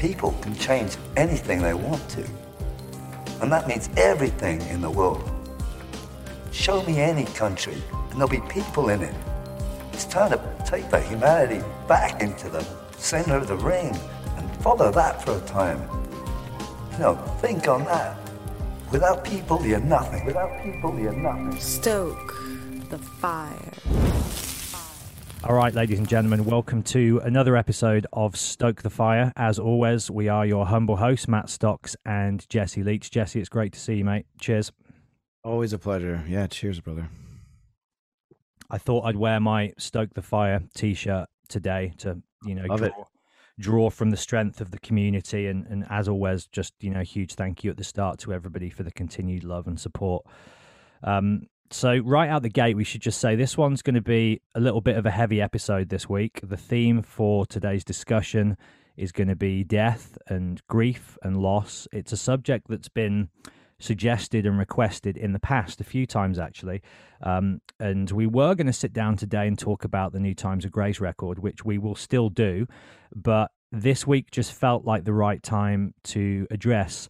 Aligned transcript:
People 0.00 0.32
can 0.40 0.56
change 0.56 0.96
anything 1.14 1.60
they 1.60 1.74
want 1.74 2.08
to. 2.08 2.24
And 3.42 3.52
that 3.52 3.68
means 3.68 3.90
everything 3.98 4.62
in 4.62 4.80
the 4.80 4.90
world. 4.90 5.30
Show 6.52 6.82
me 6.84 7.00
any 7.00 7.26
country, 7.26 7.76
and 7.92 8.12
there'll 8.12 8.26
be 8.26 8.40
people 8.48 8.88
in 8.88 9.02
it. 9.02 9.14
It's 9.92 10.06
time 10.06 10.30
to 10.30 10.40
take 10.64 10.88
the 10.88 11.00
humanity 11.00 11.62
back 11.86 12.22
into 12.22 12.48
the 12.48 12.66
center 12.96 13.36
of 13.36 13.46
the 13.46 13.56
ring 13.56 13.94
and 14.38 14.50
follow 14.62 14.90
that 14.90 15.22
for 15.22 15.36
a 15.36 15.40
time. 15.42 15.82
You 16.92 16.98
know, 17.00 17.16
think 17.42 17.68
on 17.68 17.84
that. 17.84 18.16
Without 18.90 19.22
people, 19.22 19.62
you're 19.66 19.80
nothing. 19.80 20.24
Without 20.24 20.62
people, 20.62 20.98
you're 20.98 21.12
nothing. 21.12 21.60
Stoke 21.60 22.42
the 22.88 22.96
fire. 22.96 23.72
All 25.42 25.54
right, 25.54 25.72
ladies 25.72 25.98
and 25.98 26.06
gentlemen, 26.06 26.44
welcome 26.44 26.82
to 26.82 27.18
another 27.24 27.56
episode 27.56 28.06
of 28.12 28.36
Stoke 28.36 28.82
the 28.82 28.90
Fire. 28.90 29.32
As 29.36 29.58
always, 29.58 30.10
we 30.10 30.28
are 30.28 30.44
your 30.44 30.66
humble 30.66 30.96
hosts, 30.96 31.28
Matt 31.28 31.48
Stocks 31.48 31.96
and 32.04 32.46
Jesse 32.50 32.82
Leach. 32.82 33.10
Jesse, 33.10 33.40
it's 33.40 33.48
great 33.48 33.72
to 33.72 33.80
see 33.80 33.94
you, 33.94 34.04
mate. 34.04 34.26
Cheers. 34.38 34.70
Always 35.42 35.72
a 35.72 35.78
pleasure. 35.78 36.22
Yeah, 36.28 36.46
cheers, 36.46 36.80
brother. 36.80 37.08
I 38.68 38.76
thought 38.76 39.06
I'd 39.06 39.16
wear 39.16 39.40
my 39.40 39.72
Stoke 39.78 40.12
the 40.12 40.20
Fire 40.20 40.60
t-shirt 40.74 41.26
today 41.48 41.94
to, 41.98 42.20
you 42.44 42.54
know, 42.54 42.66
Love 42.68 42.80
draw, 42.80 42.86
it. 42.88 42.94
draw 43.58 43.90
from 43.90 44.10
the 44.10 44.18
strength 44.18 44.60
of 44.60 44.72
the 44.72 44.78
community. 44.78 45.46
And, 45.46 45.66
and 45.68 45.86
as 45.88 46.06
always, 46.06 46.48
just, 46.48 46.74
you 46.80 46.90
know, 46.90 47.00
huge 47.00 47.34
thank 47.34 47.64
you 47.64 47.70
at 47.70 47.78
the 47.78 47.84
start 47.84 48.18
to 48.20 48.34
everybody 48.34 48.68
for 48.68 48.82
the 48.82 48.92
continued 48.92 49.44
love 49.44 49.66
and 49.66 49.80
support. 49.80 50.26
Um, 51.02 51.46
so 51.70 51.98
right 51.98 52.28
out 52.28 52.42
the 52.42 52.48
gate, 52.48 52.76
we 52.76 52.84
should 52.84 53.00
just 53.00 53.20
say 53.20 53.36
this 53.36 53.56
one's 53.56 53.82
going 53.82 53.94
to 53.94 54.00
be 54.00 54.40
a 54.54 54.60
little 54.60 54.80
bit 54.80 54.96
of 54.96 55.06
a 55.06 55.10
heavy 55.10 55.40
episode 55.40 55.88
this 55.88 56.08
week. 56.08 56.40
The 56.42 56.56
theme 56.56 57.02
for 57.02 57.46
today's 57.46 57.84
discussion 57.84 58.56
is 58.96 59.12
going 59.12 59.28
to 59.28 59.36
be 59.36 59.62
death 59.62 60.18
and 60.26 60.60
grief 60.66 61.16
and 61.22 61.36
loss. 61.36 61.86
It's 61.92 62.12
a 62.12 62.16
subject 62.16 62.66
that's 62.68 62.88
been 62.88 63.28
suggested 63.78 64.46
and 64.46 64.58
requested 64.58 65.16
in 65.16 65.32
the 65.32 65.38
past 65.38 65.80
a 65.80 65.84
few 65.84 66.06
times 66.06 66.38
actually. 66.38 66.82
Um, 67.22 67.60
and 67.78 68.10
we 68.10 68.26
were 68.26 68.54
going 68.54 68.66
to 68.66 68.72
sit 68.72 68.92
down 68.92 69.16
today 69.16 69.46
and 69.46 69.58
talk 69.58 69.84
about 69.84 70.12
the 70.12 70.20
New 70.20 70.34
Times 70.34 70.64
of 70.64 70.72
Grace 70.72 71.00
record, 71.00 71.38
which 71.38 71.64
we 71.64 71.78
will 71.78 71.94
still 71.94 72.28
do. 72.28 72.66
But 73.14 73.52
this 73.72 74.06
week 74.06 74.30
just 74.30 74.52
felt 74.52 74.84
like 74.84 75.04
the 75.04 75.12
right 75.12 75.42
time 75.42 75.94
to 76.04 76.46
address 76.50 77.08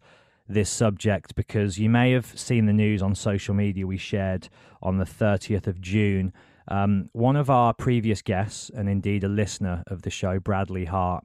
this 0.52 0.68
subject 0.68 1.34
because 1.34 1.78
you 1.78 1.88
may 1.88 2.12
have 2.12 2.26
seen 2.38 2.66
the 2.66 2.72
news 2.72 3.02
on 3.02 3.14
social 3.14 3.54
media 3.54 3.86
we 3.86 3.96
shared 3.96 4.48
on 4.82 4.98
the 4.98 5.04
30th 5.04 5.66
of 5.66 5.80
June. 5.80 6.32
Um, 6.68 7.08
one 7.12 7.36
of 7.36 7.48
our 7.50 7.72
previous 7.72 8.22
guests, 8.22 8.70
and 8.74 8.88
indeed 8.88 9.24
a 9.24 9.28
listener 9.28 9.82
of 9.86 10.02
the 10.02 10.10
show, 10.10 10.38
Bradley 10.38 10.84
Hart, 10.84 11.24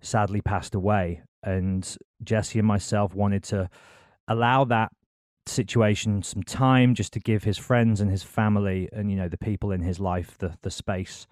sadly 0.00 0.40
passed 0.40 0.74
away. 0.74 1.22
And 1.42 1.96
Jesse 2.22 2.58
and 2.58 2.68
myself 2.68 3.14
wanted 3.14 3.42
to 3.44 3.68
allow 4.28 4.64
that 4.64 4.92
situation 5.46 6.22
some 6.22 6.42
time 6.42 6.94
just 6.94 7.12
to 7.14 7.20
give 7.20 7.44
his 7.44 7.58
friends 7.58 8.00
and 8.00 8.10
his 8.10 8.22
family 8.22 8.88
and 8.92 9.10
you 9.10 9.16
know 9.16 9.28
the 9.28 9.38
people 9.38 9.72
in 9.72 9.80
his 9.80 9.98
life 9.98 10.36
the 10.38 10.54
the 10.62 10.70
space 10.70 11.26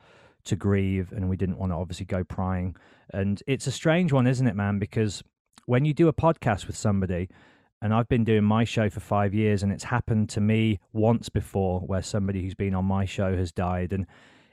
to 0.45 0.57
grieve 0.57 1.13
and 1.13 1.29
we 1.29 1.37
didn't 1.37 1.59
want 1.59 1.71
to 1.71 1.77
obviously 1.77 2.07
go 2.07 2.25
prying 2.25 2.75
and 3.13 3.43
it's 3.47 3.67
a 3.67 3.71
strange 3.71 4.13
one 4.13 4.27
isn't 4.27 4.47
it 4.47 4.57
man 4.57 4.79
because 4.79 5.23
when 5.69 5.85
you 5.85 5.93
do 5.93 6.09
a 6.09 6.15
podcast 6.15 6.67
with 6.67 6.75
somebody 6.75 7.29
and 7.83 7.93
I've 7.93 8.09
been 8.09 8.25
doing 8.25 8.43
my 8.43 8.65
show 8.65 8.89
for 8.89 9.01
5 9.01 9.35
years 9.35 9.63
and 9.63 9.71
it's 9.71 9.85
happened 9.85 10.31
to 10.31 10.41
me 10.41 10.81
once 10.95 11.29
before 11.29 11.81
where 11.81 12.01
somebody 12.01 12.41
who's 12.41 12.55
been 12.55 12.75
on 12.75 12.87
my 12.87 13.05
show 13.05 13.37
has 13.37 13.53
died. 13.53 13.93
And 13.93 14.07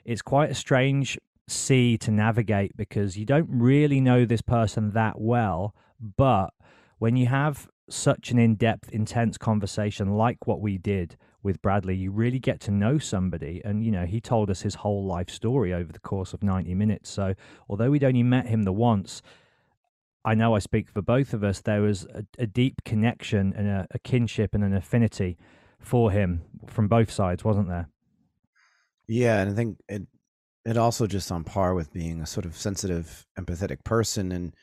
it's 0.03 0.21
quite 0.21 0.51
a 0.51 0.53
strange 0.53 1.17
sea 1.47 1.97
to 1.99 2.11
navigate 2.11 2.75
because 2.75 3.15
you 3.17 3.25
don't 3.25 3.47
really 3.49 4.01
know 4.01 4.25
this 4.25 4.41
person 4.41 4.91
that 4.91 5.21
well 5.21 5.73
but 6.17 6.49
when 6.97 7.15
you 7.15 7.27
have 7.27 7.69
such 7.89 8.31
an 8.31 8.37
in-depth 8.37 8.89
intense 8.89 9.37
conversation 9.37 10.17
like 10.17 10.45
what 10.45 10.59
we 10.59 10.77
did 10.77 11.15
with 11.41 11.61
Bradley 11.61 11.95
you 11.95 12.11
really 12.11 12.39
get 12.39 12.59
to 12.59 12.71
know 12.71 12.97
somebody. 12.97 13.61
And 13.63 13.85
you 13.85 13.91
know 13.91 14.05
he 14.05 14.19
told 14.19 14.49
us 14.49 14.63
his 14.63 14.75
whole 14.75 15.05
life 15.05 15.29
story 15.29 15.73
over 15.73 15.93
the 15.93 15.99
course 15.99 16.33
of 16.33 16.43
90 16.43 16.73
minutes. 16.75 17.09
So 17.09 17.35
although 17.69 17.91
we'd 17.91 18.03
only 18.03 18.23
met 18.23 18.47
him 18.47 18.63
the 18.63 18.73
once 18.73 19.21
I 20.25 20.35
know 20.35 20.55
I 20.55 20.59
speak 20.59 20.89
for 20.89 21.01
both 21.01 21.33
of 21.33 21.43
us 21.43 21.61
there 21.61 21.81
was 21.81 22.05
a, 22.05 22.25
a 22.39 22.47
deep 22.47 22.83
connection 22.83 23.53
and 23.55 23.67
a, 23.67 23.87
a 23.91 23.99
kinship 23.99 24.53
and 24.53 24.63
an 24.63 24.73
affinity 24.75 25.37
for 25.79 26.11
him 26.11 26.41
from 26.67 26.87
both 26.87 27.11
sides 27.11 27.43
wasn't 27.45 27.69
there 27.69 27.89
Yeah, 29.07 29.39
and 29.41 29.51
I 29.51 29.53
think 29.53 29.77
it 29.87 30.07
it 30.65 30.77
also 30.77 31.05
just 31.07 31.31
on 31.31 31.43
par 31.43 31.75
with 31.75 31.93
being 31.93 32.21
a 32.21 32.25
sort 32.25 32.45
of 32.45 32.57
sensitive, 32.57 33.25
empathetic 33.39 33.83
person. 33.83 34.31
And 34.31 34.55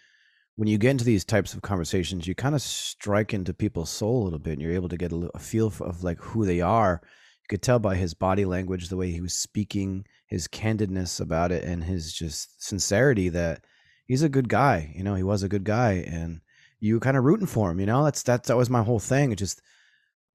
when 0.57 0.69
you 0.69 0.77
get 0.79 0.91
into 0.91 1.05
these 1.05 1.25
types 1.25 1.55
of 1.55 1.63
conversations, 1.63 2.27
you 2.27 2.35
kind 2.35 2.55
of 2.57 2.63
strike 2.63 3.33
into 3.33 3.55
people's 3.55 3.91
soul 3.91 4.23
a 4.23 4.25
little 4.25 4.41
bit, 4.41 4.55
and 4.55 4.63
you're 4.63 4.73
able 4.73 4.89
to 4.89 4.97
get 4.97 5.13
a, 5.13 5.31
a 5.35 5.39
feel 5.39 5.71
for, 5.71 5.87
of 5.87 6.03
like 6.03 6.19
who 6.21 6.45
they 6.45 6.61
are. 6.61 7.01
You 7.05 7.47
could 7.49 7.63
tell 7.63 7.79
by 7.79 7.95
his 7.95 8.15
body 8.15 8.45
language, 8.45 8.89
the 8.89 8.97
way 8.97 9.13
he 9.13 9.21
was 9.21 9.35
speaking, 9.35 10.05
his 10.27 10.49
candidness 10.49 11.21
about 11.21 11.53
it, 11.53 11.65
and 11.65 11.85
his 11.85 12.13
just 12.13 12.63
sincerity 12.65 13.29
that 13.29 13.65
he's 14.13 14.23
a 14.23 14.29
good 14.29 14.51
guy. 14.51 14.93
You 14.95 15.03
know, 15.03 15.15
he 15.15 15.23
was 15.23 15.43
a 15.43 15.49
good 15.49 15.65
guy, 15.65 16.05
and 16.07 16.43
you 16.81 17.01
kind 17.01 17.17
of 17.17 17.25
rooting 17.25 17.47
for 17.47 17.71
him. 17.71 17.81
You 17.81 17.87
know, 17.87 18.05
that's 18.05 18.23
that's 18.23 18.49
that 18.49 18.59
was 18.59 18.69
my 18.69 18.83
whole 18.83 18.99
thing. 18.99 19.33
It 19.33 19.37
just 19.37 19.63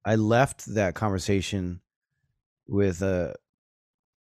I 0.04 0.16
left 0.16 0.66
that 0.74 0.96
conversation 0.96 1.80
with 2.66 3.02
a 3.02 3.36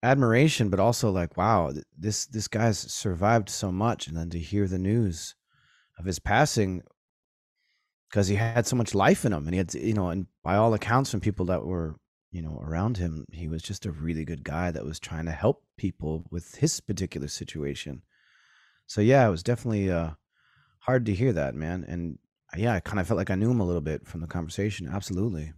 admiration, 0.02 0.70
but 0.70 0.80
also 0.80 1.12
like, 1.12 1.36
wow, 1.36 1.74
this 1.98 2.28
this 2.28 2.48
guy's 2.48 2.80
survived 2.80 3.50
so 3.50 3.74
much, 3.74 4.08
and 4.08 4.16
then 4.16 4.30
to 4.30 4.40
hear 4.40 4.70
the 4.70 4.80
news 4.80 5.36
of 6.00 6.06
his 6.06 6.18
passing 6.20 6.82
because 8.10 8.30
he 8.30 8.36
had 8.36 8.66
so 8.66 8.78
much 8.78 8.96
life 8.96 9.26
in 9.26 9.34
him, 9.34 9.48
and 9.48 9.54
he 9.54 9.58
had, 9.58 9.74
you 9.74 9.94
know, 9.94 10.08
and 10.08 10.28
by 10.46 10.56
all 10.56 10.74
accounts 10.74 11.12
from 11.12 11.20
people 11.20 11.48
that 11.48 11.66
were, 11.66 11.98
you 12.32 12.42
know, 12.42 12.58
around 12.66 12.96
him, 12.96 13.26
he 13.34 13.50
was 13.50 13.62
just 13.62 13.86
a 13.86 13.92
really 13.92 14.24
good 14.24 14.46
guy 14.46 14.72
that 14.72 14.86
was 14.86 14.98
trying 14.98 15.26
to 15.26 15.32
help 15.32 15.66
people 15.76 16.24
with 16.32 16.56
his 16.56 16.80
particular 16.80 17.28
situation. 17.28 18.02
So 18.92 19.00
yeah, 19.00 19.26
it 19.26 19.32
was 19.32 19.42
definitely 19.42 19.90
uh, 19.90 20.10
hard 20.80 21.06
to 21.06 21.14
hear 21.14 21.32
that, 21.32 21.56
man, 21.56 21.86
and 21.88 22.20
uh, 22.54 22.58
yeah, 22.60 22.74
I 22.74 22.82
kind 22.82 23.00
of 23.00 23.08
felt 23.08 23.18
like 23.18 23.30
I 23.30 23.36
knew 23.36 23.50
him 23.50 23.62
a 23.62 23.66
little 23.66 23.80
bit 23.80 24.06
from 24.06 24.20
the 24.20 24.28
conversation. 24.28 24.90
Absolutely. 24.92 25.54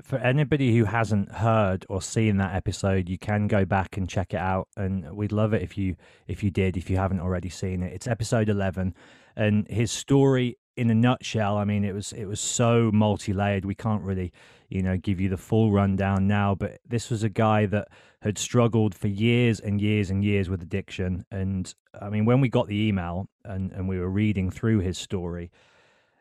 for 0.00 0.18
anybody 0.18 0.76
who 0.76 0.84
hasn't 0.84 1.32
heard 1.32 1.84
or 1.88 2.00
seen 2.00 2.36
that 2.36 2.54
episode 2.54 3.08
you 3.08 3.18
can 3.18 3.48
go 3.48 3.64
back 3.64 3.96
and 3.96 4.08
check 4.08 4.32
it 4.32 4.38
out 4.38 4.68
and 4.76 5.10
we'd 5.16 5.32
love 5.32 5.54
it 5.54 5.62
if 5.62 5.76
you 5.76 5.96
if 6.28 6.44
you 6.44 6.50
did 6.50 6.76
if 6.76 6.88
you 6.88 6.98
haven't 6.98 7.18
already 7.18 7.48
seen 7.48 7.82
it 7.82 7.92
it's 7.94 8.06
episode 8.06 8.48
11 8.50 8.94
and 9.36 9.66
his 9.68 9.90
story 9.90 10.58
in 10.76 10.90
a 10.90 10.94
nutshell 10.94 11.56
i 11.56 11.64
mean 11.64 11.82
it 11.82 11.94
was 11.94 12.12
it 12.12 12.26
was 12.26 12.40
so 12.40 12.90
multi-layered 12.92 13.64
we 13.64 13.74
can't 13.74 14.02
really 14.02 14.30
you 14.68 14.82
know 14.82 14.98
give 14.98 15.18
you 15.18 15.30
the 15.30 15.38
full 15.38 15.72
rundown 15.72 16.28
now 16.28 16.54
but 16.54 16.78
this 16.86 17.08
was 17.08 17.22
a 17.22 17.30
guy 17.30 17.64
that 17.64 17.88
had 18.26 18.38
struggled 18.38 18.94
for 18.94 19.08
years 19.08 19.60
and 19.60 19.80
years 19.80 20.10
and 20.10 20.24
years 20.24 20.50
with 20.50 20.62
addiction. 20.62 21.24
And 21.30 21.72
i 22.00 22.10
mean 22.10 22.24
when 22.24 22.40
we 22.40 22.48
got 22.48 22.66
the 22.66 22.80
email 22.88 23.28
and 23.44 23.72
and 23.72 23.88
we 23.88 23.98
were 23.98 24.10
reading 24.10 24.50
through 24.50 24.80
his 24.80 24.98
story 24.98 25.50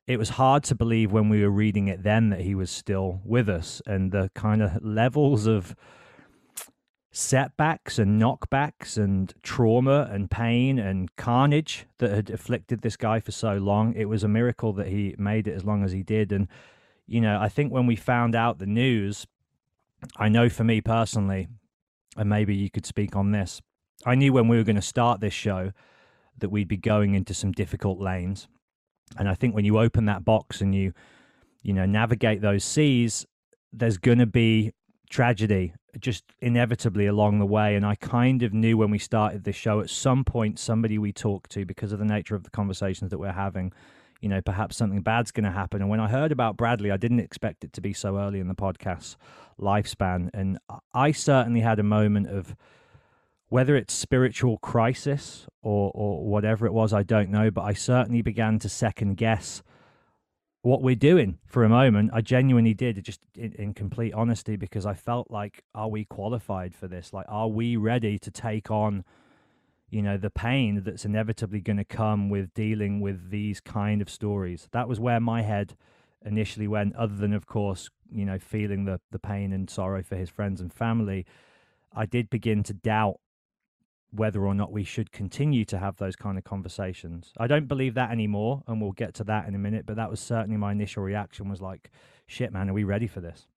it 0.08 0.18
was 0.18 0.30
hard 0.30 0.64
to 0.64 0.76
believe 0.76 1.12
when 1.12 1.30
we 1.30 1.42
were 1.42 1.50
reading 1.50 1.88
it 1.88 2.04
then 2.04 2.30
that 2.30 2.42
he 2.42 2.54
was 2.54 2.70
still 2.70 3.22
with 3.26 3.50
us. 3.50 3.82
And 3.88 4.12
the 4.12 4.30
kind 4.36 4.62
of 4.62 4.84
levels 4.84 5.48
of 5.48 5.76
setbacks 7.12 7.98
and 7.98 8.22
knockbacks 8.22 8.98
and 8.98 9.34
trauma 9.42 10.08
and 10.12 10.30
pain 10.30 10.78
and 10.78 11.16
carnage 11.16 11.86
that 11.98 12.12
had 12.12 12.30
afflicted 12.30 12.82
this 12.82 12.98
guy 12.98 13.20
for 13.20 13.32
so 13.32 13.54
long 13.58 13.94
it 13.94 14.06
was 14.06 14.24
a 14.24 14.28
miracle 14.28 14.74
that 14.74 14.88
he 14.88 15.16
made 15.18 15.48
it 15.48 15.54
as 15.54 15.64
long 15.64 15.84
as 15.84 15.92
he 15.92 16.04
did. 16.04 16.32
And 16.32 16.48
you 17.08 17.22
know 17.22 17.40
i 17.40 17.50
think 17.50 17.72
when 17.72 17.86
we 17.86 17.96
found 17.96 18.36
out 18.36 18.58
the 18.58 18.66
news 18.66 19.28
i 20.18 20.28
know 20.28 20.50
for 20.50 20.64
me 20.64 20.82
personally 20.82 21.48
and 22.16 22.30
maybe 22.30 22.56
you 22.56 22.70
could 22.70 22.86
speak 22.86 23.16
on 23.16 23.32
this 23.32 23.62
i 24.06 24.16
knew 24.16 24.34
when 24.34 24.48
we 24.48 24.58
were 24.58 24.64
going 24.64 24.76
to 24.76 24.82
start 24.82 25.20
this 25.20 25.34
show 25.34 25.72
that 26.38 26.50
we'd 26.50 26.68
be 26.68 26.78
going 26.78 27.14
into 27.14 27.34
some 27.34 27.52
difficult 27.52 28.00
lanes 28.00 28.48
and 29.18 29.30
I 29.30 29.36
think 29.36 29.56
when 29.56 29.66
you 29.66 29.80
open 29.80 30.06
that 30.06 30.26
box 30.26 30.62
and 30.62 30.74
you, 30.74 30.94
you 31.62 31.74
know, 31.74 31.86
navigate 31.86 32.42
those 32.42 32.64
seas, 32.64 33.26
there's 33.72 33.98
going 33.98 34.20
to 34.20 34.26
be 34.26 34.72
tragedy 35.10 35.74
just 36.00 36.24
inevitably 36.42 37.06
along 37.06 37.40
the 37.40 37.46
way. 37.46 37.76
And 37.76 37.86
I 37.86 37.96
kind 37.96 38.44
of 38.44 38.54
knew 38.54 38.78
when 38.78 38.92
we 38.92 38.98
started 38.98 39.44
this 39.44 39.56
show 39.56 39.80
at 39.80 39.90
some 39.90 40.24
point, 40.24 40.60
somebody 40.60 40.98
we 40.98 41.14
talked 41.14 41.52
to, 41.52 41.66
because 41.66 41.92
of 41.92 42.00
the 42.00 42.06
nature 42.06 42.36
of 42.36 42.44
the 42.44 42.50
conversations 42.50 43.12
that 43.12 43.18
we're 43.18 43.32
having, 43.32 43.72
you 44.26 44.30
know, 44.30 44.42
perhaps 44.42 44.76
something 44.76 45.04
bad's 45.04 45.30
going 45.30 45.44
to 45.44 45.52
happen. 45.52 45.82
And 45.82 45.90
when 45.92 46.00
I 46.00 46.08
heard 46.08 46.32
about 46.32 46.58
Bradley, 46.58 46.90
I 46.90 46.98
didn't 46.98 47.20
expect 47.20 47.64
it 47.64 47.72
to 47.74 47.80
be 47.80 47.94
so 47.94 48.18
early 48.18 48.40
in 48.40 48.48
the 48.48 48.56
podcast 48.56 49.18
lifespan. 49.62 50.32
And 50.34 50.58
I 50.96 51.12
certainly 51.12 51.60
had 51.60 51.78
a 51.78 51.84
moment 51.84 52.30
of 52.30 52.56
whether 53.50 53.76
it's 53.76 53.94
spiritual 53.94 54.58
crisis 54.58 55.46
or, 55.62 55.92
or 55.94 56.26
whatever 56.26 56.66
it 56.66 56.74
was, 56.74 56.92
I 56.92 57.04
don't 57.04 57.30
know. 57.30 57.52
But 57.52 57.66
I 57.66 57.74
certainly 57.74 58.24
began 58.24 58.58
to 58.58 58.68
second 58.68 59.18
guess 59.18 59.62
what 60.64 60.82
we're 60.82 60.96
doing 60.96 61.38
for 61.46 61.64
a 61.64 61.70
moment. 61.70 62.10
I 62.12 62.22
genuinely 62.22 62.74
did, 62.74 63.04
just 63.04 63.20
in, 63.38 63.54
in, 63.54 63.74
complete 63.76 64.16
honesty, 64.16 64.56
because 64.56 64.88
I 64.88 64.96
felt 64.96 65.30
like, 65.30 65.64
are 65.76 65.88
we 65.88 66.04
qualified 66.04 66.74
for 66.74 66.88
this? 66.88 67.14
Like, 67.14 67.28
are 67.30 67.48
we 67.48 67.76
ready 67.76 68.18
to 68.18 68.32
take 68.32 68.72
on, 68.72 69.06
you 69.90 70.02
know, 70.02 70.18
the 70.18 70.30
pain 70.30 70.84
that's 70.84 71.06
inevitably 71.06 71.62
going 71.62 71.78
to 71.78 71.86
come 71.86 72.30
with 72.30 72.54
dealing 72.54 73.00
with 73.00 73.30
these 73.30 73.60
kind 73.60 74.02
of 74.02 74.10
stories? 74.10 74.68
That 74.72 74.88
was 74.88 75.00
where 75.00 75.20
my 75.20 75.42
head 75.42 75.76
initially 76.26 76.68
went. 76.68 76.96
Other 76.96 77.16
than, 77.16 77.34
of 77.34 77.46
course, 77.46 77.90
you 78.12 78.26
know, 78.26 78.40
feeling 78.40 78.86
the 78.86 79.00
the 79.12 79.20
pain 79.20 79.54
and 79.54 79.70
sorrow 79.70 80.04
for 80.04 80.16
his 80.16 80.30
friends 80.30 80.62
and 80.62 80.74
family, 80.74 81.26
I 81.94 82.06
did 82.06 82.30
begin 82.30 82.64
to 82.64 82.74
doubt 82.74 83.20
whether 84.12 84.46
or 84.46 84.56
not 84.56 84.72
we 84.72 84.84
should 84.84 85.12
continue 85.12 85.66
to 85.66 85.78
have 85.78 85.98
those 85.98 86.16
kind 86.16 86.38
of 86.38 86.44
conversations. 86.44 87.34
I 87.38 87.48
don't 87.48 87.68
believe 87.68 87.96
that 87.96 88.12
anymore, 88.12 88.64
and 88.68 88.82
we'll 88.82 88.94
get 88.94 89.14
to 89.16 89.24
that 89.26 89.48
in 89.48 89.56
a 89.56 89.60
minute. 89.60 89.86
But 89.86 89.98
that 89.98 90.10
was 90.10 90.20
certainly 90.20 90.58
my 90.58 90.72
initial 90.72 91.04
reaction 91.04 91.50
was 91.50 91.62
like, 91.62 91.92
"Shit, 92.28 92.52
man, 92.52 92.70
are 92.70 92.74
we 92.74 92.84
ready 92.84 93.08
for 93.08 93.22
this?" 93.22 93.48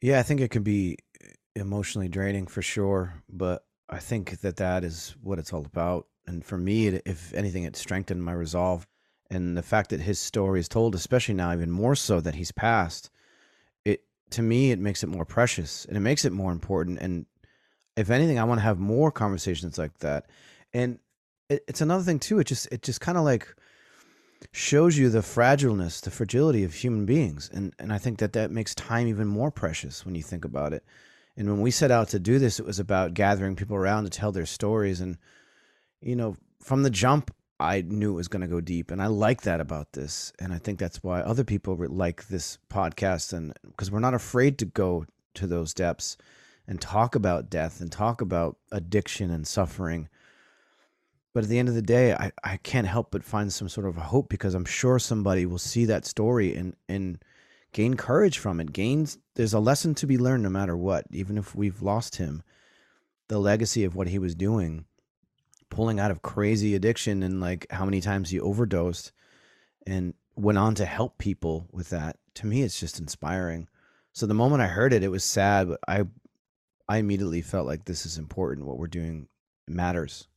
Yeah, 0.00 0.18
I 0.18 0.22
think 0.22 0.40
it 0.40 0.50
can 0.50 0.62
be 0.62 0.98
eh, 1.22 1.26
emotionally 1.54 2.08
draining 2.08 2.46
for 2.46 2.62
sure, 2.62 3.22
but 3.28 3.64
I 3.92 3.98
think 3.98 4.40
that 4.40 4.56
that 4.56 4.84
is 4.84 5.14
what 5.22 5.38
it's 5.38 5.52
all 5.52 5.66
about. 5.66 6.06
And 6.26 6.42
for 6.42 6.56
me, 6.56 6.86
it, 6.86 7.02
if 7.04 7.34
anything, 7.34 7.64
it 7.64 7.76
strengthened 7.76 8.24
my 8.24 8.32
resolve. 8.32 8.86
And 9.30 9.56
the 9.56 9.62
fact 9.62 9.90
that 9.90 10.00
his 10.00 10.18
story 10.18 10.60
is 10.60 10.68
told, 10.68 10.94
especially 10.94 11.34
now, 11.34 11.52
even 11.52 11.70
more 11.70 11.94
so 11.94 12.20
that 12.20 12.34
he's 12.34 12.52
passed, 12.52 13.10
it 13.84 14.04
to 14.30 14.42
me 14.42 14.70
it 14.70 14.78
makes 14.78 15.02
it 15.02 15.08
more 15.08 15.26
precious 15.26 15.84
and 15.84 15.96
it 15.96 16.00
makes 16.00 16.24
it 16.24 16.32
more 16.32 16.52
important. 16.52 17.00
And 17.00 17.26
if 17.96 18.08
anything, 18.08 18.38
I 18.38 18.44
want 18.44 18.60
to 18.60 18.64
have 18.64 18.78
more 18.78 19.12
conversations 19.12 19.76
like 19.76 19.98
that. 19.98 20.26
And 20.72 20.98
it, 21.50 21.62
it's 21.68 21.82
another 21.82 22.02
thing 22.02 22.18
too. 22.18 22.38
It 22.38 22.46
just 22.46 22.68
it 22.72 22.82
just 22.82 23.02
kind 23.02 23.18
of 23.18 23.24
like 23.24 23.54
shows 24.52 24.96
you 24.96 25.10
the 25.10 25.20
fragileness, 25.20 26.00
the 26.00 26.10
fragility 26.10 26.64
of 26.64 26.72
human 26.74 27.04
beings, 27.04 27.50
and 27.52 27.74
and 27.78 27.92
I 27.92 27.98
think 27.98 28.18
that 28.20 28.32
that 28.32 28.50
makes 28.50 28.74
time 28.74 29.06
even 29.06 29.28
more 29.28 29.50
precious 29.50 30.06
when 30.06 30.14
you 30.14 30.22
think 30.22 30.44
about 30.46 30.72
it. 30.72 30.82
And 31.36 31.48
when 31.48 31.60
we 31.60 31.70
set 31.70 31.90
out 31.90 32.08
to 32.10 32.18
do 32.18 32.38
this, 32.38 32.60
it 32.60 32.66
was 32.66 32.78
about 32.78 33.14
gathering 33.14 33.56
people 33.56 33.76
around 33.76 34.04
to 34.04 34.10
tell 34.10 34.32
their 34.32 34.46
stories. 34.46 35.00
And 35.00 35.16
you 36.00 36.16
know, 36.16 36.36
from 36.60 36.82
the 36.82 36.90
jump, 36.90 37.34
I 37.58 37.82
knew 37.82 38.12
it 38.12 38.16
was 38.16 38.28
going 38.28 38.42
to 38.42 38.48
go 38.48 38.60
deep, 38.60 38.90
and 38.90 39.00
I 39.00 39.06
like 39.06 39.42
that 39.42 39.60
about 39.60 39.92
this. 39.92 40.32
And 40.40 40.52
I 40.52 40.58
think 40.58 40.78
that's 40.78 41.02
why 41.02 41.20
other 41.20 41.44
people 41.44 41.76
like 41.76 42.26
this 42.28 42.58
podcast, 42.68 43.32
and 43.32 43.52
because 43.64 43.90
we're 43.90 44.00
not 44.00 44.14
afraid 44.14 44.58
to 44.58 44.64
go 44.64 45.06
to 45.34 45.46
those 45.46 45.72
depths 45.72 46.16
and 46.66 46.80
talk 46.80 47.14
about 47.14 47.50
death 47.50 47.80
and 47.80 47.90
talk 47.90 48.20
about 48.20 48.56
addiction 48.72 49.30
and 49.30 49.46
suffering. 49.46 50.08
But 51.32 51.44
at 51.44 51.50
the 51.50 51.58
end 51.58 51.68
of 51.68 51.74
the 51.74 51.82
day, 51.82 52.12
I, 52.12 52.32
I 52.44 52.56
can't 52.58 52.86
help 52.86 53.10
but 53.10 53.24
find 53.24 53.52
some 53.52 53.68
sort 53.68 53.86
of 53.86 53.96
hope 53.96 54.28
because 54.28 54.54
I'm 54.54 54.64
sure 54.64 54.98
somebody 54.98 55.46
will 55.46 55.58
see 55.58 55.86
that 55.86 56.04
story 56.04 56.54
and, 56.54 56.76
and 56.88 57.22
gain 57.72 57.94
courage 57.94 58.38
from 58.38 58.60
it. 58.60 58.72
Gains 58.72 59.18
there's 59.34 59.54
a 59.54 59.60
lesson 59.60 59.94
to 59.96 60.06
be 60.06 60.18
learned 60.18 60.42
no 60.42 60.50
matter 60.50 60.76
what, 60.76 61.06
even 61.10 61.38
if 61.38 61.54
we've 61.54 61.82
lost 61.82 62.16
him. 62.16 62.42
The 63.28 63.38
legacy 63.38 63.84
of 63.84 63.94
what 63.94 64.08
he 64.08 64.18
was 64.18 64.34
doing, 64.34 64.84
pulling 65.70 65.98
out 65.98 66.10
of 66.10 66.22
crazy 66.22 66.74
addiction 66.74 67.22
and 67.22 67.40
like 67.40 67.66
how 67.70 67.84
many 67.84 68.00
times 68.00 68.30
he 68.30 68.38
overdosed 68.38 69.12
and 69.86 70.14
went 70.36 70.58
on 70.58 70.74
to 70.76 70.84
help 70.84 71.18
people 71.18 71.66
with 71.72 71.90
that. 71.90 72.18
To 72.34 72.46
me, 72.46 72.62
it's 72.62 72.78
just 72.78 72.98
inspiring. 72.98 73.68
So 74.12 74.26
the 74.26 74.34
moment 74.34 74.62
I 74.62 74.66
heard 74.66 74.92
it, 74.92 75.02
it 75.02 75.08
was 75.08 75.24
sad, 75.24 75.68
but 75.68 75.80
I 75.88 76.04
I 76.88 76.98
immediately 76.98 77.42
felt 77.42 77.66
like 77.66 77.84
this 77.84 78.04
is 78.04 78.18
important. 78.18 78.66
What 78.66 78.78
we're 78.78 78.86
doing 78.86 79.28
matters. 79.66 80.28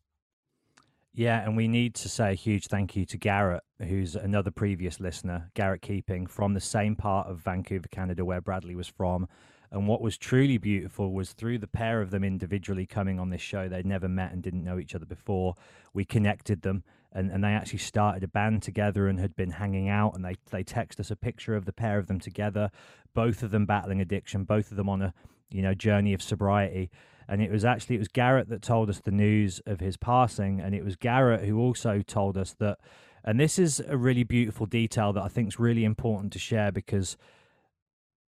Yeah, 1.17 1.41
and 1.41 1.55
we 1.55 1.69
need 1.69 1.95
to 1.95 2.09
say 2.09 2.31
a 2.31 2.35
huge 2.35 2.67
thank 2.67 2.93
you 2.97 3.05
to 3.05 3.17
Garrett, 3.17 3.63
who's 3.81 4.17
another 4.17 4.51
previous 4.51 4.99
listener, 4.99 5.49
Garrett 5.53 5.81
Keeping, 5.81 6.27
from 6.27 6.53
the 6.53 6.59
same 6.59 6.97
part 6.97 7.27
of 7.27 7.37
Vancouver, 7.37 7.87
Canada, 7.87 8.25
where 8.25 8.41
Bradley 8.41 8.75
was 8.75 8.89
from. 8.89 9.29
And 9.71 9.87
what 9.87 10.01
was 10.01 10.17
truly 10.17 10.57
beautiful 10.57 11.13
was 11.13 11.31
through 11.31 11.59
the 11.59 11.67
pair 11.67 12.01
of 12.01 12.11
them 12.11 12.25
individually 12.25 12.85
coming 12.85 13.17
on 13.17 13.29
this 13.29 13.41
show, 13.41 13.69
they'd 13.69 13.85
never 13.85 14.09
met 14.09 14.33
and 14.33 14.43
didn't 14.43 14.65
know 14.65 14.77
each 14.77 14.93
other 14.93 15.05
before. 15.05 15.55
We 15.93 16.03
connected 16.03 16.63
them 16.63 16.83
and, 17.13 17.31
and 17.31 17.41
they 17.41 17.53
actually 17.53 17.79
started 17.79 18.21
a 18.21 18.27
band 18.27 18.61
together 18.61 19.07
and 19.07 19.17
had 19.17 19.37
been 19.37 19.51
hanging 19.51 19.87
out. 19.87 20.15
And 20.15 20.25
they, 20.25 20.35
they 20.51 20.63
text 20.63 20.99
us 20.99 21.11
a 21.11 21.15
picture 21.15 21.55
of 21.55 21.63
the 21.63 21.73
pair 21.73 21.97
of 21.97 22.07
them 22.07 22.19
together, 22.19 22.71
both 23.13 23.41
of 23.41 23.51
them 23.51 23.65
battling 23.65 24.01
addiction, 24.01 24.43
both 24.43 24.69
of 24.69 24.75
them 24.75 24.89
on 24.89 25.01
a 25.01 25.13
you 25.49 25.61
know 25.61 25.73
journey 25.73 26.13
of 26.13 26.21
sobriety 26.21 26.89
and 27.27 27.41
it 27.41 27.51
was 27.51 27.65
actually 27.65 27.95
it 27.95 27.99
was 27.99 28.07
Garrett 28.07 28.49
that 28.49 28.61
told 28.61 28.89
us 28.89 28.99
the 28.99 29.11
news 29.11 29.61
of 29.65 29.79
his 29.79 29.97
passing 29.97 30.59
and 30.59 30.75
it 30.75 30.83
was 30.83 30.95
Garrett 30.95 31.45
who 31.45 31.59
also 31.59 32.01
told 32.01 32.37
us 32.37 32.55
that 32.59 32.77
and 33.23 33.39
this 33.39 33.57
is 33.57 33.81
a 33.87 33.97
really 33.97 34.23
beautiful 34.23 34.65
detail 34.65 35.13
that 35.13 35.23
I 35.23 35.27
think 35.27 35.47
is 35.47 35.59
really 35.59 35.83
important 35.83 36.31
to 36.33 36.39
share 36.39 36.71
because 36.71 37.17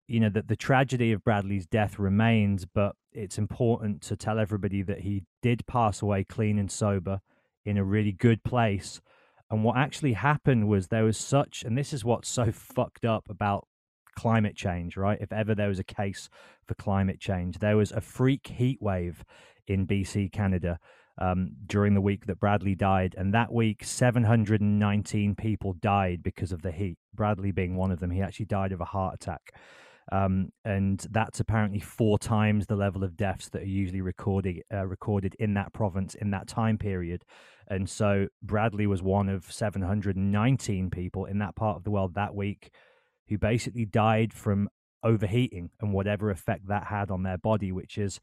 you 0.07 0.19
know 0.19 0.29
that 0.29 0.47
the 0.47 0.55
tragedy 0.55 1.11
of 1.11 1.23
Bradley's 1.23 1.67
death 1.67 1.99
remains 1.99 2.65
but 2.65 2.95
it's 3.11 3.37
important 3.37 4.01
to 4.03 4.15
tell 4.15 4.39
everybody 4.39 4.81
that 4.83 5.01
he 5.01 5.23
did 5.41 5.65
pass 5.67 6.01
away 6.01 6.23
clean 6.23 6.59
and 6.59 6.71
sober 6.71 7.21
in 7.65 7.77
a 7.77 7.83
really 7.83 8.11
good 8.11 8.43
place. 8.43 9.01
And 9.51 9.63
what 9.63 9.77
actually 9.77 10.13
happened 10.13 10.67
was 10.67 10.87
there 10.87 11.03
was 11.03 11.17
such 11.17 11.63
and 11.63 11.77
this 11.77 11.93
is 11.93 12.05
what's 12.05 12.29
so 12.29 12.51
fucked 12.51 13.05
up 13.05 13.25
about 13.29 13.67
climate 14.19 14.55
change, 14.55 14.97
right? 14.97 15.17
If 15.21 15.31
ever 15.31 15.55
there 15.55 15.69
was 15.69 15.79
a 15.79 15.83
case 15.83 16.29
for 16.65 16.73
climate 16.73 17.21
change, 17.21 17.59
there 17.59 17.77
was 17.77 17.93
a 17.93 18.01
freak 18.01 18.47
heat 18.47 18.81
wave 18.81 19.23
in 19.65 19.87
BC, 19.87 20.31
Canada. 20.33 20.77
Um, 21.21 21.51
during 21.65 21.95
the 21.95 22.01
week 22.01 22.27
that 22.27 22.39
Bradley 22.39 22.75
died. 22.75 23.13
And 23.17 23.33
that 23.33 23.51
week, 23.51 23.83
719 23.83 25.35
people 25.35 25.73
died 25.73 26.23
because 26.23 26.53
of 26.53 26.61
the 26.61 26.71
heat. 26.71 26.97
Bradley 27.13 27.51
being 27.51 27.75
one 27.75 27.91
of 27.91 27.99
them. 27.99 28.09
He 28.09 28.21
actually 28.21 28.45
died 28.45 28.71
of 28.71 28.79
a 28.79 28.85
heart 28.85 29.15
attack. 29.15 29.53
Um, 30.13 30.53
and 30.63 31.05
that's 31.11 31.41
apparently 31.41 31.81
four 31.81 32.17
times 32.17 32.67
the 32.67 32.77
level 32.77 33.03
of 33.03 33.17
deaths 33.17 33.49
that 33.49 33.63
are 33.63 33.65
usually 33.65 33.99
recorded 33.99 34.63
uh, 34.73 34.87
recorded 34.87 35.35
in 35.39 35.55
that 35.55 35.73
province 35.73 36.15
in 36.15 36.31
that 36.31 36.47
time 36.47 36.77
period. 36.77 37.25
And 37.67 37.89
so 37.89 38.27
Bradley 38.41 38.87
was 38.87 39.03
one 39.03 39.27
of 39.27 39.51
719 39.51 40.89
people 40.89 41.25
in 41.25 41.39
that 41.39 41.55
part 41.57 41.75
of 41.75 41.83
the 41.83 41.91
world 41.91 42.15
that 42.15 42.33
week 42.33 42.71
who 43.29 43.37
basically 43.37 43.85
died 43.85 44.33
from 44.33 44.69
overheating 45.03 45.69
and 45.79 45.93
whatever 45.93 46.29
effect 46.29 46.67
that 46.67 46.85
had 46.85 47.09
on 47.09 47.23
their 47.23 47.37
body, 47.37 47.71
which 47.71 47.97
is 47.97 48.19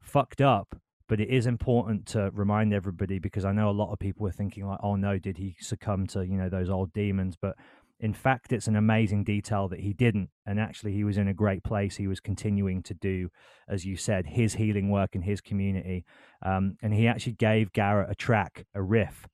fucked 0.00 0.40
up. 0.40 0.76
But 1.08 1.20
it 1.20 1.28
is 1.28 1.46
important 1.46 2.06
to 2.06 2.30
remind 2.32 2.74
everybody 2.74 3.18
because 3.18 3.44
I 3.44 3.52
know 3.52 3.70
a 3.70 3.72
lot 3.72 3.92
of 3.92 3.98
people 3.98 4.24
were 4.24 4.32
thinking 4.32 4.66
like, 4.66 4.80
"Oh 4.82 4.96
no, 4.96 5.18
did 5.18 5.38
he 5.38 5.56
succumb 5.60 6.06
to 6.08 6.26
you 6.26 6.36
know 6.36 6.48
those 6.48 6.68
old 6.68 6.92
demons?" 6.92 7.36
But 7.40 7.56
in 8.00 8.12
fact, 8.12 8.52
it's 8.52 8.66
an 8.66 8.76
amazing 8.76 9.22
detail 9.24 9.68
that 9.68 9.80
he 9.80 9.92
didn't, 9.92 10.30
and 10.44 10.58
actually, 10.58 10.92
he 10.92 11.04
was 11.04 11.16
in 11.16 11.28
a 11.28 11.34
great 11.34 11.62
place. 11.62 11.96
He 11.96 12.08
was 12.08 12.18
continuing 12.18 12.82
to 12.84 12.94
do, 12.94 13.28
as 13.68 13.84
you 13.86 13.96
said, 13.96 14.26
his 14.26 14.54
healing 14.54 14.90
work 14.90 15.14
in 15.14 15.22
his 15.22 15.40
community, 15.40 16.04
um, 16.42 16.76
and 16.82 16.92
he 16.92 17.06
actually 17.06 17.34
gave 17.34 17.72
Garrett 17.72 18.10
a 18.10 18.14
track, 18.16 18.66
a 18.74 18.82
riff 18.82 19.28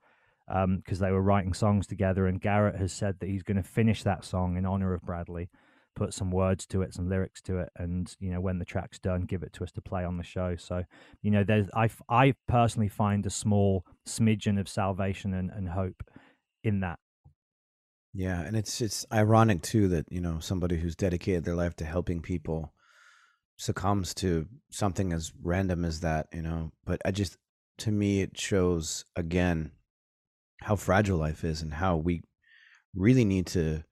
because 0.52 1.00
um, 1.00 1.06
they 1.06 1.10
were 1.10 1.22
writing 1.22 1.54
songs 1.54 1.86
together. 1.86 2.26
And 2.26 2.40
Garrett 2.40 2.76
has 2.76 2.92
said 2.92 3.20
that 3.20 3.28
he's 3.28 3.42
going 3.42 3.56
to 3.56 3.62
finish 3.62 4.02
that 4.02 4.24
song 4.24 4.56
in 4.56 4.66
honor 4.66 4.92
of 4.92 5.00
Bradley, 5.00 5.48
put 5.96 6.12
some 6.12 6.30
words 6.30 6.66
to 6.66 6.82
it, 6.82 6.92
some 6.92 7.08
lyrics 7.08 7.40
to 7.42 7.58
it, 7.58 7.70
and 7.76 8.14
you 8.20 8.30
know 8.30 8.40
when 8.40 8.58
the 8.58 8.64
track's 8.66 8.98
done, 8.98 9.22
give 9.22 9.42
it 9.42 9.54
to 9.54 9.64
us 9.64 9.72
to 9.72 9.80
play 9.80 10.04
on 10.04 10.18
the 10.18 10.22
show. 10.22 10.56
So 10.56 10.84
you 11.22 11.30
know, 11.30 11.42
there's 11.42 11.68
I 11.74 11.88
I 12.08 12.34
personally 12.48 12.88
find 12.88 13.24
a 13.24 13.30
small 13.30 13.86
smidgen 14.06 14.60
of 14.60 14.68
salvation 14.68 15.32
and, 15.32 15.50
and 15.50 15.70
hope 15.70 16.02
in 16.62 16.80
that. 16.80 16.98
Yeah, 18.12 18.42
and 18.42 18.54
it's 18.54 18.82
it's 18.82 19.06
ironic 19.10 19.62
too 19.62 19.88
that 19.88 20.04
you 20.10 20.20
know 20.20 20.38
somebody 20.38 20.76
who's 20.76 20.96
dedicated 20.96 21.44
their 21.44 21.54
life 21.54 21.76
to 21.76 21.86
helping 21.86 22.20
people 22.20 22.74
succumbs 23.56 24.12
to 24.14 24.46
something 24.70 25.14
as 25.14 25.32
random 25.42 25.84
as 25.86 26.00
that, 26.00 26.26
you 26.32 26.42
know. 26.42 26.72
But 26.84 27.00
I 27.06 27.10
just 27.10 27.38
to 27.78 27.90
me 27.90 28.20
it 28.20 28.38
shows 28.38 29.06
again 29.16 29.70
how 30.62 30.76
fragile 30.76 31.18
life 31.18 31.44
is 31.44 31.62
and 31.62 31.74
how 31.74 31.96
we 31.96 32.22
really 32.94 33.24
need 33.24 33.46
to 33.46 33.82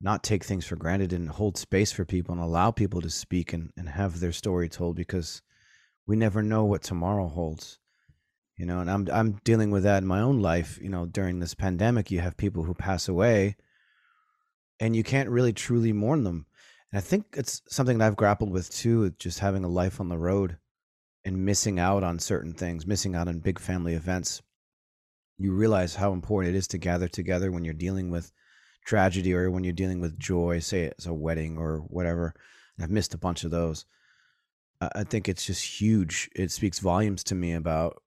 not 0.00 0.22
take 0.22 0.44
things 0.44 0.66
for 0.66 0.76
granted 0.76 1.12
and 1.12 1.28
hold 1.28 1.56
space 1.56 1.92
for 1.92 2.04
people 2.04 2.34
and 2.34 2.42
allow 2.42 2.70
people 2.70 3.00
to 3.00 3.10
speak 3.10 3.52
and, 3.52 3.72
and 3.76 3.88
have 3.88 4.20
their 4.20 4.32
story 4.32 4.68
told 4.68 4.96
because 4.96 5.42
we 6.06 6.16
never 6.16 6.42
know 6.42 6.64
what 6.64 6.82
tomorrow 6.82 7.28
holds 7.28 7.78
you 8.56 8.66
know 8.66 8.80
and 8.80 8.90
i'm 8.90 9.08
i'm 9.12 9.40
dealing 9.44 9.70
with 9.70 9.82
that 9.82 10.02
in 10.02 10.06
my 10.06 10.20
own 10.20 10.40
life 10.40 10.78
you 10.82 10.88
know 10.88 11.06
during 11.06 11.40
this 11.40 11.54
pandemic 11.54 12.10
you 12.10 12.20
have 12.20 12.36
people 12.36 12.62
who 12.64 12.74
pass 12.74 13.08
away 13.08 13.56
and 14.80 14.94
you 14.94 15.02
can't 15.02 15.30
really 15.30 15.52
truly 15.52 15.92
mourn 15.92 16.24
them 16.24 16.46
And 16.92 16.98
I 16.98 17.00
think 17.00 17.26
it's 17.32 17.62
something 17.68 17.98
that 17.98 18.06
I've 18.06 18.16
grappled 18.16 18.50
with 18.50 18.70
too, 18.70 19.10
just 19.18 19.40
having 19.40 19.64
a 19.64 19.68
life 19.68 20.00
on 20.00 20.08
the 20.08 20.18
road 20.18 20.58
and 21.24 21.44
missing 21.44 21.78
out 21.78 22.04
on 22.04 22.18
certain 22.18 22.52
things, 22.52 22.86
missing 22.86 23.14
out 23.14 23.28
on 23.28 23.40
big 23.40 23.58
family 23.58 23.94
events. 23.94 24.42
You 25.38 25.52
realize 25.52 25.94
how 25.94 26.12
important 26.12 26.54
it 26.54 26.58
is 26.58 26.66
to 26.68 26.78
gather 26.78 27.08
together 27.08 27.52
when 27.52 27.64
you're 27.64 27.74
dealing 27.74 28.10
with 28.10 28.32
tragedy 28.86 29.34
or 29.34 29.50
when 29.50 29.64
you're 29.64 29.72
dealing 29.72 30.00
with 30.00 30.18
joy, 30.18 30.60
say 30.60 30.84
it's 30.84 31.06
a 31.06 31.12
wedding 31.12 31.58
or 31.58 31.78
whatever. 31.88 32.34
I've 32.80 32.90
missed 32.90 33.14
a 33.14 33.18
bunch 33.18 33.44
of 33.44 33.50
those. 33.50 33.84
I 34.80 35.04
think 35.04 35.28
it's 35.28 35.44
just 35.44 35.80
huge. 35.80 36.30
It 36.36 36.50
speaks 36.50 36.78
volumes 36.78 37.24
to 37.24 37.34
me 37.34 37.54
about 37.54 38.02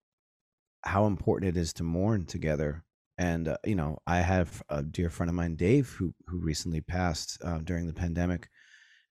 how 0.84 1.06
important 1.06 1.56
it 1.56 1.60
is 1.60 1.74
to 1.74 1.84
mourn 1.84 2.26
together. 2.26 2.84
And 3.18 3.50
uh, 3.50 3.58
you 3.66 3.76
know, 3.76 3.98
I 4.08 4.18
have 4.18 4.62
a 4.70 4.84
dear 4.84 5.10
friend 5.10 5.30
of 5.30 5.36
mine, 5.36 5.56
Dave, 5.56 5.90
who 5.90 6.14
who 6.28 6.38
recently 6.38 6.82
passed 6.82 7.40
uh, 7.44 7.58
during 7.60 7.88
the 7.88 7.94
pandemic. 7.94 8.50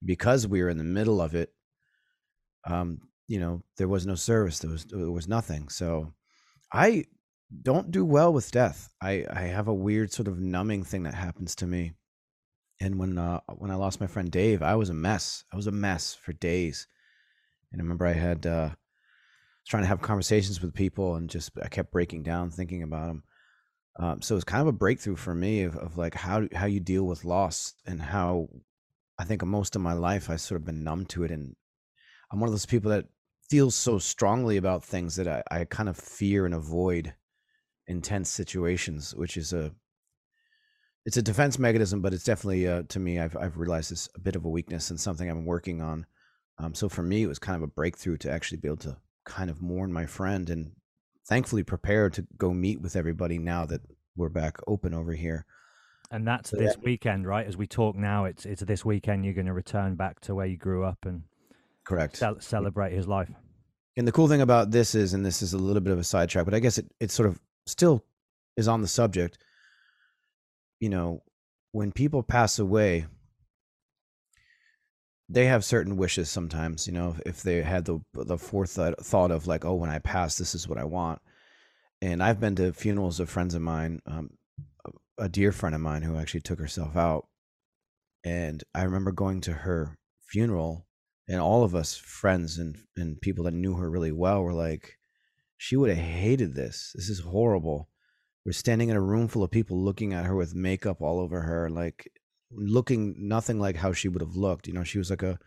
Because 0.05 0.47
we 0.47 0.63
were 0.63 0.69
in 0.69 0.79
the 0.79 0.85
middle 0.85 1.21
of 1.21 1.35
it, 1.35 1.53
um, 2.65 3.01
you 3.27 3.41
know, 3.41 3.63
there 3.77 3.89
was 3.89 4.07
no 4.07 4.15
service. 4.15 4.61
There 4.61 4.71
was 4.71 4.85
there 4.85 5.11
was 5.11 5.27
nothing. 5.27 5.69
So, 5.69 6.13
I 6.73 7.05
don't 7.63 7.91
do 7.91 8.05
well 8.05 8.33
with 8.33 8.51
death. 8.51 8.91
I 9.01 9.25
I 9.31 9.43
have 9.43 9.69
a 9.69 9.75
weird 9.75 10.13
sort 10.13 10.29
of 10.29 10.39
numbing 10.39 10.85
thing 10.85 11.05
that 11.05 11.15
happens 11.15 11.55
to 11.57 11.67
me. 11.67 11.93
And 12.81 12.99
when 12.99 13.19
uh, 13.19 13.41
when 13.57 13.71
I 13.71 13.75
lost 13.75 14.01
my 14.01 14.07
friend 14.07 14.31
Dave, 14.31 14.63
I 14.63 14.77
was 14.77 14.91
a 14.91 14.95
mess. 14.95 15.45
I 15.53 15.57
was 15.57 15.67
a 15.67 15.73
mess 15.73 16.15
for 16.15 16.33
days. 16.33 16.87
And 17.73 17.81
I 17.81 17.83
remember 17.83 18.07
I 18.07 18.13
had 18.13 18.47
uh, 18.47 18.71
trying 19.67 19.83
to 19.83 19.89
have 19.89 20.01
conversations 20.01 20.63
with 20.63 20.75
people, 20.75 21.17
and 21.17 21.29
just 21.29 21.51
I 21.63 21.69
kept 21.69 21.93
breaking 21.93 22.23
down 22.23 22.51
thinking 22.51 22.83
about 22.83 23.09
them. 23.09 23.23
Um, 23.99 24.23
so 24.23 24.37
it's 24.37 24.45
kind 24.45 24.61
of 24.61 24.69
a 24.69 24.73
breakthrough 24.73 25.17
for 25.17 25.35
me 25.35 25.63
of, 25.63 25.77
of 25.77 25.99
like 25.99 26.15
how 26.15 26.47
how 26.55 26.67
you 26.67 26.81
deal 26.81 27.05
with 27.05 27.25
loss 27.25 27.75
and 27.87 28.01
how 28.01 28.49
I 29.19 29.25
think 29.25 29.45
most 29.45 29.75
of 29.75 29.83
my 29.83 29.95
life 29.95 30.31
I've 30.31 30.41
sort 30.41 30.61
of 30.61 30.67
been 30.67 30.85
numb 30.85 31.07
to 31.07 31.25
it, 31.25 31.31
and 31.31 31.57
I'm 32.31 32.41
one 32.41 32.49
of 32.49 32.53
those 32.53 32.67
people 32.67 32.91
that 32.91 33.07
feels 33.49 33.75
so 33.75 33.99
strongly 33.99 34.59
about 34.59 34.85
things 34.85 35.17
that 35.17 35.27
I, 35.27 35.43
I 35.51 35.65
kind 35.65 35.89
of 35.89 35.97
fear 35.97 36.45
and 36.45 36.55
avoid 36.55 37.15
intense 37.89 38.29
situations, 38.29 39.15
which 39.15 39.37
is 39.37 39.53
a 39.53 39.73
it's 41.05 41.17
a 41.17 41.23
defense 41.23 41.59
mechanism, 41.59 42.03
but 42.03 42.13
it's 42.13 42.25
definitely 42.25 42.69
uh, 42.69 42.83
to 42.89 42.99
me 43.01 43.19
I've 43.19 43.37
I've 43.37 43.59
realized 43.59 43.91
it's 43.91 44.09
a 44.15 44.21
bit 44.21 44.37
of 44.37 44.45
a 44.45 44.49
weakness 44.49 44.91
and 44.91 45.01
something 45.01 45.29
I'm 45.29 45.47
working 45.47 45.83
on. 45.83 46.07
Um, 46.59 46.75
so 46.75 46.89
for 46.89 47.03
me, 47.03 47.23
it 47.23 47.29
was 47.29 47.39
kind 47.39 47.57
of 47.57 47.63
a 47.63 47.69
breakthrough 47.69 48.19
to 48.19 48.31
actually 48.31 48.59
be 48.59 48.69
able 48.69 48.79
to 48.79 48.97
kind 49.25 49.51
of 49.51 49.63
mourn 49.63 49.93
my 49.93 50.07
friend 50.07 50.51
and 50.51 50.73
thankfully 51.27 51.63
prepare 51.63 52.11
to 52.11 52.27
go 52.37 52.53
meet 52.53 52.81
with 52.81 52.97
everybody 52.97 53.39
now 53.39 53.65
that 53.67 53.81
we're 54.17 54.29
back 54.29 54.57
open 54.67 54.93
over 54.93 55.13
here. 55.13 55.47
And 56.11 56.27
that's 56.27 56.51
so 56.51 56.57
this 56.57 56.75
that, 56.75 56.85
weekend, 56.85 57.27
right? 57.27 57.47
As 57.47 57.57
we 57.57 57.67
talk 57.67 57.95
now, 57.97 58.25
it's 58.25 58.47
it's 58.47 58.63
this 58.63 58.85
weekend 58.85 59.25
you're 59.25 59.35
going 59.35 59.47
to 59.47 59.53
return 59.53 59.95
back 59.95 60.21
to 60.21 60.35
where 60.35 60.47
you 60.47 60.57
grew 60.57 60.85
up 60.85 60.99
and 61.05 61.23
correct 61.85 62.17
ce- 62.17 62.45
celebrate 62.45 62.93
his 62.93 63.07
life. 63.07 63.31
And 63.97 64.07
the 64.07 64.13
cool 64.13 64.29
thing 64.29 64.41
about 64.41 64.71
this 64.71 64.95
is, 64.95 65.13
and 65.13 65.25
this 65.25 65.43
is 65.43 65.55
a 65.55 65.59
little 65.59 65.83
bit 65.83 65.93
of 65.93 65.99
a 65.99 66.05
sidetrack, 66.05 66.45
but 66.45 66.55
I 66.55 66.61
guess 66.61 66.79
it 66.79 66.87
it 66.99 67.11
sort 67.11 67.29
of 67.29 67.39
still 67.69 68.05
is 68.57 68.69
on 68.69 68.83
the 68.83 68.89
subject. 68.89 69.39
You 70.81 70.89
know, 70.89 71.23
when 71.73 71.93
people 71.93 72.23
pass 72.23 72.59
away, 72.59 73.07
they 75.29 75.47
have 75.47 75.65
certain 75.65 75.97
wishes 75.97 76.31
sometimes 76.31 76.87
you 76.87 76.93
know 76.93 77.15
if 77.27 77.43
they 77.43 77.63
had 77.63 77.85
the 77.85 78.01
the 78.15 78.39
forethought 78.39 78.99
thought 79.05 79.31
of 79.31 79.47
like 79.47 79.65
oh 79.65 79.75
when 79.75 79.91
i 79.91 79.99
pass 79.99 80.39
this 80.39 80.55
is 80.55 80.67
what 80.69 80.79
i 80.79 80.85
want 80.85 81.21
and 82.01 82.23
i've 82.23 82.41
been 82.41 82.55
to 82.55 82.73
funerals 82.73 83.21
of 83.21 83.29
friends 83.29 83.55
of 83.55 83.63
mine 83.63 84.01
um, 84.07 84.31
a 85.19 85.29
dear 85.29 85.53
friend 85.53 85.75
of 85.75 85.81
mine 85.81 86.03
who 86.03 86.17
actually 86.17 86.41
took 86.41 86.59
herself 86.59 86.97
out 86.97 87.27
and 88.25 88.65
i 88.75 88.83
remember 88.83 89.13
going 89.13 89.41
to 89.41 89.53
her 89.53 89.97
funeral 90.27 90.87
and 91.29 91.41
all 91.41 91.63
of 91.63 91.75
us 91.75 91.97
friends 91.97 92.59
and 92.59 92.77
and 92.97 93.21
people 93.21 93.45
that 93.45 93.55
knew 93.55 93.75
her 93.75 93.91
really 93.91 94.13
well 94.13 94.43
were 94.43 94.55
like 94.55 94.98
she 95.59 95.77
would 95.77 95.91
have 95.91 95.99
hated 95.99 96.55
this 96.55 96.93
this 96.95 97.11
is 97.11 97.21
horrible 97.21 97.91
we're 98.47 98.53
standing 98.53 98.89
in 98.89 98.97
a 98.97 99.01
room 99.01 99.29
full 99.29 99.43
of 99.43 99.51
people 99.51 99.79
looking 99.79 100.15
at 100.15 100.25
her 100.25 100.35
with 100.35 100.55
makeup 100.55 101.03
all 101.03 101.21
over 101.21 101.43
her 101.43 101.69
like 101.69 102.11
looking 102.51 103.15
nothing 103.29 103.59
like 103.59 103.77
how 103.77 103.93
she 103.93 104.09
would 104.09 104.23
have 104.23 104.37
looked. 104.37 104.67
You 104.67 104.75
know, 104.75 104.85
she 104.85 104.99
was 104.99 105.11
like 105.11 105.23
a 105.23 105.39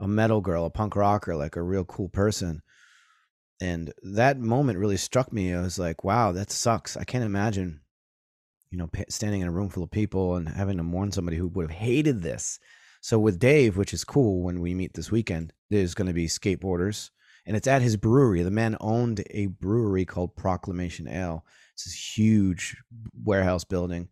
a 0.00 0.08
metal 0.08 0.40
girl, 0.40 0.64
a 0.64 0.70
punk 0.70 0.96
rocker, 0.96 1.36
like 1.36 1.56
a 1.56 1.62
real 1.62 1.84
cool 1.84 2.08
person. 2.08 2.62
And 3.60 3.92
that 4.02 4.38
moment 4.38 4.78
really 4.78 4.96
struck 4.96 5.32
me. 5.32 5.54
I 5.54 5.60
was 5.60 5.78
like, 5.78 6.02
wow, 6.02 6.32
that 6.32 6.50
sucks. 6.50 6.96
I 6.96 7.04
can't 7.04 7.22
imagine, 7.22 7.82
you 8.70 8.78
know, 8.78 8.90
standing 9.08 9.42
in 9.42 9.46
a 9.46 9.52
room 9.52 9.68
full 9.68 9.84
of 9.84 9.92
people 9.92 10.34
and 10.34 10.48
having 10.48 10.78
to 10.78 10.82
mourn 10.82 11.12
somebody 11.12 11.36
who 11.36 11.46
would 11.48 11.70
have 11.70 11.78
hated 11.78 12.22
this. 12.22 12.58
So 13.00 13.18
with 13.20 13.38
Dave, 13.38 13.76
which 13.76 13.94
is 13.94 14.02
cool 14.02 14.42
when 14.42 14.60
we 14.60 14.74
meet 14.74 14.94
this 14.94 15.12
weekend, 15.12 15.52
there's 15.70 15.94
going 15.94 16.08
to 16.08 16.12
be 16.12 16.26
skateboarders 16.26 17.10
and 17.46 17.56
it's 17.56 17.66
at 17.66 17.82
his 17.82 17.96
brewery. 17.96 18.42
The 18.42 18.50
man 18.50 18.76
owned 18.80 19.24
a 19.30 19.46
brewery 19.46 20.04
called 20.04 20.36
Proclamation 20.36 21.08
Ale. 21.08 21.44
It's 21.74 21.84
this 21.84 22.16
huge 22.16 22.76
warehouse 23.24 23.64
building 23.64 24.08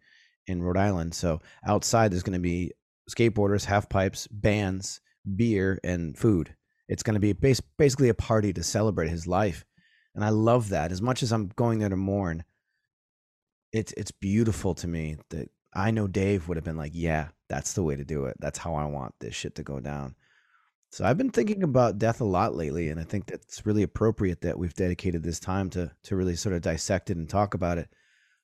in 0.47 0.63
Rhode 0.63 0.77
Island. 0.77 1.15
So 1.15 1.41
outside 1.65 2.11
there's 2.11 2.23
going 2.23 2.33
to 2.35 2.41
be 2.41 2.73
skateboarders, 3.09 3.65
half 3.65 3.89
pipes, 3.89 4.27
bands, 4.29 5.01
beer, 5.37 5.79
and 5.85 6.17
food. 6.17 6.55
It's 6.89 7.03
going 7.03 7.15
to 7.15 7.21
be 7.21 7.33
bas- 7.33 7.63
basically 7.79 8.09
a 8.09 8.15
party 8.15 8.53
to 8.53 8.63
celebrate 8.63 9.11
his 9.11 9.27
life, 9.27 9.65
and 10.15 10.25
I 10.25 10.31
love 10.31 10.71
that. 10.71 10.91
As 10.91 11.01
much 11.01 11.23
as 11.23 11.33
I'm 11.33 11.49
going 11.55 11.79
there 11.79 11.89
to 11.89 11.97
mourn, 11.97 12.45
it's 13.73 13.93
it's 13.93 14.11
beautiful 14.11 14.75
to 14.75 14.89
me 14.89 15.17
that 15.31 15.51
I 15.73 15.93
know 15.93 16.09
Dave 16.09 16.49
would 16.49 16.57
have 16.57 16.65
been 16.65 16.77
like, 16.77 16.93
"Yeah, 16.95 17.29
that's 17.49 17.75
the 17.75 17.85
way 17.85 17.95
to 17.95 18.05
do 18.05 18.25
it. 18.25 18.37
That's 18.41 18.59
how 18.59 18.75
I 18.75 18.87
want 18.87 19.15
this 19.21 19.37
shit 19.37 19.55
to 19.57 19.63
go 19.63 19.79
down." 19.79 20.17
So 20.91 21.05
I've 21.05 21.19
been 21.19 21.31
thinking 21.31 21.63
about 21.63 21.99
death 21.99 22.21
a 22.21 22.25
lot 22.25 22.57
lately, 22.57 22.89
and 22.89 22.99
I 22.99 23.05
think 23.05 23.27
that's 23.27 23.65
really 23.65 23.85
appropriate 23.85 24.41
that 24.41 24.59
we've 24.59 24.75
dedicated 24.75 25.23
this 25.23 25.39
time 25.39 25.71
to 25.71 25.93
to 26.05 26.17
really 26.17 26.37
sort 26.37 26.55
of 26.55 26.63
dissect 26.63 27.11
it 27.11 27.17
and 27.17 27.29
talk 27.29 27.55
about 27.55 27.79
it 27.79 27.89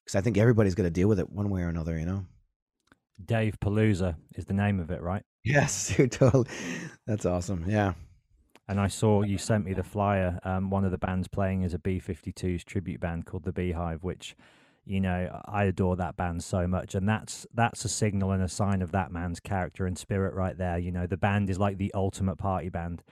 because 0.05 0.15
I 0.15 0.21
think 0.21 0.39
everybody's 0.39 0.77
going 0.77 0.87
to 0.87 0.91
deal 0.91 1.09
with 1.09 1.19
it 1.19 1.29
one 1.29 1.51
way 1.51 1.63
or 1.63 1.69
another. 1.69 1.99
You 1.99 2.07
know. 2.07 2.27
Dave 3.25 3.59
Palooza 3.61 4.17
is 4.35 4.45
the 4.45 4.55
name 4.55 4.79
of 4.79 4.91
it, 4.91 5.03
right? 5.03 5.23
Yes, 5.43 5.95
totally. 6.11 6.47
That's 7.07 7.27
awesome. 7.27 7.65
Yeah. 7.67 7.95
And 8.69 8.81
I 8.81 8.89
saw 8.89 9.23
you 9.23 9.39
sent 9.39 9.65
me 9.65 9.75
the 9.75 9.85
flyer. 9.85 10.39
Um, 10.45 10.71
one 10.71 10.85
of 10.85 10.91
the 10.91 10.99
bands 10.99 11.29
playing 11.29 11.63
is 11.63 11.73
a 11.73 11.79
B 11.79 12.01
52s 12.01 12.65
tribute 12.65 13.01
band 13.01 13.25
called 13.25 13.45
the 13.45 13.53
Beehive, 13.53 14.03
which, 14.03 14.37
you 14.87 15.01
know, 15.01 15.41
I 15.47 15.65
adore 15.65 15.97
that 15.97 16.17
band 16.17 16.45
so 16.45 16.67
much. 16.67 16.95
And 16.95 17.09
that's 17.09 17.47
that's 17.53 17.85
a 17.85 17.89
signal 17.89 18.31
and 18.31 18.43
a 18.43 18.49
sign 18.49 18.81
of 18.81 18.93
that 18.93 19.11
man's 19.11 19.41
character 19.41 19.85
and 19.85 19.99
spirit 19.99 20.33
right 20.35 20.57
there. 20.57 20.79
You 20.79 20.93
know, 20.93 21.07
the 21.07 21.17
band 21.17 21.51
is 21.51 21.59
like 21.59 21.77
the 21.77 21.93
ultimate 21.93 22.37
party 22.37 22.69
band. 22.69 23.03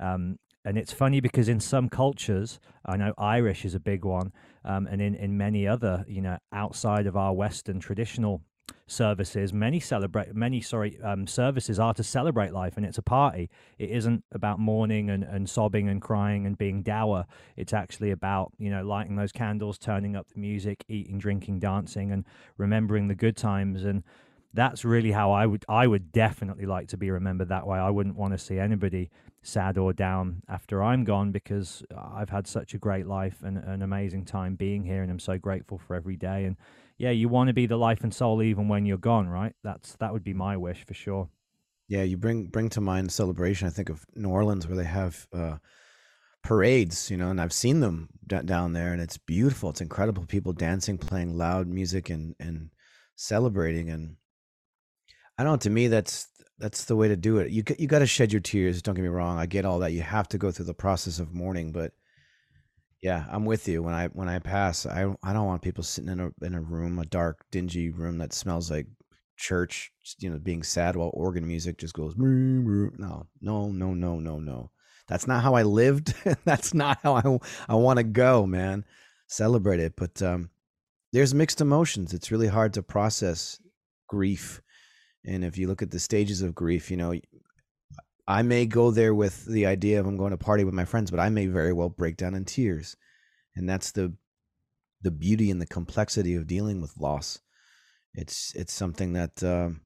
Um, 0.00 0.38
and 0.64 0.76
it's 0.76 0.92
funny 0.92 1.20
because 1.20 1.48
in 1.48 1.60
some 1.60 1.88
cultures, 1.88 2.60
I 2.84 2.96
know 2.96 3.14
Irish 3.18 3.64
is 3.64 3.74
a 3.74 3.80
big 3.80 4.04
one, 4.04 4.32
um, 4.64 4.86
and 4.86 5.02
in, 5.02 5.14
in 5.14 5.36
many 5.36 5.66
other, 5.66 6.04
you 6.06 6.20
know, 6.20 6.38
outside 6.52 7.06
of 7.06 7.16
our 7.16 7.32
Western 7.32 7.80
traditional 7.80 8.42
services, 8.86 9.52
many 9.52 9.80
celebrate, 9.80 10.34
many 10.34 10.60
sorry, 10.60 11.00
um, 11.02 11.26
services 11.26 11.78
are 11.78 11.94
to 11.94 12.02
celebrate 12.02 12.52
life, 12.52 12.76
and 12.76 12.86
it's 12.86 12.98
a 12.98 13.02
party. 13.02 13.50
It 13.78 13.90
isn't 13.90 14.24
about 14.32 14.58
mourning 14.58 15.10
and, 15.10 15.24
and 15.24 15.48
sobbing 15.48 15.88
and 15.88 16.00
crying 16.00 16.46
and 16.46 16.56
being 16.56 16.82
dour. 16.82 17.26
It's 17.56 17.72
actually 17.72 18.10
about 18.10 18.52
you 18.58 18.70
know 18.70 18.82
lighting 18.82 19.16
those 19.16 19.32
candles, 19.32 19.78
turning 19.78 20.16
up 20.16 20.28
the 20.32 20.38
music, 20.40 20.84
eating, 20.88 21.18
drinking, 21.18 21.60
dancing, 21.60 22.12
and 22.12 22.24
remembering 22.56 23.08
the 23.08 23.14
good 23.14 23.36
times 23.36 23.84
and 23.84 24.02
that's 24.54 24.84
really 24.84 25.12
how 25.12 25.32
I 25.32 25.46
would 25.46 25.64
I 25.68 25.86
would 25.86 26.12
definitely 26.12 26.66
like 26.66 26.88
to 26.88 26.96
be 26.96 27.10
remembered 27.10 27.48
that 27.48 27.66
way. 27.66 27.78
I 27.78 27.90
wouldn't 27.90 28.16
want 28.16 28.34
to 28.34 28.38
see 28.38 28.58
anybody 28.58 29.10
sad 29.42 29.78
or 29.78 29.92
down 29.92 30.42
after 30.48 30.82
I'm 30.82 31.04
gone 31.04 31.32
because 31.32 31.82
I've 31.96 32.30
had 32.30 32.46
such 32.46 32.74
a 32.74 32.78
great 32.78 33.06
life 33.06 33.42
and 33.42 33.58
an 33.58 33.82
amazing 33.82 34.24
time 34.24 34.54
being 34.54 34.84
here 34.84 35.02
and 35.02 35.10
I'm 35.10 35.18
so 35.18 35.38
grateful 35.38 35.78
for 35.78 35.96
every 35.96 36.16
day 36.16 36.44
and 36.44 36.56
yeah, 36.98 37.10
you 37.10 37.28
want 37.28 37.48
to 37.48 37.54
be 37.54 37.66
the 37.66 37.76
life 37.76 38.02
and 38.02 38.14
soul 38.14 38.42
even 38.42 38.68
when 38.68 38.86
you're 38.86 38.98
gone, 38.98 39.28
right? 39.28 39.54
That's 39.62 39.96
that 39.96 40.12
would 40.12 40.24
be 40.24 40.34
my 40.34 40.56
wish 40.56 40.84
for 40.86 40.94
sure. 40.94 41.28
Yeah, 41.88 42.02
you 42.02 42.16
bring 42.16 42.46
bring 42.46 42.68
to 42.70 42.80
mind 42.80 43.12
celebration. 43.12 43.66
I 43.66 43.70
think 43.70 43.88
of 43.88 44.04
New 44.14 44.30
Orleans 44.30 44.66
where 44.66 44.76
they 44.76 44.84
have 44.84 45.26
uh, 45.32 45.56
parades, 46.42 47.10
you 47.10 47.16
know, 47.16 47.30
and 47.30 47.40
I've 47.40 47.52
seen 47.52 47.80
them 47.80 48.08
d- 48.26 48.40
down 48.44 48.72
there, 48.72 48.92
and 48.92 49.00
it's 49.00 49.18
beautiful. 49.18 49.70
It's 49.70 49.80
incredible. 49.80 50.24
People 50.26 50.52
dancing, 50.52 50.98
playing 50.98 51.36
loud 51.36 51.66
music, 51.66 52.10
and 52.10 52.34
and 52.38 52.70
celebrating. 53.16 53.90
And 53.90 54.16
I 55.38 55.44
don't 55.44 55.52
know. 55.54 55.56
To 55.58 55.70
me, 55.70 55.88
that's 55.88 56.28
that's 56.58 56.84
the 56.84 56.96
way 56.96 57.08
to 57.08 57.16
do 57.16 57.38
it. 57.38 57.50
You 57.50 57.62
you 57.78 57.86
got 57.86 58.00
to 58.00 58.06
shed 58.06 58.32
your 58.32 58.40
tears. 58.40 58.82
Don't 58.82 58.94
get 58.94 59.02
me 59.02 59.08
wrong. 59.08 59.38
I 59.38 59.46
get 59.46 59.64
all 59.64 59.80
that. 59.80 59.92
You 59.92 60.02
have 60.02 60.28
to 60.28 60.38
go 60.38 60.50
through 60.50 60.66
the 60.66 60.74
process 60.74 61.18
of 61.18 61.34
mourning, 61.34 61.72
but 61.72 61.92
yeah, 63.02 63.26
I'm 63.30 63.44
with 63.44 63.68
you. 63.68 63.82
When 63.82 63.94
I 63.94 64.08
when 64.08 64.28
I 64.28 64.38
pass, 64.38 64.86
I 64.86 65.14
I 65.22 65.32
don't 65.32 65.46
want 65.46 65.62
people 65.62 65.84
sitting 65.84 66.10
in 66.10 66.20
a 66.20 66.30
in 66.42 66.54
a 66.54 66.60
room, 66.62 66.98
a 66.98 67.04
dark, 67.06 67.44
dingy 67.50 67.90
room 67.90 68.18
that 68.18 68.32
smells 68.32 68.70
like 68.70 68.86
church. 69.36 69.92
You 70.18 70.30
know, 70.30 70.38
being 70.38 70.62
sad 70.62 70.96
while 70.96 71.10
organ 71.14 71.46
music 71.46 71.78
just 71.78 71.94
goes. 71.94 72.14
No, 72.16 73.26
no, 73.40 73.70
no, 73.72 73.94
no, 73.94 74.18
no, 74.18 74.38
no. 74.40 74.70
That's 75.08 75.26
not 75.26 75.42
how 75.42 75.54
I 75.54 75.62
lived. 75.62 76.14
that's 76.44 76.74
not 76.74 76.98
how 77.02 77.16
I 77.16 77.38
I 77.68 77.74
want 77.74 77.98
to 77.98 78.04
go, 78.04 78.46
man. 78.46 78.84
Celebrate 79.28 79.80
it, 79.80 79.94
but 79.96 80.20
um, 80.22 80.50
there's 81.12 81.34
mixed 81.34 81.60
emotions. 81.60 82.14
It's 82.14 82.30
really 82.32 82.48
hard 82.48 82.74
to 82.74 82.82
process 82.82 83.58
grief 84.08 84.60
And 85.24 85.44
if 85.44 85.58
you 85.58 85.68
look 85.68 85.82
at 85.82 85.90
the 85.90 86.00
stages 86.00 86.42
of 86.42 86.54
grief, 86.54 86.90
you 86.90 86.96
know, 86.96 87.14
I 88.26 88.42
may 88.42 88.66
go 88.66 88.90
there 88.90 89.14
with 89.14 89.44
the 89.46 89.66
idea 89.66 90.00
of 90.00 90.06
I'm 90.06 90.16
going 90.16 90.30
to 90.30 90.36
party 90.36 90.64
with 90.64 90.74
my 90.74 90.84
friends, 90.84 91.10
but 91.10 91.20
I 91.20 91.28
may 91.28 91.46
very 91.46 91.72
well 91.72 91.88
break 91.88 92.16
down 92.16 92.34
in 92.34 92.44
tears. 92.44 92.96
And 93.56 93.68
that's 93.68 93.92
the 93.92 94.14
the 95.02 95.10
beauty 95.10 95.50
and 95.50 95.60
the 95.60 95.66
complexity 95.66 96.34
of 96.34 96.46
dealing 96.46 96.80
with 96.80 96.96
loss. 96.96 97.40
It's 98.14 98.54
it's 98.54 98.72
something 98.72 99.14
that 99.14 99.42
um, 99.42 99.80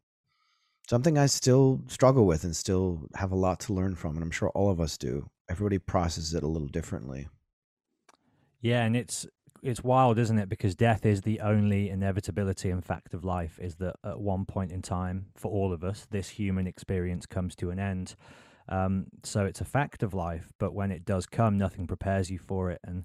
something 0.89 1.17
I 1.17 1.27
still 1.27 1.83
struggle 1.89 2.27
with 2.27 2.45
and 2.45 2.55
still 2.55 3.09
have 3.15 3.33
a 3.33 3.37
lot 3.37 3.61
to 3.61 3.73
learn 3.73 3.95
from, 3.95 4.15
and 4.15 4.23
I'm 4.23 4.31
sure 4.31 4.51
all 4.51 4.71
of 4.71 4.81
us 4.81 4.99
do. 4.99 5.31
Everybody 5.49 5.79
processes 5.79 6.35
it 6.35 6.43
a 6.43 6.49
little 6.49 6.69
differently. 6.69 7.29
Yeah, 8.61 8.85
and 8.85 8.97
it's 8.97 9.27
it's 9.67 9.83
wild, 9.83 10.19
isn't 10.19 10.39
it? 10.39 10.49
Because 10.49 10.75
death 10.75 11.05
is 11.05 11.23
the 11.23 11.41
only 11.41 11.91
inevitability 11.91 12.71
and 12.71 12.85
fact 12.85 13.15
of 13.15 13.25
life. 13.25 13.59
Is 13.61 13.77
that 13.77 13.97
at 14.05 14.21
one 14.21 14.45
point 14.45 14.73
in 14.73 14.83
time, 14.83 15.27
for 15.35 15.51
all 15.51 15.73
of 15.73 15.83
us, 15.83 16.07
this 16.11 16.29
human 16.29 16.67
experience 16.67 17.27
comes 17.27 17.57
to 17.57 17.71
an 17.71 17.79
end. 17.79 18.15
Um, 18.69 19.07
so 19.23 19.45
it's 19.45 19.61
a 19.61 19.65
fact 19.65 20.03
of 20.03 20.15
life, 20.15 20.53
but 20.59 20.75
when 20.75 20.91
it 20.91 21.05
does 21.05 21.27
come, 21.27 21.59
nothing 21.59 21.87
prepares 21.87 22.31
you 22.31 22.39
for 22.39 22.71
it, 22.71 22.81
and 22.85 23.05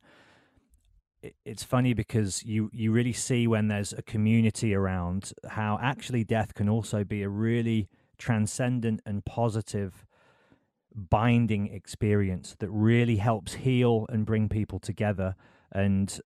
it's 1.46 1.64
funny 1.64 1.94
because 1.94 2.44
you 2.44 2.70
you 2.74 2.92
really 2.92 3.14
see 3.14 3.46
when 3.48 3.68
there's 3.68 3.94
a 3.94 4.02
community 4.02 4.74
around 4.74 5.34
how 5.50 5.78
actually 5.82 6.24
death 6.24 6.54
can 6.56 6.68
also 6.68 7.04
be 7.04 7.22
a 7.22 7.30
really 7.30 7.90
transcendent 8.18 9.02
and 9.06 9.24
positive 9.24 10.06
binding 10.96 11.68
experience 11.68 12.56
that 12.60 12.70
really 12.70 13.18
helps 13.18 13.54
heal 13.54 14.06
and 14.10 14.26
bring 14.26 14.50
people 14.50 14.80
together 14.80 15.36
and 15.72 16.20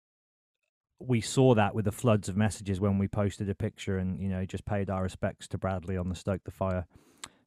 we 1.00 1.22
saw 1.22 1.54
that 1.56 1.76
with 1.76 1.86
the 1.86 1.92
floods 1.92 2.30
of 2.30 2.38
messages 2.38 2.80
when 2.80 2.98
we 2.98 3.08
posted 3.08 3.50
a 3.50 3.56
picture 3.56 3.98
and 3.98 4.20
you 4.20 4.30
know 4.30 4.46
just 4.46 4.66
paid 4.66 4.90
our 4.90 5.04
respects 5.04 5.48
to 5.50 5.58
Bradley 5.58 5.98
on 5.98 6.10
the 6.10 6.16
Stoke 6.16 6.44
the 6.46 6.52
Fire 6.52 6.88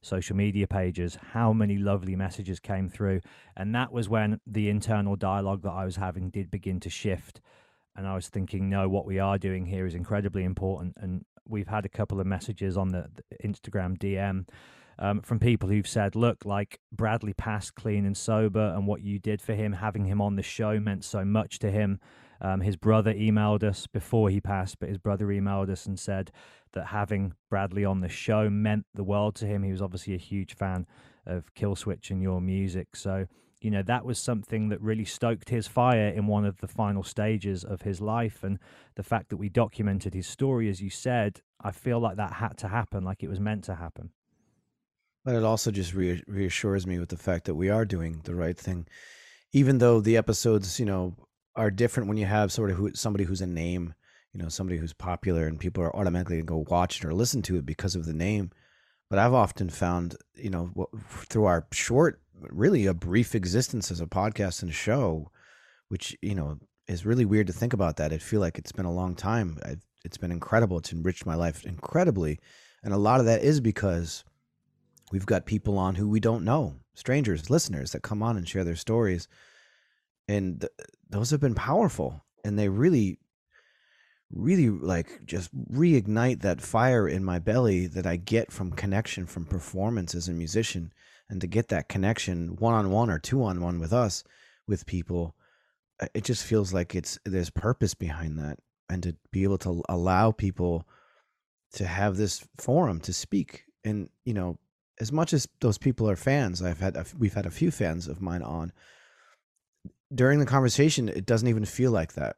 social 0.00 0.36
media 0.36 0.66
pages. 0.66 1.18
How 1.32 1.52
many 1.52 1.76
lovely 1.76 2.16
messages 2.16 2.60
came 2.60 2.88
through. 2.88 3.20
And 3.56 3.74
that 3.74 3.92
was 3.92 4.08
when 4.08 4.40
the 4.46 4.68
internal 4.68 5.16
dialogue 5.16 5.62
that 5.62 5.72
I 5.72 5.84
was 5.84 5.96
having 5.96 6.30
did 6.30 6.50
begin 6.50 6.80
to 6.80 6.90
shift. 6.90 7.40
And 7.96 8.06
I 8.06 8.14
was 8.14 8.28
thinking 8.28 8.68
no 8.68 8.88
what 8.88 9.06
we 9.06 9.18
are 9.18 9.38
doing 9.38 9.66
here 9.66 9.86
is 9.86 9.94
incredibly 9.94 10.44
important. 10.44 10.94
And 10.98 11.24
we've 11.46 11.68
had 11.68 11.84
a 11.84 11.88
couple 11.88 12.20
of 12.20 12.26
messages 12.26 12.76
on 12.76 12.88
the, 12.88 13.08
the 13.16 13.48
Instagram 13.48 13.98
DM 13.98 14.46
um, 15.00 15.20
from 15.20 15.38
people 15.38 15.68
who've 15.68 15.86
said 15.86 16.14
look 16.14 16.44
like 16.44 16.80
Bradley 16.92 17.34
passed 17.34 17.74
clean 17.74 18.04
and 18.04 18.16
sober 18.16 18.72
and 18.76 18.86
what 18.86 19.02
you 19.02 19.18
did 19.18 19.40
for 19.40 19.54
him 19.54 19.72
having 19.72 20.04
him 20.04 20.20
on 20.20 20.36
the 20.36 20.42
show 20.42 20.78
meant 20.80 21.04
so 21.04 21.24
much 21.24 21.58
to 21.60 21.70
him 21.70 22.00
um, 22.40 22.60
his 22.60 22.76
brother 22.76 23.12
emailed 23.12 23.62
us 23.62 23.86
before 23.86 24.30
he 24.30 24.40
passed, 24.40 24.78
but 24.78 24.88
his 24.88 24.98
brother 24.98 25.26
emailed 25.26 25.70
us 25.70 25.86
and 25.86 25.98
said 25.98 26.30
that 26.72 26.86
having 26.86 27.34
Bradley 27.50 27.84
on 27.84 28.00
the 28.00 28.08
show 28.08 28.48
meant 28.48 28.86
the 28.94 29.04
world 29.04 29.34
to 29.36 29.46
him. 29.46 29.62
He 29.62 29.72
was 29.72 29.82
obviously 29.82 30.14
a 30.14 30.18
huge 30.18 30.54
fan 30.54 30.86
of 31.26 31.54
Killswitch 31.54 32.10
and 32.10 32.22
your 32.22 32.40
music. 32.40 32.94
So, 32.94 33.26
you 33.60 33.70
know, 33.70 33.82
that 33.82 34.04
was 34.04 34.18
something 34.18 34.68
that 34.68 34.80
really 34.80 35.04
stoked 35.04 35.48
his 35.48 35.66
fire 35.66 36.08
in 36.08 36.26
one 36.26 36.44
of 36.44 36.58
the 36.58 36.68
final 36.68 37.02
stages 37.02 37.64
of 37.64 37.82
his 37.82 38.00
life. 38.00 38.44
And 38.44 38.58
the 38.94 39.02
fact 39.02 39.30
that 39.30 39.36
we 39.36 39.48
documented 39.48 40.14
his 40.14 40.26
story, 40.26 40.68
as 40.68 40.80
you 40.80 40.90
said, 40.90 41.40
I 41.60 41.72
feel 41.72 41.98
like 41.98 42.16
that 42.16 42.34
had 42.34 42.56
to 42.58 42.68
happen, 42.68 43.04
like 43.04 43.22
it 43.22 43.28
was 43.28 43.40
meant 43.40 43.64
to 43.64 43.74
happen. 43.74 44.10
But 45.24 45.34
it 45.34 45.42
also 45.42 45.70
just 45.70 45.92
reassures 45.92 46.86
me 46.86 46.98
with 46.98 47.08
the 47.08 47.16
fact 47.16 47.46
that 47.46 47.54
we 47.54 47.68
are 47.68 47.84
doing 47.84 48.20
the 48.24 48.34
right 48.34 48.56
thing. 48.56 48.86
Even 49.52 49.78
though 49.78 50.00
the 50.00 50.16
episodes, 50.16 50.78
you 50.78 50.86
know, 50.86 51.16
are 51.58 51.70
different 51.70 52.08
when 52.08 52.16
you 52.16 52.24
have 52.24 52.52
sort 52.52 52.70
of 52.70 52.76
who, 52.76 52.94
somebody 52.94 53.24
who's 53.24 53.40
a 53.40 53.46
name, 53.46 53.92
you 54.32 54.40
know, 54.40 54.48
somebody 54.48 54.78
who's 54.78 54.92
popular 54.92 55.46
and 55.46 55.58
people 55.58 55.82
are 55.82 55.94
automatically 55.94 56.36
going 56.36 56.46
to 56.46 56.52
go 56.66 56.74
watch 56.74 56.98
it 56.98 57.04
or 57.04 57.12
listen 57.12 57.42
to 57.42 57.56
it 57.56 57.66
because 57.66 57.96
of 57.96 58.06
the 58.06 58.14
name. 58.14 58.50
But 59.10 59.18
I've 59.18 59.34
often 59.34 59.68
found, 59.68 60.16
you 60.34 60.50
know, 60.50 60.88
through 61.28 61.46
our 61.46 61.66
short, 61.72 62.20
really 62.40 62.86
a 62.86 62.94
brief 62.94 63.34
existence 63.34 63.90
as 63.90 64.00
a 64.00 64.06
podcast 64.06 64.62
and 64.62 64.72
show, 64.72 65.30
which, 65.88 66.16
you 66.22 66.34
know, 66.34 66.58
is 66.86 67.04
really 67.04 67.24
weird 67.24 67.48
to 67.48 67.52
think 67.52 67.72
about 67.72 67.96
that. 67.96 68.12
I 68.12 68.18
feel 68.18 68.40
like 68.40 68.56
it's 68.56 68.72
been 68.72 68.86
a 68.86 68.92
long 68.92 69.14
time. 69.14 69.58
I've, 69.64 69.84
it's 70.04 70.18
been 70.18 70.30
incredible. 70.30 70.78
It's 70.78 70.92
enriched 70.92 71.26
my 71.26 71.34
life 71.34 71.64
incredibly. 71.64 72.38
And 72.84 72.94
a 72.94 72.98
lot 72.98 73.18
of 73.18 73.26
that 73.26 73.42
is 73.42 73.60
because 73.60 74.24
we've 75.10 75.26
got 75.26 75.44
people 75.44 75.76
on 75.76 75.96
who 75.96 76.08
we 76.08 76.20
don't 76.20 76.44
know, 76.44 76.76
strangers, 76.94 77.50
listeners 77.50 77.92
that 77.92 78.02
come 78.02 78.22
on 78.22 78.36
and 78.36 78.48
share 78.48 78.64
their 78.64 78.76
stories 78.76 79.26
and 80.28 80.60
th- 80.60 80.72
those 81.08 81.30
have 81.30 81.40
been 81.40 81.54
powerful 81.54 82.24
and 82.44 82.58
they 82.58 82.68
really 82.68 83.18
really 84.30 84.68
like 84.68 85.24
just 85.24 85.50
reignite 85.72 86.42
that 86.42 86.60
fire 86.60 87.08
in 87.08 87.24
my 87.24 87.38
belly 87.38 87.86
that 87.86 88.06
I 88.06 88.16
get 88.16 88.52
from 88.52 88.72
connection 88.72 89.26
from 89.26 89.46
performance 89.46 90.14
as 90.14 90.28
a 90.28 90.32
musician 90.32 90.92
and 91.30 91.40
to 91.40 91.46
get 91.46 91.68
that 91.68 91.88
connection 91.88 92.56
one 92.56 92.74
on 92.74 92.90
one 92.90 93.10
or 93.10 93.18
two 93.18 93.42
on 93.42 93.62
one 93.62 93.80
with 93.80 93.92
us 93.92 94.24
with 94.66 94.86
people 94.86 95.34
uh, 96.00 96.06
it 96.14 96.24
just 96.24 96.44
feels 96.44 96.74
like 96.74 96.94
it's 96.94 97.18
there's 97.24 97.50
purpose 97.50 97.94
behind 97.94 98.38
that 98.38 98.58
and 98.90 99.02
to 99.02 99.16
be 99.32 99.44
able 99.44 99.58
to 99.58 99.82
allow 99.88 100.30
people 100.30 100.86
to 101.72 101.86
have 101.86 102.16
this 102.16 102.46
forum 102.58 103.00
to 103.00 103.12
speak 103.12 103.64
and 103.84 104.10
you 104.26 104.34
know 104.34 104.58
as 105.00 105.10
much 105.10 105.32
as 105.32 105.48
those 105.60 105.78
people 105.78 106.08
are 106.08 106.16
fans 106.16 106.62
I've 106.62 106.80
had 106.80 106.98
we've 107.18 107.34
had 107.34 107.46
a 107.46 107.50
few 107.50 107.70
fans 107.70 108.08
of 108.08 108.20
mine 108.20 108.42
on 108.42 108.72
during 110.14 110.38
the 110.38 110.46
conversation, 110.46 111.08
it 111.08 111.26
doesn't 111.26 111.48
even 111.48 111.64
feel 111.64 111.90
like 111.90 112.14
that. 112.14 112.36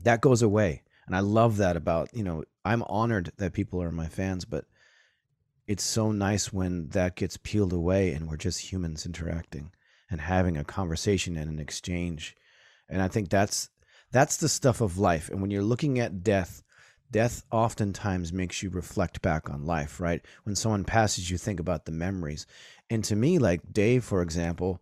That 0.00 0.20
goes 0.20 0.42
away. 0.42 0.82
And 1.06 1.14
I 1.14 1.20
love 1.20 1.58
that 1.58 1.76
about, 1.76 2.10
you 2.12 2.24
know, 2.24 2.44
I'm 2.64 2.82
honored 2.84 3.32
that 3.38 3.52
people 3.52 3.82
are 3.82 3.92
my 3.92 4.08
fans, 4.08 4.44
but 4.44 4.64
it's 5.66 5.84
so 5.84 6.12
nice 6.12 6.52
when 6.52 6.88
that 6.90 7.16
gets 7.16 7.36
peeled 7.36 7.72
away 7.72 8.12
and 8.12 8.28
we're 8.28 8.36
just 8.36 8.72
humans 8.72 9.06
interacting 9.06 9.70
and 10.10 10.20
having 10.20 10.56
a 10.56 10.64
conversation 10.64 11.36
and 11.36 11.50
an 11.50 11.58
exchange. 11.58 12.36
And 12.88 13.02
I 13.02 13.08
think 13.08 13.28
that's 13.28 13.68
that's 14.12 14.36
the 14.36 14.48
stuff 14.48 14.80
of 14.80 14.98
life. 14.98 15.28
And 15.28 15.40
when 15.40 15.50
you're 15.50 15.62
looking 15.62 15.98
at 15.98 16.22
death, 16.22 16.62
death 17.10 17.44
oftentimes 17.50 18.32
makes 18.32 18.62
you 18.62 18.70
reflect 18.70 19.20
back 19.20 19.50
on 19.50 19.66
life, 19.66 20.00
right? 20.00 20.24
When 20.44 20.54
someone 20.54 20.84
passes, 20.84 21.30
you 21.30 21.38
think 21.38 21.58
about 21.58 21.84
the 21.84 21.92
memories. 21.92 22.46
And 22.88 23.02
to 23.04 23.16
me, 23.16 23.38
like 23.38 23.72
Dave, 23.72 24.04
for 24.04 24.22
example, 24.22 24.80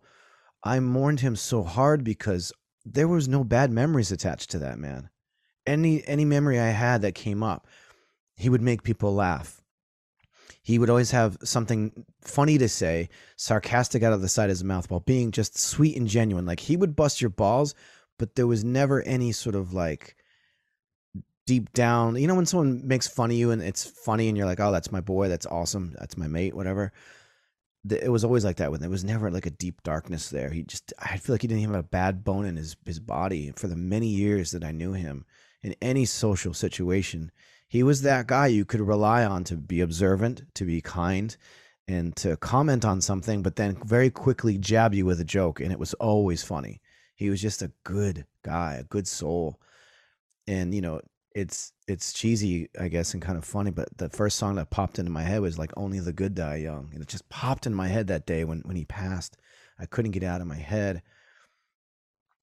I 0.65 0.79
mourned 0.79 1.19
him 1.19 1.35
so 1.35 1.61
hard 1.63 2.03
because 2.03 2.51
there 2.83 3.07
was 3.07 3.27
no 3.27 3.43
bad 3.43 3.71
memories 3.71 4.11
attached 4.11 4.49
to 4.51 4.59
that 4.59 4.79
man. 4.79 5.09
Any 5.67 6.05
any 6.07 6.25
memory 6.25 6.59
I 6.59 6.69
had 6.69 7.03
that 7.03 7.13
came 7.13 7.43
up, 7.43 7.67
he 8.35 8.49
would 8.49 8.61
make 8.61 8.83
people 8.83 9.13
laugh. 9.13 9.61
He 10.63 10.79
would 10.79 10.89
always 10.89 11.11
have 11.11 11.37
something 11.43 12.05
funny 12.21 12.57
to 12.57 12.67
say, 12.67 13.09
sarcastic 13.37 14.01
out 14.01 14.13
of 14.13 14.21
the 14.21 14.27
side 14.27 14.45
of 14.45 14.49
his 14.49 14.63
mouth 14.63 14.89
while 14.89 14.99
being 14.99 15.29
just 15.29 15.59
sweet 15.59 15.95
and 15.95 16.07
genuine. 16.07 16.47
Like 16.47 16.59
he 16.59 16.75
would 16.75 16.95
bust 16.95 17.21
your 17.21 17.29
balls, 17.29 17.75
but 18.17 18.33
there 18.33 18.47
was 18.47 18.63
never 18.63 19.03
any 19.03 19.31
sort 19.31 19.53
of 19.53 19.73
like 19.73 20.15
deep 21.45 21.71
down, 21.73 22.15
you 22.15 22.27
know, 22.27 22.33
when 22.33 22.47
someone 22.47 22.87
makes 22.87 23.07
fun 23.07 23.29
of 23.29 23.37
you 23.37 23.51
and 23.51 23.61
it's 23.61 23.85
funny 23.85 24.27
and 24.27 24.35
you're 24.35 24.47
like, 24.47 24.59
oh, 24.59 24.71
that's 24.71 24.91
my 24.91 25.01
boy, 25.01 25.27
that's 25.27 25.45
awesome, 25.45 25.93
that's 25.99 26.17
my 26.17 26.25
mate, 26.25 26.55
whatever 26.55 26.91
it 27.91 28.11
was 28.11 28.23
always 28.23 28.45
like 28.45 28.57
that 28.57 28.71
with 28.71 28.79
him. 28.79 28.83
There 28.83 28.89
was 28.89 29.03
never 29.03 29.29
like 29.29 29.45
a 29.45 29.51
deep 29.51 29.83
darkness 29.83 30.29
there. 30.29 30.49
He 30.49 30.63
just, 30.63 30.93
I 30.99 31.17
feel 31.17 31.33
like 31.33 31.41
he 31.41 31.47
didn't 31.47 31.61
even 31.61 31.75
have 31.75 31.85
a 31.85 31.87
bad 31.87 32.23
bone 32.23 32.45
in 32.45 32.55
his, 32.55 32.75
his 32.85 32.99
body 32.99 33.51
for 33.55 33.67
the 33.67 33.75
many 33.75 34.07
years 34.07 34.51
that 34.51 34.63
I 34.63 34.71
knew 34.71 34.93
him 34.93 35.25
in 35.61 35.75
any 35.81 36.05
social 36.05 36.53
situation. 36.53 37.31
He 37.67 37.83
was 37.83 38.01
that 38.01 38.27
guy 38.27 38.47
you 38.47 38.65
could 38.65 38.81
rely 38.81 39.25
on 39.25 39.43
to 39.45 39.57
be 39.57 39.81
observant, 39.81 40.43
to 40.55 40.65
be 40.65 40.81
kind, 40.81 41.35
and 41.87 42.15
to 42.17 42.37
comment 42.37 42.85
on 42.85 43.01
something, 43.01 43.43
but 43.43 43.55
then 43.55 43.77
very 43.85 44.09
quickly 44.09 44.57
jab 44.57 44.93
you 44.93 45.05
with 45.05 45.19
a 45.19 45.25
joke. 45.25 45.59
And 45.59 45.71
it 45.71 45.79
was 45.79 45.93
always 45.95 46.43
funny. 46.43 46.81
He 47.15 47.29
was 47.29 47.41
just 47.41 47.61
a 47.61 47.71
good 47.83 48.25
guy, 48.43 48.75
a 48.79 48.83
good 48.83 49.07
soul. 49.07 49.59
And, 50.47 50.73
you 50.73 50.81
know, 50.81 51.01
it's 51.35 51.73
it's 51.85 52.13
cheesy, 52.13 52.69
I 52.79 52.87
guess, 52.87 53.13
and 53.13 53.21
kind 53.21 53.37
of 53.37 53.43
funny. 53.43 53.69
But 53.69 53.89
the 53.97 54.09
first 54.09 54.37
song 54.37 54.55
that 54.55 54.71
popped 54.71 54.97
into 54.97 55.11
my 55.11 55.21
head 55.21 55.41
was 55.41 55.59
like 55.59 55.71
"Only 55.75 55.99
the 55.99 56.13
Good 56.13 56.33
Die 56.33 56.55
Young," 56.55 56.89
and 56.93 57.01
it 57.03 57.09
just 57.09 57.27
popped 57.29 57.67
in 57.67 57.73
my 57.73 57.89
head 57.89 58.07
that 58.07 58.25
day 58.25 58.45
when 58.45 58.61
when 58.61 58.77
he 58.77 58.85
passed. 58.85 59.37
I 59.77 59.85
couldn't 59.85 60.11
get 60.11 60.23
out 60.23 60.39
of 60.39 60.47
my 60.47 60.55
head, 60.55 61.03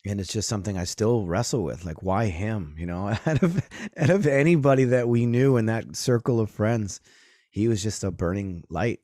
and 0.07 0.21
it's 0.21 0.33
just 0.33 0.49
something 0.49 0.77
I 0.77 0.85
still 0.85 1.27
wrestle 1.27 1.65
with. 1.65 1.87
Like, 1.87 2.03
why 2.03 2.27
him? 2.27 2.77
You 2.79 2.85
know, 2.85 3.09
out 3.27 3.43
of 3.43 3.67
out 3.97 4.11
of 4.11 4.27
anybody 4.27 4.85
that 4.85 5.09
we 5.09 5.25
knew 5.25 5.57
in 5.57 5.67
that 5.67 5.97
circle 5.97 6.39
of 6.39 6.51
friends, 6.51 7.01
he 7.51 7.69
was 7.69 7.83
just 7.83 8.05
a 8.05 8.11
burning 8.11 8.63
light. 8.69 9.01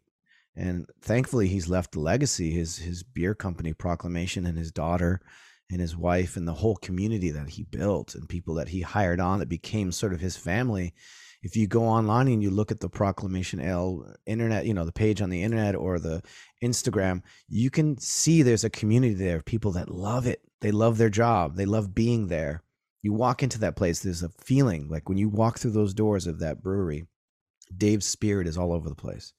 And 0.55 0.87
thankfully, 1.01 1.49
he's 1.49 1.69
left 1.69 1.97
a 1.97 2.01
legacy. 2.01 2.51
His 2.51 2.77
his 2.77 3.03
beer 3.03 3.35
company 3.35 3.73
proclamation 3.73 4.45
and 4.45 4.59
his 4.59 4.71
daughter 4.71 5.23
and 5.71 5.81
his 5.81 5.97
wife 5.97 6.37
and 6.37 6.49
the 6.49 6.55
whole 6.55 6.77
community 6.77 7.31
that 7.31 7.49
he 7.51 7.63
built 7.65 8.15
and 8.15 8.29
people 8.29 8.55
that 8.55 8.69
he 8.69 8.81
hired 8.81 9.21
on 9.21 9.39
that 9.39 9.49
became 9.49 9.93
sort 9.93 10.13
of 10.13 10.21
his 10.21 10.37
family. 10.37 10.95
If 11.43 11.57
you 11.57 11.67
go 11.67 11.85
online 11.85 12.27
and 12.29 12.43
you 12.43 12.51
look 12.51 12.73
at 12.73 12.81
the 12.81 12.89
Proclamation 12.89 13.61
Ale 13.61 14.15
internet, 14.27 14.67
you 14.67 14.75
know, 14.75 14.85
the 14.85 14.93
page 14.93 15.21
on 15.21 15.31
the 15.31 15.43
internet 15.43 15.77
or 15.77 15.99
the 15.99 16.23
Instagram, 16.63 17.23
you 17.49 17.71
can 17.71 17.99
see 17.99 18.43
there's 18.43 18.65
a 18.65 18.71
community 18.71 19.15
there 19.15 19.37
of 19.37 19.45
people 19.45 19.73
that 19.73 19.91
love 19.91 20.27
it. 20.27 20.41
They 20.61 20.73
love 20.73 20.99
their 20.99 21.11
job, 21.11 21.57
they 21.57 21.67
love 21.67 21.95
being 21.95 22.29
there. 22.29 22.63
You 23.03 23.13
walk 23.13 23.45
into 23.45 23.61
that 23.61 23.77
place, 23.77 24.01
there's 24.01 24.25
a 24.25 24.31
feeling 24.41 24.89
like 24.89 25.09
when 25.09 25.19
you 25.19 25.29
walk 25.29 25.59
through 25.59 25.71
those 25.71 25.95
doors 25.95 26.27
of 26.27 26.41
that 26.41 26.63
brewery, 26.63 27.07
Dave's 27.77 28.07
spirit 28.07 28.49
is 28.49 28.59
all 28.59 28.73
over 28.73 28.89
the 28.89 28.97
place. 28.97 29.33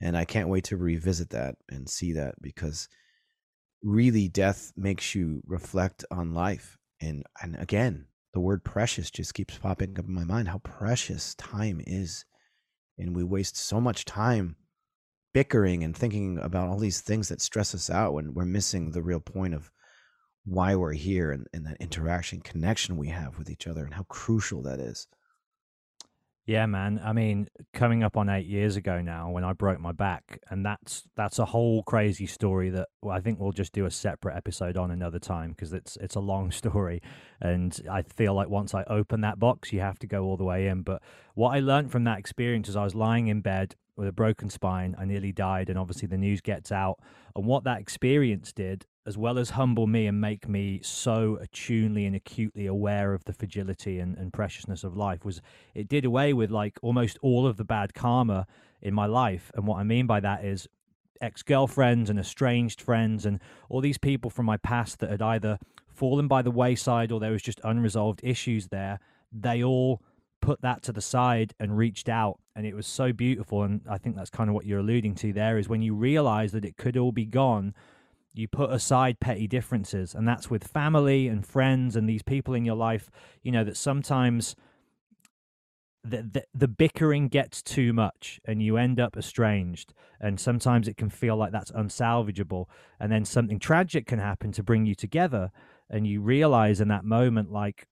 And 0.00 0.16
I 0.16 0.24
can't 0.24 0.48
wait 0.48 0.64
to 0.64 0.76
revisit 0.76 1.30
that 1.30 1.56
and 1.68 1.88
see 1.88 2.12
that 2.12 2.40
because 2.40 2.88
really 3.82 4.28
death 4.28 4.72
makes 4.76 5.14
you 5.14 5.42
reflect 5.46 6.04
on 6.10 6.34
life. 6.34 6.78
And 7.00 7.24
and 7.42 7.56
again, 7.56 8.06
the 8.32 8.40
word 8.40 8.64
precious 8.64 9.10
just 9.10 9.34
keeps 9.34 9.58
popping 9.58 9.98
up 9.98 10.06
in 10.06 10.14
my 10.14 10.24
mind 10.24 10.48
how 10.48 10.58
precious 10.58 11.34
time 11.34 11.80
is. 11.86 12.24
And 12.98 13.14
we 13.14 13.24
waste 13.24 13.56
so 13.56 13.80
much 13.80 14.04
time 14.04 14.56
bickering 15.34 15.84
and 15.84 15.94
thinking 15.94 16.38
about 16.38 16.68
all 16.68 16.78
these 16.78 17.02
things 17.02 17.28
that 17.28 17.42
stress 17.42 17.74
us 17.74 17.90
out 17.90 18.14
when 18.14 18.32
we're 18.32 18.46
missing 18.46 18.90
the 18.90 19.02
real 19.02 19.20
point 19.20 19.52
of 19.52 19.70
why 20.46 20.74
we're 20.74 20.94
here 20.94 21.30
and, 21.30 21.46
and 21.52 21.66
that 21.66 21.76
interaction 21.78 22.40
connection 22.40 22.96
we 22.96 23.08
have 23.08 23.36
with 23.36 23.50
each 23.50 23.66
other 23.66 23.84
and 23.84 23.92
how 23.92 24.04
crucial 24.04 24.62
that 24.62 24.80
is. 24.80 25.06
Yeah, 26.46 26.66
man. 26.66 27.00
I 27.04 27.12
mean, 27.12 27.48
coming 27.74 28.04
up 28.04 28.16
on 28.16 28.28
eight 28.28 28.46
years 28.46 28.76
ago 28.76 29.00
now, 29.00 29.30
when 29.30 29.42
I 29.42 29.52
broke 29.52 29.80
my 29.80 29.90
back, 29.90 30.38
and 30.48 30.64
that's 30.64 31.02
that's 31.16 31.40
a 31.40 31.44
whole 31.44 31.82
crazy 31.82 32.26
story 32.26 32.70
that 32.70 32.86
I 33.08 33.18
think 33.18 33.40
we'll 33.40 33.50
just 33.50 33.72
do 33.72 33.84
a 33.84 33.90
separate 33.90 34.36
episode 34.36 34.76
on 34.76 34.92
another 34.92 35.18
time 35.18 35.50
because 35.50 35.72
it's 35.72 35.96
it's 36.00 36.14
a 36.14 36.20
long 36.20 36.50
story, 36.52 37.02
and 37.40 37.76
I 37.90 38.02
feel 38.02 38.32
like 38.32 38.48
once 38.48 38.74
I 38.74 38.84
open 38.84 39.22
that 39.22 39.40
box, 39.40 39.72
you 39.72 39.80
have 39.80 39.98
to 39.98 40.06
go 40.06 40.22
all 40.22 40.36
the 40.36 40.44
way 40.44 40.68
in. 40.68 40.82
But 40.82 41.02
what 41.34 41.50
I 41.50 41.58
learned 41.58 41.90
from 41.90 42.04
that 42.04 42.20
experience 42.20 42.68
is 42.68 42.76
I 42.76 42.84
was 42.84 42.94
lying 42.94 43.26
in 43.26 43.40
bed 43.40 43.74
with 43.96 44.06
a 44.06 44.12
broken 44.12 44.48
spine. 44.48 44.94
I 44.96 45.04
nearly 45.04 45.32
died, 45.32 45.68
and 45.68 45.76
obviously 45.76 46.06
the 46.06 46.16
news 46.16 46.40
gets 46.40 46.70
out. 46.70 47.00
And 47.34 47.44
what 47.44 47.64
that 47.64 47.80
experience 47.80 48.52
did 48.52 48.86
as 49.06 49.16
well 49.16 49.38
as 49.38 49.50
humble 49.50 49.86
me 49.86 50.06
and 50.06 50.20
make 50.20 50.48
me 50.48 50.80
so 50.82 51.38
attunely 51.40 52.04
and 52.04 52.16
acutely 52.16 52.66
aware 52.66 53.14
of 53.14 53.24
the 53.24 53.32
fragility 53.32 54.00
and, 54.00 54.18
and 54.18 54.32
preciousness 54.32 54.82
of 54.82 54.96
life 54.96 55.24
was 55.24 55.40
it 55.74 55.88
did 55.88 56.04
away 56.04 56.32
with 56.32 56.50
like 56.50 56.78
almost 56.82 57.16
all 57.22 57.46
of 57.46 57.56
the 57.56 57.64
bad 57.64 57.94
karma 57.94 58.46
in 58.82 58.92
my 58.92 59.06
life. 59.06 59.52
And 59.54 59.66
what 59.66 59.78
i 59.78 59.84
mean 59.84 60.06
by 60.06 60.20
that 60.20 60.44
is 60.44 60.68
ex-girlfriends 61.20 62.10
and 62.10 62.18
estranged 62.18 62.80
friends 62.82 63.24
and 63.24 63.40
all 63.70 63.80
these 63.80 63.96
people 63.96 64.28
from 64.28 64.44
my 64.44 64.56
past 64.58 64.98
that 64.98 65.10
had 65.10 65.22
either 65.22 65.58
fallen 65.88 66.28
by 66.28 66.42
the 66.42 66.50
wayside 66.50 67.10
or 67.10 67.20
there 67.20 67.32
was 67.32 67.40
just 67.40 67.60
unresolved 67.64 68.20
issues 68.22 68.68
there 68.68 68.98
they 69.32 69.62
all 69.62 70.02
put 70.40 70.60
that 70.62 70.82
to 70.82 70.92
the 70.92 71.00
side 71.00 71.54
and 71.58 71.76
reached 71.76 72.08
out. 72.08 72.38
And 72.54 72.64
it 72.66 72.74
was 72.74 72.86
so 72.86 73.12
beautiful. 73.12 73.62
And 73.62 73.80
i 73.88 73.98
think 73.98 74.16
that's 74.16 74.30
kind 74.30 74.48
of 74.48 74.54
what 74.54 74.66
you're 74.66 74.80
alluding 74.80 75.14
to 75.16 75.32
there 75.32 75.58
is 75.58 75.68
when 75.68 75.82
you 75.82 75.94
realize 75.94 76.52
that 76.52 76.64
it 76.64 76.76
could 76.76 76.96
all 76.96 77.12
be 77.12 77.24
gone 77.24 77.74
you 78.38 78.48
put 78.48 78.70
aside 78.70 79.18
petty 79.20 79.46
differences 79.46 80.14
and 80.14 80.26
that's 80.26 80.50
with 80.50 80.66
family 80.66 81.28
and 81.28 81.46
friends 81.46 81.96
and 81.96 82.08
these 82.08 82.22
people 82.22 82.54
in 82.54 82.64
your 82.64 82.76
life 82.76 83.10
you 83.42 83.52
know 83.52 83.64
that 83.64 83.76
sometimes 83.76 84.56
the, 86.08 86.22
the, 86.22 86.44
the 86.54 86.68
bickering 86.68 87.28
gets 87.28 87.62
too 87.62 87.92
much 87.92 88.40
and 88.44 88.62
you 88.62 88.76
end 88.76 89.00
up 89.00 89.16
estranged. 89.16 89.92
And 90.20 90.38
sometimes 90.38 90.86
it 90.86 90.96
can 90.96 91.10
feel 91.10 91.36
like 91.36 91.52
that's 91.52 91.72
unsalvageable. 91.72 92.66
And 93.00 93.10
then 93.10 93.24
something 93.24 93.58
tragic 93.58 94.06
can 94.06 94.18
happen 94.18 94.52
to 94.52 94.62
bring 94.62 94.86
you 94.86 94.94
together 94.94 95.50
and 95.90 96.06
you 96.06 96.20
realize 96.20 96.80
in 96.80 96.88
that 96.88 97.04
moment 97.04 97.50
like 97.50 97.86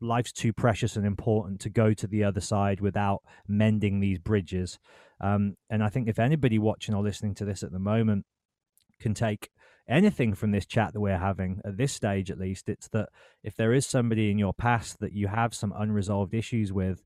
life's 0.00 0.32
too 0.32 0.52
precious 0.52 0.96
and 0.96 1.06
important 1.06 1.60
to 1.60 1.70
go 1.70 1.92
to 1.92 2.06
the 2.06 2.24
other 2.24 2.40
side 2.40 2.80
without 2.80 3.22
mending 3.46 4.00
these 4.00 4.18
bridges. 4.18 4.78
Um, 5.20 5.56
and 5.68 5.84
i 5.84 5.90
think 5.90 6.08
if 6.08 6.18
anybody 6.18 6.58
watching 6.58 6.94
or 6.94 7.02
listening 7.02 7.34
to 7.34 7.44
this 7.44 7.62
at 7.62 7.72
the 7.72 7.78
moment 7.78 8.24
can 9.00 9.14
take 9.14 9.50
anything 9.88 10.34
from 10.34 10.52
this 10.52 10.66
chat 10.66 10.92
that 10.92 11.00
we're 11.00 11.18
having 11.18 11.60
at 11.64 11.76
this 11.76 11.92
stage, 11.92 12.30
at 12.30 12.38
least, 12.38 12.68
it's 12.68 12.88
that 12.88 13.08
if 13.42 13.56
there 13.56 13.72
is 13.72 13.86
somebody 13.86 14.30
in 14.30 14.38
your 14.38 14.54
past 14.54 15.00
that 15.00 15.12
you 15.12 15.26
have 15.26 15.54
some 15.54 15.74
unresolved 15.76 16.32
issues 16.32 16.72
with, 16.72 17.02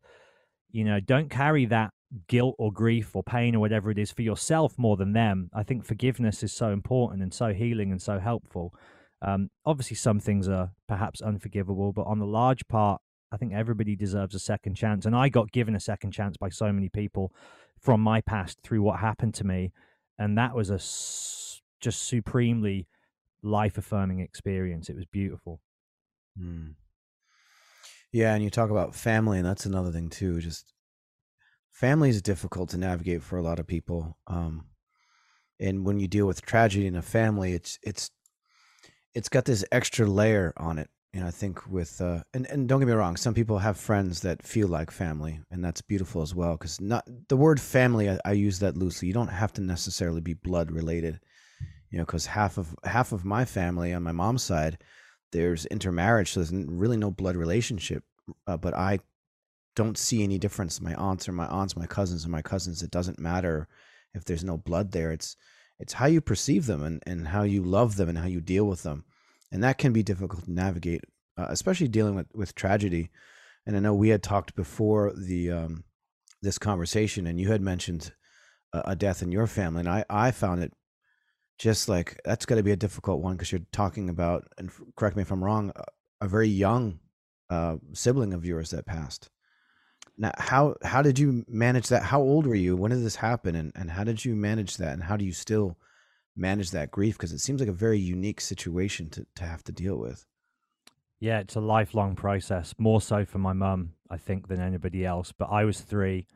you 0.70 0.84
know, 0.84 1.00
don't 1.00 1.30
carry 1.30 1.64
that 1.66 1.90
guilt 2.28 2.54
or 2.58 2.72
grief 2.72 3.16
or 3.16 3.22
pain 3.22 3.54
or 3.54 3.60
whatever 3.60 3.90
it 3.90 3.98
is 3.98 4.12
for 4.12 4.22
yourself 4.22 4.74
more 4.76 4.96
than 4.96 5.12
them. 5.12 5.48
I 5.52 5.62
think 5.62 5.84
forgiveness 5.84 6.42
is 6.42 6.52
so 6.52 6.70
important 6.70 7.22
and 7.22 7.32
so 7.32 7.52
healing 7.52 7.90
and 7.90 8.00
so 8.00 8.18
helpful. 8.18 8.74
Um, 9.22 9.50
obviously, 9.64 9.96
some 9.96 10.20
things 10.20 10.48
are 10.48 10.72
perhaps 10.86 11.22
unforgivable, 11.22 11.92
but 11.92 12.06
on 12.06 12.18
the 12.18 12.26
large 12.26 12.68
part, 12.68 13.00
I 13.32 13.36
think 13.36 13.52
everybody 13.52 13.96
deserves 13.96 14.34
a 14.34 14.38
second 14.38 14.74
chance. 14.74 15.06
And 15.06 15.16
I 15.16 15.28
got 15.28 15.50
given 15.50 15.74
a 15.74 15.80
second 15.80 16.12
chance 16.12 16.36
by 16.36 16.50
so 16.50 16.72
many 16.72 16.88
people 16.88 17.32
from 17.80 18.00
my 18.00 18.20
past 18.20 18.60
through 18.62 18.82
what 18.82 19.00
happened 19.00 19.34
to 19.34 19.44
me. 19.44 19.72
And 20.18 20.38
that 20.38 20.54
was 20.54 20.70
a 20.70 20.78
just 21.84 22.08
supremely 22.08 22.88
life 23.42 23.78
affirming 23.78 24.20
experience. 24.20 24.88
It 24.88 24.96
was 24.96 25.06
beautiful. 25.06 25.60
Mm. 26.40 26.74
Yeah, 28.10 28.34
and 28.34 28.42
you 28.42 28.50
talk 28.50 28.70
about 28.70 28.94
family, 28.94 29.38
and 29.38 29.46
that's 29.46 29.66
another 29.66 29.92
thing 29.92 30.08
too. 30.08 30.40
Just 30.40 30.72
family 31.70 32.08
is 32.08 32.22
difficult 32.22 32.70
to 32.70 32.78
navigate 32.78 33.22
for 33.22 33.36
a 33.36 33.42
lot 33.42 33.58
of 33.58 33.66
people. 33.66 34.16
Um, 34.26 34.66
and 35.60 35.84
when 35.84 36.00
you 36.00 36.08
deal 36.08 36.26
with 36.26 36.42
tragedy 36.42 36.86
in 36.86 36.96
a 36.96 37.02
family, 37.02 37.52
it's 37.52 37.78
it's 37.82 38.10
it's 39.14 39.28
got 39.28 39.44
this 39.44 39.64
extra 39.70 40.06
layer 40.06 40.52
on 40.56 40.78
it. 40.78 40.88
And 41.12 41.24
I 41.24 41.30
think 41.30 41.68
with 41.68 42.00
uh, 42.00 42.22
and 42.32 42.46
and 42.46 42.68
don't 42.68 42.80
get 42.80 42.88
me 42.88 42.94
wrong, 42.94 43.16
some 43.16 43.34
people 43.34 43.58
have 43.58 43.76
friends 43.76 44.20
that 44.20 44.42
feel 44.42 44.68
like 44.68 44.90
family, 44.90 45.40
and 45.50 45.64
that's 45.64 45.82
beautiful 45.82 46.22
as 46.22 46.34
well. 46.34 46.52
Because 46.52 46.80
not 46.80 47.08
the 47.28 47.36
word 47.36 47.60
family, 47.60 48.10
I, 48.10 48.18
I 48.24 48.32
use 48.32 48.58
that 48.60 48.76
loosely. 48.76 49.08
You 49.08 49.14
don't 49.14 49.28
have 49.28 49.52
to 49.54 49.60
necessarily 49.60 50.20
be 50.20 50.34
blood 50.34 50.72
related 50.72 51.20
you 51.94 51.98
know, 51.98 52.04
because 52.04 52.26
half 52.26 52.58
of 52.58 52.74
half 52.82 53.12
of 53.12 53.24
my 53.24 53.44
family 53.44 53.94
on 53.94 54.02
my 54.02 54.10
mom's 54.10 54.42
side, 54.42 54.78
there's 55.30 55.64
intermarriage, 55.66 56.32
so 56.32 56.40
there's 56.40 56.52
really 56.66 56.96
no 56.96 57.12
blood 57.12 57.36
relationship. 57.36 58.02
Uh, 58.48 58.56
but 58.56 58.74
I 58.74 58.98
don't 59.76 59.96
see 59.96 60.24
any 60.24 60.36
difference. 60.36 60.80
My 60.80 60.94
aunts 60.94 61.28
or 61.28 61.32
my 61.32 61.46
aunts, 61.46 61.76
my 61.76 61.86
cousins 61.86 62.26
or 62.26 62.30
my 62.30 62.42
cousins. 62.42 62.82
It 62.82 62.90
doesn't 62.90 63.20
matter 63.20 63.68
if 64.12 64.24
there's 64.24 64.42
no 64.42 64.56
blood 64.56 64.90
there. 64.90 65.12
It's 65.12 65.36
it's 65.78 65.92
how 65.92 66.06
you 66.06 66.20
perceive 66.20 66.66
them 66.66 66.82
and, 66.82 67.00
and 67.06 67.28
how 67.28 67.44
you 67.44 67.62
love 67.62 67.94
them 67.94 68.08
and 68.08 68.18
how 68.18 68.26
you 68.26 68.40
deal 68.40 68.64
with 68.64 68.82
them, 68.82 69.04
and 69.52 69.62
that 69.62 69.78
can 69.78 69.92
be 69.92 70.02
difficult 70.02 70.46
to 70.46 70.52
navigate, 70.52 71.04
uh, 71.38 71.46
especially 71.48 71.86
dealing 71.86 72.16
with 72.16 72.26
with 72.34 72.56
tragedy. 72.56 73.10
And 73.66 73.76
I 73.76 73.78
know 73.78 73.94
we 73.94 74.08
had 74.08 74.24
talked 74.24 74.56
before 74.56 75.12
the 75.16 75.52
um, 75.52 75.84
this 76.42 76.58
conversation, 76.58 77.28
and 77.28 77.38
you 77.38 77.52
had 77.52 77.62
mentioned 77.62 78.14
a, 78.72 78.82
a 78.86 78.96
death 78.96 79.22
in 79.22 79.30
your 79.30 79.46
family, 79.46 79.78
and 79.78 79.88
I 79.88 80.04
I 80.10 80.32
found 80.32 80.60
it 80.60 80.72
just 81.58 81.88
like 81.88 82.20
that's 82.24 82.46
got 82.46 82.56
to 82.56 82.62
be 82.62 82.72
a 82.72 82.76
difficult 82.76 83.20
one 83.20 83.34
because 83.34 83.52
you're 83.52 83.60
talking 83.72 84.08
about 84.08 84.44
and 84.58 84.70
correct 84.96 85.16
me 85.16 85.22
if 85.22 85.30
i'm 85.30 85.42
wrong 85.42 85.72
a, 86.20 86.26
very 86.26 86.48
young 86.48 86.98
uh, 87.50 87.76
sibling 87.92 88.32
of 88.32 88.44
yours 88.44 88.70
that 88.70 88.86
passed. 88.86 89.30
Now 90.16 90.32
how 90.38 90.76
how 90.82 91.02
did 91.02 91.18
you 91.18 91.44
manage 91.48 91.88
that? 91.88 92.02
How 92.04 92.20
old 92.20 92.46
were 92.46 92.54
you? 92.54 92.76
When 92.76 92.90
did 92.90 93.04
this 93.04 93.16
happen? 93.16 93.56
And, 93.56 93.72
and 93.74 93.90
how 93.90 94.04
did 94.04 94.24
you 94.24 94.34
manage 94.36 94.76
that? 94.76 94.92
And 94.92 95.02
how 95.02 95.16
do 95.16 95.24
you 95.24 95.32
still 95.32 95.76
manage 96.36 96.70
that 96.70 96.90
grief? 96.90 97.14
Because 97.14 97.32
it 97.32 97.40
seems 97.40 97.60
like 97.60 97.68
a 97.68 97.72
very 97.72 97.98
unique 97.98 98.40
situation 98.40 99.10
to, 99.10 99.26
to 99.36 99.44
have 99.44 99.64
to 99.64 99.72
deal 99.72 99.96
with. 99.96 100.24
Yeah 101.20 101.40
it's 101.40 101.56
a 101.56 101.60
lifelong 101.60 102.16
process 102.16 102.74
more 102.78 103.00
so 103.00 103.24
for 103.24 103.38
my 103.38 103.54
mum 103.54 103.94
i 104.10 104.16
think 104.18 104.48
than 104.48 104.60
anybody 104.60 105.06
else 105.06 105.32
but 105.32 105.46
i 105.46 105.64
was 105.64 105.80
three 105.80 106.26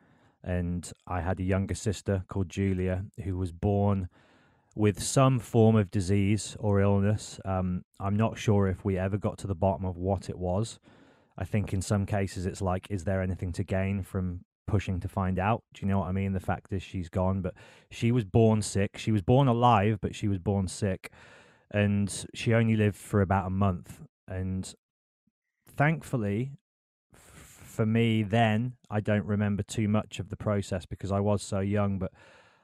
and 0.43 0.91
i 1.05 1.21
had 1.21 1.39
a 1.39 1.43
younger 1.43 1.75
sister 1.75 2.23
called 2.27 2.49
julia 2.49 3.05
who 3.23 3.37
was 3.37 3.51
born 3.51 4.09
with 4.75 5.01
some 5.01 5.39
form 5.39 5.75
of 5.75 5.91
disease 5.91 6.55
or 6.59 6.79
illness. 6.79 7.39
Um, 7.45 7.83
I'm 7.99 8.15
not 8.15 8.37
sure 8.37 8.67
if 8.67 8.85
we 8.85 8.97
ever 8.97 9.17
got 9.17 9.37
to 9.39 9.47
the 9.47 9.55
bottom 9.55 9.85
of 9.85 9.97
what 9.97 10.29
it 10.29 10.37
was. 10.37 10.79
I 11.37 11.45
think 11.45 11.73
in 11.73 11.81
some 11.81 12.05
cases 12.05 12.45
it's 12.45 12.61
like, 12.61 12.87
is 12.89 13.03
there 13.03 13.21
anything 13.21 13.51
to 13.53 13.63
gain 13.63 14.03
from 14.03 14.41
pushing 14.67 14.99
to 14.99 15.07
find 15.07 15.39
out? 15.39 15.63
Do 15.73 15.85
you 15.85 15.91
know 15.91 15.99
what 15.99 16.07
I 16.07 16.11
mean? 16.11 16.33
The 16.33 16.39
fact 16.39 16.71
is 16.71 16.83
she's 16.83 17.09
gone, 17.09 17.41
but 17.41 17.53
she 17.89 18.11
was 18.11 18.25
born 18.25 18.61
sick. 18.61 18.97
She 18.97 19.11
was 19.11 19.21
born 19.21 19.47
alive, 19.47 19.99
but 20.01 20.15
she 20.15 20.27
was 20.27 20.37
born 20.37 20.67
sick. 20.67 21.11
And 21.71 22.25
she 22.33 22.53
only 22.53 22.75
lived 22.75 22.97
for 22.97 23.21
about 23.21 23.47
a 23.47 23.51
month. 23.51 24.01
And 24.27 24.71
thankfully, 25.67 26.51
for 27.13 27.85
me 27.85 28.23
then, 28.23 28.73
I 28.89 28.99
don't 28.99 29.25
remember 29.25 29.63
too 29.63 29.87
much 29.87 30.19
of 30.19 30.29
the 30.29 30.35
process 30.35 30.85
because 30.85 31.11
I 31.11 31.19
was 31.19 31.41
so 31.41 31.59
young, 31.59 31.97
but 31.97 32.11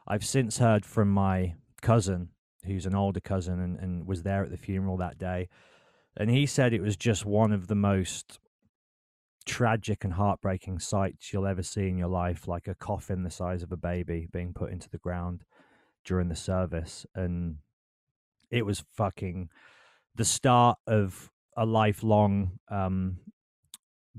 I've 0.08 0.26
since 0.26 0.58
heard 0.58 0.86
from 0.86 1.10
my 1.10 1.56
cousin, 1.86 2.30
who's 2.65 2.88
an 2.88 2.95
older 2.95 3.19
cousin, 3.19 3.60
and, 3.60 3.78
and 3.78 4.08
was 4.08 4.24
there 4.24 4.43
at 4.43 4.50
the 4.50 4.58
funeral 4.58 4.98
that 4.98 5.19
day. 5.19 5.48
And 6.17 6.32
he 6.32 6.48
said 6.48 6.74
it 6.74 6.82
was 6.82 6.98
just 6.98 7.26
one 7.26 7.52
of 7.52 7.67
the 7.67 7.76
most 7.76 8.39
tragic 9.45 10.04
and 10.04 10.13
heartbreaking 10.13 10.80
sights 10.80 11.32
you'll 11.32 11.45
ever 11.45 11.62
see 11.62 11.88
in 11.88 11.98
your 12.00 12.08
life, 12.08 12.48
like 12.48 12.67
a 12.67 12.74
coffin 12.74 13.21
the 13.21 13.30
size 13.30 13.62
of 13.62 13.71
a 13.71 13.78
baby 13.78 14.28
being 14.32 14.52
put 14.52 14.71
into 14.71 14.89
the 14.89 14.98
ground 14.98 15.43
during 16.04 16.28
the 16.28 16.36
service. 16.36 17.06
And 17.13 17.58
it 18.50 18.65
was 18.65 18.84
fucking 18.98 19.50
the 20.15 20.26
start 20.26 20.80
of 20.88 21.30
a 21.56 21.67
lifelong 21.67 22.58
um, 22.71 23.19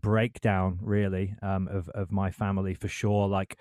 breakdown, 0.00 0.78
really, 0.80 1.34
um, 1.42 1.66
of, 1.66 1.88
of 1.88 2.12
my 2.12 2.30
family 2.30 2.74
for 2.74 2.88
sure. 2.88 3.26
Like, 3.26 3.58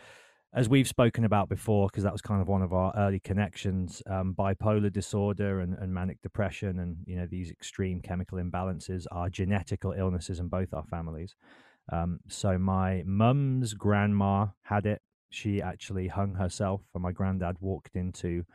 as 0.56 0.70
we've 0.70 0.88
spoken 0.88 1.26
about 1.26 1.50
before, 1.50 1.88
because 1.88 2.06
that 2.06 2.14
was 2.14 2.22
kind 2.22 2.42
of 2.42 2.48
one 2.48 2.62
of 2.62 2.72
our 2.72 2.94
early 2.96 3.20
connections, 3.20 4.02
um, 4.10 4.34
bipolar 4.34 4.92
disorder 4.92 5.60
and, 5.60 5.74
and, 5.78 5.94
manic 5.94 6.22
depression, 6.22 6.80
and 6.80 6.96
you 7.06 7.18
know 7.18 7.28
these 7.30 7.52
extreme 7.52 8.00
chemical 8.00 8.38
imbalances 8.38 9.06
are 9.12 9.30
genetical 9.30 9.98
illnesses 9.98 10.40
in 10.40 10.48
both 10.48 10.74
our 10.74 10.86
families. 10.86 11.36
Um, 11.92 12.20
so 12.30 12.58
my 12.58 13.04
mum's 13.06 13.74
grandma 13.74 14.48
had 14.64 14.86
it. 14.86 15.02
She 15.30 15.62
actually 15.62 16.08
hung 16.08 16.36
herself, 16.36 16.82
and 16.94 17.04
my 17.04 17.12
granddad 17.12 17.58
walked 17.60 17.98
into 17.98 18.46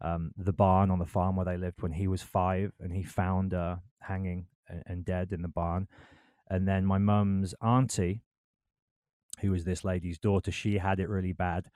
um, 0.00 0.30
the 0.36 0.52
barn 0.52 0.92
on 0.92 1.00
the 1.00 1.06
farm 1.06 1.34
where 1.34 1.44
they 1.44 1.56
lived 1.56 1.82
when 1.82 1.92
he 1.92 2.06
was 2.06 2.22
five, 2.22 2.70
and 2.78 2.92
he 2.92 3.02
found 3.02 3.50
her 3.50 3.80
hanging 4.00 4.46
and, 4.68 4.84
and 4.86 5.04
dead 5.04 5.32
in 5.32 5.42
the 5.42 5.48
barn. 5.48 5.88
And 6.48 6.68
then 6.68 6.86
my 6.86 6.98
mum's 6.98 7.52
auntie, 7.60 8.22
who 9.40 9.50
was 9.50 9.64
this 9.64 9.84
lady's 9.84 10.18
daughter, 10.18 10.50
she 10.50 10.78
had 10.78 11.00
it 11.00 11.08
really 11.08 11.32
bad. 11.32 11.66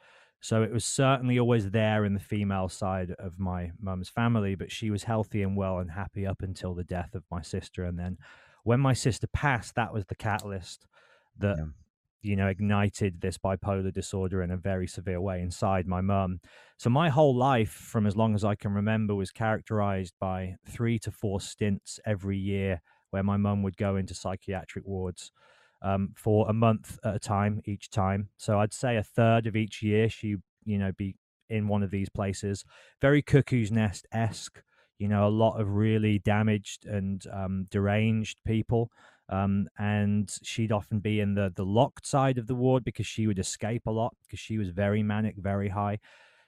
So 0.40 0.62
it 0.62 0.72
was 0.72 0.84
certainly 0.84 1.38
always 1.38 1.70
there 1.70 2.04
in 2.04 2.14
the 2.14 2.20
female 2.20 2.68
side 2.68 3.14
of 3.18 3.38
my 3.38 3.70
mum's 3.80 4.08
family, 4.08 4.56
but 4.56 4.72
she 4.72 4.90
was 4.90 5.04
healthy 5.04 5.42
and 5.42 5.56
well 5.56 5.78
and 5.78 5.90
happy 5.92 6.26
up 6.26 6.42
until 6.42 6.74
the 6.74 6.82
death 6.82 7.14
of 7.14 7.22
my 7.30 7.42
sister. 7.42 7.84
And 7.84 7.98
then 7.98 8.18
when 8.64 8.80
my 8.80 8.92
sister 8.92 9.28
passed, 9.28 9.76
that 9.76 9.92
was 9.92 10.06
the 10.06 10.16
catalyst 10.16 10.86
that 11.38 11.56
yeah 11.58 11.64
you 12.22 12.36
know, 12.36 12.46
ignited 12.46 13.20
this 13.20 13.36
bipolar 13.36 13.92
disorder 13.92 14.42
in 14.42 14.50
a 14.50 14.56
very 14.56 14.86
severe 14.86 15.20
way 15.20 15.40
inside 15.40 15.86
my 15.86 16.00
mum. 16.00 16.40
So 16.78 16.88
my 16.88 17.08
whole 17.08 17.36
life, 17.36 17.70
from 17.70 18.06
as 18.06 18.16
long 18.16 18.34
as 18.34 18.44
I 18.44 18.54
can 18.54 18.72
remember, 18.72 19.14
was 19.14 19.32
characterized 19.32 20.14
by 20.20 20.56
three 20.68 20.98
to 21.00 21.10
four 21.10 21.40
stints 21.40 21.98
every 22.06 22.38
year 22.38 22.80
where 23.10 23.24
my 23.24 23.36
mum 23.36 23.62
would 23.62 23.76
go 23.76 23.96
into 23.96 24.14
psychiatric 24.14 24.86
wards 24.86 25.32
um, 25.82 26.10
for 26.16 26.48
a 26.48 26.52
month 26.52 26.98
at 27.04 27.16
a 27.16 27.18
time 27.18 27.60
each 27.64 27.90
time. 27.90 28.28
So 28.36 28.60
I'd 28.60 28.72
say 28.72 28.96
a 28.96 29.02
third 29.02 29.46
of 29.46 29.56
each 29.56 29.82
year 29.82 30.08
she, 30.08 30.36
you 30.64 30.78
know, 30.78 30.92
be 30.96 31.16
in 31.48 31.68
one 31.68 31.82
of 31.82 31.90
these 31.90 32.08
places. 32.08 32.64
Very 33.00 33.22
cuckoo's 33.22 33.70
nest 33.70 34.06
esque. 34.12 34.62
You 34.98 35.08
know, 35.08 35.26
a 35.26 35.30
lot 35.30 35.60
of 35.60 35.68
really 35.74 36.20
damaged 36.20 36.86
and 36.86 37.24
um, 37.32 37.66
deranged 37.70 38.38
people 38.46 38.90
um, 39.32 39.68
and 39.78 40.30
she'd 40.42 40.72
often 40.72 41.00
be 41.00 41.18
in 41.18 41.34
the 41.34 41.50
the 41.54 41.64
locked 41.64 42.06
side 42.06 42.36
of 42.38 42.46
the 42.46 42.54
ward 42.54 42.84
because 42.84 43.06
she 43.06 43.26
would 43.26 43.38
escape 43.38 43.86
a 43.86 43.90
lot 43.90 44.14
because 44.22 44.38
she 44.38 44.58
was 44.58 44.68
very 44.68 45.02
manic, 45.02 45.36
very 45.38 45.70
high. 45.70 45.98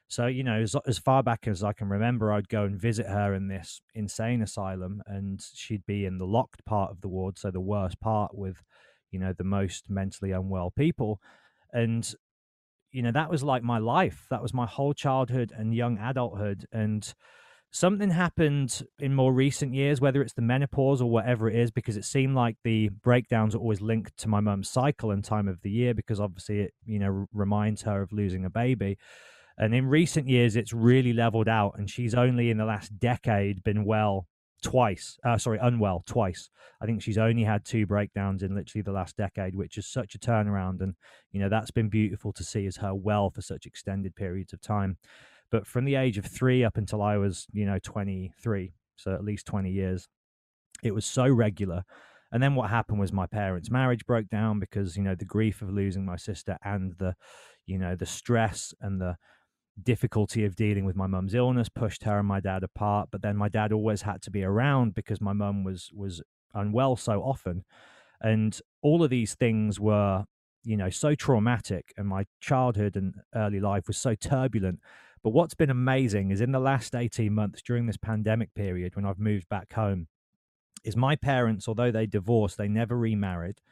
So 0.09 0.27
you 0.27 0.45
know, 0.45 0.61
as, 0.61 0.77
as 0.87 0.99
far 0.99 1.23
back 1.23 1.49
as 1.49 1.65
I 1.65 1.73
can 1.73 1.89
remember, 1.89 2.31
I'd 2.31 2.49
go 2.49 2.65
and 2.65 2.79
visit 2.79 3.07
her 3.07 3.33
in 3.33 3.49
this 3.49 3.81
insane 3.95 4.43
asylum, 4.43 5.03
and 5.07 5.43
she'd 5.55 5.87
be 5.87 6.05
in 6.05 6.19
the 6.19 6.27
locked 6.27 6.65
part 6.67 6.91
of 6.91 7.01
the 7.01 7.09
ward, 7.09 7.39
so 7.39 7.51
the 7.51 7.61
worst 7.61 8.01
part 8.01 8.37
with, 8.37 8.63
you 9.15 9.21
know, 9.21 9.33
the 9.33 9.45
most 9.45 9.89
mentally 9.89 10.33
unwell 10.33 10.73
people, 10.77 11.21
and 11.73 12.15
you 12.91 13.03
know 13.03 13.13
that 13.13 13.31
was 13.31 13.43
like 13.43 13.63
my 13.63 13.79
life. 13.79 14.27
That 14.29 14.43
was 14.43 14.53
my 14.53 14.67
whole 14.67 14.93
childhood 14.93 15.53
and 15.57 15.75
young 15.75 15.99
adulthood, 15.99 16.67
and 16.73 17.15
something 17.71 18.11
happened 18.11 18.83
in 18.99 19.15
more 19.15 19.33
recent 19.33 19.75
years, 19.75 20.01
whether 20.01 20.21
it's 20.23 20.35
the 20.35 20.43
menopause 20.43 21.01
or 21.01 21.11
whatever 21.11 21.49
it 21.49 21.57
is, 21.57 21.71
because 21.71 21.97
it 21.97 22.05
seemed 22.05 22.35
like 22.35 22.57
the 22.65 22.89
breakdowns 22.89 23.55
are 23.55 23.59
always 23.59 23.81
linked 23.81 24.17
to 24.17 24.29
my 24.29 24.41
mum's 24.41 24.69
cycle 24.69 25.11
and 25.11 25.25
time 25.25 25.49
of 25.49 25.63
the 25.63 25.71
year, 25.71 25.95
because 25.95 26.21
obviously 26.21 26.61
it, 26.61 26.75
you 26.85 26.99
know, 26.99 27.27
reminds 27.33 27.83
her 27.83 28.03
of 28.03 28.13
losing 28.13 28.45
a 28.45 28.51
baby. 28.51 28.99
And 29.57 29.75
in 29.75 29.87
recent 29.87 30.29
years, 30.29 30.57
it's 30.57 30.73
really 30.73 31.13
leveled 31.13 31.49
out, 31.49 31.75
and 31.79 31.89
she's 31.89 32.15
only 32.15 32.51
in 32.51 32.59
the 32.59 32.65
last 32.65 32.99
decade 32.99 33.63
been 33.63 33.85
well 33.85 34.27
twice. 34.65 35.19
Uh, 35.23 35.37
sorry, 35.39 35.59
unwell 35.61 36.03
twice. 36.07 36.49
I 36.81 36.87
think 36.87 37.03
she's 37.03 37.19
only 37.19 37.45
had 37.45 37.65
two 37.65 37.87
breakdowns 37.87 38.43
in 38.43 38.55
literally 38.55 38.83
the 38.83 38.93
last 38.93 39.17
decade, 39.17 39.55
which 39.55 39.77
is 39.79 39.87
such 39.87 40.15
a 40.15 40.19
turnaround. 40.19 40.81
And, 40.81 40.95
you 41.31 41.41
know, 41.41 41.51
that's 41.51 41.71
been 41.71 41.89
beautiful 41.89 42.33
to 42.33 42.43
see 42.43 42.67
as 42.67 42.79
her 42.79 42.95
well 42.95 43.31
for 43.31 43.43
such 43.43 43.67
extended 43.67 44.17
periods 44.17 44.53
of 44.53 44.61
time. 44.61 44.97
But 45.51 45.67
from 45.67 45.85
the 45.85 45.95
age 45.95 46.19
of 46.19 46.25
three 46.25 46.65
up 46.65 46.79
until 46.79 47.03
I 47.03 47.19
was, 47.19 47.47
you 47.53 47.67
know, 47.67 47.79
23, 47.79 48.73
so 48.97 49.13
at 49.13 49.23
least 49.23 49.47
20 49.47 49.71
years, 49.71 50.09
it 50.83 50.95
was 50.95 51.05
so 51.05 51.29
regular. 51.29 51.85
And 52.33 52.43
then 52.43 52.55
what 52.55 52.71
happened 52.71 52.99
was 52.99 53.13
my 53.13 53.27
parents' 53.27 53.71
marriage 53.71 54.07
broke 54.07 54.29
down 54.29 54.59
because, 54.59 54.97
you 54.97 55.03
know, 55.03 55.15
the 55.15 55.27
grief 55.27 55.63
of 55.63 55.71
losing 55.71 56.05
my 56.05 56.17
sister 56.17 56.57
and 56.65 56.95
the, 56.99 57.15
you 57.67 57.79
know, 57.79 57.95
the 57.95 58.07
stress 58.07 58.75
and 58.81 59.01
the 59.01 59.17
difficulty 59.83 60.45
of 60.45 60.55
dealing 60.55 60.85
with 60.85 60.97
my 60.97 61.07
mum's 61.07 61.35
illness 61.35 61.69
pushed 61.69 62.05
her 62.05 62.19
and 62.19 62.29
my 62.29 62.41
dad 62.41 62.63
apart. 62.63 63.09
But 63.11 63.23
then 63.23 63.37
my 63.37 63.49
dad 63.49 63.73
always 63.73 64.03
had 64.03 64.23
to 64.23 64.31
be 64.31 64.45
around 64.45 64.95
because 64.95 65.21
my 65.21 65.33
mum 65.33 65.65
was 65.65 65.91
was 65.95 66.23
unwell 66.55 66.97
so 66.97 67.23
often. 67.23 67.65
And 68.21 68.59
all 68.83 69.03
of 69.03 69.11
these 69.11 69.35
things 69.35 69.79
were, 69.81 70.25
you 70.63 70.77
know, 70.77 70.91
so 70.91 71.15
traumatic 71.15 71.93
and 71.97 72.09
my 72.09 72.25
childhood 72.41 72.97
and 72.97 73.15
early 73.35 73.61
life 73.61 73.87
was 73.89 73.99
so 73.99 74.15
turbulent 74.15 74.81
but 75.25 75.31
what's 75.31 75.55
been 75.55 75.71
amazing 75.71 76.31
is 76.31 76.43
in 76.43 76.53
the 76.53 76.61
last 76.61 76.95
18 76.95 77.33
months 77.33 77.63
during 77.63 77.87
this 77.87 77.97
pandemic 77.97 78.55
period, 78.55 78.95
when 78.95 79.07
I've 79.07 79.19
moved 79.19 79.49
back 79.49 79.73
home, 79.73 80.07
is 80.85 80.97
my 80.97 81.17
parents, 81.17 81.67
although 81.67 81.91
they 81.91 82.07
divorced, 82.07 82.59
they 82.59 82.69
never 82.69 82.97
remarried. 82.97 83.63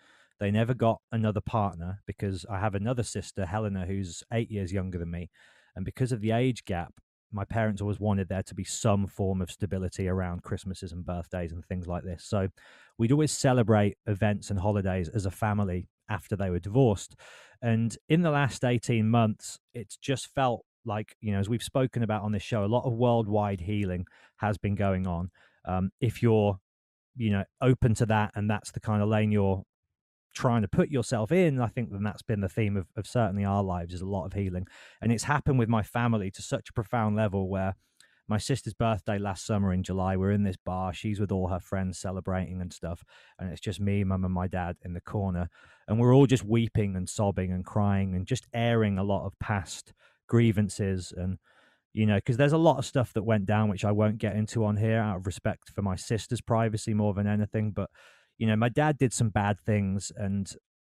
They 0.40 0.50
never 0.50 0.72
got 0.72 1.02
another 1.12 1.42
partner 1.42 2.00
because 2.06 2.46
I 2.50 2.58
have 2.58 2.74
another 2.74 3.02
sister, 3.02 3.44
Helena, 3.44 3.84
who's 3.84 4.24
eight 4.32 4.50
years 4.50 4.72
younger 4.72 4.96
than 4.96 5.10
me. 5.10 5.28
And 5.76 5.84
because 5.84 6.12
of 6.12 6.20
the 6.20 6.32
age 6.32 6.64
gap, 6.64 6.92
my 7.32 7.44
parents 7.44 7.80
always 7.80 7.98
wanted 7.98 8.28
there 8.28 8.42
to 8.42 8.54
be 8.54 8.64
some 8.64 9.06
form 9.06 9.40
of 9.40 9.50
stability 9.50 10.06
around 10.06 10.42
Christmases 10.42 10.92
and 10.92 11.04
birthdays 11.04 11.52
and 11.52 11.64
things 11.64 11.86
like 11.86 12.04
this. 12.04 12.24
So 12.24 12.48
we'd 12.98 13.12
always 13.12 13.32
celebrate 13.32 13.96
events 14.06 14.50
and 14.50 14.60
holidays 14.60 15.08
as 15.08 15.24
a 15.24 15.30
family 15.30 15.88
after 16.10 16.36
they 16.36 16.50
were 16.50 16.58
divorced. 16.58 17.16
And 17.62 17.96
in 18.08 18.22
the 18.22 18.30
last 18.30 18.64
18 18.64 19.08
months, 19.08 19.58
it's 19.72 19.96
just 19.96 20.26
felt 20.34 20.64
like 20.84 21.16
you 21.20 21.32
know 21.32 21.38
as 21.38 21.48
we've 21.48 21.62
spoken 21.62 22.02
about 22.02 22.22
on 22.22 22.32
this 22.32 22.42
show 22.42 22.64
a 22.64 22.66
lot 22.66 22.84
of 22.84 22.92
worldwide 22.92 23.60
healing 23.60 24.04
has 24.38 24.58
been 24.58 24.74
going 24.74 25.06
on 25.06 25.30
um, 25.64 25.90
if 26.00 26.22
you're 26.22 26.58
you 27.16 27.30
know 27.30 27.44
open 27.60 27.94
to 27.94 28.06
that 28.06 28.32
and 28.34 28.50
that's 28.50 28.72
the 28.72 28.80
kind 28.80 29.02
of 29.02 29.08
lane 29.08 29.30
you're 29.30 29.62
trying 30.32 30.62
to 30.62 30.68
put 30.68 30.88
yourself 30.88 31.30
in 31.30 31.60
i 31.60 31.66
think 31.66 31.90
then 31.90 32.02
that's 32.02 32.22
been 32.22 32.40
the 32.40 32.48
theme 32.48 32.76
of, 32.76 32.86
of 32.96 33.06
certainly 33.06 33.44
our 33.44 33.62
lives 33.62 33.94
is 33.94 34.00
a 34.00 34.06
lot 34.06 34.24
of 34.24 34.32
healing 34.32 34.66
and 35.00 35.12
it's 35.12 35.24
happened 35.24 35.58
with 35.58 35.68
my 35.68 35.82
family 35.82 36.30
to 36.30 36.42
such 36.42 36.70
a 36.70 36.72
profound 36.72 37.16
level 37.16 37.48
where 37.48 37.74
my 38.28 38.38
sister's 38.38 38.72
birthday 38.72 39.18
last 39.18 39.44
summer 39.44 39.72
in 39.72 39.82
July. 39.82 40.16
We're 40.16 40.30
in 40.30 40.44
this 40.44 40.56
bar. 40.56 40.94
She's 40.94 41.20
with 41.20 41.32
all 41.32 41.48
her 41.48 41.60
friends 41.60 41.98
celebrating 41.98 42.62
and 42.62 42.72
stuff. 42.72 43.04
And 43.38 43.50
it's 43.50 43.60
just 43.60 43.80
me, 43.80 44.04
mum, 44.04 44.24
and 44.24 44.32
my 44.32 44.46
dad 44.46 44.76
in 44.84 44.94
the 44.94 45.00
corner. 45.02 45.50
And 45.86 45.98
we're 45.98 46.14
all 46.14 46.26
just 46.26 46.44
weeping 46.44 46.96
and 46.96 47.08
sobbing 47.08 47.52
and 47.52 47.64
crying 47.64 48.14
and 48.14 48.24
just 48.24 48.46
airing 48.54 48.96
a 48.96 49.04
lot 49.04 49.26
of 49.26 49.38
past 49.38 49.92
grievances 50.32 51.12
and 51.14 51.36
you 51.92 52.06
know 52.06 52.16
because 52.16 52.38
there's 52.38 52.54
a 52.54 52.58
lot 52.58 52.78
of 52.78 52.86
stuff 52.86 53.12
that 53.12 53.22
went 53.22 53.44
down 53.44 53.68
which 53.68 53.84
i 53.84 53.92
won't 53.92 54.16
get 54.16 54.34
into 54.34 54.64
on 54.64 54.78
here 54.78 54.98
out 54.98 55.16
of 55.16 55.26
respect 55.26 55.68
for 55.68 55.82
my 55.82 55.94
sister's 55.94 56.40
privacy 56.40 56.94
more 56.94 57.12
than 57.12 57.26
anything 57.26 57.70
but 57.70 57.90
you 58.42 58.48
know 58.48 58.56
my 58.56 58.68
dad 58.68 58.98
did 58.98 59.12
some 59.12 59.28
bad 59.28 59.60
things 59.60 60.10
and 60.16 60.56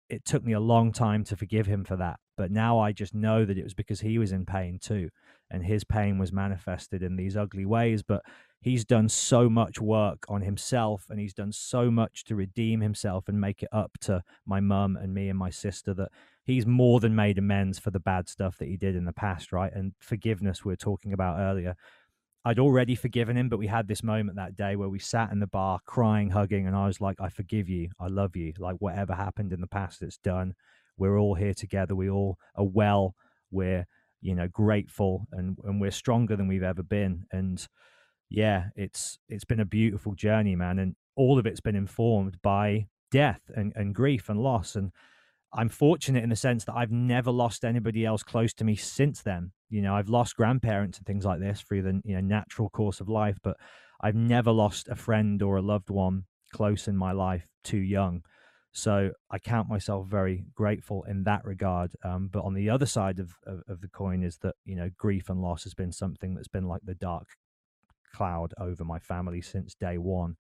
it 0.09 0.25
took 0.25 0.43
me 0.43 0.55
a 0.55 0.61
long 0.61 0.93
time 0.93 1.25
to 1.25 1.37
forgive 1.37 1.67
him 1.67 1.85
for 1.85 1.95
that 1.95 2.19
but 2.39 2.51
now 2.51 2.79
i 2.79 2.91
just 2.91 3.15
know 3.15 3.45
that 3.45 3.59
it 3.59 3.63
was 3.63 3.75
because 3.75 4.01
he 4.01 4.17
was 4.19 4.33
in 4.33 4.47
pain 4.47 4.79
too 4.81 5.11
and 5.51 5.63
his 5.63 5.85
pain 5.85 6.17
was 6.17 6.33
manifested 6.33 7.03
in 7.03 7.17
these 7.17 7.37
ugly 7.37 7.67
ways 7.67 8.03
but 8.03 8.23
he's 8.63 8.87
done 8.87 9.11
so 9.11 9.51
much 9.51 9.79
work 9.79 10.25
on 10.27 10.41
himself 10.41 11.05
and 11.11 11.21
he's 11.21 11.35
done 11.35 11.53
so 11.53 11.91
much 11.91 12.25
to 12.25 12.35
redeem 12.35 12.81
himself 12.81 13.29
and 13.29 13.39
make 13.39 13.63
it 13.63 13.69
up 13.73 13.99
to 14.01 14.23
my 14.47 14.59
mum 14.59 14.97
and 14.97 15.13
me 15.13 15.29
and 15.29 15.39
my 15.39 15.51
sister 15.51 15.93
that 15.93 16.09
he's 16.45 16.67
more 16.67 16.99
than 16.99 17.15
made 17.15 17.37
amends 17.37 17.79
for 17.79 17.91
the 17.91 18.01
bad 18.01 18.27
stuff 18.27 18.57
that 18.59 18.69
he 18.69 18.77
did 18.77 18.95
in 18.95 19.05
the 19.05 19.13
past, 19.13 19.53
right? 19.53 19.73
And 19.75 19.93
forgiveness 19.99 20.65
we 20.65 20.73
were 20.73 20.77
talking 20.77 21.13
about 21.13 21.39
earlier. 21.39 21.75
I'd 22.45 22.59
already 22.59 22.95
forgiven 22.95 23.37
him, 23.37 23.49
but 23.49 23.59
we 23.59 23.67
had 23.67 23.89
this 23.89 24.03
moment 24.03 24.37
that 24.37 24.57
day 24.57 24.77
where 24.77 24.89
we 24.89 24.99
sat 24.99 25.33
in 25.33 25.41
the 25.41 25.47
bar 25.47 25.81
crying, 25.87 26.31
hugging, 26.31 26.67
and 26.67 26.77
I 26.77 26.87
was 26.87 27.01
like, 27.01 27.19
I 27.21 27.31
forgive 27.31 27.71
you. 27.71 27.89
I 27.99 28.09
love 28.09 28.37
you. 28.37 28.53
Like, 28.59 28.77
whatever 28.81 29.15
happened 29.15 29.53
in 29.53 29.63
the 29.63 29.67
past, 29.67 30.03
it's 30.03 30.19
done. 30.19 30.55
We're 30.99 31.19
all 31.19 31.35
here 31.35 31.55
together. 31.55 31.95
We 31.95 32.11
all 32.11 32.39
are 32.55 32.65
well. 32.65 33.15
We're, 33.51 33.87
you 34.21 34.35
know, 34.35 34.49
grateful 34.49 35.27
and, 35.33 35.57
and 35.65 35.81
we're 35.81 35.91
stronger 35.91 36.37
than 36.37 36.47
we've 36.47 36.63
ever 36.63 36.83
been. 36.83 37.25
And 37.33 37.67
yeah, 38.29 38.67
it's 38.77 39.19
it's 39.29 39.45
been 39.45 39.61
a 39.61 39.65
beautiful 39.65 40.15
journey, 40.15 40.55
man. 40.55 40.79
And 40.79 40.97
all 41.17 41.39
of 41.39 41.47
it's 41.47 41.61
been 41.61 41.77
informed 41.77 42.37
by 42.43 42.89
death 43.11 43.41
and, 43.55 43.73
and 43.77 43.95
grief 43.95 44.29
and 44.29 44.41
loss. 44.41 44.77
And 44.77 44.93
I'm 45.55 45.69
fortunate 45.69 46.25
in 46.25 46.31
the 46.31 46.37
sense 46.37 46.65
that 46.65 46.75
I've 46.75 46.91
never 46.91 47.31
lost 47.31 47.65
anybody 47.65 48.05
else 48.05 48.23
close 48.23 48.53
to 48.55 48.65
me 48.65 48.75
since 48.75 49.23
then. 49.23 49.53
You 49.71 49.83
know, 49.83 49.95
I've 49.95 50.09
lost 50.09 50.37
grandparents 50.37 50.99
and 50.99 51.07
things 51.07 51.25
like 51.25 51.41
this 51.41 51.63
through 51.63 51.83
the 51.83 52.01
you 52.05 52.15
know 52.15 52.21
natural 52.21 52.69
course 52.71 53.01
of 53.01 53.09
life, 53.09 53.39
but 53.43 53.57
I've 54.01 54.17
never 54.17 54.51
lost 54.51 54.89
a 54.89 54.97
friend 54.97 55.41
or 55.43 55.57
a 55.57 55.63
loved 55.63 55.91
one 55.91 56.25
close 56.53 56.89
in 56.89 56.97
my 56.97 57.13
life 57.13 57.47
too 57.63 57.79
young. 57.79 58.23
So 58.73 59.13
I 59.31 59.39
count 59.39 59.69
myself 59.69 60.09
very 60.09 60.45
grateful 60.55 61.05
in 61.05 61.23
that 61.25 61.45
regard. 61.45 61.93
Um, 62.05 62.29
but 62.33 62.45
on 62.45 62.55
the 62.55 62.71
other 62.71 62.87
side 62.87 63.21
of, 63.21 63.35
of, 63.47 63.63
of 63.69 63.81
the 63.81 63.89
coin 63.89 64.25
is 64.25 64.39
that 64.39 64.57
you 64.65 64.75
know 64.75 64.91
grief 64.99 65.31
and 65.31 65.41
loss 65.41 65.63
has 65.65 65.75
been 65.75 65.93
something 65.93 66.35
that's 66.35 66.49
been 66.49 66.67
like 66.67 66.83
the 66.85 66.95
dark 66.95 67.29
cloud 68.13 68.53
over 68.59 68.85
my 68.85 68.99
family 68.99 69.41
since 69.41 69.75
day 69.75 69.99
one. 69.99 70.37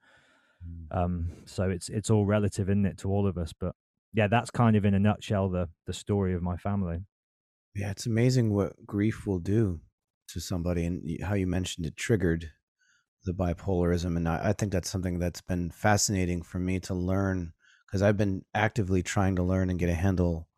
Mm. 0.66 0.96
Um, 0.96 1.28
so 1.44 1.70
it's 1.70 1.88
it's 1.88 2.10
all 2.10 2.26
relative, 2.26 2.68
isn't 2.68 2.86
it, 2.86 2.98
to 2.98 3.10
all 3.10 3.28
of 3.28 3.38
us? 3.38 3.52
But 3.52 3.76
yeah, 4.14 4.28
that's 4.28 4.50
kind 4.50 4.76
of 4.76 4.84
in 4.84 4.94
a 4.94 4.98
nutshell 4.98 5.50
the 5.50 5.68
the 5.86 5.92
story 5.92 6.34
of 6.34 6.42
my 6.42 6.56
family. 6.56 7.00
Yeah, 7.74 7.90
it's 7.90 8.06
amazing 8.06 8.52
what 8.52 8.86
grief 8.86 9.26
will 9.26 9.40
do 9.40 9.80
to 10.28 10.40
somebody, 10.40 10.84
and 10.86 11.22
how 11.22 11.34
you 11.34 11.46
mentioned 11.46 11.86
it 11.86 11.96
triggered 11.96 12.52
the 13.24 13.32
bipolarism, 13.32 14.16
and 14.16 14.28
I, 14.28 14.50
I 14.50 14.52
think 14.52 14.72
that's 14.72 14.90
something 14.90 15.18
that's 15.18 15.40
been 15.40 15.70
fascinating 15.70 16.42
for 16.42 16.58
me 16.58 16.78
to 16.80 16.94
learn 16.94 17.52
because 17.86 18.02
I've 18.02 18.16
been 18.16 18.44
actively 18.54 19.02
trying 19.02 19.36
to 19.36 19.42
learn 19.42 19.70
and 19.70 19.78
get 19.78 19.90
a 19.90 19.94
handle 19.94 20.48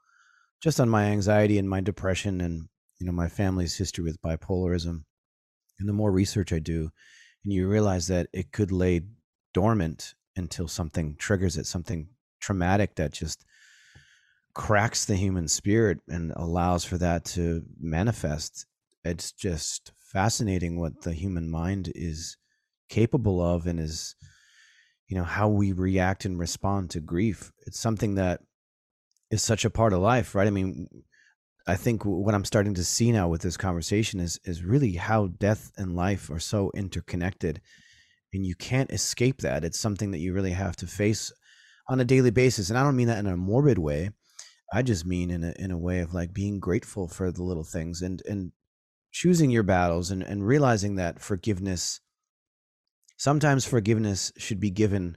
just 0.60 0.80
on 0.80 0.88
my 0.88 1.04
anxiety 1.04 1.58
and 1.58 1.68
my 1.68 1.80
depression 1.80 2.40
and 2.40 2.68
you 2.98 3.06
know 3.06 3.12
my 3.12 3.28
family's 3.28 3.76
history 3.76 4.04
with 4.04 4.20
bipolarism. 4.20 5.04
And 5.78 5.88
the 5.88 5.92
more 5.92 6.12
research 6.12 6.52
I 6.52 6.58
do, 6.58 6.90
and 7.44 7.52
you 7.52 7.68
realize 7.68 8.08
that 8.08 8.28
it 8.32 8.52
could 8.52 8.72
lay 8.72 9.02
dormant 9.54 10.14
until 10.36 10.68
something 10.68 11.16
triggers 11.16 11.56
it, 11.56 11.66
something 11.66 12.08
traumatic 12.40 12.96
that 12.96 13.12
just 13.12 13.44
cracks 14.54 15.04
the 15.04 15.16
human 15.16 15.48
spirit 15.48 15.98
and 16.08 16.32
allows 16.36 16.84
for 16.84 16.98
that 16.98 17.24
to 17.24 17.62
manifest. 17.78 18.66
It's 19.04 19.32
just 19.32 19.92
fascinating 19.98 20.80
what 20.80 21.02
the 21.02 21.12
human 21.12 21.50
mind 21.50 21.92
is 21.94 22.36
capable 22.88 23.42
of 23.42 23.66
and 23.66 23.80
is 23.80 24.14
you 25.08 25.16
know 25.16 25.24
how 25.24 25.48
we 25.48 25.72
react 25.72 26.24
and 26.24 26.38
respond 26.38 26.90
to 26.90 27.00
grief. 27.00 27.52
It's 27.66 27.78
something 27.78 28.14
that 28.14 28.40
is 29.30 29.42
such 29.42 29.64
a 29.64 29.70
part 29.70 29.92
of 29.92 30.00
life 30.00 30.34
right? 30.34 30.46
I 30.46 30.50
mean 30.50 30.88
i 31.68 31.74
think 31.74 32.04
what 32.04 32.32
i'm 32.32 32.44
starting 32.44 32.74
to 32.74 32.84
see 32.84 33.10
now 33.10 33.26
with 33.26 33.42
this 33.42 33.56
conversation 33.56 34.20
is 34.20 34.38
is 34.44 34.62
really 34.62 34.92
how 34.92 35.26
death 35.26 35.72
and 35.76 35.96
life 35.96 36.30
are 36.30 36.38
so 36.38 36.70
interconnected 36.76 37.60
and 38.36 38.46
you 38.46 38.54
can't 38.54 38.92
escape 38.92 39.40
that. 39.40 39.64
It's 39.64 39.78
something 39.78 40.10
that 40.12 40.18
you 40.18 40.32
really 40.32 40.52
have 40.52 40.76
to 40.76 40.86
face 40.86 41.32
on 41.88 42.00
a 42.00 42.04
daily 42.04 42.30
basis 42.30 42.68
and 42.68 42.78
i 42.78 42.82
don't 42.82 42.96
mean 42.96 43.08
that 43.08 43.18
in 43.18 43.26
a 43.26 43.36
morbid 43.36 43.78
way. 43.78 44.10
I 44.72 44.82
just 44.82 45.06
mean 45.06 45.30
in 45.30 45.44
a 45.44 45.54
in 45.58 45.70
a 45.70 45.78
way 45.78 46.00
of 46.00 46.12
like 46.12 46.32
being 46.32 46.58
grateful 46.58 47.08
for 47.08 47.30
the 47.30 47.42
little 47.42 47.64
things 47.64 48.02
and 48.02 48.20
and 48.26 48.52
choosing 49.12 49.50
your 49.50 49.62
battles 49.62 50.10
and, 50.10 50.22
and 50.22 50.46
realizing 50.46 50.96
that 50.96 51.20
forgiveness 51.20 52.00
sometimes 53.16 53.64
forgiveness 53.64 54.32
should 54.36 54.60
be 54.60 54.70
given 54.70 55.16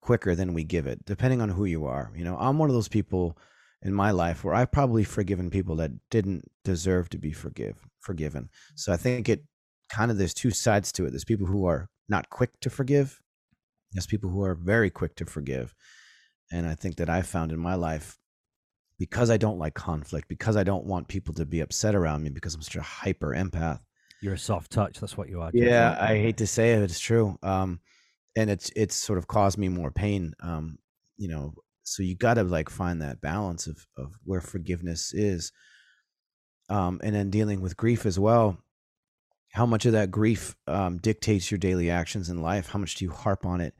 quicker 0.00 0.34
than 0.34 0.54
we 0.54 0.64
give 0.64 0.86
it 0.86 1.04
depending 1.04 1.40
on 1.42 1.50
who 1.50 1.64
you 1.64 1.84
are 1.84 2.10
you 2.16 2.24
know? 2.24 2.36
I'm 2.38 2.58
one 2.58 2.70
of 2.70 2.74
those 2.74 2.88
people 2.88 3.38
in 3.82 3.92
my 3.92 4.10
life 4.10 4.42
where 4.42 4.54
i've 4.54 4.72
probably 4.72 5.04
forgiven 5.04 5.50
people 5.50 5.76
that 5.76 5.92
didn't 6.10 6.50
deserve 6.64 7.10
to 7.10 7.18
be 7.18 7.32
forgive 7.32 7.76
forgiven. 8.00 8.48
So 8.74 8.92
i 8.92 8.96
think 8.96 9.28
it 9.28 9.44
kind 9.90 10.10
of 10.10 10.18
there's 10.18 10.34
two 10.34 10.50
sides 10.50 10.92
to 10.92 11.06
it. 11.06 11.10
There's 11.10 11.24
people 11.24 11.46
who 11.46 11.66
are 11.66 11.88
not 12.08 12.30
quick 12.30 12.58
to 12.60 12.70
forgive 12.70 13.20
there's 13.92 14.06
people 14.06 14.30
who 14.30 14.42
are 14.42 14.54
very 14.54 14.90
quick 14.90 15.16
to 15.16 15.24
forgive 15.24 15.74
and 16.50 16.66
i 16.66 16.74
think 16.74 16.96
that 16.96 17.10
i 17.10 17.22
found 17.22 17.52
in 17.52 17.58
my 17.58 17.74
life 17.74 18.18
because 18.98 19.30
I 19.30 19.36
don't 19.36 19.58
like 19.58 19.74
conflict, 19.74 20.28
because 20.28 20.56
I 20.56 20.64
don't 20.64 20.84
want 20.84 21.08
people 21.08 21.32
to 21.34 21.46
be 21.46 21.60
upset 21.60 21.94
around 21.94 22.22
me, 22.22 22.30
because 22.30 22.54
I'm 22.54 22.62
such 22.62 22.76
a 22.76 22.82
hyper 22.82 23.28
empath. 23.28 23.80
You're 24.20 24.34
a 24.34 24.38
soft 24.38 24.72
touch. 24.72 24.98
That's 24.98 25.16
what 25.16 25.28
you 25.28 25.40
are. 25.40 25.50
Yeah, 25.54 25.96
I 25.98 26.16
hate 26.16 26.38
to 26.38 26.46
say 26.46 26.72
it, 26.72 26.82
it's 26.82 26.98
true. 26.98 27.38
Um, 27.42 27.80
and 28.36 28.50
it's 28.50 28.70
it's 28.74 28.96
sort 28.96 29.18
of 29.18 29.28
caused 29.28 29.58
me 29.58 29.68
more 29.68 29.92
pain. 29.92 30.34
Um, 30.40 30.78
you 31.16 31.28
know, 31.28 31.54
so 31.84 32.02
you 32.02 32.16
got 32.16 32.34
to 32.34 32.42
like 32.42 32.68
find 32.68 33.00
that 33.00 33.20
balance 33.20 33.68
of 33.68 33.86
of 33.96 34.18
where 34.24 34.40
forgiveness 34.40 35.14
is. 35.14 35.52
Um, 36.68 37.00
and 37.02 37.14
then 37.14 37.30
dealing 37.30 37.60
with 37.60 37.76
grief 37.76 38.04
as 38.04 38.18
well. 38.18 38.58
How 39.52 39.64
much 39.64 39.86
of 39.86 39.92
that 39.92 40.10
grief 40.10 40.56
um, 40.66 40.98
dictates 40.98 41.50
your 41.50 41.58
daily 41.58 41.88
actions 41.88 42.28
in 42.28 42.42
life? 42.42 42.68
How 42.68 42.78
much 42.78 42.96
do 42.96 43.04
you 43.04 43.10
harp 43.10 43.46
on 43.46 43.60
it? 43.60 43.74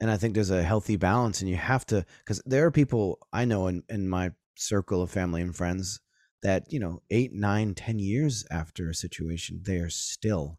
And 0.00 0.10
I 0.10 0.16
think 0.16 0.34
there's 0.34 0.50
a 0.50 0.62
healthy 0.62 0.96
balance, 0.96 1.40
and 1.40 1.50
you 1.50 1.56
have 1.56 1.84
to 1.86 2.04
because 2.20 2.40
there 2.46 2.66
are 2.66 2.70
people 2.70 3.18
I 3.32 3.44
know 3.44 3.66
in 3.66 3.82
in 3.88 4.08
my 4.08 4.32
circle 4.56 5.02
of 5.02 5.10
family 5.10 5.40
and 5.40 5.54
friends 5.54 6.00
that 6.42 6.72
you 6.72 6.78
know 6.78 7.02
eight, 7.10 7.32
nine, 7.32 7.74
ten 7.74 7.98
years 7.98 8.44
after 8.50 8.88
a 8.88 8.94
situation, 8.94 9.62
they 9.64 9.78
are 9.78 9.90
still 9.90 10.58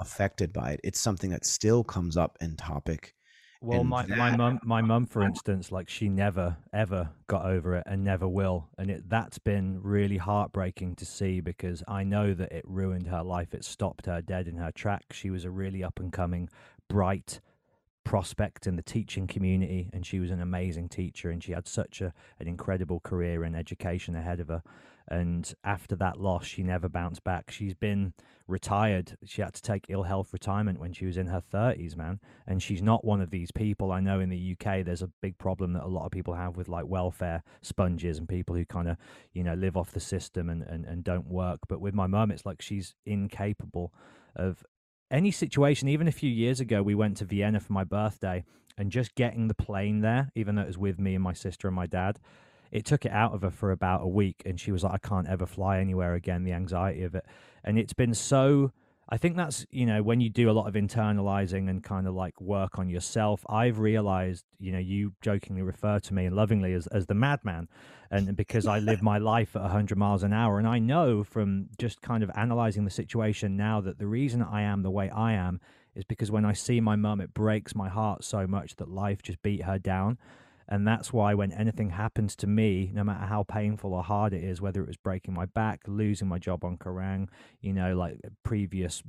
affected 0.00 0.52
by 0.52 0.72
it. 0.72 0.80
It's 0.84 1.00
something 1.00 1.30
that 1.30 1.44
still 1.44 1.84
comes 1.84 2.16
up 2.16 2.36
in 2.40 2.56
topic. 2.56 3.14
Well, 3.62 3.84
my, 3.84 4.06
that... 4.06 4.16
my 4.16 4.34
mum, 4.34 4.58
my 4.64 4.80
mum, 4.80 5.04
for 5.04 5.22
instance, 5.22 5.70
like 5.70 5.90
she 5.90 6.08
never 6.08 6.56
ever 6.72 7.10
got 7.26 7.44
over 7.44 7.76
it 7.76 7.84
and 7.86 8.02
never 8.02 8.26
will, 8.26 8.68
and 8.78 8.90
it 8.90 9.08
that's 9.08 9.38
been 9.38 9.82
really 9.82 10.16
heartbreaking 10.16 10.96
to 10.96 11.04
see 11.04 11.40
because 11.40 11.82
I 11.86 12.04
know 12.04 12.32
that 12.32 12.52
it 12.52 12.64
ruined 12.66 13.08
her 13.08 13.22
life. 13.22 13.52
It 13.52 13.64
stopped 13.64 14.06
her 14.06 14.22
dead 14.22 14.48
in 14.48 14.56
her 14.56 14.72
tracks. 14.72 15.16
She 15.16 15.30
was 15.30 15.44
a 15.44 15.50
really 15.50 15.84
up 15.84 15.98
and 15.98 16.10
coming, 16.10 16.48
bright, 16.88 17.40
prospect 18.04 18.66
in 18.66 18.76
the 18.76 18.82
teaching 18.82 19.26
community 19.26 19.90
and 19.92 20.06
she 20.06 20.18
was 20.18 20.30
an 20.30 20.40
amazing 20.40 20.88
teacher 20.88 21.30
and 21.30 21.42
she 21.42 21.52
had 21.52 21.68
such 21.68 22.00
a, 22.00 22.12
an 22.38 22.48
incredible 22.48 23.00
career 23.00 23.44
in 23.44 23.54
education 23.54 24.16
ahead 24.16 24.40
of 24.40 24.48
her. 24.48 24.62
And 25.08 25.52
after 25.64 25.96
that 25.96 26.20
loss 26.20 26.46
she 26.46 26.62
never 26.62 26.88
bounced 26.88 27.24
back. 27.24 27.50
She's 27.50 27.74
been 27.74 28.12
retired. 28.46 29.16
She 29.24 29.42
had 29.42 29.54
to 29.54 29.62
take 29.62 29.86
ill 29.88 30.04
health 30.04 30.32
retirement 30.32 30.80
when 30.80 30.92
she 30.92 31.06
was 31.06 31.16
in 31.16 31.26
her 31.26 31.42
30s 31.52 31.96
man. 31.96 32.20
And 32.46 32.62
she's 32.62 32.82
not 32.82 33.04
one 33.04 33.20
of 33.20 33.30
these 33.30 33.50
people. 33.50 33.92
I 33.92 34.00
know 34.00 34.20
in 34.20 34.30
the 34.30 34.56
uk 34.56 34.84
there's 34.84 35.02
a 35.02 35.10
big 35.20 35.38
problem 35.38 35.72
that 35.74 35.84
a 35.84 35.88
lot 35.88 36.04
of 36.06 36.10
people 36.10 36.34
have 36.34 36.56
with 36.56 36.68
like 36.68 36.86
welfare 36.86 37.42
sponges 37.62 38.18
and 38.18 38.28
people 38.28 38.54
who 38.56 38.64
kind 38.64 38.88
of 38.88 38.96
you 39.32 39.44
know 39.44 39.54
live 39.54 39.76
off 39.76 39.92
the 39.92 40.00
system 40.00 40.48
and, 40.48 40.62
and, 40.62 40.84
and 40.84 41.04
don't 41.04 41.26
work. 41.26 41.60
But 41.68 41.80
with 41.80 41.94
my 41.94 42.06
mum 42.06 42.30
it's 42.30 42.46
like 42.46 42.62
she's 42.62 42.94
incapable 43.04 43.92
of 44.36 44.64
any 45.10 45.30
situation, 45.30 45.88
even 45.88 46.08
a 46.08 46.12
few 46.12 46.30
years 46.30 46.60
ago, 46.60 46.82
we 46.82 46.94
went 46.94 47.16
to 47.18 47.24
Vienna 47.24 47.60
for 47.60 47.72
my 47.72 47.84
birthday, 47.84 48.44
and 48.78 48.90
just 48.90 49.14
getting 49.14 49.48
the 49.48 49.54
plane 49.54 50.00
there, 50.00 50.30
even 50.34 50.54
though 50.54 50.62
it 50.62 50.68
was 50.68 50.78
with 50.78 50.98
me 50.98 51.14
and 51.14 51.22
my 51.22 51.34
sister 51.34 51.68
and 51.68 51.74
my 51.74 51.86
dad, 51.86 52.18
it 52.70 52.84
took 52.84 53.04
it 53.04 53.12
out 53.12 53.34
of 53.34 53.42
her 53.42 53.50
for 53.50 53.72
about 53.72 54.02
a 54.02 54.08
week. 54.08 54.42
And 54.46 54.58
she 54.58 54.72
was 54.72 54.84
like, 54.84 54.94
I 54.94 54.98
can't 55.08 55.28
ever 55.28 55.44
fly 55.44 55.80
anywhere 55.80 56.14
again, 56.14 56.44
the 56.44 56.52
anxiety 56.52 57.02
of 57.02 57.14
it. 57.14 57.26
And 57.62 57.78
it's 57.78 57.92
been 57.92 58.14
so 58.14 58.72
I 59.12 59.16
think 59.16 59.36
that's, 59.36 59.66
you 59.72 59.86
know, 59.86 60.04
when 60.04 60.20
you 60.20 60.30
do 60.30 60.48
a 60.48 60.52
lot 60.52 60.68
of 60.68 60.74
internalizing 60.74 61.68
and 61.68 61.82
kind 61.82 62.06
of 62.06 62.14
like 62.14 62.40
work 62.40 62.78
on 62.78 62.88
yourself, 62.88 63.44
I've 63.48 63.80
realized, 63.80 64.44
you 64.60 64.70
know, 64.70 64.78
you 64.78 65.14
jokingly 65.20 65.62
refer 65.62 65.98
to 65.98 66.14
me 66.14 66.26
and 66.26 66.36
lovingly 66.36 66.74
as, 66.74 66.86
as 66.88 67.06
the 67.06 67.14
madman. 67.14 67.68
And 68.12 68.36
because 68.36 68.68
I 68.68 68.78
live 68.78 69.02
my 69.02 69.18
life 69.18 69.56
at 69.56 69.62
100 69.62 69.98
miles 69.98 70.22
an 70.22 70.32
hour. 70.32 70.58
And 70.58 70.68
I 70.68 70.78
know 70.78 71.24
from 71.24 71.70
just 71.76 72.02
kind 72.02 72.22
of 72.22 72.30
analyzing 72.36 72.84
the 72.84 72.90
situation 72.90 73.56
now 73.56 73.80
that 73.80 73.98
the 73.98 74.06
reason 74.06 74.42
I 74.42 74.62
am 74.62 74.82
the 74.82 74.90
way 74.90 75.10
I 75.10 75.32
am 75.32 75.60
is 75.96 76.04
because 76.04 76.30
when 76.30 76.44
I 76.44 76.52
see 76.52 76.80
my 76.80 76.94
mum, 76.94 77.20
it 77.20 77.34
breaks 77.34 77.74
my 77.74 77.88
heart 77.88 78.22
so 78.22 78.46
much 78.46 78.76
that 78.76 78.88
life 78.88 79.22
just 79.22 79.42
beat 79.42 79.64
her 79.64 79.78
down. 79.78 80.18
And 80.70 80.86
that's 80.86 81.12
why 81.12 81.34
when 81.34 81.50
anything 81.52 81.90
happens 81.90 82.36
to 82.36 82.46
me, 82.46 82.92
no 82.94 83.02
matter 83.02 83.26
how 83.26 83.42
painful 83.42 83.92
or 83.92 84.04
hard 84.04 84.32
it 84.32 84.44
is, 84.44 84.60
whether 84.60 84.80
it 84.80 84.86
was 84.86 84.96
breaking 84.96 85.34
my 85.34 85.46
back, 85.46 85.80
losing 85.88 86.28
my 86.28 86.38
job 86.38 86.64
on 86.64 86.78
Kerrang, 86.78 87.28
you 87.60 87.72
know, 87.72 87.96
like 87.96 88.20
previous 88.44 89.02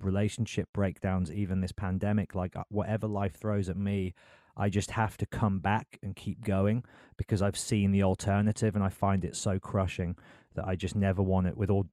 relationship 0.00 0.68
breakdowns, 0.72 1.30
even 1.30 1.60
this 1.60 1.72
pandemic, 1.72 2.34
like 2.34 2.56
uh, 2.56 2.64
whatever 2.70 3.06
life 3.06 3.34
throws 3.34 3.68
at 3.68 3.76
me, 3.76 4.14
I 4.56 4.70
just 4.70 4.92
have 4.92 5.18
to 5.18 5.26
come 5.26 5.58
back 5.58 5.98
and 6.02 6.16
keep 6.16 6.42
going 6.44 6.82
because 7.18 7.42
I've 7.42 7.58
seen 7.58 7.92
the 7.92 8.02
alternative 8.02 8.74
and 8.74 8.82
I 8.82 8.88
find 8.88 9.22
it 9.22 9.36
so 9.36 9.58
crushing 9.58 10.16
that 10.54 10.66
I 10.66 10.76
just 10.76 10.96
never 10.96 11.22
want 11.22 11.46
it 11.46 11.56
with 11.58 11.68
all 11.70 11.86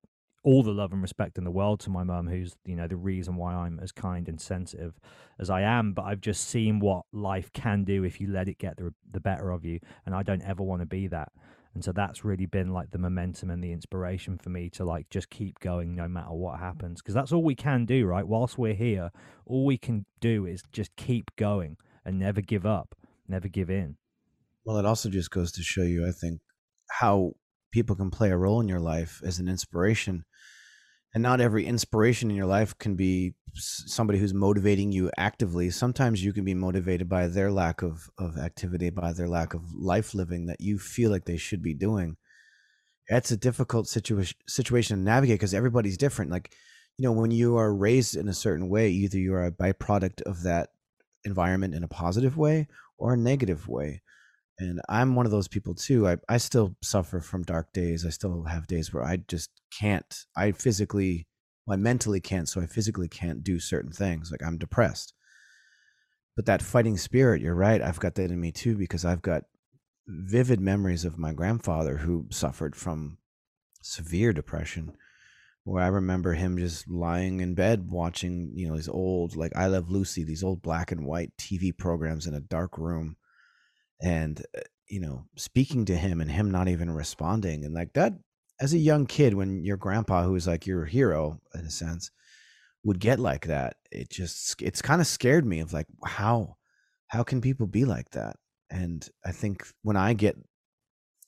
all 0.50 0.64
the 0.64 0.72
love 0.72 0.92
and 0.92 1.02
respect 1.04 1.38
in 1.38 1.44
the 1.44 1.52
world 1.52 1.80
to 1.80 1.92
my 1.92 2.04
mum, 2.04 2.28
who's 2.28 2.58
you 2.66 2.76
know 2.76 2.88
the 2.88 2.96
reason 2.96 3.36
why 3.36 3.54
I'm 3.54 3.80
as 3.80 3.92
kind 3.92 4.28
and 4.28 4.42
sensitive 4.42 5.00
as 5.38 5.48
I 5.52 5.62
am. 5.62 5.94
But 5.94 6.06
I've 6.06 6.22
just 6.22 6.50
seen 6.50 6.80
what 6.80 7.04
life 7.14 7.54
can 7.54 7.84
do 7.84 8.04
if 8.04 8.20
you 8.20 8.32
let 8.32 8.50
it 8.50 8.58
get 8.58 8.78
the 8.78 8.92
the 9.12 9.20
better 9.20 9.52
of 9.52 9.64
you, 9.64 9.80
and 10.08 10.16
I 10.16 10.24
don't 10.24 10.42
ever 10.42 10.64
want 10.64 10.82
to 10.82 10.88
be 10.88 11.06
that. 11.08 11.32
And 11.76 11.84
so 11.84 11.92
that's 11.92 12.26
really 12.26 12.48
been 12.48 12.74
like 12.74 12.90
the 12.90 12.98
momentum 12.98 13.52
and 13.52 13.64
the 13.64 13.72
inspiration 13.72 14.40
for 14.40 14.50
me 14.50 14.72
to 14.72 14.84
like 14.84 15.08
just 15.12 15.30
keep 15.30 15.60
going 15.60 15.96
no 15.96 16.08
matter 16.08 16.34
what 16.34 16.60
happens, 16.60 17.00
because 17.00 17.14
that's 17.14 17.32
all 17.32 17.44
we 17.44 17.54
can 17.54 17.86
do, 17.86 18.08
right? 18.08 18.28
Whilst 18.28 18.58
we're 18.58 18.74
here, 18.74 19.12
all 19.46 19.66
we 19.66 19.78
can 19.78 20.08
do 20.20 20.48
is 20.48 20.64
just 20.72 20.96
keep 20.96 21.30
going 21.36 21.78
and 22.04 22.18
never 22.18 22.42
give 22.42 22.66
up, 22.66 22.96
never 23.28 23.48
give 23.48 23.70
in. 23.70 23.98
Well, 24.66 24.78
it 24.78 24.86
also 24.86 25.10
just 25.10 25.30
goes 25.30 25.52
to 25.52 25.62
show 25.62 25.84
you, 25.84 26.08
I 26.08 26.12
think, 26.12 26.42
how 26.90 27.34
people 27.72 27.96
can 27.96 28.10
play 28.10 28.32
a 28.32 28.38
role 28.38 28.62
in 28.62 28.68
your 28.68 28.80
life 28.80 29.22
as 29.24 29.38
an 29.38 29.48
inspiration 29.48 30.26
and 31.14 31.24
not 31.24 31.42
every 31.42 31.66
inspiration 31.66 32.30
in 32.30 32.38
your 32.38 32.46
life 32.46 32.78
can 32.78 32.96
be 32.96 33.34
somebody 33.54 34.20
who's 34.20 34.34
motivating 34.34 34.92
you 34.92 35.10
actively. 35.18 35.70
Sometimes 35.72 36.24
you 36.24 36.34
can 36.34 36.46
be 36.46 36.54
motivated 36.54 37.10
by 37.10 37.28
their 37.28 37.52
lack 37.52 37.82
of 37.82 38.10
of 38.18 38.38
activity 38.38 38.90
by 38.90 39.14
their 39.14 39.28
lack 39.28 39.54
of 39.54 39.74
life 39.74 40.14
living 40.14 40.46
that 40.46 40.62
you 40.62 40.78
feel 40.78 41.10
like 41.10 41.26
they 41.26 41.38
should 41.38 41.64
be 41.64 41.74
doing. 41.74 42.18
That's 43.10 43.32
a 43.32 43.38
difficult 43.38 43.88
situation 43.88 44.38
situation 44.48 44.98
to 44.98 45.04
navigate 45.04 45.40
because 45.40 45.54
everybody's 45.54 45.98
different. 45.98 46.32
Like 46.32 46.54
you 47.00 47.04
know 47.04 47.14
when 47.14 47.32
you 47.32 47.58
are 47.58 47.74
raised 47.74 48.16
in 48.18 48.28
a 48.28 48.34
certain 48.34 48.68
way 48.68 48.90
either 48.90 49.18
you 49.18 49.34
are 49.34 49.46
a 49.46 49.52
byproduct 49.52 50.22
of 50.24 50.44
that 50.44 50.70
environment 51.24 51.74
in 51.74 51.84
a 51.84 51.88
positive 51.88 52.38
way 52.38 52.68
or 52.98 53.14
a 53.14 53.18
negative 53.18 53.68
way 53.70 54.02
and 54.60 54.82
i'm 54.90 55.16
one 55.16 55.26
of 55.26 55.32
those 55.32 55.48
people 55.48 55.74
too 55.74 56.08
I, 56.08 56.18
I 56.28 56.38
still 56.38 56.76
suffer 56.82 57.20
from 57.20 57.44
dark 57.44 57.74
days 57.74 58.06
i 58.06 58.10
still 58.10 58.44
have 58.44 58.68
days 58.68 58.94
where 58.94 59.04
i 59.04 59.18
just 59.28 59.50
can't 59.78 60.26
i 60.36 60.52
physically 60.52 61.28
well, 61.66 61.76
i 61.76 61.78
mentally 61.78 62.20
can't 62.20 62.48
so 62.48 62.62
i 62.62 62.66
physically 62.66 63.08
can't 63.08 63.44
do 63.44 63.60
certain 63.60 63.92
things 63.92 64.32
like 64.32 64.44
i'm 64.46 64.58
depressed. 64.58 65.14
But 66.36 66.46
that 66.46 66.62
fighting 66.62 66.98
spirit 66.98 67.42
you're 67.42 67.56
right 67.56 67.82
i've 67.82 68.00
got 68.00 68.16
that 68.16 68.32
in 68.32 68.40
me 68.40 68.52
too 68.52 68.78
because 68.78 69.04
i've 69.04 69.22
got 69.22 69.44
vivid 70.08 70.60
memories 70.60 71.06
of 71.06 71.18
my 71.18 71.34
grandfather 71.34 71.98
who 71.98 72.28
suffered 72.30 72.76
from 72.76 73.18
severe 73.82 74.32
depression 74.32 74.94
where 75.66 75.84
i 75.84 75.88
remember 75.88 76.34
him 76.34 76.58
just 76.58 76.90
lying 76.90 77.42
in 77.42 77.56
bed 77.56 77.92
watching 77.92 78.52
you 78.56 78.68
know 78.68 78.76
these 78.76 78.90
old 78.90 79.36
like 79.36 79.52
i 79.56 79.68
love 79.68 79.90
lucy 79.90 80.24
these 80.24 80.44
old 80.44 80.62
black 80.62 80.92
and 80.92 81.06
white 81.06 81.32
tv 81.38 81.78
programs 81.78 82.26
in 82.26 82.34
a 82.34 82.40
dark 82.40 82.78
room 82.78 83.18
and 84.02 84.46
uh, 84.58 84.62
you 84.88 85.00
know 85.00 85.26
speaking 85.36 85.86
to 85.86 85.96
him 85.96 86.22
and 86.22 86.32
him 86.32 86.52
not 86.52 86.68
even 86.68 86.90
responding 86.92 87.64
and 87.64 87.74
like 87.74 87.94
that 87.94 88.14
as 88.60 88.74
a 88.74 88.78
young 88.78 89.06
kid 89.06 89.34
when 89.34 89.64
your 89.64 89.78
grandpa 89.78 90.24
who's 90.24 90.48
like 90.48 90.66
your 90.66 90.86
hero 90.86 91.40
in 91.54 91.62
a 91.62 91.72
sense 91.72 92.12
would 92.84 93.00
get 93.00 93.20
like 93.20 93.48
that 93.48 93.76
it 93.92 94.10
just 94.10 94.62
it's 94.62 94.82
kind 94.82 95.02
of 95.02 95.08
scared 95.08 95.46
me 95.46 95.60
of 95.60 95.74
like 95.74 95.88
how 96.06 96.56
how 97.08 97.24
can 97.24 97.42
people 97.42 97.66
be 97.66 97.86
like 97.86 98.10
that? 98.12 98.36
And 98.70 99.08
i 99.26 99.32
think 99.32 99.68
when 99.82 99.98
i 99.98 100.14
get 100.14 100.38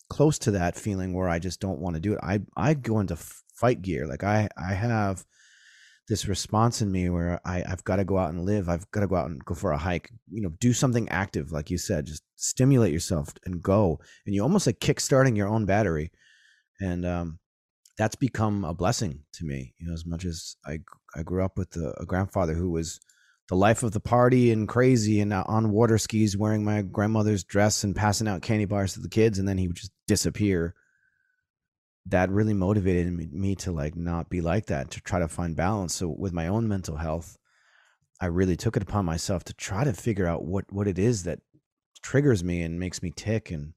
close 0.09 0.37
to 0.39 0.51
that 0.51 0.75
feeling 0.75 1.13
where 1.13 1.29
i 1.29 1.39
just 1.39 1.59
don't 1.59 1.79
want 1.79 1.95
to 1.95 1.99
do 2.01 2.13
it 2.13 2.19
i 2.21 2.39
i 2.55 2.73
go 2.73 2.99
into 2.99 3.15
fight 3.55 3.81
gear 3.81 4.05
like 4.05 4.23
i 4.23 4.47
i 4.57 4.73
have 4.73 5.25
this 6.11 6.27
response 6.27 6.81
in 6.81 6.91
me 6.91 7.09
where 7.09 7.39
I, 7.45 7.63
I've 7.65 7.85
got 7.85 7.95
to 7.95 8.03
go 8.03 8.17
out 8.17 8.33
and 8.33 8.43
live. 8.43 8.67
I've 8.67 8.91
got 8.91 8.99
to 8.99 9.07
go 9.07 9.15
out 9.15 9.29
and 9.29 9.43
go 9.45 9.55
for 9.55 9.71
a 9.71 9.77
hike, 9.77 10.11
you 10.29 10.41
know, 10.41 10.49
do 10.59 10.73
something 10.73 11.07
active, 11.07 11.53
like 11.53 11.71
you 11.71 11.77
said, 11.77 12.05
just 12.05 12.21
stimulate 12.35 12.91
yourself 12.91 13.29
and 13.45 13.63
go. 13.63 13.97
And 14.25 14.35
you 14.35 14.43
almost 14.43 14.67
like 14.67 14.81
kickstarting 14.81 15.37
your 15.37 15.47
own 15.47 15.65
battery. 15.65 16.11
And 16.81 17.05
um, 17.05 17.39
that's 17.97 18.17
become 18.17 18.65
a 18.65 18.73
blessing 18.73 19.21
to 19.35 19.45
me, 19.45 19.73
you 19.79 19.87
know, 19.87 19.93
as 19.93 20.05
much 20.05 20.25
as 20.25 20.57
I, 20.65 20.79
I 21.15 21.23
grew 21.23 21.45
up 21.45 21.57
with 21.57 21.77
a, 21.77 21.93
a 22.01 22.05
grandfather 22.05 22.55
who 22.55 22.71
was 22.71 22.99
the 23.47 23.55
life 23.55 23.81
of 23.81 23.93
the 23.93 24.01
party 24.01 24.51
and 24.51 24.67
crazy 24.67 25.21
and 25.21 25.31
on 25.31 25.71
water 25.71 25.97
skis 25.97 26.35
wearing 26.35 26.65
my 26.65 26.81
grandmother's 26.81 27.45
dress 27.45 27.85
and 27.85 27.95
passing 27.95 28.27
out 28.27 28.41
candy 28.41 28.65
bars 28.65 28.95
to 28.95 28.99
the 28.99 29.07
kids. 29.07 29.39
And 29.39 29.47
then 29.47 29.57
he 29.57 29.67
would 29.67 29.77
just 29.77 29.93
disappear 30.09 30.75
that 32.07 32.29
really 32.29 32.53
motivated 32.53 33.31
me, 33.31 33.55
to 33.55 33.71
like 33.71 33.95
not 33.95 34.29
be 34.29 34.41
like 34.41 34.65
that 34.67 34.91
to 34.91 35.01
try 35.01 35.19
to 35.19 35.27
find 35.27 35.55
balance. 35.55 35.95
So 35.95 36.07
with 36.09 36.33
my 36.33 36.47
own 36.47 36.67
mental 36.67 36.97
health 36.97 37.37
i 38.21 38.27
really 38.27 38.55
took 38.55 38.77
it 38.77 38.83
upon 38.83 39.03
myself 39.03 39.43
to 39.43 39.53
try 39.53 39.83
to 39.83 39.91
figure 39.91 40.27
out 40.27 40.45
what 40.45 40.71
what 40.71 40.87
it 40.87 40.99
is 40.99 41.23
that 41.23 41.39
triggers 42.01 42.43
me 42.43 42.61
and 42.61 42.79
makes 42.79 43.01
me 43.03 43.11
tick 43.15 43.51
and 43.51 43.73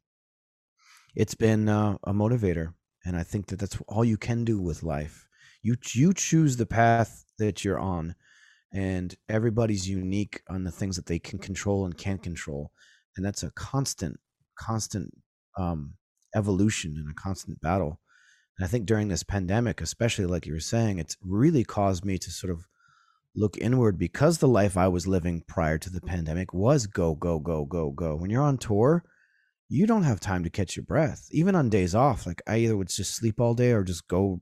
it's 1.17 1.35
been 1.35 1.69
uh, 1.69 1.97
a 2.05 2.13
motivator 2.13 2.75
and 3.05 3.17
i 3.17 3.23
think 3.23 3.47
that 3.47 3.59
that's 3.59 3.79
all 3.89 4.05
you 4.05 4.17
can 4.17 4.45
do 4.45 4.61
with 4.61 4.83
life. 4.83 5.27
You 5.63 5.77
you 5.95 6.13
choose 6.13 6.57
the 6.57 6.67
path 6.67 7.25
that 7.39 7.65
you're 7.65 7.79
on 7.79 8.15
and 8.73 9.15
everybody's 9.29 9.89
unique 9.89 10.43
on 10.49 10.65
the 10.65 10.71
things 10.71 10.97
that 10.97 11.07
they 11.07 11.19
can 11.19 11.39
control 11.39 11.85
and 11.87 11.97
can't 11.97 12.23
control 12.23 12.71
and 13.17 13.25
that's 13.25 13.43
a 13.43 13.51
constant 13.53 14.21
constant 14.59 15.11
um, 15.59 15.95
evolution 16.35 16.95
and 16.99 17.11
a 17.11 17.15
constant 17.15 17.61
battle 17.61 18.01
and 18.59 18.65
I 18.65 18.69
think 18.69 18.87
during 18.87 19.09
this 19.09 19.25
pandemic, 19.25 19.81
especially 19.81 20.27
like 20.27 20.47
you 20.47 20.53
were 20.53 20.61
saying, 20.61 20.99
it's 20.99 21.17
really 21.23 21.65
caused 21.65 22.05
me 22.05 22.19
to 22.19 22.31
sort 22.31 22.53
of 22.53 22.67
look 23.35 23.59
inward 23.59 23.99
because 23.99 24.39
the 24.39 24.49
life 24.49 24.77
I 24.77 24.87
was 24.87 25.09
living 25.09 25.43
prior 25.49 25.77
to 25.79 25.91
the 25.91 26.01
pandemic 26.01 26.55
was 26.55 26.87
go, 26.87 27.15
go, 27.15 27.41
go, 27.41 27.65
go, 27.65 27.91
go. 27.91 28.15
When 28.15 28.31
you're 28.31 28.43
on 28.43 28.59
tour, 28.59 29.05
you 29.69 29.87
don't 29.87 30.05
have 30.05 30.21
time 30.21 30.45
to 30.45 30.51
catch 30.51 30.77
your 30.77 30.85
breath. 30.85 31.29
Even 31.33 31.57
on 31.57 31.69
days 31.69 31.97
off, 31.97 32.27
like 32.27 32.43
I 32.47 32.59
either 32.59 32.77
would 32.77 32.89
just 32.89 33.17
sleep 33.17 33.41
all 33.41 33.55
day 33.55 33.73
or 33.73 33.83
just 33.83 34.07
go 34.07 34.41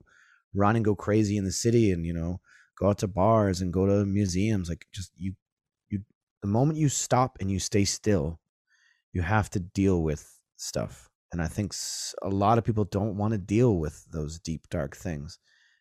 run 0.53 0.75
and 0.75 0.85
go 0.85 0.95
crazy 0.95 1.37
in 1.37 1.45
the 1.45 1.51
city 1.51 1.91
and, 1.91 2.05
you 2.05 2.13
know, 2.13 2.39
go 2.77 2.89
out 2.89 2.99
to 2.99 3.07
bars 3.07 3.61
and 3.61 3.73
go 3.73 3.87
to 3.87 4.05
museums. 4.05 4.69
Like 4.69 4.85
just 4.93 5.11
you, 5.15 5.33
you, 5.89 6.03
the 6.43 6.47
moment 6.47 6.77
you 6.77 6.89
stop 6.89 7.37
and 7.39 7.49
you 7.49 7.57
stay 7.57 7.85
still, 7.85 8.39
you 9.11 9.23
have 9.23 9.49
to 9.51 9.59
deal 9.59 10.03
with 10.03 10.39
stuff. 10.55 11.09
And 11.33 11.41
I 11.41 11.47
think 11.47 11.73
a 12.21 12.29
lot 12.29 12.59
of 12.59 12.63
people 12.63 12.85
don't 12.85 13.17
want 13.17 13.31
to 13.31 13.39
deal 13.39 13.77
with 13.77 14.05
those 14.11 14.39
deep, 14.39 14.69
dark 14.69 14.95
things. 14.95 15.39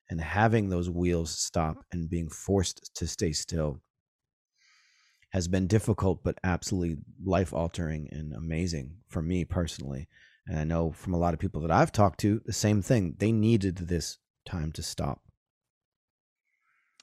And 0.09 0.19
having 0.19 0.71
those 0.71 0.89
wheels 0.89 1.31
stop 1.31 1.77
mm. 1.77 1.83
and 1.93 2.11
being 2.11 2.31
forced 2.31 2.91
to 2.97 3.07
stay 3.07 3.33
still 3.33 3.83
has 5.33 5.49
been 5.49 5.67
difficult, 5.67 6.25
but 6.25 6.39
absolutely 6.43 6.97
life 7.23 7.53
altering 7.53 8.09
and 8.13 8.33
amazing 8.33 8.97
for 9.09 9.21
me 9.21 9.45
personally. 9.45 10.09
And 10.47 10.59
I 10.59 10.65
know 10.65 10.91
from 10.91 11.13
a 11.13 11.19
lot 11.19 11.35
of 11.35 11.41
people 11.41 11.61
that 11.61 11.71
I've 11.71 11.93
talked 11.93 12.21
to, 12.21 12.41
the 12.47 12.53
same 12.55 12.81
thing. 12.81 13.17
They 13.19 13.31
needed 13.31 13.77
this 13.77 14.17
time 14.47 14.73
to 14.73 14.83
stop. 14.83 15.21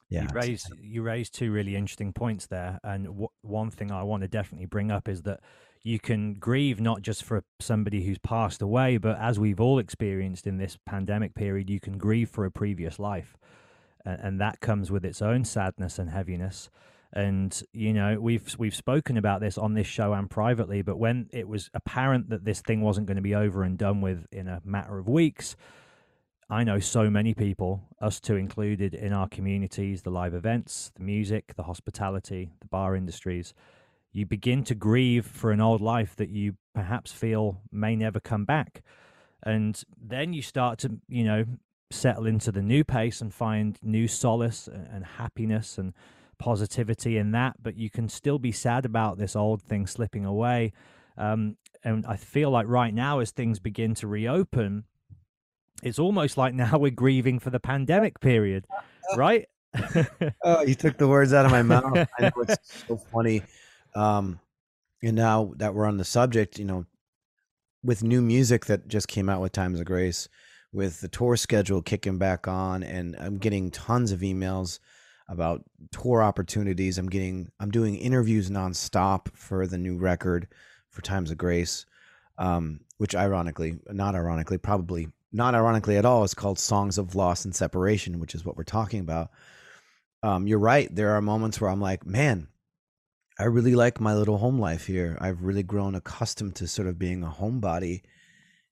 Yeah, 0.10 0.24
you 0.24 0.30
raised 0.34 0.74
you 0.82 1.04
raised 1.04 1.36
two 1.36 1.52
really 1.52 1.76
interesting 1.76 2.14
points 2.14 2.48
there, 2.48 2.80
and 2.84 3.06
w- 3.06 3.28
one 3.42 3.70
thing 3.70 3.92
I 3.92 4.02
want 4.02 4.24
to 4.24 4.28
definitely 4.28 4.66
bring 4.66 4.90
up 4.90 5.08
is 5.08 5.22
that 5.22 5.40
you 5.84 6.00
can 6.00 6.36
grieve 6.36 6.82
not 6.82 7.02
just 7.02 7.24
for 7.24 7.44
somebody 7.60 8.04
who's 8.04 8.18
passed 8.18 8.62
away, 8.62 8.98
but 8.98 9.18
as 9.20 9.40
we've 9.40 9.60
all 9.60 9.80
experienced 9.80 10.46
in 10.46 10.58
this 10.58 10.78
pandemic 10.86 11.36
period, 11.36 11.70
you 11.70 11.80
can 11.80 11.98
grieve 11.98 12.30
for 12.30 12.46
a 12.46 12.52
previous 12.52 13.00
life. 13.00 13.38
And, 14.06 14.20
and 14.22 14.42
that 14.42 14.60
comes 14.60 14.92
with 14.92 15.06
its 15.06 15.22
own 15.22 15.46
sadness 15.46 15.98
and 15.98 16.10
heaviness. 16.10 16.70
And 17.12 17.60
you 17.74 17.92
know 17.92 18.20
we've 18.20 18.56
we've 18.60 18.76
spoken 18.76 19.18
about 19.18 19.42
this 19.42 19.58
on 19.58 19.74
this 19.74 19.88
show 19.88 20.14
and 20.14 20.30
privately, 20.30 20.84
but 20.84 21.00
when 21.00 21.28
it 21.32 21.48
was 21.48 21.72
apparent 21.74 22.30
that 22.30 22.46
this 22.46 22.62
thing 22.62 22.82
wasn't 22.82 23.08
going 23.08 23.16
to 23.16 23.24
be 23.24 23.34
over 23.34 23.64
and 23.64 23.80
done 23.80 24.02
with 24.02 24.28
in 24.32 24.48
a 24.48 24.62
matter 24.64 25.00
of 25.00 25.08
weeks, 25.08 25.56
I 26.52 26.64
know 26.64 26.80
so 26.80 27.10
many 27.10 27.34
people, 27.34 27.82
us 28.00 28.20
two 28.20 28.36
included, 28.36 28.94
in 28.94 29.12
our 29.12 29.28
communities, 29.28 30.04
the 30.04 30.12
live 30.12 30.36
events, 30.36 30.92
the 30.96 31.04
music, 31.04 31.56
the 31.56 31.64
hospitality, 31.64 32.52
the 32.60 32.68
bar 32.68 32.96
industries, 32.96 33.56
you 34.12 34.26
begin 34.26 34.64
to 34.66 34.76
grieve 34.76 35.26
for 35.26 35.52
an 35.52 35.62
old 35.62 35.82
life 35.82 36.16
that 36.16 36.30
you 36.30 36.56
perhaps 36.74 37.12
feel 37.12 37.62
may 37.72 37.96
never 37.96 38.20
come 38.20 38.46
back. 38.46 38.82
And 39.44 39.82
then 40.02 40.34
you 40.34 40.42
start 40.42 40.80
to, 40.80 41.00
you 41.08 41.24
know, 41.24 41.46
settle 41.92 42.26
into 42.26 42.52
the 42.52 42.62
new 42.62 42.84
pace 42.84 43.22
and 43.22 43.34
find 43.34 43.78
new 43.82 44.08
solace 44.08 44.68
and 44.68 45.06
happiness 45.06 45.78
and 45.78 45.94
positivity 46.38 47.18
in 47.18 47.32
that. 47.32 47.62
But 47.62 47.78
you 47.78 47.90
can 47.90 48.10
still 48.10 48.40
be 48.40 48.52
sad 48.52 48.86
about 48.86 49.18
this 49.18 49.36
old 49.36 49.62
thing 49.62 49.88
slipping 49.88 50.26
away. 50.26 50.74
Um, 51.18 51.58
and 51.84 52.06
I 52.06 52.18
feel 52.18 52.50
like 52.50 52.68
right 52.68 52.94
now, 52.94 53.20
as 53.20 53.32
things 53.32 53.60
begin 53.60 53.94
to 53.96 54.08
reopen, 54.08 54.86
it's 55.84 56.00
almost 56.00 56.38
like 56.38 56.54
now 56.54 56.78
we're 56.78 56.92
grieving 56.92 57.40
for 57.40 57.52
the 57.52 57.60
pandemic 57.60 58.20
period, 58.20 58.66
right? 59.16 59.46
oh, 60.44 60.62
you 60.64 60.76
took 60.76 60.98
the 60.98 61.08
words 61.08 61.32
out 61.32 61.46
of 61.46 61.52
my 61.52 61.62
mouth. 61.62 62.08
I 62.18 62.24
know 62.24 62.32
it's 62.42 62.58
so 62.88 62.98
funny 62.98 63.44
um, 63.96 64.40
and 65.02 65.16
now 65.16 65.54
that 65.58 65.74
we're 65.74 65.86
on 65.86 65.98
the 65.98 66.06
subject, 66.06 66.60
you 66.60 66.66
know, 66.66 66.86
with 67.84 68.04
new 68.04 68.22
music 68.22 68.66
that 68.66 68.88
just 68.88 69.08
came 69.08 69.30
out 69.30 69.42
with 69.42 69.52
Times 69.52 69.80
of 69.80 69.86
Grace, 69.86 70.28
with 70.74 71.02
the 71.02 71.08
tour 71.08 71.38
schedule 71.38 71.82
kicking 71.82 72.18
back 72.18 72.48
on, 72.48 72.84
and 72.84 73.16
I'm 73.20 73.38
getting 73.38 73.72
tons 73.72 74.12
of 74.12 74.20
emails 74.20 74.80
about 75.30 75.64
tour 75.92 76.22
opportunities. 76.22 76.98
I'm 76.98 77.10
getting, 77.10 77.50
I'm 77.60 77.72
doing 77.72 77.96
interviews 77.96 78.50
nonstop 78.50 79.32
for 79.34 79.66
the 79.68 79.78
new 79.78 79.98
record 79.98 80.48
for 80.90 81.02
Times 81.02 81.32
of 81.32 81.38
Grace, 81.38 81.86
um, 82.38 82.82
which 82.98 83.16
ironically, 83.16 83.80
not 83.88 84.16
ironically, 84.16 84.58
probably 84.58 85.08
not 85.32 85.56
ironically 85.56 85.98
at 85.98 86.06
all, 86.06 86.24
is 86.24 86.34
called 86.34 86.60
Songs 86.60 86.98
of 86.98 87.16
Loss 87.16 87.46
and 87.46 87.56
Separation, 87.56 88.20
which 88.20 88.36
is 88.36 88.44
what 88.44 88.58
we're 88.58 88.64
talking 88.64 89.00
about. 89.00 89.30
Um, 90.24 90.48
you're 90.48 90.60
right. 90.60 90.94
There 90.94 91.12
are 91.12 91.22
moments 91.22 91.62
where 91.62 91.70
I'm 91.70 91.80
like, 91.80 92.06
man, 92.06 92.48
I 93.40 93.46
really 93.46 93.74
like 93.74 94.02
my 94.02 94.14
little 94.14 94.38
home 94.38 94.60
life 94.60 94.86
here. 94.86 95.18
I've 95.22 95.44
really 95.44 95.64
grown 95.64 95.96
accustomed 95.96 96.56
to 96.58 96.68
sort 96.68 96.90
of 96.90 97.00
being 97.00 97.24
a 97.24 97.30
homebody 97.30 98.02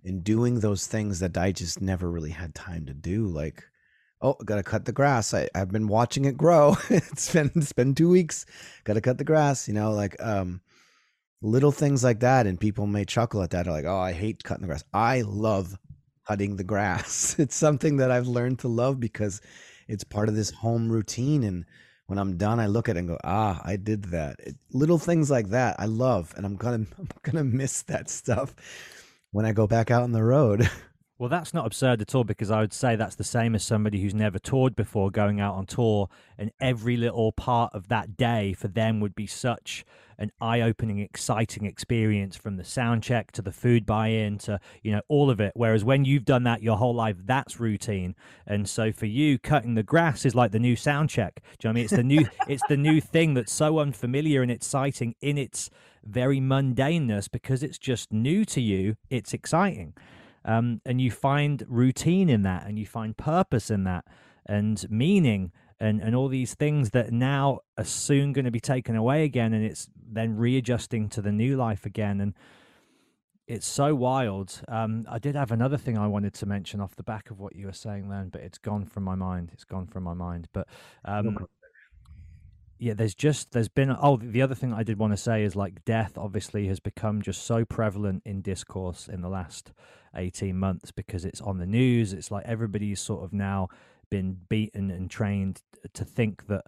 and 0.04 0.26
doing 0.26 0.60
those 0.60 0.88
things 0.88 1.22
that 1.22 1.38
I 1.38 1.54
just 1.54 1.82
never 1.82 2.12
really 2.12 2.32
had 2.32 2.54
time 2.54 2.86
to 2.88 2.94
do. 2.94 3.28
Like, 3.28 3.64
oh, 4.22 4.36
gotta 4.44 4.64
cut 4.64 4.84
the 4.84 4.92
grass. 4.92 5.34
I, 5.34 5.48
I've 5.56 5.72
been 5.72 5.88
watching 5.88 6.26
it 6.26 6.36
grow. 6.36 6.76
it's 6.90 7.32
been 7.32 7.50
it's 7.56 7.72
been 7.72 7.96
two 7.96 8.10
weeks. 8.10 8.46
Gotta 8.84 9.00
cut 9.00 9.18
the 9.18 9.24
grass. 9.24 9.70
You 9.70 9.74
know, 9.74 9.94
like 9.94 10.22
um, 10.22 10.60
little 11.42 11.72
things 11.72 12.04
like 12.04 12.20
that. 12.20 12.46
And 12.46 12.60
people 12.60 12.88
may 12.88 13.06
chuckle 13.06 13.42
at 13.44 13.52
that. 13.52 13.70
Are 13.70 13.72
like, 13.72 13.86
oh, 13.86 14.00
I 14.00 14.12
hate 14.12 14.44
cutting 14.44 14.64
the 14.64 14.68
grass. 14.68 14.84
I 14.94 15.22
love 15.22 15.78
cutting 16.28 16.58
the 16.58 16.66
grass. 16.66 17.36
it's 17.40 17.56
something 17.56 17.98
that 17.98 18.12
I've 18.12 18.28
learned 18.28 18.60
to 18.60 18.68
love 18.68 19.00
because 19.00 19.40
it's 19.88 20.04
part 20.04 20.28
of 20.28 20.36
this 20.36 20.52
home 20.52 20.92
routine 20.92 21.44
and 21.46 21.64
when 22.08 22.18
I'm 22.18 22.38
done, 22.38 22.60
I 22.60 22.68
look 22.68 22.90
at 22.90 22.96
it 22.96 23.00
and 23.00 23.08
go, 23.08 23.18
ah, 23.24 23.62
I 23.64 23.76
did 23.76 24.06
that. 24.06 24.40
It, 24.40 24.56
little 24.72 24.98
things 24.98 25.30
like 25.30 25.50
that 25.50 25.76
I 25.80 25.86
love, 25.86 26.34
and 26.36 26.46
I'm 26.46 26.56
gonna 26.56 26.86
I'm 26.98 27.10
gonna 27.22 27.44
miss 27.44 27.84
that 27.84 28.10
stuff 28.10 28.56
when 29.32 29.46
I 29.46 29.52
go 29.52 29.68
back 29.68 29.92
out 29.92 30.04
on 30.04 30.14
the 30.14 30.24
road. 30.24 30.70
Well, 31.20 31.30
that's 31.30 31.52
not 31.52 31.66
absurd 31.66 32.00
at 32.02 32.14
all 32.14 32.24
because 32.24 32.52
I 32.52 32.60
would 32.60 32.74
say 32.74 32.96
that's 32.96 33.16
the 33.16 33.24
same 33.24 33.56
as 33.56 33.64
somebody 33.64 34.00
who's 34.00 34.14
never 34.14 34.38
toured 34.38 34.76
before 34.76 35.10
going 35.10 35.40
out 35.40 35.56
on 35.56 35.66
tour, 35.66 36.10
and 36.38 36.52
every 36.62 36.96
little 36.96 37.32
part 37.32 37.74
of 37.74 37.88
that 37.88 38.16
day 38.16 38.54
for 38.54 38.68
them 38.68 39.00
would 39.00 39.16
be 39.16 39.26
such 39.26 39.84
an 40.20 40.32
eye-opening, 40.40 41.00
exciting 41.00 41.66
experience 41.66 42.36
from 42.36 42.58
the 42.58 42.64
sound 42.64 43.02
check 43.02 43.32
to 43.32 43.42
the 43.42 43.52
food 43.52 43.84
buy-in 43.86 44.38
to 44.40 44.60
you 44.84 44.92
know 44.92 45.02
all 45.08 45.32
of 45.32 45.40
it. 45.40 45.54
Whereas 45.56 45.84
when 45.84 46.06
you've 46.06 46.26
done 46.26 46.44
that 46.44 46.62
your 46.62 46.78
whole 46.78 46.94
life, 46.94 47.18
that's 47.26 47.60
routine. 47.60 48.14
And 48.46 48.70
so 48.70 48.92
for 48.92 49.08
you, 49.08 49.40
cutting 49.40 49.74
the 49.74 49.82
grass 49.82 50.24
is 50.24 50.36
like 50.36 50.52
the 50.52 50.60
new 50.60 50.76
sound 50.76 51.10
check. 51.10 51.42
Do 51.58 51.68
you 51.68 51.74
know 51.74 51.74
what 51.74 51.74
I 51.74 51.74
mean? 51.74 51.84
It's 51.84 51.94
the 51.94 52.04
new, 52.04 52.26
it's 52.48 52.68
the 52.70 52.78
new 52.78 53.02
thing 53.02 53.34
that's 53.34 53.52
so 53.52 53.80
unfamiliar 53.80 54.44
and 54.44 54.52
exciting 54.52 55.16
in 55.22 55.40
its 55.40 55.72
very 56.04 56.40
mundaneness 56.40 57.30
because 57.30 57.64
it's 57.64 57.80
just 57.80 58.12
new 58.12 58.46
to 58.46 58.62
you. 58.62 58.98
It's 59.10 59.34
exciting 59.34 59.96
um, 60.48 60.82
and 60.86 61.00
you 61.00 61.12
find 61.12 61.64
routine 61.68 62.30
in 62.30 62.42
that 62.44 62.66
and 62.66 62.80
you 62.80 62.86
find 62.86 63.16
purpose 63.16 63.70
in 63.70 63.84
that 63.84 64.06
and 64.46 64.90
meaning 64.90 65.52
and, 65.80 66.02
and 66.02 66.16
all 66.16 66.30
these 66.30 66.56
things 66.56 66.92
that 66.92 67.12
now 67.12 67.60
are 67.78 67.84
soon 67.84 68.34
going 68.34 68.46
to 68.46 68.52
be 68.52 68.60
taken 68.60 68.96
away 68.96 69.24
again 69.24 69.54
and 69.54 69.64
it's 69.64 69.90
then 69.96 70.36
readjusting 70.36 71.10
to 71.10 71.22
the 71.22 71.32
new 71.32 71.56
life 71.56 71.86
again 71.86 72.20
and 72.20 72.34
it's 73.48 73.68
so 73.68 73.96
wild. 73.96 74.62
Um, 74.68 75.06
I 75.10 75.20
did 75.20 75.36
have 75.36 75.52
another 75.52 75.78
thing 75.78 75.98
I 75.98 76.08
wanted 76.08 76.34
to 76.36 76.46
mention 76.46 76.82
off 76.82 76.96
the 76.96 77.04
back 77.04 77.32
of 77.32 77.40
what 77.40 77.56
you 77.56 77.66
were 77.68 77.74
saying 77.74 78.10
then, 78.10 78.28
but 78.28 78.42
it's 78.42 78.58
gone 78.58 78.86
from 78.86 79.04
my 79.04 79.16
mind. 79.16 79.52
It's 79.54 79.64
gone 79.64 79.88
from 79.88 80.04
my 80.04 80.14
mind. 80.14 80.50
But 80.52 80.68
um, 81.06 81.48
yeah, 82.80 82.94
there's 82.94 83.16
just 83.16 83.52
there's 83.52 83.70
been 83.70 83.96
oh 84.02 84.18
the 84.18 84.42
other 84.42 84.56
thing 84.56 84.74
I 84.74 84.84
did 84.84 85.00
want 85.00 85.14
to 85.14 85.18
say 85.18 85.44
is 85.44 85.56
like 85.56 85.84
death 85.86 86.18
obviously 86.18 86.68
has 86.68 86.80
become 86.80 87.22
just 87.22 87.44
so 87.44 87.66
prevalent 87.66 88.24
in 88.26 88.42
discourse 88.42 89.08
in 89.08 89.22
the 89.22 89.30
last 89.30 89.72
18 90.16 90.58
months 90.58 90.92
because 90.92 91.26
it's 91.26 91.42
on 91.42 91.58
the 91.58 91.66
news. 91.66 92.14
It's 92.14 92.32
like 92.32 92.46
everybody's 92.46 93.00
sort 93.00 93.24
of 93.24 93.34
now 93.34 93.70
been 94.10 94.38
beaten 94.50 94.92
and 94.92 95.10
trained 95.10 95.62
to 95.94 96.06
think 96.06 96.48
that 96.48 96.66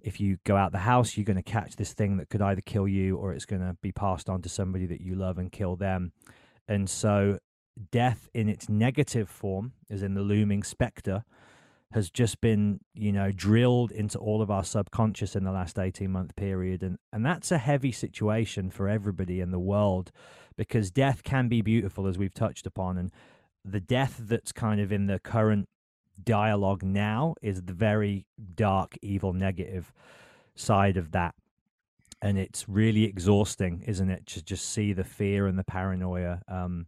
if 0.00 0.20
you 0.20 0.38
go 0.44 0.56
out 0.56 0.72
the 0.72 0.78
house, 0.78 1.16
you're 1.16 1.24
going 1.24 1.36
to 1.36 1.42
catch 1.42 1.76
this 1.76 1.92
thing 1.92 2.16
that 2.16 2.28
could 2.28 2.42
either 2.42 2.60
kill 2.60 2.88
you 2.88 3.16
or 3.16 3.32
it's 3.32 3.44
going 3.44 3.62
to 3.62 3.76
be 3.82 3.92
passed 3.92 4.28
on 4.28 4.42
to 4.42 4.48
somebody 4.48 4.86
that 4.86 5.00
you 5.00 5.14
love 5.14 5.38
and 5.38 5.52
kill 5.52 5.76
them. 5.76 6.12
And 6.68 6.90
so, 6.90 7.38
death 7.90 8.28
in 8.34 8.48
its 8.48 8.68
negative 8.68 9.28
form, 9.28 9.72
is 9.88 10.02
in 10.02 10.14
the 10.14 10.22
looming 10.22 10.62
specter, 10.62 11.24
has 11.92 12.10
just 12.10 12.40
been, 12.40 12.80
you 12.94 13.12
know, 13.12 13.32
drilled 13.32 13.92
into 13.92 14.18
all 14.18 14.42
of 14.42 14.50
our 14.50 14.64
subconscious 14.64 15.36
in 15.36 15.44
the 15.44 15.52
last 15.52 15.78
18 15.78 16.10
month 16.10 16.34
period. 16.36 16.82
And, 16.82 16.98
and 17.12 17.24
that's 17.24 17.52
a 17.52 17.58
heavy 17.58 17.92
situation 17.92 18.70
for 18.70 18.88
everybody 18.88 19.40
in 19.40 19.50
the 19.50 19.58
world 19.58 20.10
because 20.56 20.90
death 20.90 21.22
can 21.22 21.48
be 21.48 21.62
beautiful, 21.62 22.06
as 22.06 22.18
we've 22.18 22.34
touched 22.34 22.66
upon. 22.66 22.98
And 22.98 23.10
the 23.64 23.80
death 23.80 24.16
that's 24.20 24.52
kind 24.52 24.80
of 24.80 24.92
in 24.92 25.06
the 25.06 25.18
current 25.18 25.68
dialogue 26.22 26.82
now 26.82 27.34
is 27.42 27.62
the 27.62 27.72
very 27.72 28.26
dark, 28.54 28.96
evil, 29.02 29.32
negative 29.32 29.92
side 30.54 30.96
of 30.96 31.12
that. 31.12 31.34
And 32.20 32.38
it's 32.38 32.68
really 32.68 33.04
exhausting, 33.04 33.82
isn't 33.86 34.10
it, 34.10 34.26
to 34.26 34.42
just 34.42 34.68
see 34.68 34.92
the 34.92 35.04
fear 35.04 35.46
and 35.46 35.58
the 35.58 35.64
paranoia. 35.64 36.42
Um, 36.48 36.86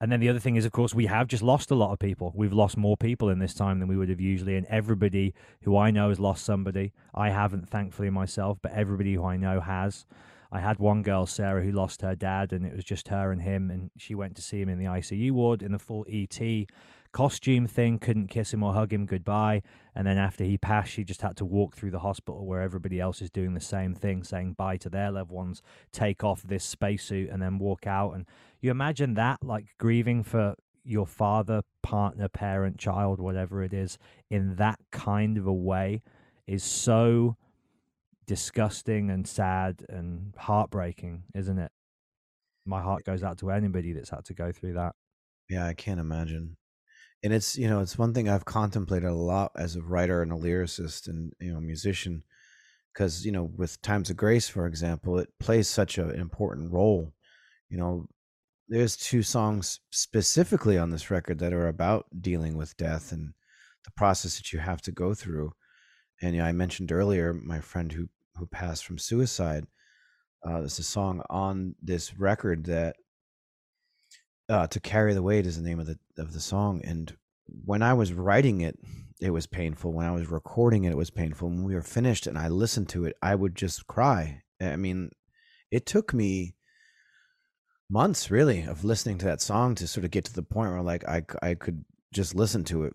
and 0.00 0.12
then 0.12 0.20
the 0.20 0.28
other 0.28 0.38
thing 0.38 0.56
is, 0.56 0.64
of 0.64 0.72
course, 0.72 0.94
we 0.94 1.06
have 1.06 1.26
just 1.26 1.42
lost 1.42 1.70
a 1.70 1.74
lot 1.74 1.92
of 1.92 1.98
people. 1.98 2.32
We've 2.34 2.52
lost 2.52 2.76
more 2.76 2.96
people 2.96 3.30
in 3.30 3.40
this 3.40 3.54
time 3.54 3.80
than 3.80 3.88
we 3.88 3.96
would 3.96 4.08
have 4.08 4.20
usually. 4.20 4.56
And 4.56 4.66
everybody 4.66 5.34
who 5.62 5.76
I 5.76 5.90
know 5.90 6.08
has 6.10 6.20
lost 6.20 6.44
somebody. 6.44 6.92
I 7.14 7.30
haven't, 7.30 7.68
thankfully, 7.68 8.10
myself, 8.10 8.58
but 8.62 8.72
everybody 8.72 9.14
who 9.14 9.24
I 9.24 9.36
know 9.36 9.60
has. 9.60 10.06
I 10.52 10.60
had 10.60 10.78
one 10.78 11.02
girl, 11.02 11.26
Sarah, 11.26 11.62
who 11.62 11.72
lost 11.72 12.00
her 12.02 12.14
dad, 12.14 12.52
and 12.52 12.64
it 12.64 12.74
was 12.74 12.84
just 12.84 13.08
her 13.08 13.32
and 13.32 13.42
him. 13.42 13.70
And 13.70 13.90
she 13.98 14.14
went 14.14 14.36
to 14.36 14.42
see 14.42 14.60
him 14.60 14.68
in 14.68 14.78
the 14.78 14.86
ICU 14.86 15.32
ward 15.32 15.62
in 15.62 15.72
the 15.72 15.78
full 15.78 16.06
ET 16.08 16.38
costume 17.12 17.66
thing, 17.66 17.98
couldn't 17.98 18.28
kiss 18.28 18.52
him 18.52 18.62
or 18.62 18.72
hug 18.72 18.92
him 18.92 19.06
goodbye. 19.06 19.62
And 19.94 20.06
then 20.06 20.18
after 20.18 20.44
he 20.44 20.58
passed, 20.58 20.92
she 20.92 21.04
just 21.04 21.22
had 21.22 21.36
to 21.38 21.44
walk 21.44 21.74
through 21.74 21.90
the 21.90 21.98
hospital 22.00 22.46
where 22.46 22.62
everybody 22.62 23.00
else 23.00 23.20
is 23.20 23.30
doing 23.30 23.54
the 23.54 23.60
same 23.60 23.94
thing, 23.94 24.22
saying 24.22 24.52
bye 24.52 24.76
to 24.78 24.88
their 24.88 25.10
loved 25.10 25.30
ones, 25.30 25.62
take 25.90 26.22
off 26.22 26.42
this 26.42 26.64
spacesuit, 26.64 27.30
and 27.30 27.42
then 27.42 27.58
walk 27.58 27.86
out. 27.86 28.12
And 28.12 28.26
you 28.60 28.70
imagine 28.70 29.14
that, 29.14 29.42
like 29.42 29.66
grieving 29.78 30.22
for 30.22 30.54
your 30.84 31.06
father, 31.06 31.62
partner, 31.82 32.28
parent, 32.28 32.78
child, 32.78 33.20
whatever 33.20 33.62
it 33.62 33.72
is, 33.72 33.98
in 34.30 34.56
that 34.56 34.78
kind 34.90 35.36
of 35.36 35.46
a 35.46 35.52
way 35.52 36.02
is 36.46 36.64
so 36.64 37.36
disgusting 38.26 39.10
and 39.10 39.26
sad 39.26 39.84
and 39.88 40.34
heartbreaking, 40.38 41.24
isn't 41.34 41.58
it? 41.58 41.72
My 42.64 42.82
heart 42.82 43.04
goes 43.04 43.22
out 43.22 43.38
to 43.38 43.50
anybody 43.50 43.92
that's 43.92 44.10
had 44.10 44.24
to 44.26 44.34
go 44.34 44.52
through 44.52 44.74
that. 44.74 44.94
Yeah, 45.48 45.66
I 45.66 45.74
can't 45.74 46.00
imagine 46.00 46.56
and 47.22 47.32
it's 47.32 47.56
you 47.56 47.68
know 47.68 47.80
it's 47.80 47.98
one 47.98 48.14
thing 48.14 48.28
I've 48.28 48.44
contemplated 48.44 49.08
a 49.08 49.14
lot 49.14 49.52
as 49.56 49.76
a 49.76 49.82
writer 49.82 50.22
and 50.22 50.32
a 50.32 50.36
lyricist 50.36 51.08
and 51.08 51.32
you 51.40 51.52
know 51.52 51.60
musician 51.60 52.22
because 52.92 53.24
you 53.24 53.32
know 53.32 53.44
with 53.44 53.80
Times 53.82 54.10
of 54.10 54.16
Grace 54.16 54.48
for 54.48 54.66
example 54.66 55.18
it 55.18 55.28
plays 55.40 55.68
such 55.68 55.98
an 55.98 56.10
important 56.10 56.72
role 56.72 57.12
you 57.68 57.78
know 57.78 58.06
there's 58.68 58.96
two 58.96 59.22
songs 59.22 59.80
specifically 59.90 60.76
on 60.76 60.90
this 60.90 61.10
record 61.10 61.38
that 61.38 61.52
are 61.52 61.68
about 61.68 62.06
dealing 62.20 62.56
with 62.56 62.76
death 62.76 63.12
and 63.12 63.32
the 63.84 63.90
process 63.92 64.36
that 64.36 64.52
you 64.52 64.58
have 64.58 64.82
to 64.82 64.92
go 64.92 65.14
through. 65.14 65.52
And 66.20 66.34
you 66.34 66.42
know, 66.42 66.48
I 66.48 66.52
mentioned 66.52 66.92
earlier 66.92 67.32
my 67.32 67.60
friend 67.60 67.92
who 67.92 68.08
who 68.36 68.46
passed 68.46 68.84
from 68.84 68.98
suicide 68.98 69.66
uh, 70.42 70.60
there's 70.60 70.78
a 70.78 70.84
song 70.84 71.22
on 71.30 71.74
this 71.82 72.18
record 72.18 72.64
that 72.66 72.96
uh, 74.48 74.66
to 74.68 74.80
carry 74.80 75.12
the 75.12 75.22
weight 75.22 75.46
is 75.46 75.56
the 75.56 75.68
name 75.68 75.80
of 75.80 75.86
the 75.86 75.98
of 76.16 76.32
the 76.32 76.40
song. 76.40 76.80
And 76.84 77.14
when 77.64 77.82
i 77.82 77.94
was 77.94 78.12
writing 78.12 78.60
it 78.60 78.78
it 79.20 79.30
was 79.30 79.46
painful. 79.46 79.92
When 79.92 80.06
i 80.06 80.12
was 80.12 80.30
recording 80.30 80.84
it 80.84 80.90
it 80.90 80.96
was 80.96 81.10
painful. 81.10 81.48
When 81.48 81.64
we 81.64 81.74
were 81.74 81.82
finished 81.82 82.26
and 82.26 82.38
i 82.38 82.48
listened 82.48 82.88
to 82.90 83.04
it 83.04 83.16
i 83.22 83.34
would 83.34 83.54
just 83.54 83.86
cry. 83.86 84.42
I 84.60 84.76
mean 84.76 85.10
it 85.70 85.86
took 85.86 86.14
me 86.14 86.54
months 87.90 88.30
really 88.30 88.62
of 88.62 88.84
listening 88.84 89.18
to 89.18 89.26
that 89.26 89.40
song 89.40 89.74
to 89.74 89.86
sort 89.86 90.04
of 90.04 90.10
get 90.10 90.24
to 90.24 90.34
the 90.34 90.42
point 90.42 90.70
where 90.70 90.82
like 90.82 91.08
i, 91.08 91.22
I 91.42 91.54
could 91.54 91.84
just 92.12 92.34
listen 92.34 92.64
to 92.64 92.84
it. 92.84 92.94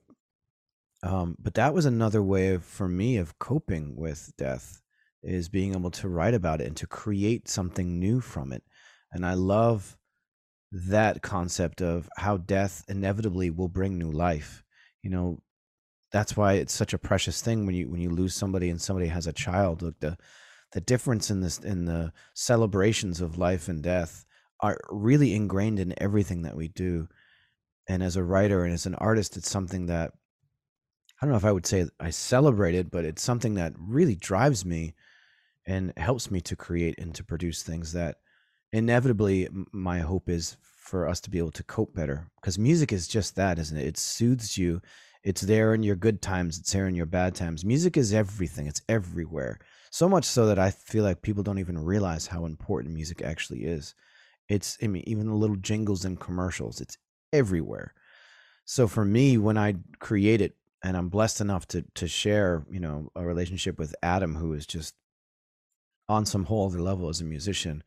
Um, 1.04 1.36
but 1.40 1.56
that 1.56 1.74
was 1.74 1.86
another 1.86 2.24
way 2.24 2.54
of, 2.54 2.64
for 2.64 2.88
me 2.88 3.18
of 3.18 3.38
coping 3.38 3.96
with 3.96 4.32
death 4.38 4.82
is 5.22 5.50
being 5.50 5.76
able 5.76 5.92
to 5.92 6.08
write 6.08 6.34
about 6.34 6.62
it 6.62 6.68
and 6.68 6.78
to 6.78 6.88
create 6.88 7.48
something 7.48 8.00
new 8.00 8.22
from 8.22 8.52
it. 8.52 8.64
And 9.12 9.26
i 9.26 9.34
love 9.34 9.98
that 10.72 11.22
concept 11.22 11.82
of 11.82 12.10
how 12.18 12.38
death 12.38 12.84
inevitably 12.88 13.52
will 13.52 13.68
bring 13.68 13.98
new 13.98 14.12
life. 14.12 14.64
You 15.02 15.12
know 15.12 15.42
that's 16.12 16.38
why 16.38 16.54
it's 16.54 16.74
such 16.74 16.94
a 16.94 17.00
precious 17.00 17.42
thing 17.42 17.66
when 17.66 17.76
you 17.76 17.90
when 17.90 18.02
you 18.02 18.10
lose 18.10 18.36
somebody 18.36 18.70
and 18.70 18.82
somebody 18.82 19.08
has 19.08 19.28
a 19.28 19.34
child. 19.34 19.82
Look 19.82 20.00
the 20.00 20.18
the 20.72 20.82
difference 20.82 21.30
in 21.30 21.42
this 21.42 21.60
in 21.60 21.86
the 21.86 22.12
celebrations 22.34 23.22
of 23.22 23.38
life 23.38 23.68
and 23.68 23.84
death 23.84 24.26
are 24.64 24.80
really 24.90 25.36
ingrained 25.36 25.80
in 25.80 25.94
everything 26.02 26.42
that 26.44 26.56
we 26.56 26.70
do. 26.70 27.08
And 27.88 28.02
as 28.02 28.16
a 28.16 28.24
writer 28.24 28.64
and 28.64 28.74
as 28.74 28.86
an 28.88 28.96
artist 28.96 29.38
it's 29.38 29.50
something 29.50 29.88
that 29.88 30.14
i 31.22 31.26
don't 31.26 31.32
know 31.32 31.38
if 31.38 31.44
i 31.44 31.52
would 31.52 31.66
say 31.66 31.86
i 32.00 32.10
celebrate 32.10 32.76
it 32.76 32.90
but 32.90 33.04
it's 33.04 33.22
something 33.22 33.56
that 33.56 33.74
really 33.78 34.16
drives 34.16 34.64
me 34.66 34.94
and 35.68 35.94
helps 35.98 36.32
me 36.32 36.40
to 36.42 36.56
create 36.56 36.98
and 36.98 37.14
to 37.16 37.26
produce 37.26 37.62
things 37.62 37.92
that 37.92 38.16
inevitably 38.72 39.48
my 39.72 40.00
hope 40.00 40.30
is 40.30 40.58
for 40.62 41.08
us 41.08 41.22
to 41.22 41.30
be 41.30 41.38
able 41.38 41.52
to 41.52 41.64
cope 41.64 41.96
better. 41.96 42.30
Because 42.42 42.60
music 42.60 42.92
is 42.92 43.08
just 43.08 43.36
that 43.36 43.60
isn't 43.60 43.78
it? 43.78 43.88
It 43.88 43.98
soothes 43.98 44.58
you. 44.58 44.82
It's 45.24 45.42
there 45.42 45.74
in 45.74 45.84
your 45.84 45.96
good 45.96 46.22
times. 46.22 46.60
It's 46.60 46.74
there 46.74 46.88
in 46.88 46.96
your 46.96 47.06
bad 47.06 47.34
times. 47.34 47.64
Music 47.64 47.96
is 47.96 48.14
everything. 48.14 48.68
It's 48.68 48.82
everywhere. 48.90 49.60
So 49.92 50.10
much 50.10 50.26
so 50.26 50.48
that 50.48 50.60
i 50.60 50.72
feel 50.72 51.04
like 51.04 51.22
people 51.22 51.44
don't 51.44 51.60
even 51.60 51.78
realize 51.78 52.28
how 52.28 52.46
important 52.46 52.94
music 52.94 53.22
actually 53.22 53.64
is 53.64 53.94
it's 54.54 54.78
i 54.84 54.88
mean 54.88 55.04
even 55.08 55.28
the 55.28 55.34
little 55.34 55.56
jingles 55.56 56.06
and 56.06 56.20
commercials 56.20 56.80
it's 56.80 56.98
everywhere 57.32 57.94
so 58.66 58.88
for 58.88 59.04
me 59.04 59.38
when 59.38 59.58
i 59.58 59.74
create 60.00 60.42
it 60.42 60.56
and 60.84 60.96
i'm 60.96 61.10
blessed 61.10 61.42
enough 61.42 61.68
to 61.68 61.84
to 61.96 62.08
share 62.08 62.66
you 62.70 62.80
know 62.80 63.10
a 63.16 63.26
relationship 63.26 63.80
with 63.80 63.96
adam 64.04 64.36
who 64.36 64.54
is 64.54 64.66
just 64.66 64.94
on 66.08 66.26
some 66.26 66.46
whole 66.46 66.68
other 66.68 66.82
level 66.82 67.10
as 67.10 67.22
a 67.22 67.26
musician 67.26 67.84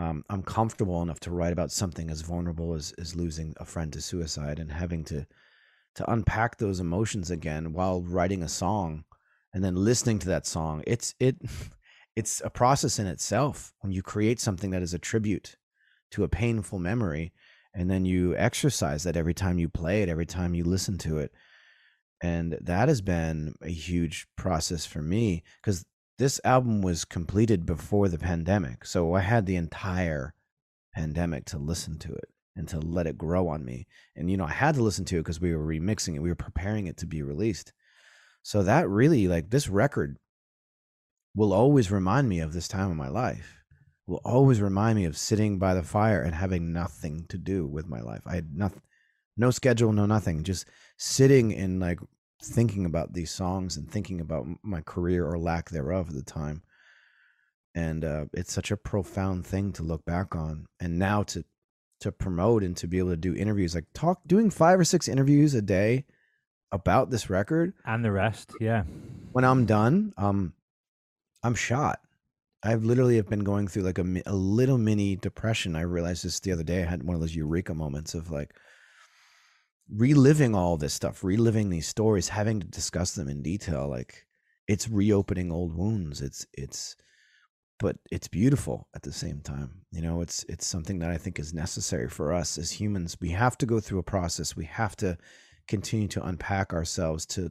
um, 0.00 0.24
I'm 0.30 0.42
comfortable 0.42 1.02
enough 1.02 1.18
to 1.20 1.32
write 1.32 1.52
about 1.52 1.72
something 1.72 2.08
as 2.08 2.20
vulnerable 2.20 2.74
as, 2.74 2.94
as 2.98 3.16
losing 3.16 3.54
a 3.56 3.64
friend 3.64 3.92
to 3.92 4.00
suicide 4.00 4.58
and 4.58 4.70
having 4.70 5.04
to 5.04 5.26
to 5.96 6.12
unpack 6.12 6.58
those 6.58 6.78
emotions 6.78 7.28
again 7.28 7.72
while 7.72 8.02
writing 8.02 8.44
a 8.44 8.48
song 8.48 9.04
and 9.52 9.64
then 9.64 9.74
listening 9.74 10.20
to 10.20 10.28
that 10.28 10.46
song. 10.46 10.84
It's 10.86 11.14
it 11.18 11.36
it's 12.16 12.40
a 12.44 12.50
process 12.50 12.98
in 12.98 13.06
itself 13.06 13.72
when 13.80 13.92
you 13.92 14.02
create 14.02 14.40
something 14.40 14.70
that 14.70 14.82
is 14.82 14.94
a 14.94 14.98
tribute 14.98 15.56
to 16.12 16.24
a 16.24 16.28
painful 16.28 16.78
memory 16.78 17.32
and 17.74 17.90
then 17.90 18.04
you 18.04 18.36
exercise 18.36 19.04
that 19.04 19.16
every 19.16 19.34
time 19.34 19.58
you 19.58 19.68
play 19.68 20.02
it, 20.02 20.08
every 20.08 20.26
time 20.26 20.54
you 20.54 20.64
listen 20.64 20.98
to 20.98 21.18
it. 21.18 21.32
And 22.20 22.58
that 22.60 22.88
has 22.88 23.00
been 23.00 23.54
a 23.62 23.68
huge 23.68 24.26
process 24.36 24.84
for 24.84 25.00
me 25.00 25.44
because 25.60 25.84
this 26.18 26.40
album 26.44 26.82
was 26.82 27.04
completed 27.04 27.64
before 27.64 28.08
the 28.08 28.18
pandemic. 28.18 28.84
So 28.84 29.14
I 29.14 29.20
had 29.20 29.46
the 29.46 29.56
entire 29.56 30.34
pandemic 30.94 31.44
to 31.46 31.58
listen 31.58 31.98
to 31.98 32.12
it 32.12 32.28
and 32.56 32.68
to 32.68 32.80
let 32.80 33.06
it 33.06 33.16
grow 33.16 33.46
on 33.48 33.64
me. 33.64 33.86
And, 34.16 34.28
you 34.28 34.36
know, 34.36 34.46
I 34.46 34.52
had 34.52 34.74
to 34.74 34.82
listen 34.82 35.04
to 35.06 35.16
it 35.16 35.20
because 35.20 35.40
we 35.40 35.54
were 35.54 35.64
remixing 35.64 36.16
it, 36.16 36.22
we 36.22 36.28
were 36.28 36.34
preparing 36.34 36.88
it 36.88 36.96
to 36.98 37.06
be 37.06 37.22
released. 37.22 37.72
So 38.42 38.64
that 38.64 38.88
really, 38.88 39.28
like, 39.28 39.50
this 39.50 39.68
record 39.68 40.16
will 41.36 41.52
always 41.52 41.92
remind 41.92 42.28
me 42.28 42.40
of 42.40 42.52
this 42.52 42.66
time 42.66 42.90
of 42.90 42.96
my 42.96 43.08
life, 43.08 43.57
will 44.08 44.22
always 44.24 44.60
remind 44.60 44.96
me 44.96 45.04
of 45.04 45.16
sitting 45.16 45.58
by 45.58 45.74
the 45.74 45.82
fire 45.82 46.22
and 46.22 46.34
having 46.34 46.72
nothing 46.72 47.26
to 47.28 47.36
do 47.36 47.66
with 47.66 47.86
my 47.86 48.00
life. 48.00 48.22
I 48.26 48.34
had 48.34 48.56
nothing, 48.56 48.80
no 49.36 49.50
schedule, 49.50 49.92
no 49.92 50.06
nothing, 50.06 50.44
just 50.44 50.66
sitting 50.96 51.52
in 51.52 51.78
like 51.78 52.00
thinking 52.42 52.86
about 52.86 53.12
these 53.12 53.30
songs 53.30 53.76
and 53.76 53.88
thinking 53.90 54.20
about 54.20 54.46
my 54.62 54.80
career 54.80 55.26
or 55.26 55.38
lack 55.38 55.68
thereof 55.68 56.08
at 56.08 56.14
the 56.14 56.22
time. 56.22 56.62
And 57.74 58.04
uh, 58.04 58.24
it's 58.32 58.52
such 58.52 58.70
a 58.70 58.76
profound 58.76 59.46
thing 59.46 59.72
to 59.74 59.82
look 59.82 60.04
back 60.06 60.34
on 60.34 60.66
and 60.80 60.98
now 60.98 61.22
to 61.24 61.44
to 62.00 62.12
promote 62.12 62.62
and 62.62 62.76
to 62.76 62.86
be 62.86 62.98
able 62.98 63.10
to 63.10 63.16
do 63.16 63.34
interviews 63.34 63.74
like 63.74 63.86
talk 63.92 64.20
doing 64.24 64.50
five 64.50 64.78
or 64.78 64.84
six 64.84 65.08
interviews 65.08 65.52
a 65.54 65.60
day 65.60 66.04
about 66.70 67.10
this 67.10 67.28
record 67.28 67.74
and 67.84 68.04
the 68.04 68.12
rest 68.12 68.52
yeah. 68.60 68.84
when 69.32 69.44
i'm 69.44 69.66
done 69.66 70.12
um 70.16 70.52
i'm 71.42 71.56
shot 71.56 71.98
I've 72.62 72.84
literally 72.84 73.16
have 73.16 73.28
been 73.28 73.44
going 73.44 73.68
through 73.68 73.84
like 73.84 73.98
a, 73.98 74.22
a 74.26 74.34
little 74.34 74.78
mini 74.78 75.16
depression. 75.16 75.76
I 75.76 75.82
realized 75.82 76.24
this 76.24 76.40
the 76.40 76.52
other 76.52 76.64
day. 76.64 76.82
I 76.82 76.86
had 76.86 77.02
one 77.02 77.14
of 77.14 77.20
those 77.20 77.36
eureka 77.36 77.74
moments 77.74 78.14
of 78.14 78.30
like 78.30 78.52
reliving 79.90 80.54
all 80.54 80.76
this 80.76 80.94
stuff, 80.94 81.22
reliving 81.22 81.70
these 81.70 81.86
stories, 81.86 82.28
having 82.28 82.60
to 82.60 82.66
discuss 82.66 83.12
them 83.12 83.28
in 83.28 83.42
detail. 83.42 83.88
Like 83.88 84.26
it's 84.66 84.88
reopening 84.88 85.52
old 85.52 85.76
wounds. 85.76 86.20
It's 86.20 86.46
it's 86.52 86.96
but 87.80 87.96
it's 88.10 88.26
beautiful 88.26 88.88
at 88.94 89.02
the 89.02 89.12
same 89.12 89.40
time. 89.40 89.82
You 89.92 90.02
know, 90.02 90.20
it's 90.20 90.44
it's 90.48 90.66
something 90.66 90.98
that 90.98 91.10
I 91.10 91.16
think 91.16 91.38
is 91.38 91.54
necessary 91.54 92.08
for 92.08 92.32
us 92.32 92.58
as 92.58 92.72
humans. 92.72 93.16
We 93.20 93.30
have 93.30 93.56
to 93.58 93.66
go 93.66 93.78
through 93.78 94.00
a 94.00 94.04
process. 94.04 94.56
We 94.56 94.64
have 94.64 94.96
to 94.96 95.16
continue 95.68 96.08
to 96.08 96.26
unpack 96.26 96.72
ourselves 96.72 97.24
to 97.26 97.50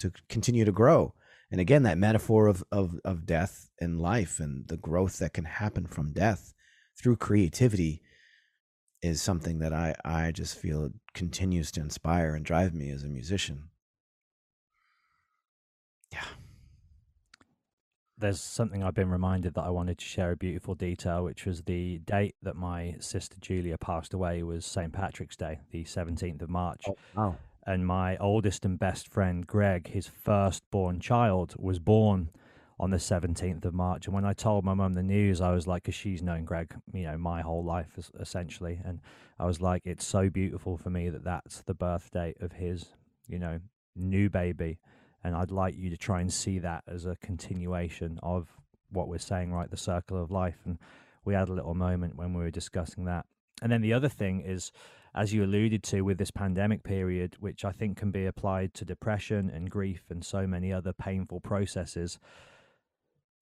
to 0.00 0.12
continue 0.28 0.64
to 0.64 0.72
grow. 0.72 1.14
And 1.50 1.60
again, 1.60 1.82
that 1.84 1.98
metaphor 1.98 2.46
of 2.46 2.62
of 2.70 3.00
of 3.04 3.26
death 3.26 3.70
and 3.80 4.00
life 4.00 4.38
and 4.38 4.68
the 4.68 4.76
growth 4.76 5.18
that 5.18 5.32
can 5.32 5.44
happen 5.44 5.86
from 5.86 6.12
death 6.12 6.52
through 6.96 7.16
creativity 7.16 8.02
is 9.00 9.22
something 9.22 9.58
that 9.60 9.72
I 9.72 9.94
I 10.04 10.32
just 10.32 10.58
feel 10.58 10.90
continues 11.14 11.70
to 11.72 11.80
inspire 11.80 12.34
and 12.34 12.44
drive 12.44 12.74
me 12.74 12.90
as 12.90 13.02
a 13.02 13.08
musician. 13.08 13.70
Yeah. 16.12 16.24
There's 18.20 18.40
something 18.40 18.82
I've 18.82 18.94
been 18.94 19.10
reminded 19.10 19.54
that 19.54 19.62
I 19.62 19.70
wanted 19.70 19.98
to 19.98 20.04
share 20.04 20.32
a 20.32 20.36
beautiful 20.36 20.74
detail, 20.74 21.22
which 21.22 21.46
was 21.46 21.62
the 21.62 21.98
date 21.98 22.34
that 22.42 22.56
my 22.56 22.96
sister 22.98 23.36
Julia 23.40 23.78
passed 23.78 24.12
away 24.12 24.42
was 24.42 24.66
St. 24.66 24.92
Patrick's 24.92 25.36
Day, 25.36 25.60
the 25.70 25.84
17th 25.84 26.42
of 26.42 26.50
March. 26.50 26.82
Oh, 26.88 26.96
wow. 27.16 27.36
And 27.68 27.86
my 27.86 28.16
oldest 28.16 28.64
and 28.64 28.78
best 28.78 29.08
friend, 29.08 29.46
Greg, 29.46 29.88
his 29.88 30.08
firstborn 30.08 31.00
child, 31.00 31.54
was 31.58 31.78
born 31.78 32.30
on 32.80 32.90
the 32.90 32.96
17th 32.96 33.66
of 33.66 33.74
March. 33.74 34.06
And 34.06 34.14
when 34.14 34.24
I 34.24 34.32
told 34.32 34.64
my 34.64 34.72
mum 34.72 34.94
the 34.94 35.02
news, 35.02 35.42
I 35.42 35.52
was 35.52 35.66
like, 35.66 35.82
because 35.82 35.94
she's 35.94 36.22
known 36.22 36.46
Greg, 36.46 36.74
you 36.94 37.02
know, 37.02 37.18
my 37.18 37.42
whole 37.42 37.62
life 37.62 37.98
essentially. 38.18 38.80
And 38.82 39.00
I 39.38 39.44
was 39.44 39.60
like, 39.60 39.82
it's 39.84 40.06
so 40.06 40.30
beautiful 40.30 40.78
for 40.78 40.88
me 40.88 41.10
that 41.10 41.24
that's 41.24 41.60
the 41.60 41.74
birth 41.74 42.10
date 42.10 42.38
of 42.40 42.52
his, 42.52 42.86
you 43.28 43.38
know, 43.38 43.60
new 43.94 44.30
baby. 44.30 44.78
And 45.22 45.36
I'd 45.36 45.50
like 45.50 45.76
you 45.76 45.90
to 45.90 45.96
try 45.98 46.22
and 46.22 46.32
see 46.32 46.58
that 46.60 46.84
as 46.88 47.04
a 47.04 47.16
continuation 47.16 48.18
of 48.22 48.48
what 48.88 49.08
we're 49.08 49.18
saying, 49.18 49.52
right? 49.52 49.70
The 49.70 49.76
circle 49.76 50.16
of 50.22 50.30
life. 50.30 50.56
And 50.64 50.78
we 51.26 51.34
had 51.34 51.50
a 51.50 51.52
little 51.52 51.74
moment 51.74 52.16
when 52.16 52.32
we 52.32 52.42
were 52.42 52.50
discussing 52.50 53.04
that. 53.04 53.26
And 53.60 53.70
then 53.70 53.82
the 53.82 53.92
other 53.92 54.08
thing 54.08 54.40
is, 54.40 54.72
as 55.18 55.34
you 55.34 55.42
alluded 55.42 55.82
to 55.82 56.02
with 56.02 56.16
this 56.16 56.30
pandemic 56.30 56.84
period, 56.84 57.34
which 57.40 57.64
I 57.64 57.72
think 57.72 57.96
can 57.96 58.12
be 58.12 58.24
applied 58.24 58.72
to 58.74 58.84
depression 58.84 59.50
and 59.50 59.68
grief 59.68 60.04
and 60.10 60.24
so 60.24 60.46
many 60.46 60.72
other 60.72 60.92
painful 60.92 61.40
processes, 61.40 62.20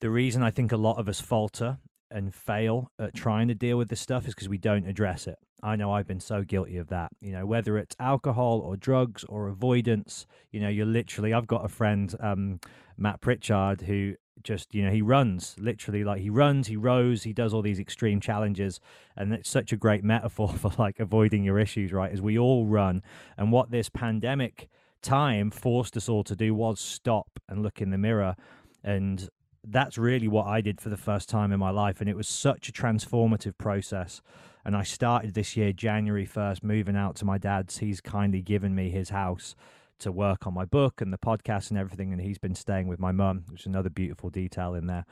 the 0.01 0.09
reason 0.09 0.43
I 0.43 0.51
think 0.51 0.73
a 0.73 0.79
lot 0.79 0.99
of 0.99 1.07
us 1.07 1.21
falter 1.21 1.77
and 2.11 2.35
fail 2.35 2.91
at 2.99 3.15
trying 3.15 3.49
to 3.49 3.55
deal 3.55 3.77
with 3.77 3.91
this 3.91 4.01
stuff 4.01 4.27
is 4.27 4.35
because 4.35 4.49
we 4.49 4.57
don't 4.57 4.87
address 4.87 5.27
it. 5.27 5.39
I 5.63 5.77
know 5.77 5.93
I've 5.93 6.07
been 6.07 6.21
so 6.21 6.43
guilty 6.43 6.79
of 6.79 6.89
that. 6.89 7.11
You 7.21 7.33
know, 7.33 7.45
whether 7.45 7.77
it's 7.77 7.97
alcohol 8.01 8.61
or 8.61 8.79
drugs 8.79 9.25
or 9.29 9.49
avoidance, 9.49 10.27
you 10.51 10.61
know, 10.61 10.71
you're 10.71 10.87
literally, 10.87 11.35
I've 11.35 11.47
got 11.47 11.65
a 11.65 11.69
friend, 11.69 12.15
um, 12.21 12.61
Matt 12.97 13.21
Pritchard, 13.21 13.83
who 13.83 14.15
just, 14.43 14.75
you 14.75 14.85
know, 14.85 14.91
he 14.91 15.03
runs 15.03 15.57
literally 15.59 16.05
like 16.05 16.21
he 16.21 16.31
runs, 16.31 16.69
he 16.69 16.77
rows, 16.77 17.23
he 17.23 17.33
does 17.33 17.53
all 17.53 17.63
these 17.63 17.81
extreme 17.81 18.21
challenges. 18.21 18.81
And 19.17 19.33
it's 19.33 19.49
such 19.49 19.73
a 19.73 19.77
great 19.77 20.05
metaphor 20.05 20.49
for 20.59 20.71
like 20.79 21.01
avoiding 21.01 21.45
your 21.45 21.59
issues, 21.59 21.93
right? 21.93 22.13
As 22.13 22.23
we 22.23 22.39
all 22.39 22.67
run. 22.67 23.03
And 23.37 23.53
what 23.53 23.71
this 23.71 23.89
pandemic 23.89 24.69
time 25.03 25.51
forced 25.51 25.97
us 25.97 26.09
all 26.09 26.25
to 26.25 26.37
do 26.37 26.55
was 26.55 26.81
stop 26.81 27.41
and 27.49 27.63
look 27.63 27.81
in 27.81 27.91
the 27.91 27.99
mirror 27.99 28.35
and 28.83 29.29
that's 29.67 29.99
really 29.99 30.29
what 30.29 30.47
I 30.47 30.61
did 30.61 30.81
for 30.81 30.89
the 30.89 30.97
first 30.97 31.29
time 31.29 31.53
in 31.53 31.59
my 31.59 31.71
life. 31.71 32.01
And 32.01 32.09
it 32.09 32.17
was 32.17 32.29
such 32.29 32.69
a 32.69 32.73
transformative 32.73 33.59
process. 33.59 34.23
And 34.65 34.77
I 34.77 34.85
started 34.85 35.35
this 35.35 35.57
year, 35.57 35.73
January 35.73 36.27
1st, 36.27 36.63
moving 36.63 36.97
out 36.97 37.17
to 37.17 37.25
my 37.25 37.37
dad's. 37.37 37.79
He's 37.79 38.01
kindly 38.01 38.43
given 38.43 38.75
me 38.75 38.91
his 38.91 39.11
house 39.11 39.57
to 40.01 40.13
work 40.13 40.47
on 40.47 40.55
my 40.55 40.65
book 40.65 41.01
and 41.01 41.13
the 41.13 41.19
podcast 41.19 41.71
and 41.71 41.79
everything. 41.79 42.13
And 42.13 42.21
he's 42.21 42.39
been 42.39 42.55
staying 42.55 42.89
with 42.89 42.99
my 42.99 43.13
mum, 43.13 43.45
which 43.49 43.63
is 43.63 43.67
another 43.67 43.91
beautiful 43.91 44.31
detail 44.31 44.75
in 44.75 44.87
there. 44.87 45.05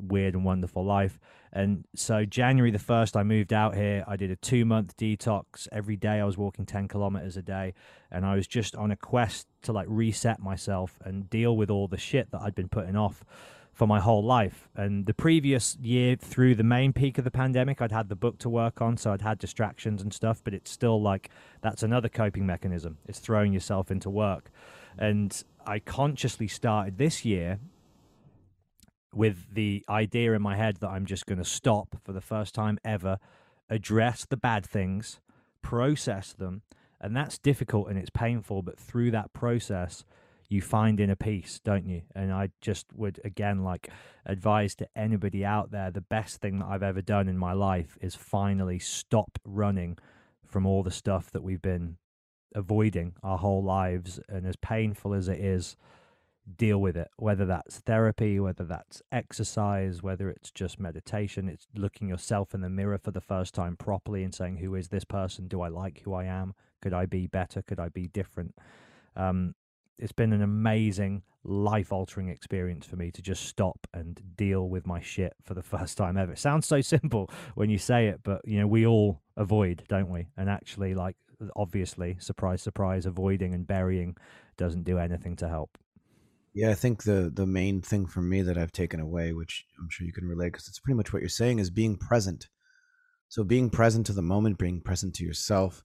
Weird 0.00 0.34
and 0.34 0.44
wonderful 0.44 0.84
life. 0.84 1.18
And 1.52 1.84
so, 1.94 2.24
January 2.24 2.70
the 2.70 2.78
1st, 2.78 3.14
I 3.16 3.22
moved 3.22 3.52
out 3.52 3.74
here. 3.74 4.04
I 4.06 4.16
did 4.16 4.30
a 4.30 4.36
two 4.36 4.64
month 4.64 4.96
detox. 4.96 5.68
Every 5.70 5.96
day 5.96 6.20
I 6.20 6.24
was 6.24 6.38
walking 6.38 6.64
10 6.64 6.88
kilometers 6.88 7.36
a 7.36 7.42
day. 7.42 7.74
And 8.10 8.24
I 8.24 8.34
was 8.34 8.46
just 8.46 8.74
on 8.74 8.90
a 8.90 8.96
quest 8.96 9.46
to 9.62 9.72
like 9.72 9.86
reset 9.88 10.40
myself 10.40 10.98
and 11.04 11.28
deal 11.28 11.56
with 11.56 11.70
all 11.70 11.88
the 11.88 11.98
shit 11.98 12.30
that 12.30 12.40
I'd 12.40 12.54
been 12.54 12.68
putting 12.68 12.96
off 12.96 13.24
for 13.72 13.86
my 13.86 14.00
whole 14.00 14.22
life. 14.22 14.68
And 14.76 15.06
the 15.06 15.14
previous 15.14 15.76
year, 15.76 16.16
through 16.16 16.54
the 16.56 16.62
main 16.62 16.92
peak 16.92 17.16
of 17.18 17.24
the 17.24 17.30
pandemic, 17.30 17.80
I'd 17.80 17.92
had 17.92 18.08
the 18.08 18.16
book 18.16 18.38
to 18.40 18.50
work 18.50 18.82
on, 18.82 18.96
so 18.96 19.12
I'd 19.12 19.22
had 19.22 19.38
distractions 19.38 20.02
and 20.02 20.12
stuff, 20.12 20.42
but 20.44 20.52
it's 20.52 20.70
still 20.70 21.00
like 21.00 21.30
that's 21.62 21.82
another 21.82 22.08
coping 22.08 22.44
mechanism. 22.44 22.98
It's 23.06 23.18
throwing 23.18 23.52
yourself 23.52 23.90
into 23.90 24.10
work. 24.10 24.50
And 24.98 25.42
I 25.66 25.78
consciously 25.78 26.48
started 26.48 26.98
this 26.98 27.24
year 27.24 27.60
with 29.14 29.54
the 29.54 29.84
idea 29.88 30.32
in 30.32 30.42
my 30.42 30.56
head 30.56 30.76
that 30.78 30.88
I'm 30.88 31.06
just 31.06 31.26
going 31.26 31.38
to 31.38 31.44
stop 31.44 31.96
for 32.04 32.12
the 32.12 32.20
first 32.20 32.54
time 32.54 32.78
ever, 32.84 33.18
address 33.70 34.26
the 34.26 34.36
bad 34.36 34.66
things, 34.66 35.20
process 35.62 36.32
them. 36.34 36.62
And 37.00 37.16
that's 37.16 37.38
difficult 37.38 37.88
and 37.88 37.98
it's 37.98 38.10
painful, 38.10 38.62
but 38.62 38.78
through 38.78 39.10
that 39.12 39.32
process, 39.32 40.04
you 40.52 40.60
find 40.60 41.00
in 41.00 41.10
a 41.10 41.16
piece, 41.16 41.60
don't 41.64 41.86
you? 41.86 42.02
And 42.14 42.32
I 42.32 42.50
just 42.60 42.86
would 42.94 43.20
again 43.24 43.64
like 43.64 43.88
advise 44.26 44.74
to 44.76 44.88
anybody 44.94 45.44
out 45.44 45.70
there 45.70 45.90
the 45.90 46.00
best 46.00 46.40
thing 46.40 46.58
that 46.58 46.66
I've 46.66 46.82
ever 46.82 47.02
done 47.02 47.28
in 47.28 47.38
my 47.38 47.52
life 47.52 47.96
is 48.00 48.14
finally 48.14 48.78
stop 48.78 49.38
running 49.44 49.98
from 50.46 50.66
all 50.66 50.82
the 50.82 50.90
stuff 50.90 51.30
that 51.30 51.42
we've 51.42 51.62
been 51.62 51.96
avoiding 52.54 53.14
our 53.22 53.38
whole 53.38 53.62
lives 53.62 54.20
and 54.28 54.46
as 54.46 54.56
painful 54.56 55.14
as 55.14 55.26
it 55.26 55.40
is 55.40 55.76
deal 56.56 56.78
with 56.78 56.96
it. 56.96 57.08
Whether 57.16 57.46
that's 57.46 57.78
therapy 57.78 58.38
whether 58.38 58.64
that's 58.64 59.00
exercise 59.10 60.02
whether 60.02 60.28
it's 60.28 60.50
just 60.50 60.78
meditation 60.78 61.48
it's 61.48 61.66
looking 61.74 62.08
yourself 62.08 62.52
in 62.52 62.60
the 62.60 62.68
mirror 62.68 62.98
for 62.98 63.10
the 63.10 63.20
first 63.20 63.54
time 63.54 63.76
properly 63.76 64.22
and 64.22 64.34
saying 64.34 64.58
who 64.58 64.74
is 64.74 64.88
this 64.88 65.04
person? 65.04 65.48
Do 65.48 65.62
i 65.62 65.68
like 65.68 66.02
who 66.04 66.12
i 66.12 66.24
am? 66.24 66.54
Could 66.82 66.92
i 66.92 67.06
be 67.06 67.26
better? 67.26 67.62
Could 67.62 67.80
i 67.80 67.88
be 67.88 68.06
different? 68.06 68.54
Um, 69.16 69.54
it's 70.02 70.12
been 70.12 70.32
an 70.32 70.42
amazing 70.42 71.22
life 71.44 71.92
altering 71.92 72.28
experience 72.28 72.84
for 72.84 72.96
me 72.96 73.12
to 73.12 73.22
just 73.22 73.46
stop 73.46 73.86
and 73.94 74.20
deal 74.36 74.68
with 74.68 74.84
my 74.84 75.00
shit 75.00 75.34
for 75.44 75.54
the 75.54 75.62
first 75.74 75.96
time 75.96 76.16
ever. 76.16 76.32
It 76.32 76.38
sounds 76.38 76.66
so 76.66 76.80
simple 76.80 77.30
when 77.54 77.70
you 77.70 77.78
say 77.78 78.08
it, 78.08 78.20
but 78.24 78.40
you 78.44 78.58
know, 78.58 78.66
we 78.66 78.84
all 78.84 79.22
avoid, 79.36 79.84
don't 79.88 80.10
we? 80.10 80.26
And 80.36 80.50
actually 80.50 80.94
like 80.94 81.16
obviously, 81.56 82.16
surprise 82.18 82.62
surprise, 82.62 83.06
avoiding 83.06 83.54
and 83.54 83.66
burying 83.66 84.16
doesn't 84.56 84.84
do 84.84 84.98
anything 84.98 85.36
to 85.36 85.48
help. 85.48 85.78
Yeah, 86.52 86.70
I 86.70 86.74
think 86.74 87.04
the 87.04 87.30
the 87.32 87.46
main 87.46 87.80
thing 87.80 88.06
for 88.06 88.20
me 88.22 88.42
that 88.42 88.58
I've 88.58 88.72
taken 88.72 89.00
away, 89.00 89.32
which 89.32 89.64
I'm 89.80 89.88
sure 89.88 90.06
you 90.06 90.12
can 90.12 90.26
relate 90.28 90.52
because 90.52 90.68
it's 90.68 90.80
pretty 90.80 90.96
much 90.96 91.12
what 91.12 91.22
you're 91.22 91.28
saying 91.28 91.60
is 91.60 91.70
being 91.70 91.96
present. 91.96 92.48
So 93.28 93.44
being 93.44 93.70
present 93.70 94.06
to 94.06 94.12
the 94.12 94.20
moment, 94.20 94.58
being 94.58 94.82
present 94.82 95.14
to 95.14 95.24
yourself, 95.24 95.82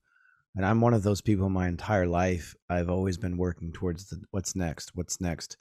and 0.57 0.65
i'm 0.65 0.81
one 0.81 0.93
of 0.93 1.03
those 1.03 1.21
people 1.21 1.49
my 1.49 1.67
entire 1.67 2.07
life 2.07 2.55
i've 2.69 2.89
always 2.89 3.17
been 3.17 3.37
working 3.37 3.71
towards 3.71 4.09
the 4.09 4.19
what's 4.31 4.55
next 4.55 4.91
what's 4.95 5.21
next. 5.21 5.57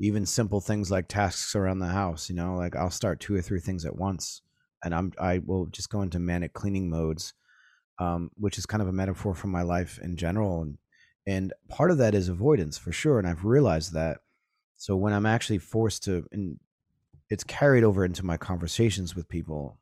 Even 0.00 0.26
simple 0.26 0.60
things 0.60 0.90
like 0.90 1.06
tasks 1.06 1.54
around 1.54 1.78
the 1.78 1.86
house 1.86 2.28
you 2.28 2.34
know 2.34 2.56
like 2.56 2.76
i'll 2.76 2.90
start 2.90 3.20
two 3.20 3.34
or 3.34 3.40
three 3.40 3.60
things 3.60 3.84
at 3.84 3.96
once 3.96 4.42
and 4.84 4.94
i'm 4.94 5.12
i 5.18 5.40
will 5.46 5.66
just 5.66 5.88
go 5.88 6.02
into 6.02 6.18
manic 6.18 6.52
cleaning 6.52 6.90
modes 6.90 7.32
um, 8.00 8.28
which 8.34 8.58
is 8.58 8.66
kind 8.66 8.82
of 8.82 8.88
a 8.88 8.92
metaphor 8.92 9.34
for 9.34 9.46
my 9.46 9.62
life 9.62 9.98
in 10.02 10.16
general 10.16 10.62
and 10.62 10.78
and 11.26 11.52
part 11.68 11.90
of 11.90 11.98
that 11.98 12.14
is 12.14 12.28
avoidance 12.28 12.76
for 12.76 12.92
sure 12.92 13.18
and 13.18 13.26
i've 13.28 13.44
realized 13.44 13.94
that. 13.94 14.18
So 14.76 14.96
when 14.96 15.12
i'm 15.12 15.26
actually 15.26 15.58
forced 15.58 16.02
to 16.04 16.26
and 16.32 16.58
it's 17.30 17.44
carried 17.44 17.84
over 17.84 18.04
into 18.04 18.26
my 18.26 18.36
conversations 18.36 19.14
with 19.14 19.28
people 19.28 19.78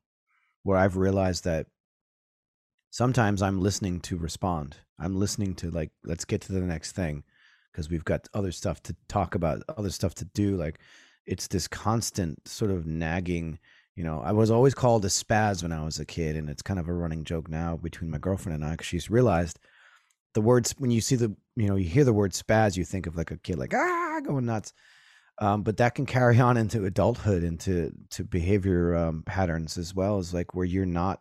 where 0.62 0.76
i've 0.76 0.96
realized 0.98 1.44
that 1.44 1.66
sometimes 2.92 3.42
I'm 3.42 3.60
listening 3.60 4.00
to 4.00 4.16
respond. 4.16 4.76
I'm 5.00 5.18
listening 5.18 5.54
to 5.56 5.70
like, 5.70 5.90
let's 6.04 6.26
get 6.26 6.42
to 6.42 6.52
the 6.52 6.60
next 6.60 6.92
thing 6.92 7.24
because 7.72 7.90
we've 7.90 8.04
got 8.04 8.28
other 8.34 8.52
stuff 8.52 8.82
to 8.84 8.94
talk 9.08 9.34
about, 9.34 9.62
other 9.76 9.90
stuff 9.90 10.14
to 10.16 10.26
do. 10.26 10.56
Like, 10.56 10.78
it's 11.26 11.48
this 11.48 11.66
constant 11.66 12.46
sort 12.46 12.70
of 12.70 12.86
nagging. 12.86 13.58
You 13.96 14.04
know, 14.04 14.20
I 14.20 14.32
was 14.32 14.50
always 14.50 14.74
called 14.74 15.04
a 15.04 15.08
spaz 15.08 15.62
when 15.62 15.72
I 15.72 15.84
was 15.84 15.98
a 15.98 16.04
kid, 16.04 16.36
and 16.36 16.48
it's 16.48 16.62
kind 16.62 16.78
of 16.78 16.88
a 16.88 16.92
running 16.92 17.24
joke 17.24 17.48
now 17.48 17.76
between 17.76 18.10
my 18.10 18.18
girlfriend 18.18 18.56
and 18.56 18.64
I 18.64 18.72
because 18.72 18.86
she's 18.86 19.10
realized 19.10 19.58
the 20.34 20.40
words 20.40 20.74
when 20.78 20.90
you 20.90 21.00
see 21.00 21.16
the 21.16 21.34
you 21.56 21.68
know 21.68 21.76
you 21.76 21.88
hear 21.88 22.04
the 22.04 22.12
word 22.12 22.32
spaz, 22.32 22.76
you 22.76 22.84
think 22.84 23.06
of 23.06 23.16
like 23.16 23.30
a 23.30 23.38
kid 23.38 23.58
like 23.58 23.74
ah 23.74 24.20
going 24.24 24.46
nuts. 24.46 24.72
Um, 25.38 25.62
but 25.62 25.78
that 25.78 25.94
can 25.94 26.04
carry 26.04 26.38
on 26.40 26.58
into 26.58 26.84
adulthood, 26.84 27.42
into 27.42 27.92
to 28.10 28.24
behavior 28.24 28.94
um, 28.94 29.22
patterns 29.24 29.78
as 29.78 29.94
well 29.94 30.18
as 30.18 30.34
like 30.34 30.54
where 30.54 30.66
you're 30.66 30.84
not 30.84 31.20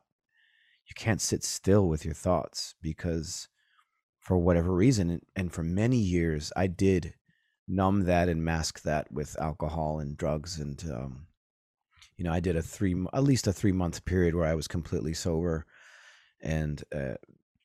you 0.92 0.96
can't 0.96 1.22
sit 1.22 1.44
still 1.44 1.88
with 1.88 2.06
your 2.06 2.14
thoughts 2.14 2.76
because 2.82 3.48
for 4.20 4.38
whatever 4.38 4.74
reason 4.74 5.22
and 5.36 5.52
for 5.52 5.64
many 5.64 5.98
years 5.98 6.52
i 6.56 6.68
did 6.68 7.16
numb 7.68 8.04
that 8.04 8.30
and 8.30 8.44
mask 8.44 8.82
that 8.82 9.12
with 9.12 9.39
alcohol 9.39 10.00
and 10.00 10.18
drugs 10.18 10.60
and 10.60 10.84
um, 10.92 11.28
you 12.22 12.26
know, 12.26 12.34
I 12.34 12.39
did 12.39 12.56
a 12.56 12.62
three, 12.62 12.96
at 13.14 13.24
least 13.24 13.48
a 13.48 13.52
three 13.52 13.72
month 13.72 14.06
period 14.06 14.36
where 14.36 14.46
I 14.46 14.54
was 14.54 14.68
completely 14.68 15.16
sober 15.16 15.66
and 16.39 16.84
uh, 16.94 17.16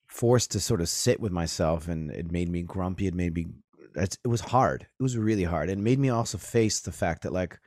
forced 0.07 0.53
to 0.53 0.61
sort 0.61 0.81
of 0.81 0.89
sit 0.89 1.21
with 1.21 1.31
myself. 1.31 1.89
And 1.89 2.11
it 2.11 2.33
made 2.33 2.49
me 2.49 2.63
grumpy. 2.63 3.07
It 3.07 3.13
made 3.13 3.35
me, 3.35 3.49
it 3.95 4.17
was 4.27 4.41
hard. 4.41 4.87
It 4.99 5.03
was 5.03 5.19
really 5.19 5.45
hard. 5.45 5.69
It 5.69 5.77
made 5.77 5.99
me 5.99 6.09
also 6.09 6.39
face 6.39 6.81
the 6.81 6.91
fact 6.91 7.25
that, 7.25 7.35
like, 7.35 7.59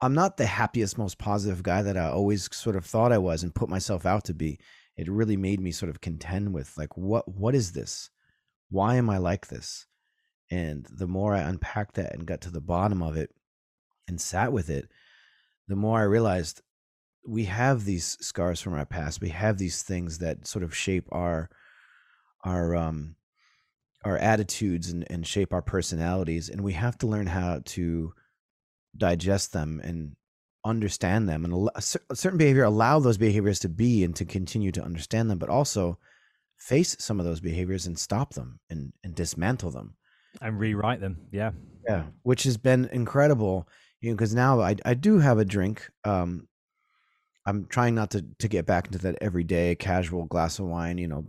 I'm 0.00 0.14
not 0.14 0.36
the 0.36 0.46
happiest, 0.46 0.98
most 0.98 1.16
positive 1.16 1.62
guy 1.62 1.82
that 1.82 1.96
I 1.96 2.08
always 2.08 2.48
sort 2.52 2.74
of 2.74 2.84
thought 2.84 3.12
I 3.12 3.18
was 3.18 3.44
and 3.44 3.54
put 3.54 3.68
myself 3.68 4.04
out 4.04 4.24
to 4.24 4.34
be. 4.34 4.58
It 4.96 5.10
really 5.10 5.36
made 5.36 5.60
me 5.60 5.72
sort 5.72 5.90
of 5.90 6.00
contend 6.00 6.52
with, 6.52 6.76
like, 6.76 6.96
what, 6.96 7.28
what 7.28 7.54
is 7.54 7.72
this? 7.72 8.10
Why 8.70 8.96
am 8.96 9.08
I 9.08 9.18
like 9.18 9.48
this? 9.48 9.86
And 10.50 10.86
the 10.90 11.06
more 11.06 11.34
I 11.34 11.40
unpacked 11.40 11.94
that 11.94 12.14
and 12.14 12.26
got 12.26 12.42
to 12.42 12.50
the 12.50 12.60
bottom 12.60 13.02
of 13.02 13.16
it 13.16 13.30
and 14.06 14.20
sat 14.20 14.52
with 14.52 14.68
it, 14.68 14.90
the 15.68 15.76
more 15.76 16.00
I 16.00 16.04
realized 16.04 16.60
we 17.26 17.44
have 17.44 17.84
these 17.84 18.18
scars 18.20 18.60
from 18.60 18.74
our 18.74 18.84
past. 18.84 19.20
We 19.20 19.30
have 19.30 19.58
these 19.58 19.82
things 19.82 20.18
that 20.18 20.46
sort 20.46 20.62
of 20.62 20.76
shape 20.76 21.08
our 21.12 21.48
our 22.44 22.74
um 22.74 23.14
our 24.04 24.18
attitudes 24.18 24.90
and, 24.90 25.06
and 25.08 25.26
shape 25.26 25.52
our 25.52 25.62
personalities 25.62 26.48
and 26.48 26.60
we 26.60 26.72
have 26.72 26.98
to 26.98 27.06
learn 27.06 27.28
how 27.28 27.60
to 27.64 28.12
digest 28.96 29.52
them 29.52 29.80
and 29.84 30.16
understand 30.64 31.28
them 31.28 31.44
and 31.44 31.68
a 31.74 31.82
certain 31.82 32.38
behavior 32.38 32.64
allow 32.64 33.00
those 33.00 33.18
behaviors 33.18 33.58
to 33.58 33.68
be 33.68 34.04
and 34.04 34.14
to 34.14 34.24
continue 34.24 34.70
to 34.70 34.82
understand 34.82 35.28
them 35.28 35.38
but 35.38 35.48
also 35.48 35.98
face 36.58 36.94
some 37.00 37.18
of 37.18 37.26
those 37.26 37.40
behaviors 37.40 37.86
and 37.86 37.98
stop 37.98 38.34
them 38.34 38.60
and, 38.70 38.92
and 39.02 39.14
dismantle 39.14 39.72
them 39.72 39.96
and 40.40 40.60
rewrite 40.60 41.00
them 41.00 41.18
yeah 41.32 41.50
yeah 41.88 42.04
which 42.22 42.44
has 42.44 42.56
been 42.56 42.88
incredible 42.92 43.66
you 44.02 44.10
know, 44.10 44.16
because 44.16 44.34
now 44.34 44.60
I 44.60 44.76
I 44.84 44.94
do 44.94 45.20
have 45.20 45.38
a 45.38 45.44
drink. 45.44 45.88
Um, 46.04 46.48
I'm 47.46 47.66
trying 47.66 47.94
not 47.94 48.10
to 48.10 48.24
to 48.40 48.48
get 48.48 48.66
back 48.66 48.86
into 48.86 48.98
that 48.98 49.16
everyday 49.22 49.74
casual 49.76 50.26
glass 50.26 50.58
of 50.58 50.66
wine, 50.66 50.98
you 50.98 51.08
know, 51.08 51.24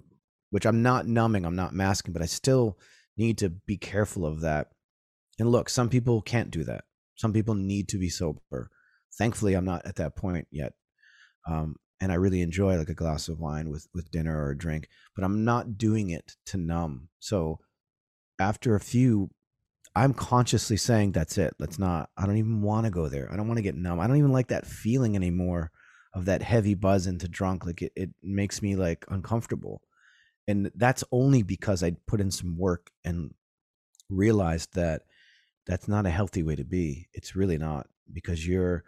which 0.49 0.65
I'm 0.65 0.81
not 0.81 1.07
numbing, 1.07 1.45
I'm 1.45 1.55
not 1.55 1.73
masking, 1.73 2.13
but 2.13 2.23
I 2.23 2.25
still 2.25 2.77
need 3.15 3.37
to 3.37 3.49
be 3.49 3.77
careful 3.77 4.25
of 4.25 4.41
that. 4.41 4.71
And 5.39 5.51
look, 5.51 5.69
some 5.69 5.87
people 5.87 6.21
can't 6.21 6.51
do 6.51 6.63
that. 6.63 6.83
Some 7.15 7.31
people 7.31 7.53
need 7.53 7.87
to 7.89 7.99
be 7.99 8.09
sober. 8.09 8.71
Thankfully, 9.17 9.53
I'm 9.53 9.65
not 9.65 9.85
at 9.85 9.95
that 9.95 10.15
point 10.15 10.47
yet. 10.51 10.73
Um, 11.47 11.75
and 12.01 12.11
I 12.11 12.15
really 12.15 12.41
enjoy 12.41 12.77
like 12.77 12.89
a 12.89 12.93
glass 12.93 13.29
of 13.29 13.39
wine 13.39 13.69
with 13.69 13.87
with 13.93 14.11
dinner 14.11 14.37
or 14.43 14.51
a 14.51 14.57
drink, 14.57 14.87
but 15.15 15.23
I'm 15.23 15.45
not 15.45 15.77
doing 15.77 16.09
it 16.09 16.33
to 16.47 16.57
numb. 16.57 17.09
So 17.19 17.59
after 18.39 18.75
a 18.75 18.79
few 18.79 19.29
I'm 19.95 20.13
consciously 20.13 20.77
saying 20.77 21.11
that's 21.11 21.37
it. 21.37 21.53
Let's 21.59 21.77
not. 21.77 22.09
I 22.17 22.25
don't 22.25 22.37
even 22.37 22.61
want 22.61 22.85
to 22.85 22.91
go 22.91 23.09
there. 23.09 23.31
I 23.31 23.35
don't 23.35 23.47
want 23.47 23.57
to 23.57 23.63
get 23.63 23.75
numb. 23.75 23.99
I 23.99 24.07
don't 24.07 24.17
even 24.17 24.31
like 24.31 24.47
that 24.47 24.65
feeling 24.65 25.15
anymore 25.15 25.71
of 26.15 26.25
that 26.25 26.41
heavy 26.41 26.73
buzz 26.73 27.05
into 27.05 27.27
drunk. 27.27 27.65
Like 27.65 27.81
it, 27.81 27.91
it 27.95 28.09
makes 28.23 28.61
me 28.61 28.75
like 28.75 29.05
uncomfortable. 29.09 29.81
And 30.47 30.71
that's 30.75 31.03
only 31.11 31.43
because 31.43 31.83
I 31.83 31.95
put 32.07 32.21
in 32.21 32.31
some 32.31 32.57
work 32.57 32.89
and 33.05 33.33
realized 34.09 34.73
that 34.73 35.03
that's 35.67 35.87
not 35.87 36.05
a 36.05 36.11
healthy 36.11 36.41
way 36.43 36.55
to 36.55 36.65
be. 36.65 37.07
It's 37.13 37.35
really 37.35 37.57
not 37.57 37.87
because 38.11 38.47
you're 38.47 38.83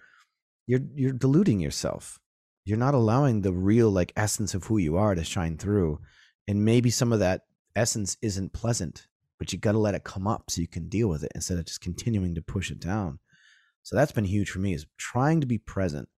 you're 0.68 0.82
you're 0.94 1.14
deluding 1.14 1.60
yourself. 1.60 2.20
You're 2.64 2.78
not 2.78 2.96
allowing 2.96 3.42
the 3.42 3.54
real 3.54 3.92
like 3.92 4.12
essence 4.16 4.54
of 4.54 4.66
who 4.66 4.78
you 4.78 4.98
are 4.98 5.16
to 5.16 5.24
shine 5.24 5.58
through. 5.58 6.00
And 6.48 6.66
maybe 6.66 6.90
some 6.90 7.14
of 7.14 7.20
that 7.20 7.42
essence 7.76 8.18
isn't 8.22 8.54
pleasant 8.54 9.08
but 9.38 9.52
you 9.52 9.60
got 9.60 9.74
to 9.74 9.80
let 9.80 9.96
it 9.96 10.04
come 10.04 10.28
up 10.28 10.50
so 10.50 10.62
you 10.62 10.68
can 10.68 10.88
deal 10.88 11.08
with 11.08 11.24
it 11.24 11.32
instead 11.36 11.58
of 11.58 11.66
just 11.66 11.82
continuing 11.82 12.36
to 12.36 12.42
push 12.42 12.72
it 12.72 12.80
down. 12.80 13.20
So 13.84 13.96
that's 13.96 14.12
been 14.12 14.26
huge 14.26 14.50
for 14.50 14.60
me 14.60 14.74
is 14.74 14.88
trying 14.98 15.42
to 15.42 15.48
be 15.48 15.58
present 15.58 16.10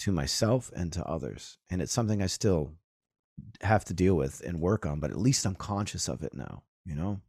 to 0.00 0.12
myself 0.12 0.70
and 0.74 0.92
to 0.92 1.04
others. 1.04 1.58
And 1.70 1.82
it's 1.82 1.92
something 1.92 2.22
I 2.22 2.26
still 2.26 2.74
have 3.62 3.84
to 3.86 3.94
deal 3.94 4.14
with 4.14 4.40
and 4.44 4.60
work 4.60 4.86
on, 4.86 5.00
but 5.00 5.10
at 5.10 5.18
least 5.18 5.46
I'm 5.46 5.54
conscious 5.54 6.08
of 6.08 6.22
it 6.22 6.34
now, 6.34 6.62
you 6.84 6.94
know? 6.94 7.20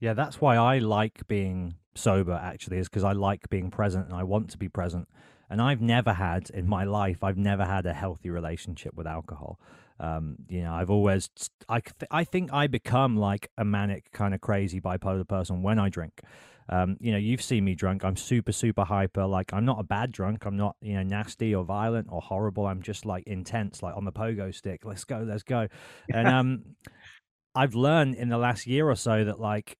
Yeah, 0.00 0.12
that's 0.12 0.40
why 0.40 0.56
I 0.56 0.78
like 0.78 1.26
being 1.26 1.74
sober 1.94 2.32
actually 2.32 2.78
is 2.78 2.88
because 2.88 3.04
I 3.04 3.12
like 3.12 3.48
being 3.50 3.70
present 3.70 4.06
and 4.06 4.14
I 4.14 4.22
want 4.22 4.50
to 4.50 4.58
be 4.58 4.68
present. 4.68 5.08
And 5.50 5.60
I've 5.60 5.80
never 5.80 6.12
had 6.12 6.50
in 6.50 6.68
my 6.68 6.84
life, 6.84 7.22
I've 7.22 7.36
never 7.36 7.64
had 7.64 7.86
a 7.86 7.92
healthy 7.92 8.30
relationship 8.30 8.94
with 8.94 9.06
alcohol. 9.06 9.60
Um, 10.00 10.36
you 10.48 10.62
know, 10.62 10.72
I've 10.72 10.90
always, 10.90 11.30
I, 11.68 11.82
I 12.10 12.24
think 12.24 12.52
I 12.52 12.66
become 12.66 13.16
like 13.16 13.50
a 13.56 13.64
manic 13.64 14.10
kind 14.12 14.34
of 14.34 14.40
crazy 14.40 14.80
bipolar 14.80 15.26
person 15.28 15.62
when 15.62 15.78
I 15.78 15.88
drink. 15.88 16.22
Um, 16.68 16.96
you 16.98 17.12
know, 17.12 17.18
you've 17.18 17.42
seen 17.42 17.64
me 17.64 17.74
drunk. 17.74 18.04
I'm 18.04 18.16
super, 18.16 18.50
super 18.50 18.84
hyper. 18.84 19.26
Like, 19.26 19.52
I'm 19.52 19.66
not 19.66 19.78
a 19.78 19.84
bad 19.84 20.12
drunk. 20.12 20.46
I'm 20.46 20.56
not, 20.56 20.76
you 20.80 20.94
know, 20.94 21.02
nasty 21.02 21.54
or 21.54 21.62
violent 21.62 22.08
or 22.10 22.22
horrible. 22.22 22.66
I'm 22.66 22.82
just 22.82 23.04
like 23.04 23.24
intense, 23.26 23.82
like 23.82 23.94
on 23.96 24.04
the 24.04 24.12
pogo 24.12 24.52
stick. 24.54 24.84
Let's 24.84 25.04
go, 25.04 25.24
let's 25.28 25.42
go. 25.42 25.68
And 26.12 26.26
um, 26.26 26.62
I've 27.54 27.74
learned 27.74 28.14
in 28.14 28.30
the 28.30 28.38
last 28.38 28.66
year 28.66 28.88
or 28.88 28.96
so 28.96 29.24
that 29.24 29.38
like 29.38 29.76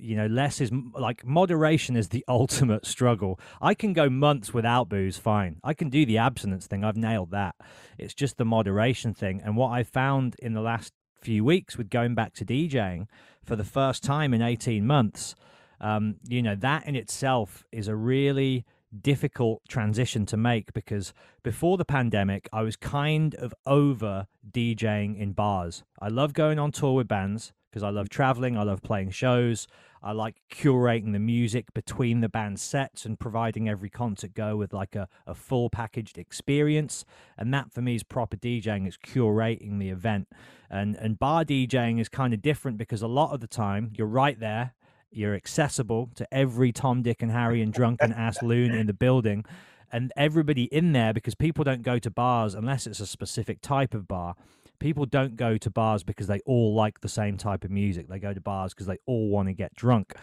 you 0.00 0.16
know 0.16 0.26
less 0.26 0.60
is 0.60 0.70
like 0.98 1.24
moderation 1.26 1.96
is 1.96 2.08
the 2.08 2.24
ultimate 2.28 2.86
struggle. 2.86 3.38
I 3.60 3.74
can 3.74 3.92
go 3.92 4.08
months 4.08 4.52
without 4.54 4.88
booze 4.88 5.18
fine. 5.18 5.60
I 5.62 5.74
can 5.74 5.88
do 5.88 6.04
the 6.06 6.18
abstinence 6.18 6.66
thing. 6.66 6.84
I've 6.84 6.96
nailed 6.96 7.30
that. 7.32 7.54
It's 7.98 8.14
just 8.14 8.36
the 8.36 8.44
moderation 8.44 9.14
thing. 9.14 9.40
And 9.44 9.56
what 9.56 9.70
i 9.70 9.82
found 9.82 10.36
in 10.38 10.54
the 10.54 10.60
last 10.60 10.92
few 11.20 11.44
weeks 11.44 11.76
with 11.76 11.90
going 11.90 12.14
back 12.14 12.32
to 12.32 12.44
djing 12.44 13.06
for 13.44 13.54
the 13.56 13.64
first 13.64 14.02
time 14.02 14.32
in 14.32 14.40
18 14.40 14.86
months 14.86 15.34
um, 15.80 16.16
you 16.26 16.40
know 16.40 16.54
that 16.54 16.86
in 16.86 16.96
itself 16.96 17.64
is 17.70 17.88
a 17.88 17.94
really 17.94 18.64
difficult 19.02 19.60
transition 19.68 20.24
to 20.24 20.36
make 20.38 20.72
because 20.72 21.12
before 21.42 21.76
the 21.76 21.84
pandemic 21.84 22.48
i 22.54 22.62
was 22.62 22.74
kind 22.74 23.34
of 23.34 23.52
over 23.66 24.26
djing 24.50 25.18
in 25.18 25.32
bars. 25.32 25.84
I 26.00 26.08
love 26.08 26.32
going 26.32 26.58
on 26.58 26.72
tour 26.72 26.94
with 26.94 27.08
bands 27.08 27.52
because 27.70 27.82
I 27.82 27.90
love 27.90 28.08
traveling, 28.08 28.56
I 28.56 28.64
love 28.64 28.82
playing 28.82 29.10
shows, 29.10 29.66
I 30.02 30.12
like 30.12 30.36
curating 30.50 31.12
the 31.12 31.18
music 31.18 31.74
between 31.74 32.20
the 32.20 32.28
band 32.28 32.58
sets 32.58 33.04
and 33.04 33.18
providing 33.18 33.68
every 33.68 33.90
concert 33.90 34.34
go 34.34 34.56
with 34.56 34.72
like 34.72 34.96
a, 34.96 35.08
a 35.26 35.34
full 35.34 35.68
packaged 35.68 36.16
experience. 36.16 37.04
And 37.36 37.52
that 37.52 37.70
for 37.72 37.82
me 37.82 37.96
is 37.96 38.02
proper 38.02 38.36
DJing, 38.36 38.86
it's 38.86 38.96
curating 38.96 39.78
the 39.78 39.90
event. 39.90 40.28
And 40.70 40.96
and 40.96 41.18
bar 41.18 41.44
DJing 41.44 42.00
is 42.00 42.08
kind 42.08 42.32
of 42.32 42.40
different 42.40 42.78
because 42.78 43.02
a 43.02 43.08
lot 43.08 43.32
of 43.32 43.40
the 43.40 43.46
time 43.46 43.92
you're 43.96 44.06
right 44.06 44.38
there, 44.38 44.74
you're 45.10 45.34
accessible 45.34 46.10
to 46.14 46.26
every 46.32 46.72
Tom, 46.72 47.02
Dick, 47.02 47.22
and 47.22 47.32
Harry 47.32 47.60
and 47.60 47.72
drunken 47.72 48.12
ass 48.12 48.42
loon 48.42 48.72
in 48.72 48.86
the 48.86 48.94
building. 48.94 49.44
And 49.92 50.12
everybody 50.16 50.64
in 50.64 50.92
there, 50.92 51.12
because 51.12 51.34
people 51.34 51.64
don't 51.64 51.82
go 51.82 51.98
to 51.98 52.10
bars 52.10 52.54
unless 52.54 52.86
it's 52.86 53.00
a 53.00 53.06
specific 53.06 53.60
type 53.60 53.92
of 53.92 54.06
bar 54.06 54.36
people 54.80 55.06
don't 55.06 55.36
go 55.36 55.56
to 55.58 55.70
bars 55.70 56.02
because 56.02 56.26
they 56.26 56.40
all 56.40 56.74
like 56.74 57.00
the 57.00 57.08
same 57.08 57.36
type 57.36 57.64
of 57.64 57.70
music. 57.70 58.08
They 58.08 58.18
go 58.18 58.34
to 58.34 58.40
bars 58.40 58.74
because 58.74 58.86
they 58.86 58.98
all 59.06 59.28
want 59.28 59.48
to 59.48 59.52
get 59.52 59.74
drunk. 59.74 60.14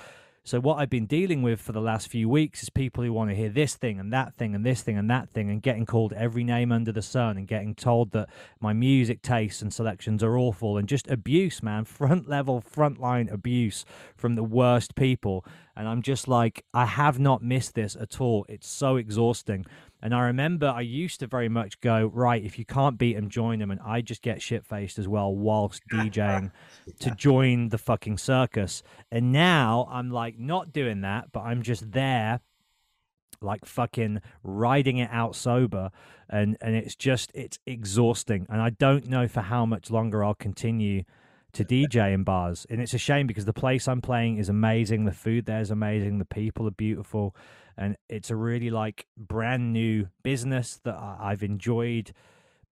So 0.48 0.62
what 0.62 0.80
I've 0.80 0.90
been 0.90 1.08
dealing 1.08 1.42
with 1.42 1.60
for 1.60 1.74
the 1.74 1.82
last 1.82 2.08
few 2.08 2.30
weeks 2.30 2.64
is 2.64 2.70
people 2.70 3.04
who 3.04 3.12
want 3.12 3.30
to 3.30 3.36
hear 3.36 3.50
this 3.50 3.76
thing 3.76 4.00
and 4.00 4.14
that 4.14 4.34
thing 4.34 4.56
and 4.56 4.66
this 4.66 4.82
thing 4.82 4.98
and 4.98 5.10
that 5.10 5.30
thing 5.30 5.50
and 5.50 5.62
getting 5.62 5.86
called 5.86 6.14
every 6.14 6.46
name 6.46 6.72
under 6.72 6.94
the 6.94 7.02
sun 7.02 7.36
and 7.36 7.50
getting 7.50 7.76
told 7.76 8.12
that 8.12 8.30
my 8.62 8.72
music 8.72 9.22
tastes 9.22 9.62
and 9.62 9.74
selections 9.74 10.24
are 10.24 10.38
awful 10.38 10.78
and 10.78 10.88
just 10.88 11.12
abuse, 11.12 11.62
man, 11.62 11.84
front 11.86 12.30
level, 12.30 12.62
frontline 12.62 13.30
abuse 13.30 13.84
from 14.16 14.36
the 14.36 14.44
worst 14.44 14.96
people. 14.96 15.44
And 15.76 15.86
I'm 15.86 16.02
just 16.02 16.30
like, 16.30 16.64
I 16.74 16.86
have 16.86 17.20
not 17.20 17.44
missed 17.44 17.76
this 17.76 17.98
at 17.98 18.22
all. 18.22 18.46
It's 18.48 18.70
so 18.70 18.96
exhausting. 18.96 19.66
And 20.02 20.14
I 20.14 20.22
remember 20.22 20.68
I 20.68 20.82
used 20.82 21.20
to 21.22 21.28
very 21.28 21.50
much 21.50 21.80
go, 21.82 22.12
right, 22.14 22.44
if 22.44 22.60
you 22.60 22.66
can't 22.66 22.98
beat 22.98 23.16
them, 23.16 23.30
join 23.30 23.60
them. 23.60 23.72
And 23.72 23.82
I 23.84 24.02
just 24.02 24.22
get 24.22 24.42
shit 24.42 24.66
faced 24.66 25.00
as 25.00 25.08
well 25.08 25.34
whilst 25.34 25.82
DJing 25.92 26.52
to 27.00 27.12
join 27.12 27.70
the 27.70 27.78
fucking 27.78 28.18
circus. 28.18 28.84
And 29.12 29.32
now 29.32 29.88
I'm 29.92 30.12
like 30.12 30.38
not 30.38 30.72
doing 30.72 31.02
that, 31.02 31.32
but 31.32 31.42
I'm 31.42 31.64
just 31.64 31.92
there 31.92 32.42
like 33.42 33.66
fucking 33.66 34.22
riding 34.44 34.98
it 34.98 35.10
out 35.12 35.36
sober. 35.36 35.92
And 36.30 36.58
and 36.62 36.76
it's 36.76 36.96
just 36.96 37.32
it's 37.34 37.60
exhausting. 37.66 38.46
And 38.50 38.62
i 38.62 38.70
don't 38.70 39.08
know 39.08 39.28
for 39.28 39.42
how 39.42 39.66
much 39.66 39.90
longer 39.92 40.24
i'll 40.24 40.34
continue 40.36 41.04
to 41.54 41.64
dj 41.66 42.14
in 42.14 42.24
bars. 42.24 42.66
And 42.70 42.82
it's 42.82 42.94
a 42.94 43.00
shame 43.00 43.28
because 43.28 43.46
the 43.46 43.54
place 43.54 43.88
i'm 43.88 44.02
playing 44.02 44.38
is 44.38 44.50
amazing. 44.50 45.06
The 45.06 45.12
food 45.12 45.46
there 45.46 45.62
is 45.62 45.72
amazing. 45.72 46.20
The 46.20 46.26
people 46.26 46.68
are 46.68 46.72
beautiful 46.72 47.36
and 47.78 47.98
it's 48.10 48.30
a 48.30 48.36
really 48.36 48.70
like 48.70 49.06
brand 49.16 49.74
new 49.74 50.08
business 50.24 50.80
that 50.84 50.96
I've 50.96 51.44
enjoyed 51.44 52.14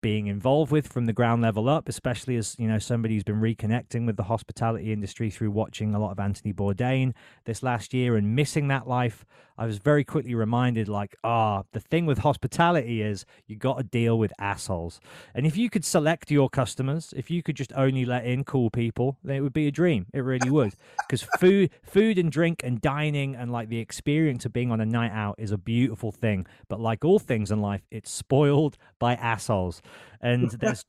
being 0.04 0.28
involved 0.28 0.70
with 0.70 0.86
from 0.86 1.06
the 1.06 1.14
ground 1.14 1.42
level 1.42 1.70
up, 1.70 1.88
especially 1.88 2.36
as 2.36 2.56
you 2.60 2.68
know 2.68 2.78
somebody 2.78 3.16
who's 3.16 3.24
been 3.24 3.40
reconnecting 3.42 4.06
with 4.06 4.18
the 4.18 4.24
hospitality 4.24 4.92
industry 4.92 5.32
through 5.32 5.50
watching 5.50 5.96
a 5.96 6.00
lot 6.00 6.12
of 6.12 6.20
Anthony 6.20 6.54
Bourdain 6.54 7.14
this 7.46 7.64
last 7.64 7.94
year 7.94 8.16
and 8.18 8.36
missing 8.36 8.68
that 8.68 8.86
life. 8.86 9.26
I 9.58 9.68
was 9.68 9.78
very 9.78 10.04
quickly 10.04 10.34
reminded, 10.34 10.90
like, 10.90 11.16
ah, 11.24 11.60
oh, 11.60 11.66
the 11.74 11.80
thing 11.80 12.08
with 12.08 12.18
hospitality 12.18 13.04
is 13.04 13.24
you 13.46 13.56
got 13.56 13.78
to 13.78 13.84
deal 13.84 14.18
with 14.18 14.34
assholes. 14.40 15.00
And 15.36 15.46
if 15.46 15.56
you 15.56 15.70
could 15.70 15.86
select 15.86 16.32
your 16.32 16.50
customers, 16.50 17.14
if 17.16 17.30
you 17.30 17.44
could 17.44 17.56
just 17.56 17.72
only 17.74 18.04
let 18.04 18.26
in 18.26 18.44
cool 18.46 18.72
people, 18.72 19.20
then 19.24 19.36
it 19.36 19.42
would 19.42 19.54
be 19.54 19.68
a 19.68 19.72
dream. 19.72 20.08
It 20.14 20.22
really 20.22 20.50
would. 20.50 20.74
Because 21.08 21.28
food, 21.40 21.70
food 21.84 22.18
and 22.18 22.32
drink 22.32 22.62
and 22.64 22.82
dining 22.82 23.36
and 23.36 23.52
like 23.52 23.70
the 23.70 23.78
experience 23.78 24.46
of 24.46 24.54
being 24.54 24.72
on 24.72 24.82
a 24.82 24.86
night 24.86 25.12
out 25.12 25.36
is 25.38 25.52
a 25.52 25.58
beautiful 25.60 26.12
thing. 26.12 26.48
But 26.70 26.80
like 26.80 27.06
all 27.06 27.20
things 27.20 27.52
in 27.52 27.62
life, 27.62 27.82
it's 27.92 28.10
spoiled 28.10 28.78
by 28.98 29.14
assholes. 29.14 29.84
And 30.22 30.50
there's, 30.60 30.84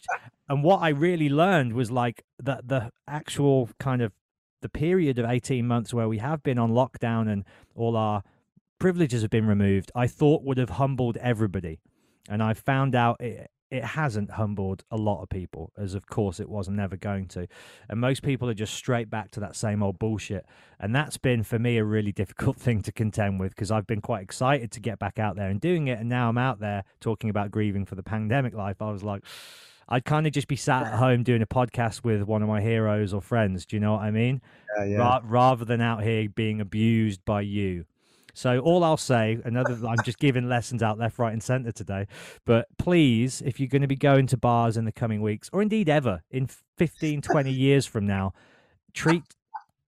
and 0.49 0.63
what 0.63 0.83
I 0.83 0.91
really 0.91 1.29
learned 1.29 1.73
was 1.73 1.91
like 1.91 2.25
that 2.39 2.69
the 2.69 2.91
actual 3.09 3.71
kind 3.79 4.03
of 4.03 4.13
the 4.63 4.69
period 4.69 5.19
of 5.19 5.27
18 5.27 5.67
months 5.67 5.93
where 5.93 6.09
we 6.09 6.19
have 6.19 6.43
been 6.43 6.59
on 6.59 6.71
lockdown 6.71 7.31
and 7.31 7.45
all 7.75 7.97
our 7.97 8.23
privileges 8.79 9.23
have 9.23 9.31
been 9.31 9.47
removed, 9.47 9.93
I 9.95 10.07
thought 10.07 10.43
would 10.43 10.59
have 10.59 10.71
humbled 10.71 11.17
everybody. 11.19 11.81
And 12.29 12.43
I 12.43 12.55
found 12.55 12.95
out 12.95 13.21
it, 13.21 13.51
it 13.71 13.85
hasn't 13.85 14.33
humbled 14.33 14.85
a 14.91 14.97
lot 14.97 15.23
of 15.23 15.29
people, 15.29 15.73
as 15.77 15.95
of 15.95 16.07
course 16.07 16.39
it 16.39 16.49
was 16.49 16.69
never 16.69 16.97
going 16.97 17.27
to. 17.29 17.47
And 17.89 18.01
most 18.01 18.23
people 18.23 18.49
are 18.49 18.55
just 18.55 18.75
straight 18.75 19.11
back 19.11 19.31
to 19.33 19.41
that 19.41 19.57
same 19.57 19.83
old 19.83 19.99
bullshit. 19.99 20.47
And 20.79 20.95
that's 20.95 21.17
been 21.17 21.43
for 21.43 21.59
me 21.59 21.79
a 21.79 21.85
really 21.85 22.13
difficult 22.25 22.57
thing 22.57 22.83
to 22.83 22.93
contend 22.93 23.41
with 23.41 23.51
because 23.51 23.71
I've 23.71 23.87
been 23.87 24.01
quite 24.01 24.23
excited 24.23 24.71
to 24.73 24.81
get 24.81 24.99
back 24.99 25.19
out 25.19 25.37
there 25.37 25.49
and 25.49 25.61
doing 25.61 25.89
it. 25.89 25.99
And 25.99 26.09
now 26.09 26.29
I'm 26.29 26.39
out 26.39 26.61
there 26.61 26.85
talking 27.01 27.31
about 27.31 27.51
grieving 27.51 27.85
for 27.85 27.95
the 27.95 28.03
pandemic 28.03 28.55
life. 28.55 28.81
I 28.81 28.91
was 28.91 29.03
like, 29.03 29.25
I'd 29.89 30.05
kind 30.05 30.27
of 30.27 30.33
just 30.33 30.49
be 30.49 30.57
sat 30.57 30.87
at 30.87 30.95
home 30.95 31.23
doing 31.23 31.43
a 31.43 31.47
podcast 31.47 32.05
with 32.05 32.23
one 32.23 32.43
of 32.43 32.49
my 32.49 32.61
heroes 32.61 33.13
or 33.13 33.21
friends. 33.21 33.67
Do 33.67 33.77
you 33.77 33.81
know 33.81 33.93
what 33.95 34.03
I 34.03 34.11
mean? 34.11 34.41
Yeah, 34.79 34.85
yeah. 34.85 34.97
Ra- 34.99 35.21
rather 35.25 35.65
than 35.65 35.81
out 35.81 36.03
here 36.03 36.29
being 36.29 36.61
abused 36.61 37.25
by 37.25 37.43
you. 37.43 37.85
So 38.35 38.59
all 38.59 38.83
I'll 38.83 38.97
say, 38.97 39.39
another, 39.45 39.79
I'm 39.87 40.03
just 40.05 40.19
giving 40.19 40.49
lessons 40.49 40.83
out 40.83 40.99
left, 40.99 41.19
right, 41.19 41.33
and 41.33 41.43
centre 41.43 41.71
today. 41.71 42.09
But 42.45 42.67
please, 42.79 43.41
if 43.47 43.59
you're 43.59 43.69
going 43.69 43.83
to 43.83 43.89
be 43.89 43.97
going 43.97 44.27
to 44.27 44.37
bars 44.37 44.77
in 44.77 44.85
the 44.85 44.93
coming 44.93 45.23
weeks, 45.23 45.49
or 45.53 45.63
indeed 45.63 45.89
ever 45.89 46.23
in 46.31 46.49
15, 46.77 47.23
20 47.23 47.51
years 47.53 47.87
from 47.87 48.07
now, 48.07 48.35
treat 48.93 49.23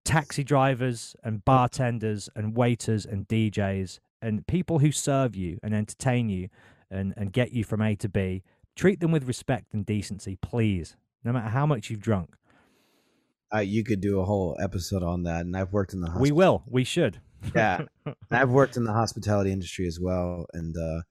taxi 0.05 0.45
drivers 0.45 1.17
and 1.25 1.45
bartenders 1.45 2.29
and 2.37 2.55
waiters 2.55 3.07
and 3.07 3.27
DJs 3.27 3.99
and 4.21 4.47
people 4.47 4.79
who 4.79 4.93
serve 4.93 5.35
you 5.35 5.59
and 5.63 5.75
entertain 5.75 6.29
you 6.29 6.49
and, 6.91 7.15
and 7.17 7.33
get 7.33 7.53
you 7.53 7.65
from 7.65 7.81
A 7.81 7.97
to 7.97 8.09
B, 8.09 8.43
treat 8.77 9.01
them 9.01 9.11
with 9.11 9.25
respect 9.25 9.73
and 9.73 9.87
decency, 9.87 10.37
please, 10.37 10.97
no 11.25 11.33
matter 11.33 11.49
how 11.49 11.65
much 11.65 11.89
you've 11.89 12.01
drunk. 12.01 12.37
Uh, 13.55 13.61
you 13.61 13.85
could 13.85 14.01
do 14.01 14.21
a 14.21 14.25
whole 14.25 14.57
episode 14.61 15.03
on 15.03 15.23
that, 15.23 15.43
and 15.43 15.57
I've 15.57 15.73
worked 15.73 15.95
in 15.95 16.01
the. 16.01 16.13
We 16.19 16.33
will. 16.33 16.65
We 16.67 16.85
should 16.85 17.21
yeah, 17.55 17.83
I've 18.31 18.51
worked 18.51 18.77
in 18.77 18.85
the 18.85 18.93
hospitality 18.93 19.53
industry 19.53 19.87
as 19.87 19.99
well, 20.01 20.47
and 20.53 20.75
uh, 20.77 21.03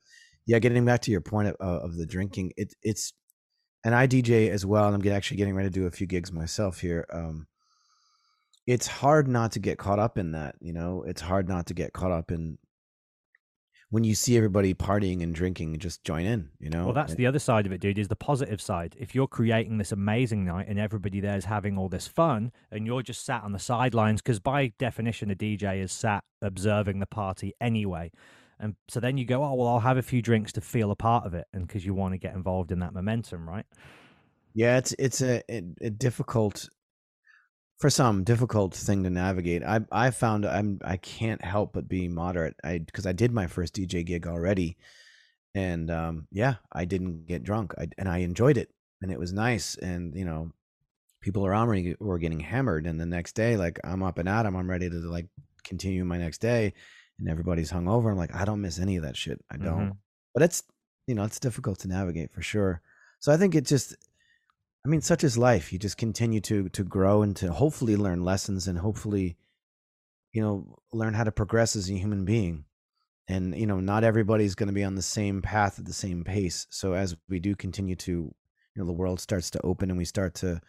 yeah, 0.46 0.60
getting 0.60 0.86
back 0.86 1.02
to 1.02 1.12
your 1.12 1.22
point 1.22 1.50
of, 1.50 1.56
of 1.60 1.96
the 1.96 2.06
drinking, 2.06 2.54
it, 2.58 2.74
it's 2.82 3.14
and 3.84 3.94
I 3.94 4.08
DJ 4.08 4.50
as 4.50 4.66
well, 4.66 4.86
and 4.86 4.96
I'm 4.96 5.02
get, 5.02 5.14
actually 5.14 5.38
getting 5.38 5.56
ready 5.56 5.70
to 5.70 5.74
do 5.74 5.88
a 5.88 5.92
few 5.92 6.08
gigs 6.08 6.32
myself 6.32 6.80
here. 6.80 7.06
Um, 7.12 7.48
it's 8.66 8.88
hard 8.88 9.28
not 9.28 9.52
to 9.54 9.60
get 9.60 9.78
caught 9.78 10.00
up 10.00 10.18
in 10.18 10.32
that, 10.32 10.56
you 10.62 10.72
know. 10.72 11.04
It's 11.06 11.22
hard 11.22 11.50
not 11.50 11.68
to 11.68 11.74
get 11.74 11.92
caught 11.92 12.12
up 12.12 12.32
in 12.32 12.58
when 13.94 14.04
you 14.04 14.16
see 14.16 14.36
everybody 14.36 14.74
partying 14.74 15.22
and 15.22 15.36
drinking, 15.36 15.78
just 15.78 16.04
join 16.04 16.26
in, 16.26 16.50
you 16.60 16.68
know? 16.68 16.86
Well, 16.86 16.96
that's 16.96 17.14
the 17.14 17.28
other 17.28 17.38
side 17.38 17.68
of 17.68 17.72
it, 17.72 17.80
dude, 17.80 18.00
is 18.00 18.08
the 18.08 18.16
positive 18.16 18.60
side. 18.60 18.96
If 18.98 19.14
you're 19.14 19.28
creating 19.28 19.78
this 19.78 19.92
amazing 19.92 20.44
night 20.46 20.66
and 20.68 20.80
everybody 20.80 21.20
there 21.20 21.38
is 21.38 21.46
having 21.46 21.78
all 21.78 21.90
this 21.90 22.08
fun 22.08 22.52
and 22.72 22.88
you're 22.88 23.04
just 23.04 23.24
sat 23.24 23.44
on 23.44 23.52
the 23.52 23.60
sidelines, 23.60 24.20
because 24.20 24.40
by 24.40 24.74
definition, 24.80 25.30
a 25.30 25.36
DJ 25.36 25.84
is 25.84 25.92
sat 25.92 26.24
observing 26.42 27.02
the 27.02 27.06
party 27.06 27.54
anyway. 27.62 28.12
And 28.60 28.74
so 28.88 29.00
then 29.00 29.16
you 29.16 29.26
go, 29.26 29.44
oh, 29.44 29.54
well, 29.54 29.68
I'll 29.68 29.80
have 29.80 29.98
a 29.98 30.02
few 30.02 30.24
drinks 30.24 30.52
to 30.54 30.62
feel 30.62 30.90
a 30.90 30.96
part 30.96 31.28
of 31.28 31.36
it. 31.36 31.46
And 31.54 31.68
because 31.68 31.86
you 31.86 31.94
want 31.94 32.16
to 32.16 32.18
get 32.18 32.34
involved 32.34 32.72
in 32.72 32.80
that 32.80 32.96
momentum, 32.96 33.48
right? 33.48 33.68
Yeah, 34.56 34.78
it's 34.78 34.96
it's 34.98 35.22
a, 35.22 35.44
a 35.50 35.92
difficult 35.92 36.68
for 37.78 37.90
some 37.90 38.24
difficult 38.24 38.74
thing 38.74 39.04
to 39.04 39.10
navigate. 39.10 39.64
I 39.64 39.82
I 39.92 40.12
found 40.12 40.46
I'm 40.46 40.80
I 40.84 40.98
can't 40.98 41.44
help 41.44 41.74
but 41.74 41.88
be 41.88 42.08
moderate. 42.08 42.56
I 42.64 42.80
because 42.80 43.06
I 43.06 43.12
did 43.12 43.32
my 43.32 43.48
first 43.48 43.76
DJ 43.76 44.06
gig 44.06 44.28
already, 44.28 44.78
and 45.56 45.90
um, 45.92 46.28
yeah, 46.32 46.56
I 46.72 46.86
didn't 46.86 47.26
get 47.26 47.44
drunk. 47.44 47.74
I 47.78 47.88
and 47.98 48.08
I 48.08 48.20
enjoyed 48.20 48.58
it, 48.58 48.70
and 49.02 49.12
it 49.12 49.20
was 49.20 49.34
nice. 49.34 49.76
And 49.76 50.16
you 50.16 50.26
know, 50.26 50.52
people 51.22 51.46
around 51.46 51.70
me 51.72 51.96
were 52.00 52.20
getting 52.20 52.40
hammered, 52.40 52.88
and 52.88 53.00
the 53.00 53.06
next 53.06 53.34
day, 53.34 53.58
like 53.58 53.80
I'm 53.84 54.04
up 54.04 54.18
and 54.18 54.30
at 54.30 54.46
'em, 54.46 54.56
I'm 54.56 54.70
ready 54.70 54.90
to 54.90 54.96
like 54.96 55.28
continue 55.64 56.06
my 56.06 56.18
next 56.18 56.40
day, 56.40 56.74
and 57.20 57.30
everybody's 57.30 57.72
hungover. 57.72 58.12
I'm 58.12 58.18
like, 58.18 58.36
I 58.36 58.46
don't 58.46 58.62
miss 58.62 58.80
any 58.80 58.98
of 58.98 59.04
that 59.04 59.18
shit. 59.18 59.44
I 59.52 59.58
don't. 59.58 59.80
Mm-hmm. 59.80 59.98
But 60.34 60.44
it's 60.44 60.64
you 61.08 61.16
know, 61.16 61.24
it's 61.24 61.40
difficult 61.40 61.80
to 61.80 61.88
navigate 61.88 62.32
for 62.34 62.42
sure. 62.42 62.82
So 63.20 63.32
I 63.32 63.38
think 63.38 63.56
it 63.56 63.66
just 63.66 63.96
I 64.86 64.90
mean, 64.90 65.02
such 65.02 65.24
is 65.24 65.38
life. 65.38 65.72
You 65.72 65.80
just 65.80 65.98
continue 65.98 66.42
to 66.42 66.70
to 66.70 66.84
grow 66.84 67.22
and 67.22 67.36
to 67.38 67.52
hopefully 67.52 67.96
learn 67.96 68.24
lessons 68.24 68.68
and 68.68 68.78
hopefully, 68.78 69.38
you 70.34 70.42
know, 70.42 70.78
learn 70.92 71.14
how 71.14 71.24
to 71.24 71.32
progress 71.32 71.76
as 71.76 71.90
a 71.90 71.94
human 71.94 72.26
being. 72.26 72.66
And 73.30 73.56
you 73.58 73.66
know, 73.66 73.80
not 73.80 74.04
everybody's 74.04 74.56
going 74.56 74.68
to 74.68 74.74
be 74.74 74.84
on 74.84 74.96
the 74.96 75.02
same 75.02 75.42
path 75.42 75.80
at 75.80 75.86
the 75.86 75.94
same 75.94 76.24
pace. 76.24 76.68
So 76.70 76.94
as 76.94 77.16
we 77.30 77.40
do 77.40 77.56
continue 77.56 77.96
to, 77.98 78.12
you 78.12 78.34
know, 78.76 78.86
the 78.86 78.92
world 78.92 79.22
starts 79.22 79.50
to 79.52 79.62
open 79.64 79.90
and 79.90 79.98
we 79.98 80.06
start 80.06 80.34
to 80.36 80.60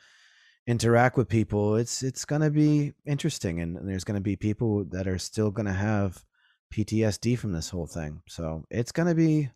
interact 0.66 1.16
with 1.16 1.28
people, 1.28 1.76
it's 1.76 2.04
it's 2.04 2.24
going 2.24 2.42
to 2.42 2.50
be 2.50 2.92
interesting, 3.04 3.60
and, 3.60 3.76
there's 3.88 4.04
going 4.04 4.14
to 4.14 4.20
be 4.20 4.36
people 4.36 4.84
that 4.90 5.08
are 5.08 5.18
still 5.18 5.50
going 5.50 5.66
to 5.66 5.72
have 5.72 6.24
PTSD 6.72 7.38
from 7.38 7.52
this 7.52 7.70
whole 7.70 7.86
thing. 7.86 8.22
So 8.28 8.64
it's 8.70 8.92
going 8.92 9.08
to 9.08 9.14
be, 9.14 9.50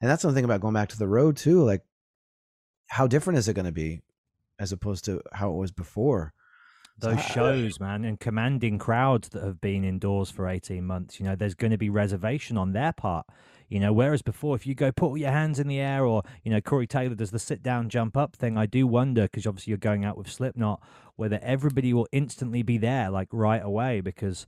and 0.00 0.10
that's 0.10 0.22
something 0.22 0.44
about 0.44 0.60
going 0.60 0.74
back 0.74 0.90
to 0.90 0.98
the 0.98 1.08
road 1.08 1.36
too. 1.36 1.64
Like 1.64 1.82
how 2.88 3.06
different 3.06 3.38
is 3.38 3.48
it 3.48 3.54
going 3.54 3.66
to 3.66 3.72
be 3.72 4.00
as 4.58 4.72
opposed 4.72 5.04
to 5.04 5.22
how 5.32 5.50
it 5.50 5.56
was 5.56 5.70
before? 5.70 6.32
Those 7.00 7.22
shows, 7.22 7.78
man, 7.78 8.04
and 8.04 8.18
commanding 8.18 8.76
crowds 8.76 9.28
that 9.28 9.44
have 9.44 9.60
been 9.60 9.84
indoors 9.84 10.32
for 10.32 10.48
18 10.48 10.84
months, 10.84 11.20
you 11.20 11.26
know, 11.26 11.36
there's 11.36 11.54
going 11.54 11.70
to 11.70 11.78
be 11.78 11.88
reservation 11.88 12.58
on 12.58 12.72
their 12.72 12.92
part. 12.92 13.24
You 13.68 13.78
know, 13.78 13.92
whereas 13.92 14.20
before, 14.20 14.56
if 14.56 14.66
you 14.66 14.74
go 14.74 14.90
put 14.90 15.20
your 15.20 15.30
hands 15.30 15.60
in 15.60 15.68
the 15.68 15.78
air, 15.78 16.04
or 16.04 16.22
you 16.42 16.50
know, 16.50 16.60
Corey 16.60 16.88
Taylor 16.88 17.14
does 17.14 17.30
the 17.30 17.38
sit 17.38 17.62
down, 17.62 17.88
jump 17.88 18.16
up 18.16 18.34
thing, 18.34 18.58
I 18.58 18.66
do 18.66 18.84
wonder 18.86 19.22
because 19.22 19.46
obviously 19.46 19.70
you're 19.70 19.78
going 19.78 20.04
out 20.04 20.18
with 20.18 20.28
Slipknot, 20.28 20.82
whether 21.14 21.38
everybody 21.40 21.92
will 21.92 22.08
instantly 22.10 22.62
be 22.62 22.78
there 22.78 23.10
like 23.10 23.28
right 23.30 23.62
away. 23.62 24.00
Because 24.00 24.46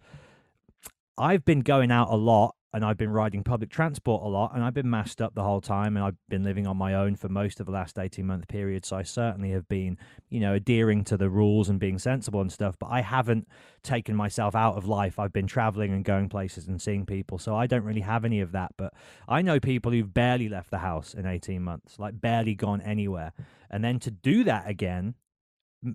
I've 1.16 1.45
been 1.45 1.61
going 1.61 1.93
out 1.93 2.09
a 2.11 2.16
lot 2.16 2.57
and 2.72 2.84
I've 2.84 2.96
been 2.96 3.10
riding 3.10 3.42
public 3.42 3.70
transport 3.70 4.22
a 4.22 4.28
lot 4.28 4.52
and 4.54 4.62
I've 4.62 4.74
been 4.74 4.88
masked 4.88 5.20
up 5.20 5.34
the 5.34 5.42
whole 5.42 5.60
time 5.60 5.96
and 5.96 6.04
I've 6.04 6.16
been 6.28 6.44
living 6.44 6.66
on 6.66 6.76
my 6.76 6.94
own 6.94 7.16
for 7.16 7.28
most 7.28 7.58
of 7.58 7.66
the 7.66 7.72
last 7.72 7.98
18 7.98 8.24
month 8.24 8.48
period 8.48 8.84
so 8.84 8.96
I 8.96 9.02
certainly 9.02 9.50
have 9.50 9.68
been 9.68 9.98
you 10.28 10.40
know 10.40 10.54
adhering 10.54 11.04
to 11.04 11.16
the 11.16 11.28
rules 11.28 11.68
and 11.68 11.80
being 11.80 11.98
sensible 11.98 12.40
and 12.40 12.52
stuff 12.52 12.76
but 12.78 12.86
I 12.86 13.00
haven't 13.00 13.48
taken 13.82 14.14
myself 14.14 14.54
out 14.54 14.76
of 14.76 14.86
life. 14.86 15.18
I've 15.18 15.32
been 15.32 15.46
traveling 15.46 15.92
and 15.92 16.04
going 16.04 16.28
places 16.28 16.68
and 16.68 16.80
seeing 16.80 17.06
people 17.06 17.38
so 17.38 17.56
I 17.56 17.66
don't 17.66 17.84
really 17.84 18.02
have 18.02 18.24
any 18.24 18.40
of 18.40 18.52
that 18.52 18.72
but 18.76 18.94
I 19.28 19.42
know 19.42 19.58
people 19.58 19.90
who've 19.90 20.12
barely 20.12 20.48
left 20.48 20.70
the 20.70 20.78
house 20.78 21.14
in 21.14 21.26
18 21.26 21.62
months 21.62 21.98
like 21.98 22.20
barely 22.20 22.54
gone 22.54 22.80
anywhere 22.80 23.32
and 23.68 23.82
then 23.82 23.98
to 24.00 24.10
do 24.10 24.44
that 24.44 24.68
again 24.68 25.14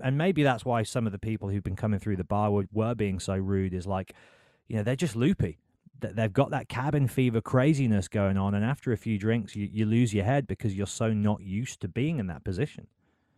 and 0.02 0.18
maybe 0.18 0.44
that's 0.44 0.66
why 0.66 0.84
some 0.84 1.06
of 1.06 1.12
the 1.12 1.20
people 1.20 1.50
who've 1.50 1.64
been 1.64 1.76
coming 1.76 2.00
through 2.00 2.16
the 2.16 2.24
bar 2.24 2.52
were, 2.52 2.66
were 2.74 2.96
being 2.96 3.20
so 3.20 3.36
rude 3.36 3.74
is 3.74 3.88
like 3.88 4.14
you 4.68 4.76
know 4.76 4.84
they're 4.84 4.96
just 4.96 5.16
loopy 5.16 5.60
they've 6.00 6.34
got 6.34 6.52
that 6.52 6.70
cabin 6.70 7.08
fever 7.08 7.42
craziness 7.42 8.08
going 8.08 8.38
on, 8.38 8.54
and 8.54 8.66
after 8.66 8.92
a 8.92 8.98
few 8.98 9.18
drinks, 9.18 9.56
you, 9.56 9.68
you 9.72 9.86
lose 9.86 10.14
your 10.14 10.26
head 10.26 10.48
because 10.48 10.76
you're 10.76 10.88
so 10.88 11.14
not 11.14 11.42
used 11.42 11.82
to 11.82 11.88
being 11.88 12.20
in 12.20 12.28
that 12.28 12.44
position. 12.44 12.88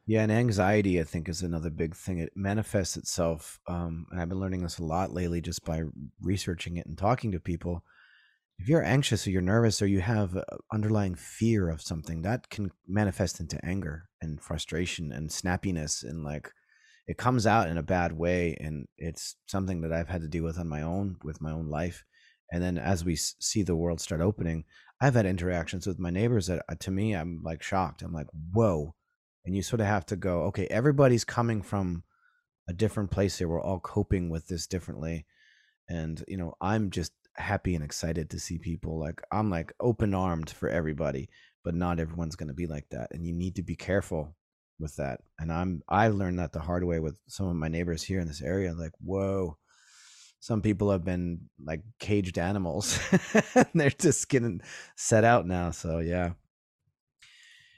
Yeah, 0.06 0.22
and 0.22 0.32
anxiety, 0.32 1.02
I 1.02 1.04
think, 1.04 1.28
is 1.28 1.42
another 1.42 1.70
big 1.70 1.96
thing. 1.96 2.20
It 2.20 2.32
manifests 2.36 2.96
itself, 2.96 3.60
um, 3.68 4.08
and 4.12 4.22
I've 4.22 4.30
been 4.30 4.40
learning 4.40 4.64
this 4.64 4.80
a 4.80 4.84
lot 4.84 5.14
lately 5.14 5.42
just 5.42 5.66
by 5.66 5.84
researching 6.22 6.78
it 6.78 6.86
and 6.86 6.98
talking 6.98 7.32
to 7.32 7.40
people. 7.40 7.84
If 8.60 8.70
you're 8.70 8.84
anxious 8.84 9.28
or 9.28 9.32
you're 9.32 9.42
nervous 9.42 9.82
or 9.82 9.88
you 9.88 10.00
have 10.02 10.36
underlying 10.72 11.16
fear 11.16 11.70
of 11.70 11.82
something, 11.82 12.22
that 12.24 12.50
can 12.50 12.72
manifest 12.88 13.40
into 13.40 13.64
anger 13.64 14.10
and 14.22 14.42
frustration 14.42 15.12
and 15.12 15.30
snappiness, 15.30 16.04
and 16.04 16.24
like 16.24 16.52
it 17.06 17.18
comes 17.18 17.46
out 17.46 17.68
in 17.68 17.78
a 17.78 17.84
bad 17.84 18.14
way. 18.14 18.58
And 18.60 18.88
it's 18.98 19.36
something 19.46 19.82
that 19.82 19.94
I've 19.94 20.10
had 20.10 20.22
to 20.22 20.28
deal 20.28 20.44
with 20.44 20.58
on 20.58 20.68
my 20.68 20.82
own, 20.82 21.18
with 21.24 21.42
my 21.42 21.52
own 21.52 21.68
life 21.68 22.04
and 22.52 22.64
then 22.64 22.78
as 22.78 23.04
we 23.04 23.16
see 23.16 23.64
the 23.64 23.76
world 23.76 24.00
start 24.00 24.22
opening 24.22 24.64
i've 25.02 25.16
had 25.16 25.26
interactions 25.26 25.86
with 25.86 26.00
my 26.00 26.10
neighbors 26.10 26.48
that 26.48 26.64
uh, 26.70 26.76
to 26.80 26.92
me 26.92 27.14
i'm 27.16 27.42
like 27.44 27.62
shocked. 27.62 28.02
I'm 28.02 28.14
like 28.14 28.28
whoa. 28.54 28.94
And 29.46 29.56
you 29.56 29.62
sort 29.62 29.80
of 29.80 29.88
have 29.88 30.06
to 30.08 30.16
go 30.16 30.42
okay 30.44 30.68
everybody's 30.68 31.24
coming 31.24 31.62
from 31.62 32.04
a 32.70 32.74
different 32.74 33.12
place 33.12 33.38
here. 33.38 33.48
We're 33.48 33.62
all 33.62 33.80
coping 33.80 34.30
with 34.30 34.48
this 34.48 34.68
differently. 34.68 35.26
And 35.90 36.24
you 36.28 36.38
know 36.38 36.54
i'm 36.60 36.90
just 36.90 37.14
happy 37.38 37.76
and 37.76 37.84
excited 37.84 38.30
to 38.32 38.40
see 38.40 38.58
people 38.58 39.00
like 39.00 39.22
i'm 39.32 39.50
like 39.50 39.72
open 39.80 40.14
armed 40.16 40.50
for 40.50 40.70
everybody 40.70 41.30
but 41.64 41.76
not 41.76 42.00
everyone's 42.00 42.36
going 42.36 42.48
to 42.48 42.54
be 42.54 42.66
like 42.66 42.90
that 42.90 43.10
and 43.12 43.26
you 43.26 43.32
need 43.32 43.56
to 43.56 43.62
be 43.62 43.76
careful 43.76 44.36
with 44.80 44.96
that. 44.98 45.22
And 45.40 45.52
i'm 45.52 45.82
i 45.88 46.08
learned 46.08 46.40
that 46.40 46.52
the 46.52 46.60
hard 46.60 46.84
way 46.84 47.00
with 47.00 47.20
some 47.28 47.48
of 47.48 47.56
my 47.56 47.68
neighbors 47.68 48.04
here 48.04 48.20
in 48.20 48.28
this 48.28 48.42
area 48.42 48.74
like 48.74 48.94
whoa 49.00 49.58
some 50.40 50.62
people 50.62 50.92
have 50.92 51.04
been 51.04 51.40
like 51.64 51.82
caged 52.00 52.38
animals 52.38 53.00
they're 53.74 53.90
just 53.90 54.30
getting 54.30 54.62
set 54.96 55.24
out 55.24 55.46
now 55.46 55.72
so 55.72 56.00
yeah 56.00 56.32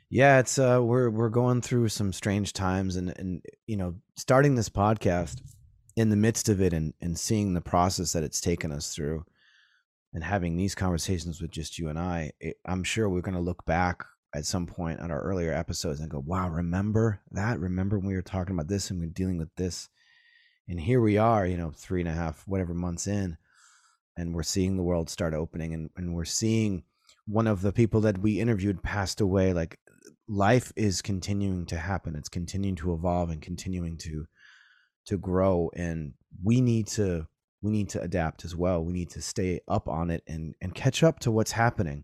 yeah 0.10 0.40
it's 0.40 0.58
uh 0.60 0.80
we're 0.82 1.10
we're 1.10 1.30
going 1.30 1.62
through 1.62 1.88
some 1.88 2.12
strange 2.12 2.54
times 2.54 2.96
and 2.96 3.18
and 3.18 3.42
you 3.68 3.78
know 3.78 3.96
starting 4.16 4.56
this 4.56 4.70
podcast 4.70 5.42
in 5.96 6.10
the 6.10 6.16
midst 6.16 6.50
of 6.50 6.62
it 6.62 6.74
and 6.74 6.94
and 7.02 7.18
seeing 7.18 7.54
the 7.54 7.62
process 7.62 8.14
that 8.14 8.24
it's 8.24 8.42
taken 8.42 8.72
us 8.72 8.94
through 8.94 9.24
and 10.14 10.24
having 10.24 10.56
these 10.56 10.76
conversations 10.76 11.42
with 11.42 11.52
just 11.52 11.78
you 11.78 11.90
and 11.90 12.00
I, 12.00 12.32
it, 12.40 12.58
I'm 12.66 12.84
sure 12.84 13.10
we're 13.10 13.22
going 13.22 13.36
to 13.36 13.42
look 13.42 13.66
back 13.66 14.04
at 14.34 14.46
some 14.46 14.66
point 14.66 15.00
on 15.00 15.12
our 15.12 15.22
earlier 15.22 15.54
episodes 15.54 16.00
and 16.00 16.10
go, 16.10 16.20
wow, 16.20 16.50
remember 16.50 17.22
that? 17.32 17.60
Remember 17.60 17.98
when 17.98 18.08
we 18.08 18.16
were 18.16 18.22
talking 18.22 18.56
about 18.56 18.68
this 18.68 18.90
and 18.90 19.00
we 19.00 19.06
are 19.06 19.10
dealing 19.10 19.38
with 19.38 19.54
this? 19.56 19.90
And 20.70 20.80
here 20.80 21.02
we 21.02 21.18
are, 21.18 21.48
you 21.48 21.58
know, 21.58 21.72
three 21.76 22.00
and 22.00 22.10
a 22.10 22.14
half, 22.14 22.44
whatever 22.48 22.76
months 22.76 23.08
in, 23.08 23.38
and 24.16 24.36
we're 24.36 24.44
seeing 24.44 24.78
the 24.78 24.84
world 24.84 25.10
start 25.10 25.34
opening 25.34 25.74
and, 25.74 25.90
and 25.98 26.14
we're 26.14 26.26
seeing 26.26 26.84
one 27.26 27.48
of 27.48 27.62
the 27.62 27.74
people 27.74 28.02
that 28.02 28.20
we 28.20 28.40
interviewed 28.40 28.84
passed 28.84 29.20
away. 29.20 29.52
Like 29.52 29.80
life 30.28 30.72
is 30.76 31.02
continuing 31.02 31.66
to 31.68 31.78
happen. 31.78 32.16
It's 32.16 32.30
continuing 32.30 32.76
to 32.78 32.94
evolve 32.94 33.32
and 33.32 33.42
continuing 33.42 33.98
to 34.00 34.26
to 35.08 35.18
grow. 35.18 35.72
And 35.76 36.14
we 36.44 36.62
need 36.62 36.88
to 36.88 37.26
we 37.62 37.72
need 37.72 37.90
to 37.90 38.02
adapt 38.02 38.46
as 38.46 38.56
well. 38.56 38.84
We 38.84 38.94
need 38.94 39.10
to 39.12 39.22
stay 39.22 39.62
up 39.68 39.88
on 39.88 40.12
it 40.12 40.24
and 40.28 40.54
and 40.62 40.76
catch 40.76 41.04
up 41.04 41.20
to 41.22 41.32
what's 41.32 41.52
happening. 41.52 42.04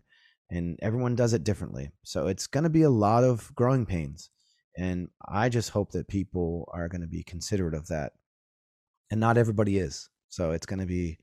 And 0.50 0.78
everyone 0.82 1.14
does 1.16 1.32
it 1.34 1.44
differently. 1.44 1.90
So 2.02 2.26
it's 2.26 2.46
going 2.46 2.64
to 2.64 2.70
be 2.70 2.82
a 2.82 2.90
lot 2.90 3.24
of 3.24 3.52
growing 3.54 3.86
pains. 3.86 4.30
And 4.76 5.08
I 5.26 5.48
just 5.48 5.70
hope 5.70 5.92
that 5.92 6.08
people 6.08 6.68
are 6.72 6.88
going 6.88 7.00
to 7.00 7.06
be 7.08 7.22
considerate 7.22 7.74
of 7.74 7.88
that. 7.88 8.12
And 9.10 9.20
not 9.20 9.38
everybody 9.38 9.78
is. 9.78 10.08
So 10.28 10.50
it's 10.50 10.66
going 10.66 10.80
to 10.80 10.86
be 10.86 11.18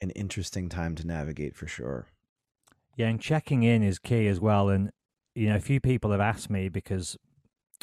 an 0.00 0.10
interesting 0.10 0.68
time 0.68 0.94
to 0.96 1.06
navigate 1.06 1.54
for 1.54 1.66
sure. 1.66 2.08
Yeah, 2.96 3.08
and 3.08 3.20
checking 3.20 3.62
in 3.62 3.82
is 3.82 3.98
key 3.98 4.26
as 4.26 4.40
well. 4.40 4.68
And, 4.68 4.90
you 5.34 5.48
know, 5.48 5.56
a 5.56 5.60
few 5.60 5.80
people 5.80 6.10
have 6.12 6.20
asked 6.20 6.48
me 6.50 6.68
because 6.68 7.16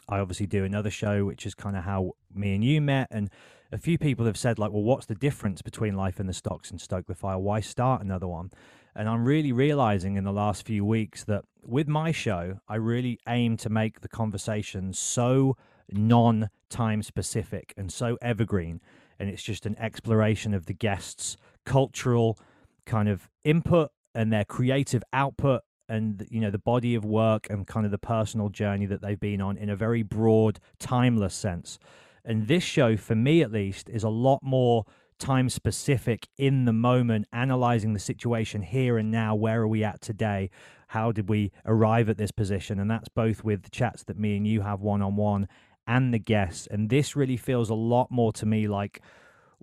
I 0.10 0.20
obviously 0.20 0.48
do 0.48 0.64
another 0.64 0.90
show, 0.90 1.26
which 1.26 1.46
is 1.46 1.54
kind 1.54 1.78
of 1.78 1.84
how 1.84 2.14
me 2.34 2.56
and 2.56 2.64
you 2.64 2.82
met. 2.82 3.08
And 3.12 3.30
a 3.72 3.78
few 3.78 3.98
people 3.98 4.26
have 4.26 4.38
said, 4.38 4.60
like, 4.60 4.72
well, 4.72 4.84
what's 4.84 5.06
the 5.06 5.16
difference 5.16 5.62
between 5.62 5.96
Life 5.96 6.20
in 6.20 6.28
the 6.28 6.34
Stocks 6.34 6.72
and 6.72 6.82
Stoke 6.82 7.08
the 7.08 7.16
Fire? 7.16 7.38
Why 7.38 7.60
start 7.60 8.02
another 8.02 8.28
one? 8.28 8.52
And 8.96 9.10
I'm 9.10 9.26
really 9.26 9.52
realizing 9.52 10.18
in 10.18 10.24
the 10.24 10.32
last 10.32 10.66
few 10.66 10.86
weeks 10.86 11.24
that 11.26 11.46
with 11.64 11.88
my 11.88 12.12
show, 12.12 12.60
I 12.68 12.76
really 12.76 13.20
aim 13.28 13.58
to 13.58 13.70
make 13.70 14.02
the 14.02 14.08
conversation 14.08 14.94
so 14.94 15.58
non 15.92 16.50
time 16.70 17.02
specific 17.02 17.74
and 17.78 17.92
so 17.92 18.18
evergreen. 18.22 18.82
And 19.24 19.32
it's 19.32 19.42
just 19.42 19.66
an 19.66 19.78
exploration 19.80 20.54
of 20.54 20.66
the 20.66 20.74
guests' 20.74 21.38
cultural 21.66 22.38
kind 22.86 23.08
of 23.08 23.30
input 23.44 23.90
and 24.14 24.32
their 24.32 24.46
creative 24.46 25.04
output 25.14 25.62
and 25.90 26.28
you 26.30 26.40
know 26.40 26.52
the 26.52 26.58
body 26.58 26.96
of 26.96 27.04
work 27.04 27.48
and 27.50 27.66
kind 27.66 27.86
of 27.86 27.92
the 27.92 27.98
personal 27.98 28.50
journey 28.50 28.86
that 28.86 29.02
they've 29.02 29.20
been 29.20 29.42
on 29.42 29.58
in 29.58 29.70
a 29.70 29.76
very 29.76 30.04
broad 30.04 30.60
timeless 30.80 31.34
sense 31.34 31.80
and 32.26 32.48
this 32.48 32.64
show, 32.64 32.96
for 32.96 33.16
me 33.16 33.42
at 33.42 33.52
least, 33.52 33.90
is 33.90 34.04
a 34.04 34.10
lot 34.10 34.40
more 34.42 34.86
time 35.20 35.50
specific 35.50 36.28
in 36.38 36.66
the 36.66 36.74
moment, 36.74 37.28
analyzing 37.32 37.94
the 37.94 38.00
situation 38.00 38.62
here 38.62 38.98
and 38.98 39.12
now. 39.12 39.36
Where 39.36 39.62
are 39.62 39.68
we 39.68 39.84
at 39.84 40.02
today? 40.02 40.50
How 40.88 41.12
did 41.12 41.30
we 41.30 41.52
arrive 41.66 42.10
at 42.10 42.18
this 42.18 42.32
position? 42.32 42.80
And 42.80 42.90
that's 42.90 43.10
both 43.10 43.44
with 43.44 43.64
the 43.64 43.70
chats 43.70 44.04
that 44.04 44.18
me 44.18 44.38
and 44.38 44.48
you 44.48 44.62
have 44.62 44.82
one 44.82 45.02
on 45.02 45.16
one 45.16 45.48
and 45.88 46.14
the 46.14 46.20
guests. 46.20 46.68
And 46.68 46.90
this 46.90 47.16
really 47.16 47.38
feels 47.38 47.70
a 47.70 47.76
lot 47.76 48.12
more 48.12 48.32
to 48.34 48.46
me 48.46 48.68
like 48.68 49.02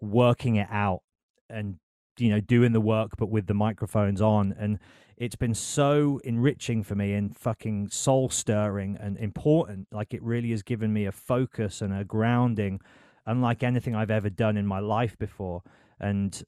working 0.00 0.56
it 0.56 0.68
out 0.70 1.02
and 1.48 1.76
you 2.18 2.30
know 2.30 2.40
doing 2.40 2.72
the 2.72 2.80
work 2.80 3.10
but 3.18 3.30
with 3.30 3.46
the 3.46 3.54
microphones 3.54 4.20
on 4.20 4.54
and 4.58 4.78
it's 5.20 5.36
been 5.36 5.54
so 5.54 6.18
enriching 6.24 6.82
for 6.82 6.94
me 6.94 7.12
and 7.12 7.36
fucking 7.36 7.90
soul 7.90 8.30
stirring 8.30 8.96
and 8.98 9.18
important. 9.18 9.86
Like 9.92 10.14
it 10.14 10.22
really 10.22 10.50
has 10.50 10.62
given 10.62 10.94
me 10.94 11.04
a 11.04 11.12
focus 11.12 11.82
and 11.82 11.92
a 11.92 12.04
grounding, 12.04 12.80
unlike 13.26 13.62
anything 13.62 13.94
I've 13.94 14.10
ever 14.10 14.30
done 14.30 14.56
in 14.56 14.66
my 14.66 14.78
life 14.78 15.18
before. 15.18 15.60
And 16.00 16.42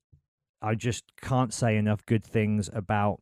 I 0.62 0.74
just 0.74 1.04
can't 1.20 1.52
say 1.52 1.76
enough 1.76 2.06
good 2.06 2.24
things 2.24 2.70
about 2.72 3.20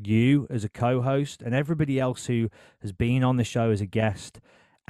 you 0.00 0.46
as 0.48 0.62
a 0.62 0.68
co 0.68 1.02
host 1.02 1.42
and 1.42 1.52
everybody 1.52 1.98
else 1.98 2.26
who 2.26 2.48
has 2.80 2.92
been 2.92 3.24
on 3.24 3.38
the 3.38 3.44
show 3.44 3.72
as 3.72 3.80
a 3.80 3.86
guest. 3.86 4.38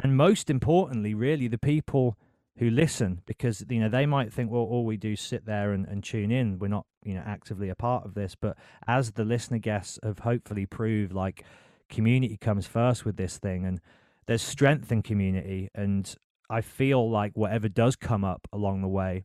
And 0.03 0.17
most 0.17 0.49
importantly, 0.49 1.15
really, 1.15 1.49
the 1.49 1.59
people 1.59 2.17
who 2.59 2.69
listen 2.69 3.23
because 3.25 3.65
you 3.71 3.81
know 3.81 3.89
they 3.89 4.05
might 4.05 4.31
think 4.31 4.51
well 4.51 4.61
all 4.61 4.85
we 4.85 4.99
do 4.99 5.13
is 5.13 5.21
sit 5.21 5.47
there 5.47 5.73
and, 5.73 5.87
and 5.87 6.05
tune 6.05 6.31
in. 6.31 6.59
We're 6.59 6.69
not 6.69 6.87
you 7.03 7.15
know 7.15 7.23
actively 7.25 7.69
a 7.69 7.75
part 7.75 8.05
of 8.05 8.15
this. 8.15 8.35
But 8.35 8.57
as 8.87 9.13
the 9.13 9.25
listener 9.25 9.59
guests 9.59 9.99
have 10.03 10.21
hopefully 10.21 10.67
proved 10.67 11.13
like 11.13 11.45
community 11.93 12.39
comes 12.39 12.67
first 12.67 13.05
with 13.05 13.17
this 13.17 13.37
thing 13.37 13.67
and 13.67 13.79
there's 14.27 14.43
strength 14.43 14.91
in 14.91 15.03
community 15.03 15.69
and 15.75 16.17
i 16.49 16.61
feel 16.61 17.09
like 17.09 17.33
whatever 17.37 17.69
does 17.69 17.97
come 17.97 18.25
up 18.25 18.49
along 18.51 18.81
the 18.81 18.89
way 18.89 19.25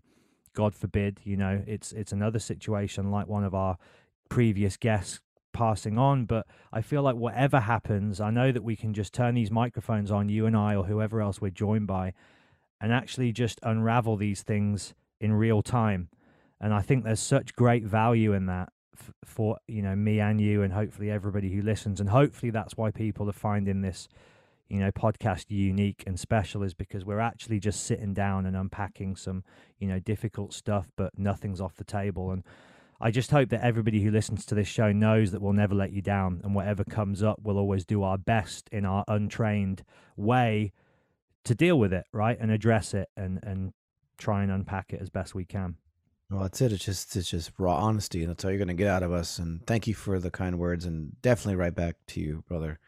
god 0.53 0.76
forbid 0.76 1.22
you 1.24 1.38
know 1.38 1.63
it's 1.65 1.93
it's 1.93 2.11
another 2.11 2.39
situation 2.39 3.09
like 3.09 3.26
one 3.26 3.45
of 3.45 3.55
our 3.55 3.78
previous 4.30 4.76
guests 4.76 5.22
passing 5.58 5.97
on 5.97 6.26
but 6.26 6.45
i 6.72 6.82
feel 6.82 7.01
like 7.01 7.16
whatever 7.16 7.60
happens 7.60 8.22
i 8.22 8.30
know 8.30 8.51
that 8.51 8.64
we 8.64 8.76
can 8.76 8.93
just 8.93 9.14
turn 9.14 9.34
these 9.34 9.49
microphones 9.49 10.12
on 10.12 10.30
you 10.30 10.45
and 10.45 10.55
i 10.55 10.76
or 10.76 10.86
whoever 10.86 11.22
else 11.22 11.41
we're 11.41 11.49
joined 11.49 11.88
by 11.88 12.14
and 12.80 12.93
actually 12.93 13.32
just 13.32 13.60
unravel 13.64 14.18
these 14.18 14.43
things 14.43 14.93
in 15.20 15.34
real 15.34 15.62
time. 15.62 16.10
And 16.60 16.74
I 16.74 16.82
think 16.82 17.03
there's 17.03 17.20
such 17.20 17.55
great 17.55 17.84
value 17.84 18.34
in 18.34 18.45
that 18.47 18.70
f- 18.95 19.12
for 19.26 19.58
you 19.68 19.82
know 19.82 19.95
me 19.95 20.20
and 20.20 20.39
you, 20.41 20.64
and 20.64 20.74
hopefully 20.74 21.12
everybody 21.12 21.49
who 21.49 21.62
listens. 21.62 21.99
And 21.99 22.10
hopefully 22.10 22.49
that's 22.49 22.78
why 22.78 22.91
people 22.91 23.30
are 23.30 23.34
finding 23.34 23.82
this 23.82 24.08
you 24.70 24.80
know 24.80 24.91
podcast 24.91 25.45
unique 25.49 26.03
and 26.05 26.20
special 26.20 26.62
is 26.62 26.74
because 26.74 27.05
we're 27.05 27.22
actually 27.22 27.60
just 27.60 27.86
sitting 27.86 28.14
down 28.14 28.45
and 28.45 28.55
unpacking 28.55 29.16
some 29.16 29.43
you 29.80 29.88
know 29.88 29.99
difficult 29.99 30.53
stuff, 30.53 30.88
but 30.95 31.18
nothing's 31.18 31.62
off 31.62 31.76
the 31.76 31.84
table. 31.84 32.32
And 32.32 32.43
I 33.00 33.12
just 33.12 33.32
hope 33.32 33.50
that 33.50 33.64
everybody 33.64 34.02
who 34.02 34.12
listens 34.12 34.45
to 34.48 34.56
this 34.56 34.68
show 34.68 34.91
knows 34.91 35.32
that 35.32 35.41
we'll 35.41 35.54
never 35.54 35.76
let 35.76 35.91
you 35.91 36.02
down, 36.02 36.41
and 36.43 36.56
whatever 36.56 36.84
comes 36.84 37.22
up, 37.22 37.39
we'll 37.43 37.60
always 37.60 37.86
do 37.86 38.04
our 38.04 38.18
best 38.18 38.70
in 38.72 38.86
our 38.86 39.04
untrained 39.08 39.84
way 40.16 40.74
to 41.45 41.56
deal 41.56 41.80
with 41.80 41.93
it, 41.93 42.06
right, 42.12 42.38
and 42.39 42.52
address 42.52 42.93
it 42.93 43.10
and 43.16 43.39
and 43.43 43.74
try 44.18 44.41
and 44.41 44.52
unpack 44.52 44.93
it 44.93 45.02
as 45.02 45.10
best 45.10 45.36
we 45.36 45.45
can. 45.45 45.76
Well, 46.30 46.41
that's 46.41 46.60
it. 46.60 46.74
It's 46.74 46.84
just 46.84 47.16
it's 47.16 47.30
just 47.30 47.52
raw 47.58 47.78
honesty, 47.78 48.22
and 48.22 48.30
that's 48.30 48.43
all 48.43 48.52
you're 48.52 48.58
going 48.58 48.68
to 48.68 48.74
get 48.74 48.89
out 48.89 49.04
of 49.04 49.14
us. 49.14 49.39
And 49.39 49.66
thank 49.66 49.88
you 49.88 49.93
for 49.93 50.20
the 50.20 50.32
kind 50.32 50.60
words, 50.60 50.86
and 50.86 51.22
definitely 51.22 51.56
right 51.56 51.74
back 51.76 51.95
to 52.08 52.20
you, 52.20 52.43
brother. 52.48 52.80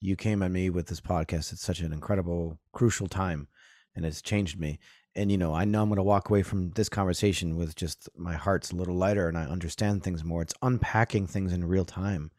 You 0.00 0.16
came 0.16 0.42
at 0.42 0.50
me 0.50 0.70
with 0.70 0.86
this 0.86 1.00
podcast 1.00 1.52
at 1.52 1.58
such 1.58 1.80
an 1.80 1.92
incredible, 1.92 2.58
crucial 2.72 3.08
time, 3.08 3.48
and 3.96 4.04
it's 4.04 4.22
changed 4.22 4.60
me. 4.60 4.78
And 5.16 5.30
you 5.30 5.38
know, 5.38 5.54
I 5.54 5.64
know 5.64 5.82
I'm 5.82 5.88
going 5.88 5.96
to 5.96 6.02
walk 6.02 6.28
away 6.28 6.42
from 6.42 6.70
this 6.70 6.88
conversation 6.88 7.56
with 7.56 7.76
just 7.76 8.08
my 8.16 8.34
heart's 8.34 8.72
a 8.72 8.76
little 8.76 8.96
lighter, 8.96 9.28
and 9.28 9.38
I 9.38 9.44
understand 9.44 10.02
things 10.02 10.24
more. 10.24 10.42
It's 10.42 10.54
unpacking 10.62 11.28
things 11.28 11.52
in 11.52 11.64
real 11.64 11.84
time, 11.84 12.32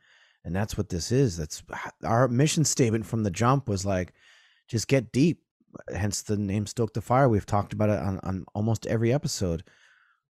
and 0.44 0.56
that's 0.56 0.78
what 0.78 0.90
this 0.90 1.12
is. 1.12 1.38
That's 1.38 1.64
our 2.04 2.28
mission 2.28 2.66
statement 2.66 3.06
from 3.06 3.24
the 3.24 3.32
jump 3.32 3.70
was 3.70 3.86
like, 3.86 4.14
just 4.68 4.88
get 4.88 5.14
deep, 5.14 5.42
hence 5.94 6.22
the 6.22 6.36
name 6.36 6.66
Stoke 6.66 6.94
the 6.94 7.02
Fire. 7.02 7.30
We've 7.30 7.46
talked 7.46 7.72
about 7.72 7.90
it 7.90 8.00
on, 8.00 8.20
on 8.24 8.46
almost 8.54 8.88
every 8.88 9.14
episode. 9.14 9.64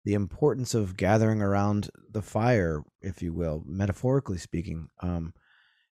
The 0.05 0.15
importance 0.15 0.75
of 0.75 0.97
gathering 0.97 1.43
around 1.43 1.91
the 2.11 2.23
fire, 2.23 2.83
if 3.01 3.23
you 3.23 3.33
will, 3.33 3.63
metaphorically 3.65 4.39
speaking, 4.39 4.89
um, 5.01 5.33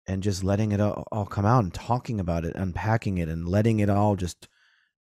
and 0.06 0.22
just 0.22 0.43
letting 0.43 0.72
it 0.74 0.80
all, 0.80 1.08
all 1.12 1.26
come 1.26 1.46
out 1.46 1.64
and 1.64 1.74
talking 1.74 2.20
about 2.20 2.46
it, 2.46 2.56
unpacking 2.56 3.18
it, 3.18 3.30
and 3.30 3.48
letting 3.48 3.80
it 3.80 3.89
all 3.89 4.16
just 4.16 4.48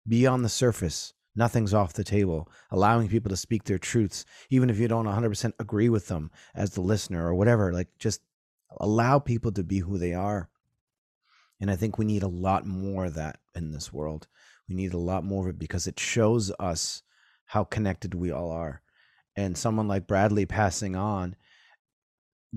be 0.09 0.26
on 0.26 0.42
the 0.42 0.49
surface. 0.49 1.12
Nothing's 1.37 1.74
off 1.74 1.93
the 1.93 2.05
table. 2.05 2.49
Allowing 2.70 3.09
people 3.09 3.30
to 3.30 3.37
speak 3.37 3.64
their 3.64 3.78
truths, 3.78 4.24
even 4.51 4.70
if 4.70 4.78
you 4.78 4.89
don't 4.89 5.07
100% 5.07 5.53
agree 5.59 5.89
with 5.89 6.09
them 6.09 6.30
as 6.55 6.70
the 6.70 6.80
listener 6.80 7.26
or 7.26 7.35
whatever. 7.35 7.72
Like, 7.72 7.89
just 7.99 8.20
allow 8.78 9.18
people 9.18 9.53
to 9.53 9.62
be 9.62 9.78
who 9.78 9.99
they 9.99 10.14
are 10.14 10.49
and 11.61 11.70
I 11.70 11.76
think 11.76 11.97
we 11.97 12.05
need 12.05 12.22
a 12.22 12.28
lot 12.28 12.66
more 12.66 13.07
of 13.07 13.14
that 13.14 13.39
in 13.55 13.70
this 13.70 13.93
world. 13.93 14.26
We 14.68 14.74
need 14.74 14.93
a 14.93 14.99
lot 14.99 15.24
more 15.24 15.49
of 15.49 15.55
it 15.55 15.59
because 15.59 15.87
it 15.87 16.01
shows 16.01 16.53
us 16.59 17.03
how 17.47 17.64
connected 17.64 18.14
we 18.14 18.30
all 18.30 18.51
are. 18.51 18.82
And 19.37 19.57
someone 19.57 19.89
like 19.89 20.07
Bradley 20.07 20.47
passing 20.47 20.95
on, 20.95 21.37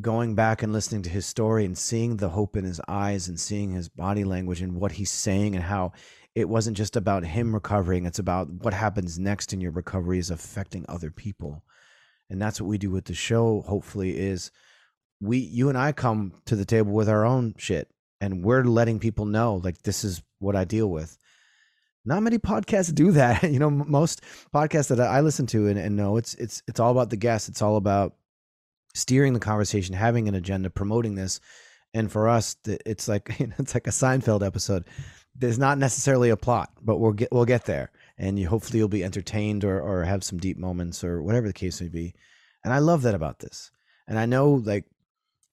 going 0.01 0.35
back 0.35 0.61
and 0.61 0.73
listening 0.73 1.01
to 1.03 1.09
his 1.09 1.25
story 1.25 1.65
and 1.65 1.77
seeing 1.77 2.17
the 2.17 2.29
hope 2.29 2.55
in 2.55 2.63
his 2.63 2.79
eyes 2.87 3.27
and 3.27 3.39
seeing 3.39 3.71
his 3.71 3.89
body 3.89 4.23
language 4.23 4.61
and 4.61 4.75
what 4.75 4.93
he's 4.93 5.11
saying 5.11 5.55
and 5.55 5.63
how 5.63 5.91
it 6.35 6.47
wasn't 6.47 6.77
just 6.77 6.95
about 6.95 7.25
him 7.25 7.53
recovering, 7.53 8.05
it's 8.05 8.19
about 8.19 8.49
what 8.49 8.73
happens 8.73 9.17
next 9.17 9.53
in 9.53 9.61
your 9.61 9.71
recovery 9.71 10.19
is 10.19 10.29
affecting 10.29 10.85
other 10.87 11.09
people. 11.09 11.63
And 12.29 12.41
that's 12.41 12.61
what 12.61 12.67
we 12.67 12.77
do 12.77 12.91
with 12.91 13.05
the 13.05 13.15
show, 13.15 13.63
hopefully, 13.65 14.17
is 14.17 14.51
we 15.19 15.37
you 15.37 15.69
and 15.69 15.77
I 15.77 15.93
come 15.93 16.33
to 16.45 16.55
the 16.55 16.65
table 16.65 16.91
with 16.91 17.09
our 17.09 17.25
own 17.25 17.55
shit 17.57 17.89
and 18.21 18.43
we're 18.43 18.63
letting 18.63 18.99
people 18.99 19.25
know 19.25 19.55
like 19.63 19.81
this 19.81 20.03
is 20.03 20.21
what 20.39 20.55
I 20.55 20.63
deal 20.63 20.87
with. 20.87 21.17
Not 22.05 22.23
many 22.23 22.37
podcasts 22.37 22.93
do 22.93 23.11
that. 23.13 23.43
you 23.51 23.59
know, 23.59 23.69
most 23.71 24.21
podcasts 24.53 24.95
that 24.95 24.99
I 24.99 25.21
listen 25.21 25.47
to 25.47 25.67
and, 25.67 25.79
and 25.79 25.95
know 25.95 26.17
it's 26.17 26.35
it's 26.35 26.61
it's 26.67 26.79
all 26.79 26.91
about 26.91 27.09
the 27.09 27.17
guests. 27.17 27.49
It's 27.49 27.61
all 27.61 27.77
about 27.77 28.13
steering 28.97 29.33
the 29.33 29.39
conversation, 29.39 29.95
having 29.95 30.27
an 30.27 30.35
agenda, 30.35 30.69
promoting 30.69 31.15
this. 31.15 31.39
And 31.93 32.11
for 32.11 32.27
us, 32.27 32.55
it's 32.65 33.07
like 33.07 33.35
it's 33.39 33.73
like 33.73 33.87
a 33.87 33.91
Seinfeld 33.91 34.45
episode. 34.45 34.85
There's 35.35 35.59
not 35.59 35.77
necessarily 35.77 36.29
a 36.29 36.37
plot, 36.37 36.71
but 36.81 36.97
we'll 36.97 37.13
get 37.13 37.29
we'll 37.31 37.45
get 37.45 37.65
there, 37.65 37.91
and 38.17 38.37
you 38.39 38.47
hopefully 38.47 38.79
you'll 38.79 38.87
be 38.87 39.03
entertained 39.03 39.63
or 39.63 39.81
or 39.81 40.03
have 40.03 40.23
some 40.23 40.39
deep 40.39 40.57
moments 40.57 41.03
or 41.03 41.21
whatever 41.21 41.47
the 41.47 41.53
case 41.53 41.79
may 41.81 41.89
be. 41.89 42.13
And 42.63 42.73
I 42.73 42.79
love 42.79 43.03
that 43.03 43.15
about 43.15 43.39
this. 43.39 43.71
And 44.07 44.17
I 44.17 44.25
know 44.25 44.51
like 44.51 44.85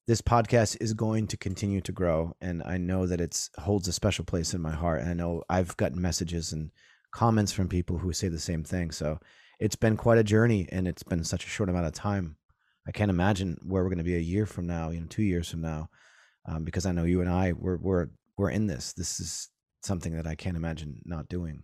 this 0.07 0.21
podcast 0.21 0.77
is 0.81 0.93
going 0.93 1.27
to 1.27 1.37
continue 1.37 1.81
to 1.81 1.93
grow 1.93 2.35
and 2.41 2.63
i 2.65 2.77
know 2.77 3.07
that 3.07 3.21
it 3.21 3.49
holds 3.59 3.89
a 3.89 3.93
special 3.93 4.25
place 4.25 4.53
in 4.55 4.61
my 4.61 4.73
heart 4.73 5.01
and 5.01 5.09
i 5.09 5.15
know 5.15 5.43
i've 5.49 5.77
gotten 5.77 6.01
messages 6.01 6.53
and 6.53 6.71
comments 7.13 7.53
from 7.53 7.69
people 7.69 7.99
who 7.99 8.13
say 8.13 8.29
the 8.29 8.39
same 8.39 8.63
thing 8.63 8.91
so 8.91 9.19
it's 9.61 9.77
been 9.77 9.97
quite 9.97 10.19
a 10.19 10.25
journey 10.25 10.69
and 10.73 10.87
it's 10.87 11.03
been 11.03 11.25
such 11.25 11.45
a 11.47 11.49
short 11.49 11.69
amount 11.69 11.87
of 11.87 11.93
time 11.93 12.37
i 12.87 12.93
can't 12.93 13.11
imagine 13.11 13.57
where 13.63 13.83
we're 13.83 13.89
going 13.89 13.99
to 13.99 14.05
be 14.05 14.17
a 14.17 14.21
year 14.21 14.47
from 14.47 14.67
now 14.67 14.91
you 14.91 15.01
know 15.01 15.07
two 15.09 15.23
years 15.23 15.49
from 15.51 15.61
now 15.61 15.89
um, 16.47 16.65
because 16.65 16.87
i 16.87 16.93
know 16.93 17.05
you 17.05 17.21
and 17.21 17.31
i 17.31 17.53
we're 17.53 17.79
we're 17.79 18.07
we're 18.37 18.51
in 18.51 18.67
this 18.67 18.93
this 18.93 19.21
is 19.21 19.49
something 19.83 20.15
that 20.17 20.27
i 20.27 20.35
can't 20.35 20.57
imagine 20.57 21.01
not 21.05 21.29
doing 21.29 21.63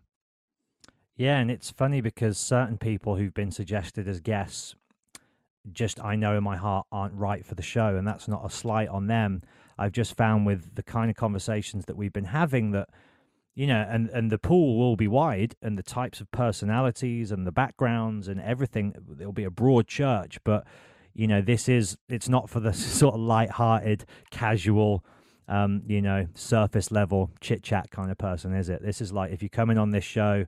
yeah 1.16 1.38
and 1.38 1.50
it's 1.50 1.70
funny 1.70 2.00
because 2.00 2.38
certain 2.38 2.78
people 2.78 3.16
who've 3.16 3.34
been 3.34 3.50
suggested 3.50 4.06
as 4.08 4.20
guests 4.20 4.74
just 5.72 6.00
I 6.00 6.16
know 6.16 6.36
in 6.36 6.44
my 6.44 6.56
heart 6.56 6.86
aren't 6.90 7.14
right 7.14 7.44
for 7.44 7.54
the 7.54 7.62
show, 7.62 7.96
and 7.96 8.06
that's 8.06 8.28
not 8.28 8.44
a 8.44 8.50
slight 8.50 8.88
on 8.88 9.06
them. 9.06 9.42
I've 9.78 9.92
just 9.92 10.16
found 10.16 10.46
with 10.46 10.74
the 10.74 10.82
kind 10.82 11.10
of 11.10 11.16
conversations 11.16 11.86
that 11.86 11.96
we've 11.96 12.12
been 12.12 12.24
having 12.24 12.70
that 12.72 12.88
you 13.54 13.66
know, 13.66 13.84
and 13.88 14.08
and 14.10 14.30
the 14.30 14.38
pool 14.38 14.78
will 14.78 14.96
be 14.96 15.08
wide, 15.08 15.56
and 15.60 15.76
the 15.76 15.82
types 15.82 16.20
of 16.20 16.30
personalities 16.30 17.30
and 17.30 17.46
the 17.46 17.52
backgrounds 17.52 18.28
and 18.28 18.40
everything. 18.40 18.94
It'll 19.18 19.32
be 19.32 19.44
a 19.44 19.50
broad 19.50 19.86
church, 19.86 20.38
but 20.44 20.66
you 21.14 21.26
know, 21.26 21.40
this 21.40 21.68
is 21.68 21.96
it's 22.08 22.28
not 22.28 22.48
for 22.48 22.60
the 22.60 22.72
sort 23.00 23.14
of 23.14 23.20
light-hearted, 23.20 24.04
casual, 24.30 25.04
um, 25.48 25.82
you 25.86 26.00
know, 26.00 26.26
surface 26.34 26.90
level 26.90 27.30
chit 27.40 27.62
chat 27.62 27.90
kind 27.90 28.10
of 28.10 28.18
person, 28.18 28.54
is 28.54 28.68
it? 28.68 28.82
This 28.82 29.00
is 29.00 29.12
like 29.12 29.32
if 29.32 29.42
you're 29.42 29.48
coming 29.48 29.78
on 29.78 29.90
this 29.90 30.04
show, 30.04 30.46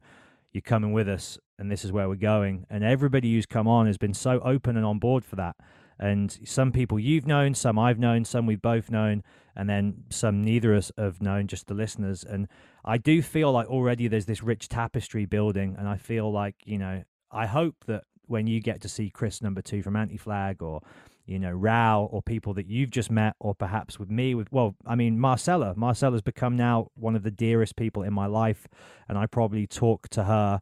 you're 0.52 0.62
coming 0.62 0.92
with 0.92 1.08
us, 1.08 1.38
and 1.58 1.70
this 1.70 1.84
is 1.84 1.92
where 1.92 2.08
we're 2.08 2.16
going. 2.16 2.66
And 2.70 2.84
everybody 2.84 3.32
who's 3.32 3.46
come 3.46 3.66
on 3.66 3.86
has 3.86 3.98
been 3.98 4.14
so 4.14 4.40
open 4.40 4.76
and 4.76 4.84
on 4.84 4.98
board 4.98 5.24
for 5.24 5.36
that. 5.36 5.56
And 5.98 6.36
some 6.44 6.72
people 6.72 6.98
you've 6.98 7.26
known, 7.26 7.54
some 7.54 7.78
I've 7.78 7.98
known, 7.98 8.24
some 8.24 8.46
we've 8.46 8.60
both 8.60 8.90
known, 8.90 9.22
and 9.54 9.68
then 9.68 10.04
some 10.10 10.42
neither 10.44 10.72
of 10.72 10.78
us 10.78 10.92
have 10.98 11.22
known, 11.22 11.46
just 11.46 11.66
the 11.66 11.74
listeners. 11.74 12.24
And 12.24 12.48
I 12.84 12.98
do 12.98 13.22
feel 13.22 13.52
like 13.52 13.68
already 13.68 14.08
there's 14.08 14.26
this 14.26 14.42
rich 14.42 14.68
tapestry 14.68 15.26
building. 15.26 15.76
And 15.78 15.88
I 15.88 15.96
feel 15.96 16.32
like, 16.32 16.56
you 16.64 16.78
know, 16.78 17.04
I 17.30 17.46
hope 17.46 17.76
that 17.86 18.04
when 18.26 18.46
you 18.46 18.60
get 18.60 18.80
to 18.82 18.88
see 18.88 19.10
Chris 19.10 19.42
number 19.42 19.62
two 19.62 19.82
from 19.82 19.96
Anti 19.96 20.16
Flag 20.16 20.62
or 20.62 20.80
you 21.24 21.38
know, 21.38 21.52
Rao 21.52 22.08
or 22.10 22.20
people 22.20 22.52
that 22.54 22.66
you've 22.66 22.90
just 22.90 23.08
met, 23.08 23.36
or 23.38 23.54
perhaps 23.54 23.96
with 23.96 24.10
me, 24.10 24.34
with, 24.34 24.50
well, 24.50 24.74
I 24.84 24.96
mean, 24.96 25.20
Marcella. 25.20 25.72
Marcella's 25.76 26.20
become 26.20 26.56
now 26.56 26.88
one 26.94 27.14
of 27.14 27.22
the 27.22 27.30
dearest 27.30 27.76
people 27.76 28.02
in 28.02 28.12
my 28.12 28.26
life. 28.26 28.66
And 29.08 29.16
I 29.16 29.26
probably 29.26 29.68
talk 29.68 30.08
to 30.08 30.24
her 30.24 30.60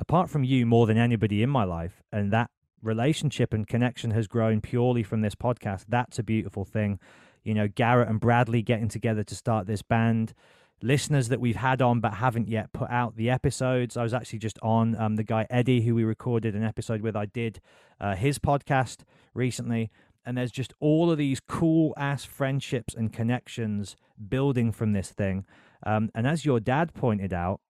apart 0.00 0.30
from 0.30 0.42
you 0.42 0.66
more 0.66 0.86
than 0.86 0.96
anybody 0.96 1.42
in 1.42 1.50
my 1.50 1.62
life 1.62 2.02
and 2.10 2.32
that 2.32 2.50
relationship 2.82 3.52
and 3.52 3.68
connection 3.68 4.10
has 4.10 4.26
grown 4.26 4.60
purely 4.60 5.02
from 5.02 5.20
this 5.20 5.34
podcast 5.34 5.84
that's 5.88 6.18
a 6.18 6.22
beautiful 6.22 6.64
thing 6.64 6.98
you 7.44 7.52
know 7.52 7.68
garrett 7.68 8.08
and 8.08 8.18
bradley 8.18 8.62
getting 8.62 8.88
together 8.88 9.22
to 9.22 9.34
start 9.34 9.66
this 9.66 9.82
band 9.82 10.32
listeners 10.82 11.28
that 11.28 11.40
we've 11.40 11.56
had 11.56 11.82
on 11.82 12.00
but 12.00 12.14
haven't 12.14 12.48
yet 12.48 12.72
put 12.72 12.90
out 12.90 13.16
the 13.16 13.30
episodes. 13.30 13.96
I 13.96 14.02
was 14.02 14.14
actually 14.14 14.38
just 14.38 14.58
on 14.62 14.96
um, 14.96 15.16
the 15.16 15.24
guy 15.24 15.46
eddie 15.50 15.82
who 15.82 15.94
we 15.94 16.04
recorded 16.04 16.54
an 16.54 16.64
episode 16.64 17.02
with. 17.02 17.16
I 17.16 17.26
did 17.26 17.60
uh, 18.00 18.14
his 18.14 18.38
podcast 18.38 18.98
recently. 19.34 19.90
And 20.24 20.36
there's 20.36 20.52
just 20.52 20.74
all 20.80 21.10
of 21.10 21.18
these 21.18 21.40
cool 21.40 21.94
ass 21.96 22.24
friendships 22.24 22.94
and 22.94 23.12
connections 23.12 23.96
building 24.28 24.70
from 24.70 24.92
this 24.92 25.10
thing. 25.10 25.46
Um, 25.84 26.10
and 26.14 26.26
as 26.26 26.44
your 26.44 26.60
dad 26.60 26.92
pointed 26.92 27.32
out 27.32 27.60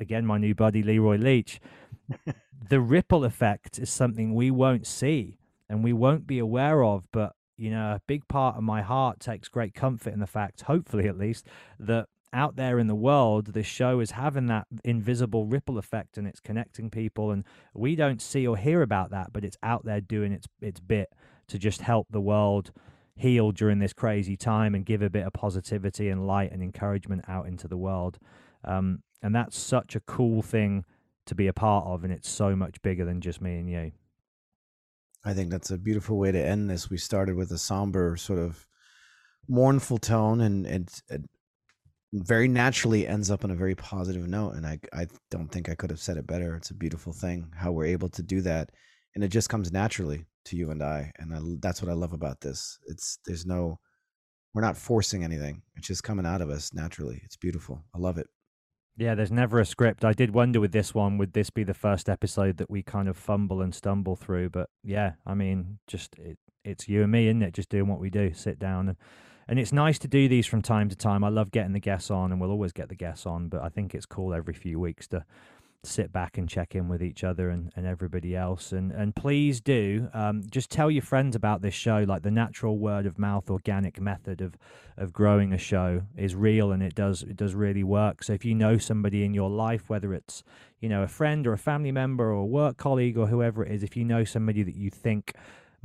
again, 0.00 0.26
my 0.26 0.38
new 0.38 0.54
buddy 0.54 0.82
Leroy 0.82 1.16
Leach, 1.16 1.60
the 2.68 2.80
ripple 2.80 3.24
effect 3.24 3.78
is 3.78 3.90
something 3.90 4.34
we 4.34 4.50
won't 4.50 4.86
see 4.86 5.38
and 5.68 5.84
we 5.84 5.92
won't 5.92 6.26
be 6.26 6.38
aware 6.38 6.82
of. 6.82 7.06
But, 7.12 7.34
you 7.56 7.70
know, 7.70 7.92
a 7.92 8.00
big 8.06 8.26
part 8.28 8.56
of 8.56 8.62
my 8.64 8.82
heart 8.82 9.20
takes 9.20 9.48
great 9.48 9.74
comfort 9.74 10.12
in 10.12 10.20
the 10.20 10.26
fact, 10.26 10.62
hopefully 10.62 11.06
at 11.08 11.16
least, 11.16 11.46
that 11.78 12.08
out 12.34 12.56
there 12.56 12.78
in 12.78 12.88
the 12.88 12.94
world, 12.94 13.54
this 13.54 13.66
show 13.66 14.00
is 14.00 14.10
having 14.10 14.46
that 14.46 14.66
invisible 14.84 15.46
ripple 15.46 15.78
effect 15.78 16.18
and 16.18 16.26
it's 16.26 16.40
connecting 16.40 16.90
people. 16.90 17.30
And 17.30 17.44
we 17.72 17.96
don't 17.96 18.20
see 18.20 18.46
or 18.46 18.56
hear 18.56 18.82
about 18.82 19.10
that, 19.10 19.32
but 19.32 19.44
it's 19.44 19.56
out 19.62 19.84
there 19.84 20.00
doing 20.00 20.32
its, 20.32 20.46
its 20.60 20.80
bit 20.80 21.08
to 21.48 21.58
just 21.58 21.80
help 21.80 22.08
the 22.10 22.20
world 22.20 22.72
heal 23.16 23.52
during 23.52 23.78
this 23.78 23.92
crazy 23.92 24.36
time 24.36 24.74
and 24.74 24.84
give 24.84 25.00
a 25.00 25.08
bit 25.08 25.26
of 25.26 25.32
positivity 25.32 26.08
and 26.08 26.26
light 26.26 26.50
and 26.50 26.62
encouragement 26.62 27.24
out 27.28 27.46
into 27.46 27.68
the 27.68 27.76
world. 27.76 28.18
Um, 28.64 29.02
and 29.22 29.34
that's 29.34 29.58
such 29.58 29.94
a 29.94 30.00
cool 30.00 30.42
thing 30.42 30.84
to 31.26 31.34
be 31.34 31.46
a 31.46 31.52
part 31.52 31.86
of, 31.86 32.04
and 32.04 32.12
it's 32.12 32.28
so 32.28 32.54
much 32.54 32.82
bigger 32.82 33.04
than 33.04 33.20
just 33.20 33.40
me 33.40 33.56
and 33.56 33.70
you. 33.70 33.92
I 35.24 35.32
think 35.32 35.50
that's 35.50 35.70
a 35.70 35.78
beautiful 35.78 36.18
way 36.18 36.32
to 36.32 36.38
end 36.38 36.68
this. 36.68 36.90
We 36.90 36.98
started 36.98 37.34
with 37.36 37.50
a 37.50 37.56
somber, 37.56 38.16
sort 38.16 38.38
of 38.38 38.66
mournful 39.48 39.98
tone, 39.98 40.40
and 40.40 40.66
it, 40.66 41.02
it 41.08 41.22
very 42.22 42.48
naturally 42.48 43.06
ends 43.06 43.30
up 43.30 43.44
on 43.44 43.50
a 43.50 43.56
very 43.56 43.74
positive 43.74 44.28
note. 44.28 44.52
And 44.52 44.66
I, 44.66 44.78
I 44.92 45.06
don't 45.30 45.48
think 45.48 45.68
I 45.68 45.74
could 45.74 45.90
have 45.90 46.00
said 46.00 46.16
it 46.16 46.26
better. 46.26 46.54
It's 46.56 46.70
a 46.70 46.74
beautiful 46.74 47.12
thing 47.12 47.50
how 47.56 47.72
we're 47.72 47.86
able 47.86 48.08
to 48.10 48.22
do 48.22 48.40
that, 48.42 48.70
and 49.14 49.24
it 49.24 49.28
just 49.28 49.48
comes 49.48 49.72
naturally 49.72 50.24
to 50.46 50.56
you 50.56 50.70
and 50.70 50.82
I. 50.82 51.12
And 51.18 51.34
I, 51.34 51.40
that's 51.60 51.82
what 51.82 51.90
I 51.90 51.94
love 51.94 52.12
about 52.12 52.40
this. 52.40 52.78
It's 52.86 53.18
there's 53.26 53.46
no, 53.46 53.78
we're 54.54 54.62
not 54.62 54.76
forcing 54.76 55.24
anything. 55.24 55.62
It's 55.76 55.88
just 55.88 56.04
coming 56.04 56.26
out 56.26 56.40
of 56.40 56.50
us 56.50 56.72
naturally. 56.72 57.20
It's 57.24 57.36
beautiful. 57.36 57.84
I 57.94 57.98
love 57.98 58.18
it. 58.18 58.28
Yeah, 58.96 59.16
there's 59.16 59.32
never 59.32 59.58
a 59.58 59.66
script. 59.66 60.04
I 60.04 60.12
did 60.12 60.32
wonder 60.32 60.60
with 60.60 60.70
this 60.70 60.94
one, 60.94 61.18
would 61.18 61.32
this 61.32 61.50
be 61.50 61.64
the 61.64 61.74
first 61.74 62.08
episode 62.08 62.58
that 62.58 62.70
we 62.70 62.84
kind 62.84 63.08
of 63.08 63.16
fumble 63.16 63.60
and 63.60 63.74
stumble 63.74 64.14
through? 64.14 64.50
But 64.50 64.68
yeah, 64.84 65.14
I 65.26 65.34
mean, 65.34 65.78
just 65.88 66.16
it, 66.16 66.38
it's 66.64 66.88
you 66.88 67.02
and 67.02 67.10
me, 67.10 67.26
isn't 67.26 67.42
it? 67.42 67.54
Just 67.54 67.70
doing 67.70 67.88
what 67.88 67.98
we 67.98 68.08
do, 68.08 68.32
sit 68.32 68.60
down 68.60 68.88
and 68.88 68.96
and 69.48 69.58
it's 69.58 69.72
nice 69.72 69.98
to 70.00 70.08
do 70.08 70.28
these 70.28 70.46
from 70.46 70.62
time 70.62 70.88
to 70.88 70.96
time. 70.96 71.24
I 71.24 71.28
love 71.28 71.50
getting 71.50 71.72
the 71.72 71.80
guests 71.80 72.10
on, 72.10 72.32
and 72.32 72.40
we'll 72.40 72.50
always 72.50 72.72
get 72.72 72.88
the 72.88 72.94
guests 72.94 73.26
on. 73.26 73.48
But 73.48 73.62
I 73.62 73.68
think 73.68 73.94
it's 73.94 74.06
cool 74.06 74.34
every 74.34 74.54
few 74.54 74.78
weeks 74.80 75.06
to 75.08 75.24
sit 75.86 76.12
back 76.12 76.38
and 76.38 76.48
check 76.48 76.74
in 76.74 76.88
with 76.88 77.02
each 77.02 77.22
other 77.24 77.50
and, 77.50 77.70
and 77.76 77.86
everybody 77.86 78.34
else. 78.36 78.72
And 78.72 78.90
and 78.92 79.14
please 79.14 79.60
do 79.60 80.08
um, 80.12 80.42
just 80.50 80.70
tell 80.70 80.90
your 80.90 81.02
friends 81.02 81.36
about 81.36 81.62
this 81.62 81.74
show. 81.74 82.04
Like 82.06 82.22
the 82.22 82.30
natural 82.30 82.78
word 82.78 83.06
of 83.06 83.18
mouth, 83.18 83.50
organic 83.50 84.00
method 84.00 84.40
of 84.40 84.56
of 84.96 85.12
growing 85.12 85.52
a 85.52 85.58
show 85.58 86.02
is 86.16 86.34
real 86.34 86.72
and 86.72 86.82
it 86.82 86.94
does 86.94 87.22
it 87.22 87.36
does 87.36 87.54
really 87.54 87.84
work. 87.84 88.22
So 88.22 88.32
if 88.32 88.44
you 88.44 88.54
know 88.54 88.78
somebody 88.78 89.24
in 89.24 89.34
your 89.34 89.50
life, 89.50 89.88
whether 89.88 90.14
it's 90.14 90.42
you 90.80 90.88
know 90.88 91.02
a 91.02 91.08
friend 91.08 91.46
or 91.46 91.52
a 91.52 91.58
family 91.58 91.92
member 91.92 92.26
or 92.26 92.42
a 92.42 92.46
work 92.46 92.76
colleague 92.76 93.18
or 93.18 93.26
whoever 93.26 93.64
it 93.64 93.72
is, 93.72 93.82
if 93.82 93.96
you 93.96 94.04
know 94.04 94.24
somebody 94.24 94.62
that 94.62 94.76
you 94.76 94.90
think 94.90 95.34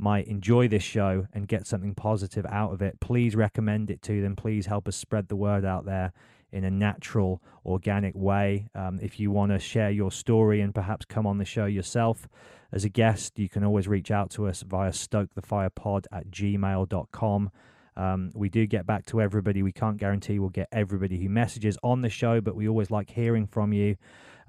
might 0.00 0.26
enjoy 0.26 0.68
this 0.68 0.82
show 0.82 1.26
and 1.32 1.48
get 1.48 1.66
something 1.66 1.94
positive 1.94 2.46
out 2.46 2.72
of 2.72 2.82
it, 2.82 3.00
please 3.00 3.36
recommend 3.36 3.90
it 3.90 4.02
to 4.02 4.22
them. 4.22 4.36
Please 4.36 4.66
help 4.66 4.88
us 4.88 4.96
spread 4.96 5.28
the 5.28 5.36
word 5.36 5.64
out 5.64 5.84
there 5.84 6.12
in 6.52 6.64
a 6.64 6.70
natural, 6.70 7.42
organic 7.64 8.14
way. 8.14 8.68
Um, 8.74 8.98
if 9.00 9.20
you 9.20 9.30
want 9.30 9.52
to 9.52 9.58
share 9.58 9.90
your 9.90 10.10
story 10.10 10.60
and 10.60 10.74
perhaps 10.74 11.04
come 11.04 11.26
on 11.26 11.38
the 11.38 11.44
show 11.44 11.66
yourself 11.66 12.28
as 12.72 12.84
a 12.84 12.88
guest, 12.88 13.38
you 13.38 13.48
can 13.48 13.64
always 13.64 13.88
reach 13.88 14.10
out 14.10 14.30
to 14.30 14.46
us 14.46 14.62
via 14.62 14.90
stokethefirepod 14.90 16.06
at 16.12 16.30
gmail.com. 16.30 17.50
Um, 17.96 18.30
we 18.34 18.48
do 18.48 18.66
get 18.66 18.86
back 18.86 19.04
to 19.06 19.20
everybody. 19.20 19.62
We 19.62 19.72
can't 19.72 19.96
guarantee 19.96 20.38
we'll 20.38 20.50
get 20.50 20.68
everybody 20.72 21.22
who 21.22 21.28
messages 21.28 21.76
on 21.82 22.00
the 22.00 22.08
show, 22.08 22.40
but 22.40 22.54
we 22.54 22.68
always 22.68 22.90
like 22.90 23.10
hearing 23.10 23.46
from 23.46 23.72
you. 23.72 23.96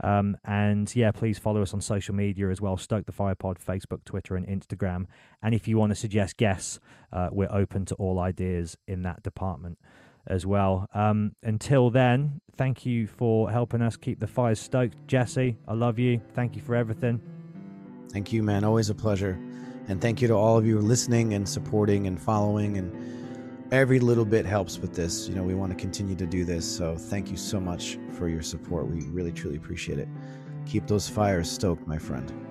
Um, 0.03 0.38
and 0.45 0.93
yeah, 0.95 1.11
please 1.11 1.38
follow 1.38 1.61
us 1.61 1.73
on 1.73 1.81
social 1.81 2.15
media 2.15 2.49
as 2.49 2.61
well 2.61 2.77
Stoke 2.77 3.05
the 3.05 3.11
Fire 3.11 3.35
Pod, 3.35 3.59
Facebook, 3.59 4.03
Twitter, 4.05 4.35
and 4.35 4.47
Instagram. 4.47 5.05
And 5.43 5.53
if 5.53 5.68
you 5.68 5.77
want 5.77 5.91
to 5.91 5.95
suggest 5.95 6.38
guests, 6.38 6.80
uh, 7.11 7.30
we're 7.31 7.51
open 7.51 7.85
to 7.85 7.95
all 7.95 8.19
ideas 8.19 8.77
in 8.88 9.03
that 9.03 9.23
department 9.23 9.77
as 10.27 10.45
well. 10.45 10.88
Um, 10.93 11.35
until 11.43 11.89
then, 11.89 12.41
thank 12.55 12.85
you 12.85 13.07
for 13.07 13.49
helping 13.51 13.81
us 13.81 13.97
keep 13.97 14.19
the 14.19 14.27
fires 14.27 14.59
stoked. 14.59 14.95
Jesse, 15.07 15.57
I 15.68 15.73
love 15.73 15.99
you. 15.99 16.22
Thank 16.34 16.55
you 16.55 16.61
for 16.61 16.76
everything. 16.76 17.22
Thank 18.11 18.31
you, 18.31 18.43
man. 18.43 18.63
Always 18.63 18.89
a 18.89 18.95
pleasure. 18.95 19.39
And 19.88 20.01
thank 20.01 20.22
you 20.22 20.27
to 20.27 20.34
all 20.34 20.57
of 20.57 20.65
you 20.65 20.80
listening 20.80 21.34
and 21.34 21.47
supporting 21.47 22.07
and 22.07 22.22
following. 22.22 22.77
And 22.77 23.20
every 23.72 23.99
little 23.99 24.26
bit 24.26 24.45
helps 24.45 24.77
with 24.80 24.93
this. 24.93 25.27
You 25.27 25.35
know, 25.35 25.43
we 25.43 25.56
want 25.56 25.72
to 25.72 25.77
continue 25.77 26.15
to 26.15 26.26
do 26.26 26.43
this. 26.43 26.65
So 26.65 26.95
thank 26.95 27.31
you 27.31 27.38
so 27.38 27.60
much 27.60 27.98
for 28.11 28.27
your 28.27 28.41
support. 28.41 28.88
We 28.88 29.06
really, 29.07 29.31
truly 29.31 29.56
appreciate 29.57 29.98
it. 29.98 30.10
Keep 30.65 30.88
those 30.88 31.07
fires 31.07 31.49
stoked, 31.49 31.88
my 31.88 31.98
friend. 31.98 32.51